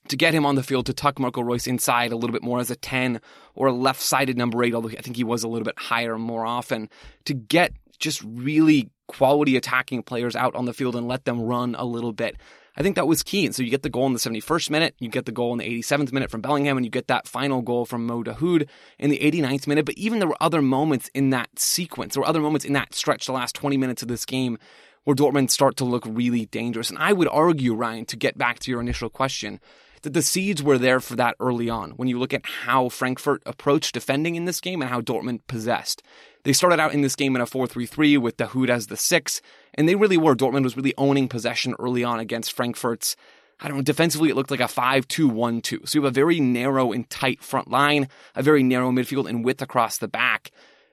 to 0.09 0.16
get 0.16 0.34
him 0.34 0.44
on 0.44 0.57
the 0.57 0.62
field 0.64 0.86
to 0.86 0.92
tuck 0.92 1.20
Marco 1.20 1.40
Reus 1.40 1.68
inside 1.68 2.11
a 2.11 2.16
little 2.16 2.32
bit 2.32 2.42
more 2.42 2.59
as 2.59 2.70
a 2.70 2.76
10 2.76 3.20
or 3.54 3.68
a 3.68 3.72
left 3.72 4.00
sided 4.00 4.36
number 4.36 4.62
eight, 4.64 4.74
although 4.74 4.88
I 4.88 5.02
think 5.02 5.16
he 5.16 5.24
was 5.24 5.44
a 5.44 5.48
little 5.48 5.64
bit 5.64 5.78
higher 5.78 6.18
more 6.18 6.44
often, 6.44 6.88
to 7.26 7.34
get 7.34 7.72
just 7.97 8.22
really 8.24 8.90
quality 9.09 9.57
attacking 9.57 10.03
players 10.03 10.36
out 10.36 10.55
on 10.55 10.64
the 10.64 10.72
field 10.72 10.97
and 10.97 11.09
let 11.09 11.24
them 11.24 11.40
run 11.40 11.74
a 11.76 11.84
little 11.84 12.12
bit. 12.12 12.36
I 12.76 12.82
think 12.82 12.97
that 12.97 13.07
was 13.07 13.22
key. 13.22 13.47
And 13.47 13.55
so 13.55 13.62
you 13.62 13.70
get 13.70 13.82
the 13.82 13.88
goal 13.88 14.07
in 14.07 14.12
the 14.12 14.18
71st 14.18 14.70
minute, 14.70 14.94
you 14.99 15.09
get 15.09 15.24
the 15.24 15.32
goal 15.32 15.53
in 15.53 15.59
the 15.59 15.64
87th 15.64 16.12
minute 16.12 16.30
from 16.30 16.42
Bellingham, 16.42 16.76
and 16.76 16.84
you 16.84 16.90
get 16.90 17.09
that 17.09 17.26
final 17.26 17.62
goal 17.62 17.86
from 17.86 18.07
Mo 18.07 18.22
Dahoud 18.22 18.68
in 18.99 19.11
the 19.11 19.18
89th 19.18 19.66
minute. 19.66 19.86
But 19.86 19.97
even 19.97 20.18
there 20.18 20.28
were 20.28 20.36
other 20.42 20.61
moments 20.61 21.09
in 21.14 21.30
that 21.30 21.59
sequence, 21.59 22.14
there 22.14 22.20
were 22.20 22.28
other 22.28 22.40
moments 22.40 22.66
in 22.66 22.74
that 22.74 22.94
stretch, 22.94 23.26
the 23.26 23.32
last 23.32 23.55
20 23.55 23.76
minutes 23.76 24.03
of 24.03 24.09
this 24.09 24.26
game, 24.26 24.59
where 25.05 25.16
Dortmund 25.16 25.51
start 25.51 25.76
to 25.76 25.84
look 25.84 26.05
really 26.07 26.47
dangerous. 26.47 26.90
And 26.90 26.99
I 26.99 27.12
would 27.12 27.28
argue, 27.28 27.74
Ryan, 27.74 28.05
to 28.07 28.16
get 28.16 28.36
back 28.36 28.59
to 28.61 28.70
your 28.70 28.80
initial 28.80 29.09
question, 29.09 29.61
that 30.03 30.12
the 30.12 30.22
seeds 30.22 30.62
were 30.62 30.78
there 30.78 31.01
for 31.01 31.16
that 31.16 31.36
early 31.40 31.70
on 31.70 31.92
when 31.92 32.09
you 32.09 32.18
look 32.18 32.34
at 32.34 32.44
how 32.44 32.88
Frankfurt 32.88 33.42
approached 33.47 33.94
defending 33.94 34.36
in 34.36 34.44
this 34.44 34.61
game 34.61 34.82
and 34.82 34.90
how 34.90 35.01
Dortmund 35.01 35.40
possessed. 35.49 36.03
They 36.47 36.53
started 36.53 36.78
out 36.78 36.94
in 36.94 37.01
this 37.01 37.16
game 37.16 37.34
in 37.34 37.42
a 37.42 37.44
4-3-3 37.44 38.18
with 38.18 38.36
Dahoud 38.36 38.68
as 38.68 38.86
the 38.86 38.97
six, 38.97 39.42
and 39.74 39.88
they 39.88 39.97
really 39.97 40.16
were. 40.16 40.36
Dortmund 40.36 40.62
was 40.62 40.76
really 40.76 40.94
owning 40.97 41.26
possession 41.26 41.74
early 41.80 42.05
on 42.05 42.20
against 42.20 42.53
Frankfurt's 42.53 43.16
I 43.59 43.66
don't 43.66 43.78
know, 43.78 43.82
defensively 43.82 44.28
it 44.28 44.36
looked 44.36 44.53
like 44.53 44.61
a 44.61 44.64
5-2-1-2. 44.64 45.88
So 45.88 45.99
you 45.99 46.05
have 46.05 46.12
a 46.12 46.14
very 46.14 46.38
narrow 46.38 46.92
and 46.92 47.09
tight 47.11 47.42
front 47.42 47.68
line, 47.68 48.09
a 48.36 48.44
very 48.44 48.62
narrow 48.62 48.92
midfield 48.92 49.28
and 49.28 49.44
width 49.44 49.61
across 49.61 49.99
the 49.99 50.07
back. 50.07 50.53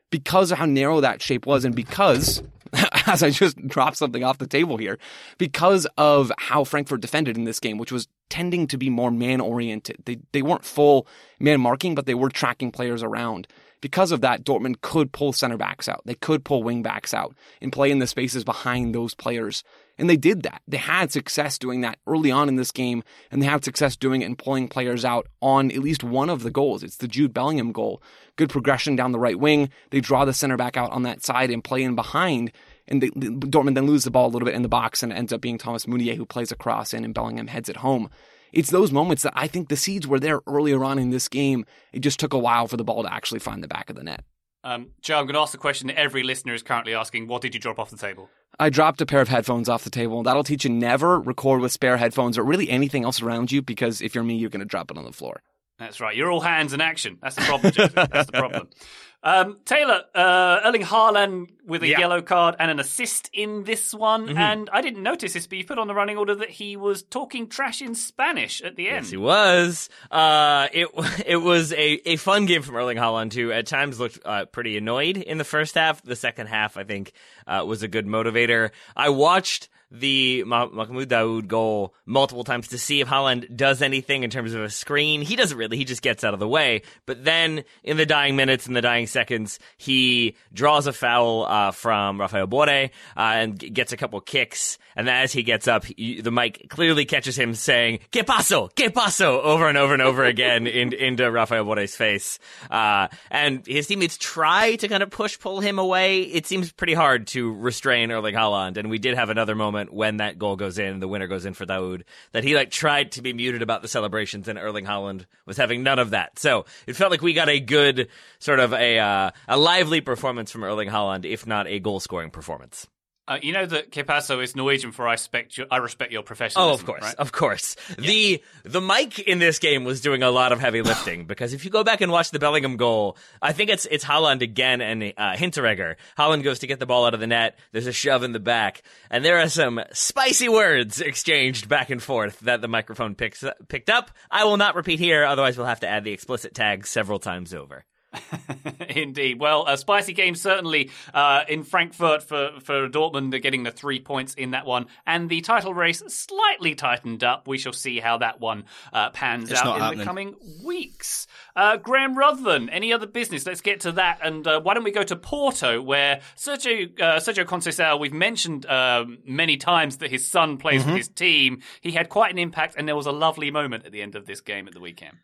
Because 0.10 0.52
of 0.52 0.58
how 0.58 0.66
narrow 0.66 1.02
that 1.02 1.22
shape 1.22 1.46
was 1.46 1.66
and 1.66 1.76
because 1.76 2.42
as 3.06 3.22
I 3.22 3.30
just 3.30 3.56
dropped 3.68 3.98
something 3.98 4.24
off 4.24 4.40
the 4.40 4.48
table 4.48 4.78
here, 4.78 4.98
because 5.38 5.86
of 6.00 6.32
how 6.40 6.64
Frankfurt 6.64 7.02
defended 7.02 7.38
in 7.38 7.44
this 7.44 7.60
game, 7.60 7.78
which 7.78 7.92
was 7.92 8.08
tending 8.30 8.66
to 8.68 8.78
be 8.78 8.90
more 8.90 9.12
man 9.12 9.40
oriented. 9.40 9.98
They 10.06 10.18
they 10.32 10.42
weren't 10.42 10.66
full 10.66 11.06
man 11.40 11.62
marking, 11.62 11.94
but 11.94 12.08
they 12.08 12.16
were 12.16 12.30
tracking 12.30 12.72
players 12.72 13.04
around 13.04 13.48
because 13.84 14.14
of 14.14 14.22
that, 14.22 14.46
Dortmund 14.46 14.80
could 14.80 15.12
pull 15.12 15.34
center 15.34 15.58
backs 15.58 15.90
out. 15.90 16.04
They 16.06 16.16
could 16.16 16.46
pull 16.46 16.64
wing 16.64 16.84
backs 16.84 17.14
out 17.14 17.36
and 17.62 17.70
play 17.70 17.92
in 17.92 18.00
the 18.00 18.08
spaces 18.08 18.46
behind 18.46 18.96
those 18.96 19.14
players. 19.14 19.62
And 19.98 20.10
they 20.10 20.16
did 20.16 20.44
that. 20.44 20.62
They 20.66 20.78
had 20.78 21.12
success 21.12 21.58
doing 21.58 21.82
that 21.82 22.00
early 22.08 22.32
on 22.32 22.48
in 22.48 22.56
this 22.56 22.72
game, 22.72 23.04
and 23.30 23.42
they 23.42 23.46
had 23.46 23.66
success 23.66 23.98
doing 23.98 24.22
it 24.22 24.26
and 24.26 24.38
pulling 24.38 24.70
players 24.70 25.04
out 25.04 25.28
on 25.42 25.70
at 25.70 25.80
least 25.80 26.02
one 26.02 26.30
of 26.30 26.44
the 26.44 26.50
goals. 26.50 26.82
It's 26.82 26.96
the 26.96 27.10
Jude 27.10 27.34
Bellingham 27.34 27.74
goal. 27.74 28.02
Good 28.38 28.50
progression 28.50 28.96
down 28.96 29.12
the 29.12 29.20
right 29.20 29.38
wing. 29.38 29.70
They 29.90 30.00
draw 30.00 30.24
the 30.24 30.34
center 30.34 30.56
back 30.56 30.78
out 30.78 30.94
on 30.94 31.04
that 31.04 31.22
side 31.22 31.52
and 31.52 31.62
play 31.62 31.84
in 31.84 31.94
behind. 31.94 32.54
And 32.88 33.04
they, 33.04 33.10
Dortmund 33.10 33.76
then 33.76 33.86
lose 33.86 34.06
the 34.06 34.12
ball 34.12 34.28
a 34.28 34.32
little 34.32 34.46
bit 34.46 34.56
in 34.56 34.62
the 34.62 34.70
box, 34.70 35.04
and 35.04 35.12
it 35.12 35.16
ends 35.16 35.34
up 35.34 35.42
being 35.42 35.58
Thomas 35.58 35.90
Meunier 35.90 36.16
who 36.16 36.26
plays 36.26 36.54
across 36.54 36.94
in, 36.94 37.04
and 37.04 37.14
Bellingham 37.14 37.48
heads 37.48 37.68
it 37.68 37.78
home 37.78 38.10
it's 38.54 38.70
those 38.70 38.92
moments 38.92 39.24
that 39.24 39.34
I 39.36 39.48
think 39.48 39.70
the 39.70 39.76
seeds 39.76 40.08
were 40.08 40.20
there 40.20 40.42
earlier 40.48 40.84
on 40.84 41.00
in 41.00 41.10
this 41.10 41.28
game. 41.28 41.66
It 41.92 42.00
just 42.00 42.20
took 42.20 42.34
a 42.34 42.40
while 42.40 42.68
for 42.68 42.78
the 42.78 42.84
ball 42.84 43.04
to 43.04 43.14
actually 43.14 43.40
find 43.40 43.64
the 43.64 43.68
back 43.68 43.90
of 43.90 43.96
the 43.96 44.04
net. 44.04 44.24
Um, 44.64 44.92
Joe, 45.02 45.20
I'm 45.20 45.26
going 45.26 45.34
to 45.34 45.42
ask 45.42 45.52
the 45.52 45.58
question 45.58 45.88
that 45.88 46.00
every 46.00 46.24
listener 46.24 46.54
is 46.54 46.64
currently 46.64 46.94
asking. 46.94 47.28
What 47.28 47.42
did 47.42 47.54
you 47.54 47.60
drop 47.60 47.80
off 47.80 47.90
the 47.90 47.98
table? 47.98 48.30
I 48.60 48.70
dropped 48.70 49.02
a 49.02 49.06
pair 49.06 49.20
of 49.20 49.28
headphones 49.28 49.68
off 49.68 49.84
the 49.84 49.90
table. 49.90 50.24
That'll 50.24 50.44
teach 50.44 50.64
you 50.64 50.70
never 50.70 51.20
record 51.20 51.60
with 51.60 51.72
spare 51.72 51.98
headphones 51.98 52.38
or 52.38 52.44
really 52.44 52.70
anything 52.70 53.04
else 53.04 53.22
around 53.22 53.52
you 53.52 53.62
because 53.62 54.02
if 54.02 54.16
you're 54.16 54.24
me, 54.24 54.36
you're 54.36 54.50
going 54.50 54.60
to 54.60 54.66
drop 54.66 54.92
it 54.92 54.98
on 54.98 55.04
the 55.04 55.12
floor. 55.12 55.42
That's 55.80 56.00
right. 56.00 56.16
You're 56.16 56.32
all 56.32 56.40
hands 56.40 56.72
and 56.72 56.82
action. 56.82 57.18
That's 57.22 57.36
the 57.36 57.42
problem, 57.42 57.74
Joseph. 57.74 57.94
That's 57.94 58.28
the 58.28 58.38
problem. 58.38 58.70
Um, 59.26 59.60
Taylor, 59.64 60.02
uh, 60.14 60.60
Erling 60.66 60.82
Haaland 60.82 61.48
with 61.66 61.84
a 61.84 61.88
yeah. 61.88 62.00
yellow 62.00 62.22
card 62.22 62.56
and 62.60 62.70
an 62.70 62.80
assist 62.80 63.30
in 63.34 63.64
this 63.64 63.94
one. 63.94 64.28
Mm-hmm. 64.28 64.38
And 64.38 64.70
I 64.72 64.82
didn't 64.82 65.04
notice 65.04 65.34
this, 65.34 65.48
but 65.48 65.58
you 65.58 65.66
put 65.66 65.80
on 65.80 65.88
the 65.88 65.94
running 65.94 66.18
order 66.18 66.36
that 66.36 66.50
he 66.50 66.76
was 66.76 67.04
talking 67.04 67.48
trash 67.48 67.82
in 67.82 67.96
Spanish 67.96 68.62
at 68.62 68.76
the 68.76 68.90
end. 68.90 69.06
Yes, 69.06 69.12
he 69.12 69.18
was. 69.18 69.90
Uh, 70.12 70.68
it 70.74 70.90
it 71.26 71.38
was 71.38 71.72
a, 71.74 72.10
a 72.10 72.16
fun 72.18 72.46
game 72.46 72.62
from 72.62 72.76
Erling 72.76 72.98
Haaland, 72.98 73.34
who 73.34 73.52
at 73.52 73.68
times 73.68 74.00
looked 74.00 74.20
uh, 74.26 74.46
pretty 74.46 74.78
annoyed 74.78 75.18
in 75.18 75.38
the 75.38 75.44
first 75.44 75.76
half. 75.76 76.02
The 76.02 76.16
second 76.16 76.48
half, 76.48 76.78
I 76.78 76.84
think, 76.84 77.14
uh, 77.48 77.64
was 77.66 77.84
a 77.84 77.88
good 77.88 78.06
motivator. 78.06 78.72
I 78.96 79.10
watched 79.10 79.70
the 79.94 80.44
Mahmoud 80.44 81.08
Dahoud 81.08 81.48
goal 81.48 81.94
multiple 82.06 82.44
times 82.44 82.70
to 82.70 82.80
see 82.80 83.00
if 83.00 83.08
Haaland 83.08 83.56
does 83.56 83.84
anything 83.84 84.24
in 84.24 84.32
terms 84.32 84.56
of 84.56 84.62
a 84.62 84.70
screen. 84.70 85.22
He 85.22 85.36
doesn't 85.36 85.58
really. 85.58 85.78
He 85.78 85.86
just 85.86 86.02
gets 86.02 86.24
out 86.24 86.34
of 86.34 86.40
the 86.40 86.48
way. 86.48 86.82
But 87.06 87.24
then 87.24 87.64
in 87.84 87.98
the 87.98 88.06
dying 88.08 88.36
minutes, 88.36 88.68
in 88.68 88.74
the 88.74 88.82
dying 88.82 89.06
seconds, 89.06 89.60
he 89.78 90.36
draws 90.52 90.88
a 90.88 90.94
foul 90.94 91.46
uh, 91.54 91.72
from 91.72 92.20
Rafael 92.20 92.48
Borre 92.48 92.90
uh, 93.16 93.20
and 93.20 93.60
gets 93.60 93.94
a 93.94 93.98
couple 93.98 94.20
kicks. 94.22 94.80
And 94.96 95.08
as 95.08 95.32
he 95.32 95.44
gets 95.44 95.68
up, 95.68 95.86
he, 95.86 96.22
the 96.22 96.32
mic 96.32 96.70
clearly 96.70 97.06
catches 97.06 97.38
him 97.38 97.54
saying 97.54 98.00
"Que 98.12 98.24
paso, 98.24 98.68
que 98.70 98.90
paso" 98.90 99.40
over 99.42 99.68
and 99.68 99.78
over 99.78 99.94
and 99.94 100.02
over 100.02 100.24
again 100.24 100.66
in, 100.68 100.94
into 100.94 101.30
Rafael 101.32 101.64
Borre's 101.64 101.96
face. 101.96 102.40
Uh, 102.70 103.08
and 103.30 103.66
his 103.68 103.88
teammates 103.88 104.18
try 104.18 104.76
to 104.78 104.88
kind 104.88 105.04
of 105.04 105.10
push 105.12 105.40
pull 105.40 105.60
him 105.60 105.78
away. 105.78 106.22
It 106.22 106.48
seems 106.48 106.72
pretty 106.72 106.94
hard 106.94 107.28
to 107.28 107.54
restrain 107.54 108.12
Erling 108.12 108.36
Haaland. 108.36 108.78
And 108.78 108.90
we 108.90 108.98
did 108.98 109.16
have 109.16 109.30
another 109.30 109.56
moment 109.56 109.94
when 109.94 110.18
that 110.18 110.40
goal 110.40 110.56
goes 110.56 110.80
in, 110.80 111.00
the 111.00 111.08
winner 111.08 111.28
goes 111.28 111.46
in 111.46 111.54
for 111.54 111.66
Dahoud, 111.66 112.04
that 112.32 112.44
he 112.44 112.56
like 112.56 112.72
tried 112.72 113.12
to 113.14 113.22
be 113.22 113.34
muted 113.34 113.62
about 113.62 113.82
the 113.84 113.88
celebrations, 113.88 114.48
and 114.48 114.58
Erling 114.58 114.86
Haaland 114.86 115.26
was 115.46 115.58
having 115.58 115.84
none 115.84 116.00
of 116.00 116.12
that. 116.12 116.40
So 116.40 116.66
it 116.88 116.96
felt 116.96 117.12
like 117.12 117.22
we 117.22 117.34
got 117.34 117.50
a 117.50 117.60
good 117.60 118.10
sort 118.40 118.60
of 118.60 118.74
a 118.74 119.00
uh, 119.00 119.32
a 119.48 119.58
lively 119.58 120.02
performance 120.02 120.52
from 120.52 120.64
Erling 120.64 120.90
Haaland, 120.90 121.26
if 121.26 121.43
not 121.46 121.68
a 121.68 121.80
goal 121.80 122.00
scoring 122.00 122.32
performance. 122.32 122.88
Uh, 123.26 123.40
you 123.42 123.54
know 123.54 123.66
that 123.66 123.90
paso 124.06 124.42
is 124.42 124.54
Norwegian 124.54 124.92
for 124.92 125.08
I 125.08 125.14
respect 125.14 125.58
your, 125.58 125.66
I 125.72 125.78
respect 125.78 126.12
your 126.12 126.24
professionalism. 126.24 126.72
Oh, 126.72 126.74
of 126.74 126.86
course, 126.86 127.04
right? 127.04 127.16
of 127.16 127.32
course. 127.32 127.78
The 127.98 128.44
the 128.66 128.82
mic 128.82 129.18
in 129.18 129.40
this 129.40 129.60
game 129.60 129.86
was 129.86 130.02
doing 130.02 130.24
a 130.24 130.30
lot 130.30 130.52
of 130.52 130.60
heavy 130.60 130.82
lifting 130.82 131.24
because 131.26 131.54
if 131.54 131.64
you 131.64 131.72
go 131.72 131.86
back 131.86 132.02
and 132.02 132.12
watch 132.12 132.32
the 132.32 132.40
Bellingham 132.40 132.76
goal, 132.76 133.18
I 133.42 133.54
think 133.54 133.70
it's 133.70 133.86
it's 133.90 134.04
Haaland 134.04 134.42
again 134.42 134.82
and 134.82 135.14
uh, 135.16 135.36
Hinteregger. 135.36 135.96
Haaland 136.18 136.44
goes 136.44 136.60
to 136.60 136.68
get 136.68 136.80
the 136.80 136.86
ball 136.86 137.06
out 137.06 137.14
of 137.14 137.22
the 137.22 137.28
net. 137.28 137.58
There's 137.72 137.88
a 137.88 137.94
shove 137.94 138.24
in 138.24 138.34
the 138.34 138.42
back, 138.42 138.84
and 139.10 139.24
there 139.24 139.40
are 139.40 139.48
some 139.48 139.80
spicy 139.94 140.50
words 140.50 141.00
exchanged 141.00 141.70
back 141.70 141.90
and 141.92 142.04
forth 142.04 142.42
that 142.42 142.60
the 142.60 142.68
microphone 142.68 143.16
picks 143.16 143.42
picked 143.70 143.90
up. 143.90 144.12
I 144.30 144.44
will 144.44 144.58
not 144.58 144.76
repeat 144.76 145.00
here, 145.00 145.24
otherwise 145.24 145.58
we'll 145.58 145.68
have 145.68 145.80
to 145.80 145.88
add 145.88 146.04
the 146.04 146.12
explicit 146.12 146.54
tag 146.54 146.86
several 146.86 147.20
times 147.20 147.54
over. 147.54 147.86
Indeed. 148.90 149.40
Well, 149.40 149.66
a 149.68 149.78
spicy 149.78 150.14
game 150.14 150.36
certainly 150.36 150.92
uh, 151.14 151.44
in 151.48 151.64
Frankfurt 151.64 152.24
for, 152.24 152.52
for 152.62 152.88
Dortmund. 152.90 153.32
They're 153.32 153.40
getting 153.40 153.64
the 153.64 153.72
three 153.72 154.00
points 154.00 154.34
in 154.34 154.52
that 154.52 154.66
one. 154.66 154.88
And 155.06 155.30
the 155.30 155.42
title 155.42 155.74
race 155.74 156.04
slightly 156.08 156.76
tightened 156.76 157.24
up. 157.24 157.48
We 157.48 157.58
shall 157.58 157.74
see 157.74 158.00
how 158.00 158.18
that 158.20 158.40
one 158.40 158.66
uh, 158.92 159.10
pans 159.12 159.50
It's 159.52 159.60
out 159.62 159.76
in 159.78 159.82
happening. 159.82 160.00
the 160.00 160.06
coming 160.06 160.36
weeks. 160.64 161.28
Uh, 161.56 161.78
Graham 161.78 162.16
Ruthven, 162.18 162.70
any 162.70 162.94
other 162.94 163.08
business? 163.08 163.46
Let's 163.46 163.62
get 163.62 163.82
to 163.82 163.94
that. 163.94 164.20
And 164.24 164.46
uh, 164.48 164.62
why 164.62 164.74
don't 164.74 164.84
we 164.84 164.92
go 164.92 165.04
to 165.04 165.16
Porto, 165.16 165.82
where 165.82 166.22
Sergio, 166.36 167.00
uh, 167.02 167.20
Sergio 167.20 167.46
Conceição, 167.46 168.00
we've 168.00 168.14
mentioned 168.14 168.66
um, 168.66 169.20
many 169.26 169.58
times 169.58 169.98
that 169.98 170.12
his 170.12 170.28
son 170.28 170.58
plays 170.58 170.74
Mm-hmm. 170.84 170.90
for 170.92 170.98
his 170.98 171.08
team. 171.08 171.62
He 171.82 171.92
had 171.92 172.10
quite 172.10 172.32
an 172.32 172.40
impact, 172.40 172.74
and 172.78 172.88
there 172.88 172.96
was 172.96 173.06
a 173.06 173.12
lovely 173.12 173.52
moment 173.52 173.86
at 173.86 173.92
the 173.92 174.02
end 174.02 174.16
of 174.16 174.26
this 174.26 174.42
game 174.42 174.68
at 174.68 174.74
the 174.74 174.80
weekend. 174.80 175.18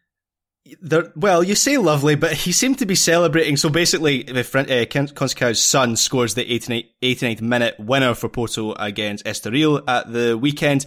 Well, 1.16 1.43
you 1.43 1.55
say 1.55 1.78
lovely, 1.78 2.16
but 2.16 2.34
he 2.34 2.51
seemed 2.51 2.80
to 2.80 2.86
be 2.86 2.95
celebrating. 2.95 3.57
So 3.57 3.70
basically, 3.70 4.24
the 4.24 4.43
Fran- 4.43 4.70
uh, 4.70 5.53
son 5.53 5.95
scores 5.95 6.36
the 6.36 6.45
89th, 6.45 6.89
89th 7.01 7.41
minute 7.41 7.80
winner 7.80 8.14
for 8.14 8.30
Porto 8.30 8.74
against 8.74 9.26
Estoril 9.26 9.84
at 9.88 10.12
the 10.12 10.38
weekend. 10.38 10.86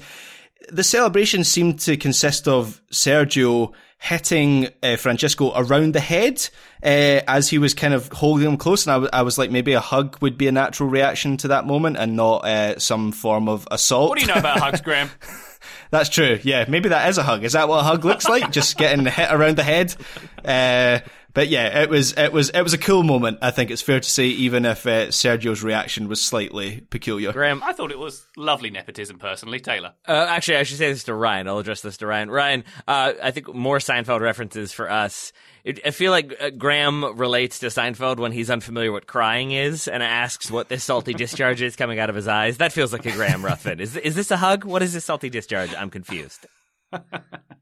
The 0.70 0.84
celebration 0.84 1.42
seemed 1.42 1.80
to 1.80 1.96
consist 1.96 2.46
of 2.46 2.80
Sergio 2.92 3.72
hitting 3.98 4.68
uh, 4.82 4.96
Francisco 4.96 5.52
around 5.54 5.94
the 5.94 6.00
head 6.00 6.48
uh, 6.82 7.22
as 7.28 7.48
he 7.48 7.58
was 7.58 7.72
kind 7.72 7.94
of 7.94 8.08
holding 8.12 8.48
him 8.48 8.56
close, 8.56 8.84
and 8.86 8.90
I, 8.92 8.94
w- 8.96 9.10
I 9.12 9.22
was 9.22 9.38
like, 9.38 9.50
maybe 9.50 9.72
a 9.74 9.80
hug 9.80 10.18
would 10.20 10.36
be 10.36 10.48
a 10.48 10.52
natural 10.52 10.88
reaction 10.88 11.36
to 11.38 11.48
that 11.48 11.66
moment, 11.66 11.96
and 11.96 12.16
not 12.16 12.44
uh, 12.44 12.78
some 12.78 13.12
form 13.12 13.48
of 13.48 13.66
assault. 13.70 14.10
What 14.10 14.18
do 14.18 14.24
you 14.24 14.32
know 14.32 14.40
about 14.40 14.58
hugs, 14.60 14.80
Graham? 14.80 15.08
That's 15.92 16.08
true. 16.08 16.40
Yeah, 16.42 16.64
maybe 16.68 16.88
that 16.88 17.10
is 17.10 17.18
a 17.18 17.22
hug. 17.22 17.44
Is 17.44 17.52
that 17.52 17.68
what 17.68 17.80
a 17.80 17.82
hug 17.82 18.02
looks 18.06 18.26
like? 18.26 18.50
Just 18.50 18.78
getting 18.78 19.04
hit 19.04 19.30
around 19.30 19.58
the 19.58 19.62
head. 19.62 19.94
Uh, 20.42 21.00
but 21.34 21.48
yeah, 21.48 21.82
it 21.82 21.88
was 21.88 22.12
it 22.12 22.32
was 22.32 22.50
it 22.50 22.62
was 22.62 22.74
a 22.74 22.78
cool 22.78 23.02
moment. 23.02 23.38
I 23.40 23.50
think 23.50 23.70
it's 23.70 23.82
fair 23.82 24.00
to 24.00 24.08
say, 24.08 24.26
even 24.26 24.64
if 24.64 24.86
uh, 24.86 25.08
Sergio's 25.08 25.62
reaction 25.62 26.08
was 26.08 26.20
slightly 26.20 26.82
peculiar. 26.90 27.32
Graham, 27.32 27.62
I 27.62 27.72
thought 27.72 27.90
it 27.90 27.98
was 27.98 28.26
lovely 28.36 28.70
nepotism, 28.70 29.18
personally. 29.18 29.60
Taylor. 29.60 29.94
Uh, 30.06 30.26
actually, 30.28 30.58
I 30.58 30.62
should 30.64 30.78
say 30.78 30.92
this 30.92 31.04
to 31.04 31.14
Ryan. 31.14 31.48
I'll 31.48 31.58
address 31.58 31.80
this 31.80 31.96
to 31.98 32.06
Ryan. 32.06 32.30
Ryan, 32.30 32.64
uh, 32.86 33.12
I 33.22 33.30
think 33.30 33.54
more 33.54 33.78
Seinfeld 33.78 34.20
references 34.20 34.72
for 34.72 34.90
us. 34.90 35.32
It, 35.64 35.80
I 35.86 35.90
feel 35.90 36.10
like 36.10 36.34
uh, 36.40 36.50
Graham 36.50 37.16
relates 37.16 37.60
to 37.60 37.66
Seinfeld 37.66 38.18
when 38.18 38.32
he's 38.32 38.50
unfamiliar 38.50 38.90
what 38.90 39.06
crying 39.06 39.52
is 39.52 39.86
and 39.88 40.02
asks 40.02 40.50
what 40.50 40.68
this 40.68 40.84
salty 40.84 41.14
discharge 41.14 41.62
is 41.62 41.76
coming 41.76 41.98
out 41.98 42.10
of 42.10 42.16
his 42.16 42.28
eyes. 42.28 42.58
That 42.58 42.72
feels 42.72 42.92
like 42.92 43.06
a 43.06 43.12
Graham 43.12 43.44
Ruthven. 43.44 43.80
Is 43.80 43.96
is 43.96 44.14
this 44.14 44.30
a 44.30 44.36
hug? 44.36 44.64
What 44.64 44.82
is 44.82 44.92
this 44.92 45.04
salty 45.04 45.30
discharge? 45.30 45.74
I'm 45.74 45.90
confused. 45.90 46.46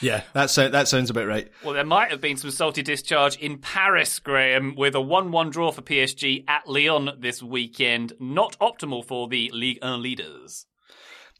Yeah, 0.00 0.22
that 0.32 0.50
sounds 0.50 0.72
that 0.72 0.88
sounds 0.88 1.10
about 1.10 1.26
right. 1.26 1.50
Well, 1.64 1.74
there 1.74 1.84
might 1.84 2.10
have 2.10 2.20
been 2.20 2.36
some 2.36 2.50
salty 2.50 2.82
discharge 2.82 3.36
in 3.36 3.58
Paris, 3.58 4.18
Graham, 4.18 4.74
with 4.76 4.94
a 4.94 5.00
1 5.00 5.30
1 5.32 5.50
draw 5.50 5.72
for 5.72 5.82
PSG 5.82 6.44
at 6.48 6.66
Lyon 6.66 7.10
this 7.18 7.42
weekend. 7.42 8.12
Not 8.20 8.56
optimal 8.60 9.04
for 9.04 9.28
the 9.28 9.50
Ligue 9.52 9.82
1 9.82 10.00
leaders. 10.00 10.66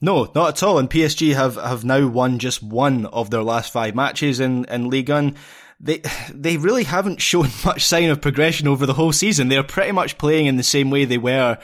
No, 0.01 0.31
not 0.35 0.49
at 0.49 0.63
all. 0.63 0.79
And 0.79 0.89
PSG 0.89 1.35
have, 1.35 1.57
have 1.57 1.85
now 1.85 2.07
won 2.07 2.39
just 2.39 2.63
one 2.63 3.07
of 3.07 3.31
their 3.31 3.43
last 3.43 3.73
five 3.73 3.95
matches 3.95 4.41
in, 4.41 4.65
in 4.65 4.89
Ligue 4.89 5.11
1. 5.11 5.37
They, 5.79 6.03
they 6.33 6.57
really 6.57 6.85
haven't 6.85 7.21
shown 7.23 7.49
much 7.65 7.85
sign 7.85 8.11
of 8.11 8.21
progression 8.21 8.67
over 8.67 8.87
the 8.87 8.95
whole 8.95 9.13
season. 9.13 9.49
They're 9.49 9.63
pretty 9.63 9.93
much 9.93 10.19
playing 10.19 10.47
in 10.47 10.57
the 10.57 10.63
same 10.63 10.91
way 10.91 11.05
they 11.05 11.19
were 11.19 11.59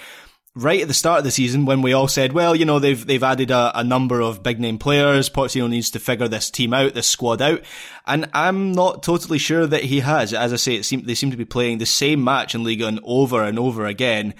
right 0.56 0.80
at 0.80 0.88
the 0.88 0.94
start 0.94 1.18
of 1.18 1.24
the 1.24 1.30
season 1.30 1.66
when 1.66 1.82
we 1.82 1.92
all 1.92 2.08
said, 2.08 2.32
well, 2.32 2.56
you 2.56 2.64
know, 2.64 2.78
they've, 2.78 3.06
they've 3.06 3.22
added 3.22 3.50
a, 3.50 3.78
a 3.78 3.84
number 3.84 4.22
of 4.22 4.42
big 4.42 4.58
name 4.58 4.78
players. 4.78 5.28
Pochettino 5.28 5.68
needs 5.68 5.90
to 5.90 6.00
figure 6.00 6.28
this 6.28 6.50
team 6.50 6.72
out, 6.72 6.94
this 6.94 7.06
squad 7.06 7.42
out. 7.42 7.62
And 8.06 8.28
I'm 8.32 8.72
not 8.72 9.02
totally 9.02 9.38
sure 9.38 9.66
that 9.66 9.84
he 9.84 10.00
has. 10.00 10.32
As 10.32 10.54
I 10.54 10.56
say, 10.56 10.76
it 10.76 10.84
seem, 10.84 11.02
they 11.02 11.14
seem 11.14 11.30
to 11.30 11.36
be 11.36 11.44
playing 11.44 11.78
the 11.78 11.86
same 11.86 12.24
match 12.24 12.54
in 12.54 12.64
Ligue 12.64 12.82
1 12.82 13.00
over 13.04 13.44
and 13.44 13.58
over 13.58 13.84
again. 13.84 14.34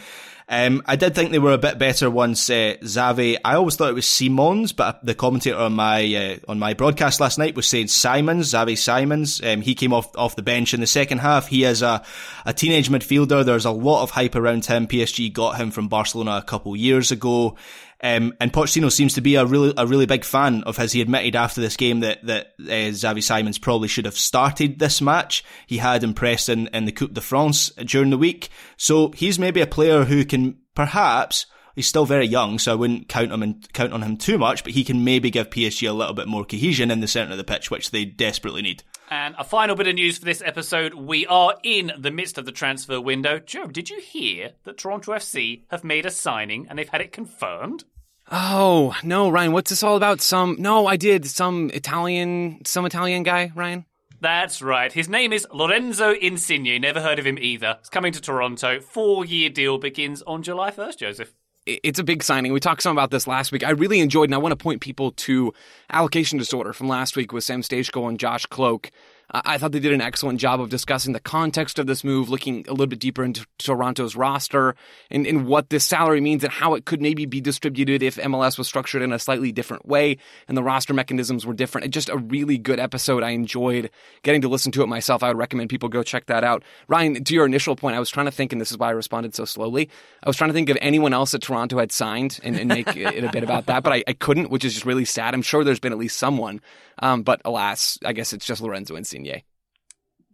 Um, 0.48 0.82
I 0.86 0.94
did 0.94 1.16
think 1.16 1.32
they 1.32 1.40
were 1.40 1.52
a 1.52 1.58
bit 1.58 1.76
better 1.76 2.08
once 2.08 2.48
uh, 2.50 2.76
Xavi. 2.80 3.36
I 3.44 3.56
always 3.56 3.74
thought 3.74 3.90
it 3.90 3.94
was 3.94 4.06
Simons, 4.06 4.72
but 4.72 5.04
the 5.04 5.14
commentator 5.14 5.56
on 5.56 5.72
my 5.72 6.14
uh, 6.14 6.36
on 6.46 6.60
my 6.60 6.74
broadcast 6.74 7.18
last 7.18 7.36
night 7.36 7.56
was 7.56 7.66
saying 7.66 7.88
Simons, 7.88 8.52
Xavi 8.52 8.78
Simons. 8.78 9.42
Um, 9.42 9.60
he 9.60 9.74
came 9.74 9.92
off 9.92 10.16
off 10.16 10.36
the 10.36 10.42
bench 10.42 10.72
in 10.72 10.78
the 10.78 10.86
second 10.86 11.18
half. 11.18 11.48
He 11.48 11.64
is 11.64 11.82
a 11.82 12.04
a 12.44 12.52
teenage 12.52 12.88
midfielder. 12.88 13.44
There's 13.44 13.64
a 13.64 13.72
lot 13.72 14.04
of 14.04 14.10
hype 14.10 14.36
around 14.36 14.64
him. 14.66 14.86
PSG 14.86 15.32
got 15.32 15.56
him 15.56 15.72
from 15.72 15.88
Barcelona 15.88 16.36
a 16.36 16.42
couple 16.42 16.76
years 16.76 17.10
ago. 17.10 17.56
Um, 18.02 18.34
and 18.40 18.52
Pochettino 18.52 18.92
seems 18.92 19.14
to 19.14 19.22
be 19.22 19.36
a 19.36 19.46
really 19.46 19.72
a 19.76 19.86
really 19.86 20.06
big 20.06 20.24
fan 20.24 20.62
of 20.64 20.76
his. 20.76 20.92
He 20.92 21.00
admitted 21.00 21.34
after 21.34 21.60
this 21.60 21.76
game 21.76 22.00
that 22.00 22.24
that 22.26 22.48
uh, 22.60 22.92
Xavi 22.92 23.22
Simons 23.22 23.58
probably 23.58 23.88
should 23.88 24.04
have 24.04 24.16
started 24.16 24.78
this 24.78 25.00
match. 25.00 25.44
He 25.66 25.78
had 25.78 26.04
impressed 26.04 26.48
in, 26.48 26.66
in 26.68 26.84
the 26.84 26.92
Coupe 26.92 27.14
de 27.14 27.20
France 27.20 27.70
during 27.84 28.10
the 28.10 28.18
week, 28.18 28.50
so 28.76 29.12
he's 29.12 29.38
maybe 29.38 29.60
a 29.60 29.66
player 29.66 30.04
who 30.04 30.24
can 30.24 30.58
perhaps. 30.74 31.46
He's 31.74 31.86
still 31.86 32.06
very 32.06 32.26
young, 32.26 32.58
so 32.58 32.72
I 32.72 32.74
wouldn't 32.74 33.10
count 33.10 33.30
him 33.30 33.42
and 33.42 33.70
count 33.74 33.92
on 33.92 34.02
him 34.02 34.16
too 34.16 34.38
much. 34.38 34.64
But 34.64 34.72
he 34.72 34.82
can 34.82 35.04
maybe 35.04 35.30
give 35.30 35.50
PSG 35.50 35.86
a 35.86 35.92
little 35.92 36.14
bit 36.14 36.26
more 36.26 36.42
cohesion 36.42 36.90
in 36.90 37.00
the 37.00 37.06
centre 37.06 37.32
of 37.32 37.36
the 37.36 37.44
pitch, 37.44 37.70
which 37.70 37.90
they 37.90 38.06
desperately 38.06 38.62
need. 38.62 38.82
And 39.08 39.34
a 39.38 39.44
final 39.44 39.76
bit 39.76 39.86
of 39.86 39.94
news 39.94 40.18
for 40.18 40.24
this 40.24 40.42
episode. 40.44 40.94
We 40.94 41.26
are 41.26 41.54
in 41.62 41.92
the 41.96 42.10
midst 42.10 42.38
of 42.38 42.44
the 42.44 42.52
transfer 42.52 43.00
window. 43.00 43.38
Joe, 43.38 43.66
did 43.66 43.88
you 43.88 44.00
hear 44.00 44.52
that 44.64 44.78
Toronto 44.78 45.12
FC 45.12 45.62
have 45.70 45.84
made 45.84 46.06
a 46.06 46.10
signing 46.10 46.66
and 46.68 46.78
they've 46.78 46.88
had 46.88 47.00
it 47.00 47.12
confirmed? 47.12 47.84
Oh, 48.32 48.96
no, 49.04 49.28
Ryan, 49.28 49.52
what's 49.52 49.70
this 49.70 49.84
all 49.84 49.96
about? 49.96 50.20
Some, 50.20 50.56
no, 50.58 50.86
I 50.86 50.96
did. 50.96 51.26
Some 51.26 51.70
Italian, 51.72 52.64
some 52.64 52.84
Italian 52.84 53.22
guy, 53.22 53.52
Ryan? 53.54 53.86
That's 54.20 54.60
right. 54.60 54.92
His 54.92 55.08
name 55.08 55.32
is 55.32 55.46
Lorenzo 55.52 56.12
Insigne. 56.12 56.80
Never 56.80 57.00
heard 57.00 57.20
of 57.20 57.26
him 57.26 57.38
either. 57.38 57.76
He's 57.78 57.88
coming 57.88 58.12
to 58.12 58.20
Toronto. 58.20 58.80
Four 58.80 59.24
year 59.24 59.50
deal 59.50 59.78
begins 59.78 60.22
on 60.22 60.42
July 60.42 60.72
1st, 60.72 60.98
Joseph. 60.98 61.34
It's 61.66 61.98
a 61.98 62.04
big 62.04 62.22
signing. 62.22 62.52
We 62.52 62.60
talked 62.60 62.82
some 62.82 62.96
about 62.96 63.10
this 63.10 63.26
last 63.26 63.50
week. 63.50 63.64
I 63.64 63.70
really 63.70 63.98
enjoyed, 63.98 64.28
and 64.28 64.34
I 64.36 64.38
want 64.38 64.52
to 64.52 64.56
point 64.56 64.80
people 64.80 65.10
to 65.12 65.52
allocation 65.90 66.38
disorder 66.38 66.72
from 66.72 66.86
last 66.86 67.16
week 67.16 67.32
with 67.32 67.42
Sam 67.42 67.60
Stejskal 67.60 68.08
and 68.08 68.20
Josh 68.20 68.46
Kloke. 68.46 68.92
I 69.44 69.58
thought 69.58 69.72
they 69.72 69.80
did 69.80 69.92
an 69.92 70.00
excellent 70.00 70.40
job 70.40 70.60
of 70.60 70.70
discussing 70.70 71.12
the 71.12 71.20
context 71.20 71.78
of 71.78 71.86
this 71.86 72.04
move, 72.04 72.28
looking 72.28 72.64
a 72.68 72.70
little 72.70 72.86
bit 72.86 73.00
deeper 73.00 73.24
into 73.24 73.44
Toronto's 73.58 74.16
roster 74.16 74.76
and, 75.10 75.26
and 75.26 75.46
what 75.46 75.68
this 75.68 75.84
salary 75.84 76.20
means 76.20 76.44
and 76.44 76.52
how 76.52 76.74
it 76.74 76.84
could 76.84 77.02
maybe 77.02 77.26
be 77.26 77.40
distributed 77.40 78.02
if 78.02 78.16
MLS 78.16 78.56
was 78.56 78.66
structured 78.66 79.02
in 79.02 79.12
a 79.12 79.18
slightly 79.18 79.52
different 79.52 79.86
way 79.86 80.16
and 80.48 80.56
the 80.56 80.62
roster 80.62 80.94
mechanisms 80.94 81.44
were 81.44 81.54
different. 81.54 81.86
It's 81.86 81.94
just 81.94 82.08
a 82.08 82.16
really 82.16 82.56
good 82.56 82.78
episode. 82.78 83.22
I 83.22 83.30
enjoyed 83.30 83.90
getting 84.22 84.40
to 84.42 84.48
listen 84.48 84.72
to 84.72 84.82
it 84.82 84.86
myself. 84.86 85.22
I 85.22 85.28
would 85.28 85.38
recommend 85.38 85.70
people 85.70 85.88
go 85.88 86.02
check 86.02 86.26
that 86.26 86.44
out. 86.44 86.62
Ryan, 86.88 87.22
to 87.24 87.34
your 87.34 87.46
initial 87.46 87.76
point, 87.76 87.96
I 87.96 88.00
was 88.00 88.10
trying 88.10 88.26
to 88.26 88.32
think, 88.32 88.52
and 88.52 88.60
this 88.60 88.70
is 88.70 88.78
why 88.78 88.88
I 88.88 88.92
responded 88.92 89.34
so 89.34 89.44
slowly. 89.44 89.90
I 90.22 90.28
was 90.28 90.36
trying 90.36 90.50
to 90.50 90.54
think 90.54 90.70
of 90.70 90.78
anyone 90.80 91.12
else 91.12 91.32
that 91.32 91.42
Toronto 91.42 91.78
had 91.78 91.92
signed 91.92 92.40
and, 92.42 92.56
and 92.56 92.68
make 92.68 92.96
it 92.96 93.24
a 93.24 93.30
bit 93.30 93.42
about 93.42 93.66
that, 93.66 93.82
but 93.82 93.92
I, 93.92 94.04
I 94.06 94.12
couldn't, 94.12 94.50
which 94.50 94.64
is 94.64 94.74
just 94.74 94.86
really 94.86 95.04
sad. 95.04 95.34
I'm 95.34 95.42
sure 95.42 95.64
there's 95.64 95.80
been 95.80 95.92
at 95.92 95.98
least 95.98 96.16
someone, 96.16 96.60
um, 97.00 97.22
but 97.22 97.42
alas, 97.44 97.98
I 98.04 98.12
guess 98.12 98.32
it's 98.32 98.46
just 98.46 98.62
Lorenzo 98.62 98.96
Insigne. 98.96 99.25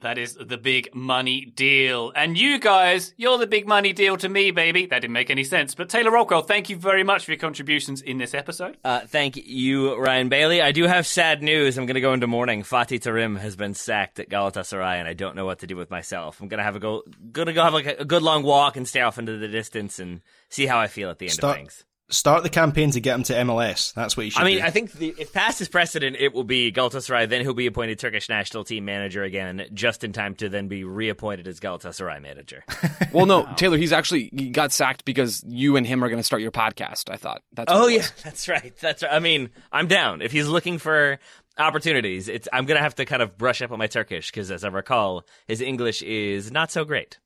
That 0.02 0.18
is 0.18 0.34
the 0.34 0.58
big 0.58 0.92
money 0.94 1.44
deal. 1.44 2.12
And 2.16 2.36
you 2.36 2.58
guys, 2.58 3.14
you're 3.16 3.38
the 3.38 3.46
big 3.46 3.68
money 3.68 3.92
deal 3.92 4.16
to 4.16 4.28
me, 4.28 4.50
baby. 4.50 4.86
That 4.86 4.98
didn't 4.98 5.12
make 5.12 5.30
any 5.30 5.44
sense. 5.44 5.76
But 5.76 5.88
Taylor 5.90 6.10
Rockwell, 6.10 6.42
thank 6.42 6.68
you 6.68 6.76
very 6.76 7.04
much 7.04 7.24
for 7.24 7.30
your 7.30 7.38
contributions 7.38 8.02
in 8.02 8.18
this 8.18 8.34
episode. 8.34 8.78
Uh, 8.84 9.02
thank 9.06 9.36
you, 9.36 9.96
Ryan 9.96 10.28
Bailey. 10.28 10.60
I 10.60 10.72
do 10.72 10.88
have 10.88 11.06
sad 11.06 11.40
news. 11.40 11.78
I'm 11.78 11.86
going 11.86 11.94
to 11.94 12.00
go 12.00 12.14
into 12.14 12.26
mourning. 12.26 12.64
Fatih 12.64 12.98
Terim 12.98 13.38
has 13.38 13.54
been 13.54 13.74
sacked 13.74 14.18
at 14.18 14.28
Galatasaray, 14.28 14.96
and 14.96 15.06
I 15.06 15.14
don't 15.14 15.36
know 15.36 15.44
what 15.44 15.60
to 15.60 15.68
do 15.68 15.76
with 15.76 15.88
myself. 15.88 16.40
I'm 16.40 16.48
going 16.48 16.58
to 16.58 16.64
have 16.64 16.74
a 16.74 16.80
go, 16.80 17.02
going 17.30 17.46
to 17.46 17.52
go 17.52 17.62
have 17.62 17.72
like 17.72 17.86
a, 17.86 18.00
a 18.00 18.04
good 18.04 18.22
long 18.22 18.42
walk 18.42 18.76
and 18.76 18.88
stare 18.88 19.06
off 19.06 19.20
into 19.20 19.38
the 19.38 19.46
distance 19.46 20.00
and 20.00 20.20
see 20.48 20.66
how 20.66 20.80
I 20.80 20.88
feel 20.88 21.10
at 21.10 21.20
the 21.20 21.26
end 21.26 21.34
Start- 21.34 21.52
of 21.52 21.58
things. 21.58 21.84
Start 22.12 22.42
the 22.42 22.50
campaign 22.50 22.90
to 22.92 23.00
get 23.00 23.14
him 23.14 23.22
to 23.24 23.32
MLS. 23.34 23.94
That's 23.94 24.16
what 24.16 24.24
you 24.24 24.30
should 24.30 24.42
I 24.42 24.44
mean, 24.44 24.58
do. 24.58 24.64
I 24.64 24.70
think 24.70 24.92
the, 24.92 25.14
if 25.18 25.32
past 25.32 25.60
is 25.60 25.68
precedent, 25.68 26.16
it 26.18 26.32
will 26.32 26.44
be 26.44 26.70
Galatasaray. 26.70 27.28
Then 27.28 27.40
he'll 27.40 27.54
be 27.54 27.66
appointed 27.66 27.98
Turkish 27.98 28.28
national 28.28 28.64
team 28.64 28.84
manager 28.84 29.22
again, 29.22 29.66
just 29.72 30.04
in 30.04 30.12
time 30.12 30.34
to 30.36 30.48
then 30.48 30.68
be 30.68 30.84
reappointed 30.84 31.48
as 31.48 31.60
Galatasaray 31.60 32.20
manager. 32.20 32.64
Well, 33.12 33.26
no, 33.26 33.46
Taylor, 33.56 33.76
he's 33.76 33.92
actually 33.92 34.30
he 34.32 34.48
got 34.48 34.72
sacked 34.72 35.04
because 35.04 35.44
you 35.46 35.76
and 35.76 35.86
him 35.86 36.02
are 36.02 36.08
going 36.08 36.18
to 36.18 36.24
start 36.24 36.40
your 36.40 36.50
podcast. 36.50 37.10
I 37.10 37.16
thought. 37.16 37.42
That's 37.52 37.70
what 37.70 37.82
oh 37.82 37.88
it 37.88 37.96
yeah, 37.96 38.06
that's 38.24 38.48
right. 38.48 38.74
That's 38.80 39.02
right. 39.02 39.12
I 39.12 39.18
mean, 39.18 39.50
I'm 39.70 39.86
down. 39.86 40.22
If 40.22 40.32
he's 40.32 40.48
looking 40.48 40.78
for 40.78 41.18
opportunities, 41.58 42.28
it's 42.28 42.48
I'm 42.52 42.64
gonna 42.64 42.80
have 42.80 42.94
to 42.94 43.04
kind 43.04 43.20
of 43.20 43.36
brush 43.36 43.60
up 43.60 43.70
on 43.70 43.78
my 43.78 43.86
Turkish 43.86 44.30
because, 44.30 44.50
as 44.50 44.64
I 44.64 44.68
recall, 44.68 45.26
his 45.46 45.60
English 45.60 46.02
is 46.02 46.50
not 46.50 46.70
so 46.70 46.86
great. 46.86 47.18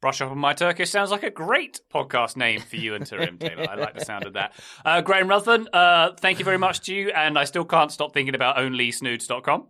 Brush 0.00 0.20
up 0.20 0.30
on 0.30 0.38
my 0.38 0.52
Turkish 0.52 0.90
sounds 0.90 1.10
like 1.10 1.24
a 1.24 1.30
great 1.30 1.80
podcast 1.92 2.36
name 2.36 2.60
for 2.60 2.76
you 2.76 2.94
and 2.94 3.04
Terim 3.04 3.38
Taylor. 3.40 3.68
I 3.68 3.74
like 3.74 3.94
the 3.94 4.04
sound 4.04 4.26
of 4.26 4.34
that. 4.34 4.52
Uh, 4.84 5.00
Graham 5.00 5.26
Ruthven, 5.28 5.66
uh, 5.72 6.12
thank 6.12 6.38
you 6.38 6.44
very 6.44 6.58
much 6.58 6.82
to 6.82 6.94
you. 6.94 7.10
And 7.10 7.36
I 7.36 7.44
still 7.44 7.64
can't 7.64 7.90
stop 7.90 8.14
thinking 8.14 8.36
about 8.36 8.56
onlysnoods.com. 8.58 9.66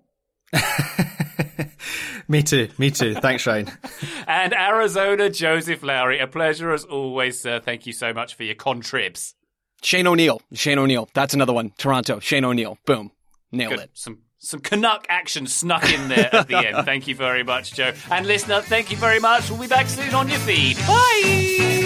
me 2.29 2.43
too. 2.43 2.69
Me 2.77 2.91
too. 2.91 3.15
Thanks, 3.15 3.47
Ryan. 3.47 3.71
And 4.27 4.53
Arizona 4.53 5.31
Joseph 5.31 5.83
Lowery, 5.83 6.19
a 6.19 6.27
pleasure 6.27 6.73
as 6.73 6.85
always, 6.85 7.41
sir. 7.41 7.59
Thank 7.59 7.87
you 7.87 7.95
so 7.95 8.13
much 8.13 8.35
for 8.35 8.43
your 8.45 8.55
contribs. 8.55 9.35
Shane 9.83 10.07
O'Neill. 10.07 10.43
Shane 10.53 10.79
O'Neill. 10.79 11.09
That's 11.15 11.33
another 11.33 11.55
one. 11.55 11.73
Toronto. 11.79 12.21
Shane 12.21 12.45
O'Neill. 12.45 12.77
Boom. 12.85 13.13
Nailed 13.51 13.71
Good. 13.71 13.81
it. 13.81 13.91
Some 13.95 14.19
some 14.39 14.60
Canuck 14.60 15.06
action 15.09 15.47
snuck 15.47 15.85
in 15.93 16.09
there 16.09 16.35
at 16.35 16.48
the 16.48 16.56
end. 16.56 16.77
Thank 16.85 17.09
you 17.09 17.15
very 17.15 17.43
much, 17.43 17.74
Joe. 17.74 17.93
And 18.10 18.27
listener, 18.27 18.60
thank 18.60 18.90
you 18.90 18.97
very 18.97 19.20
much. 19.20 19.51
We'll 19.51 19.60
be 19.60 19.66
back 19.66 19.89
soon 19.89 20.15
on 20.15 20.28
your 20.28 20.39
feed. 20.40 20.77
Bye. 20.78 21.78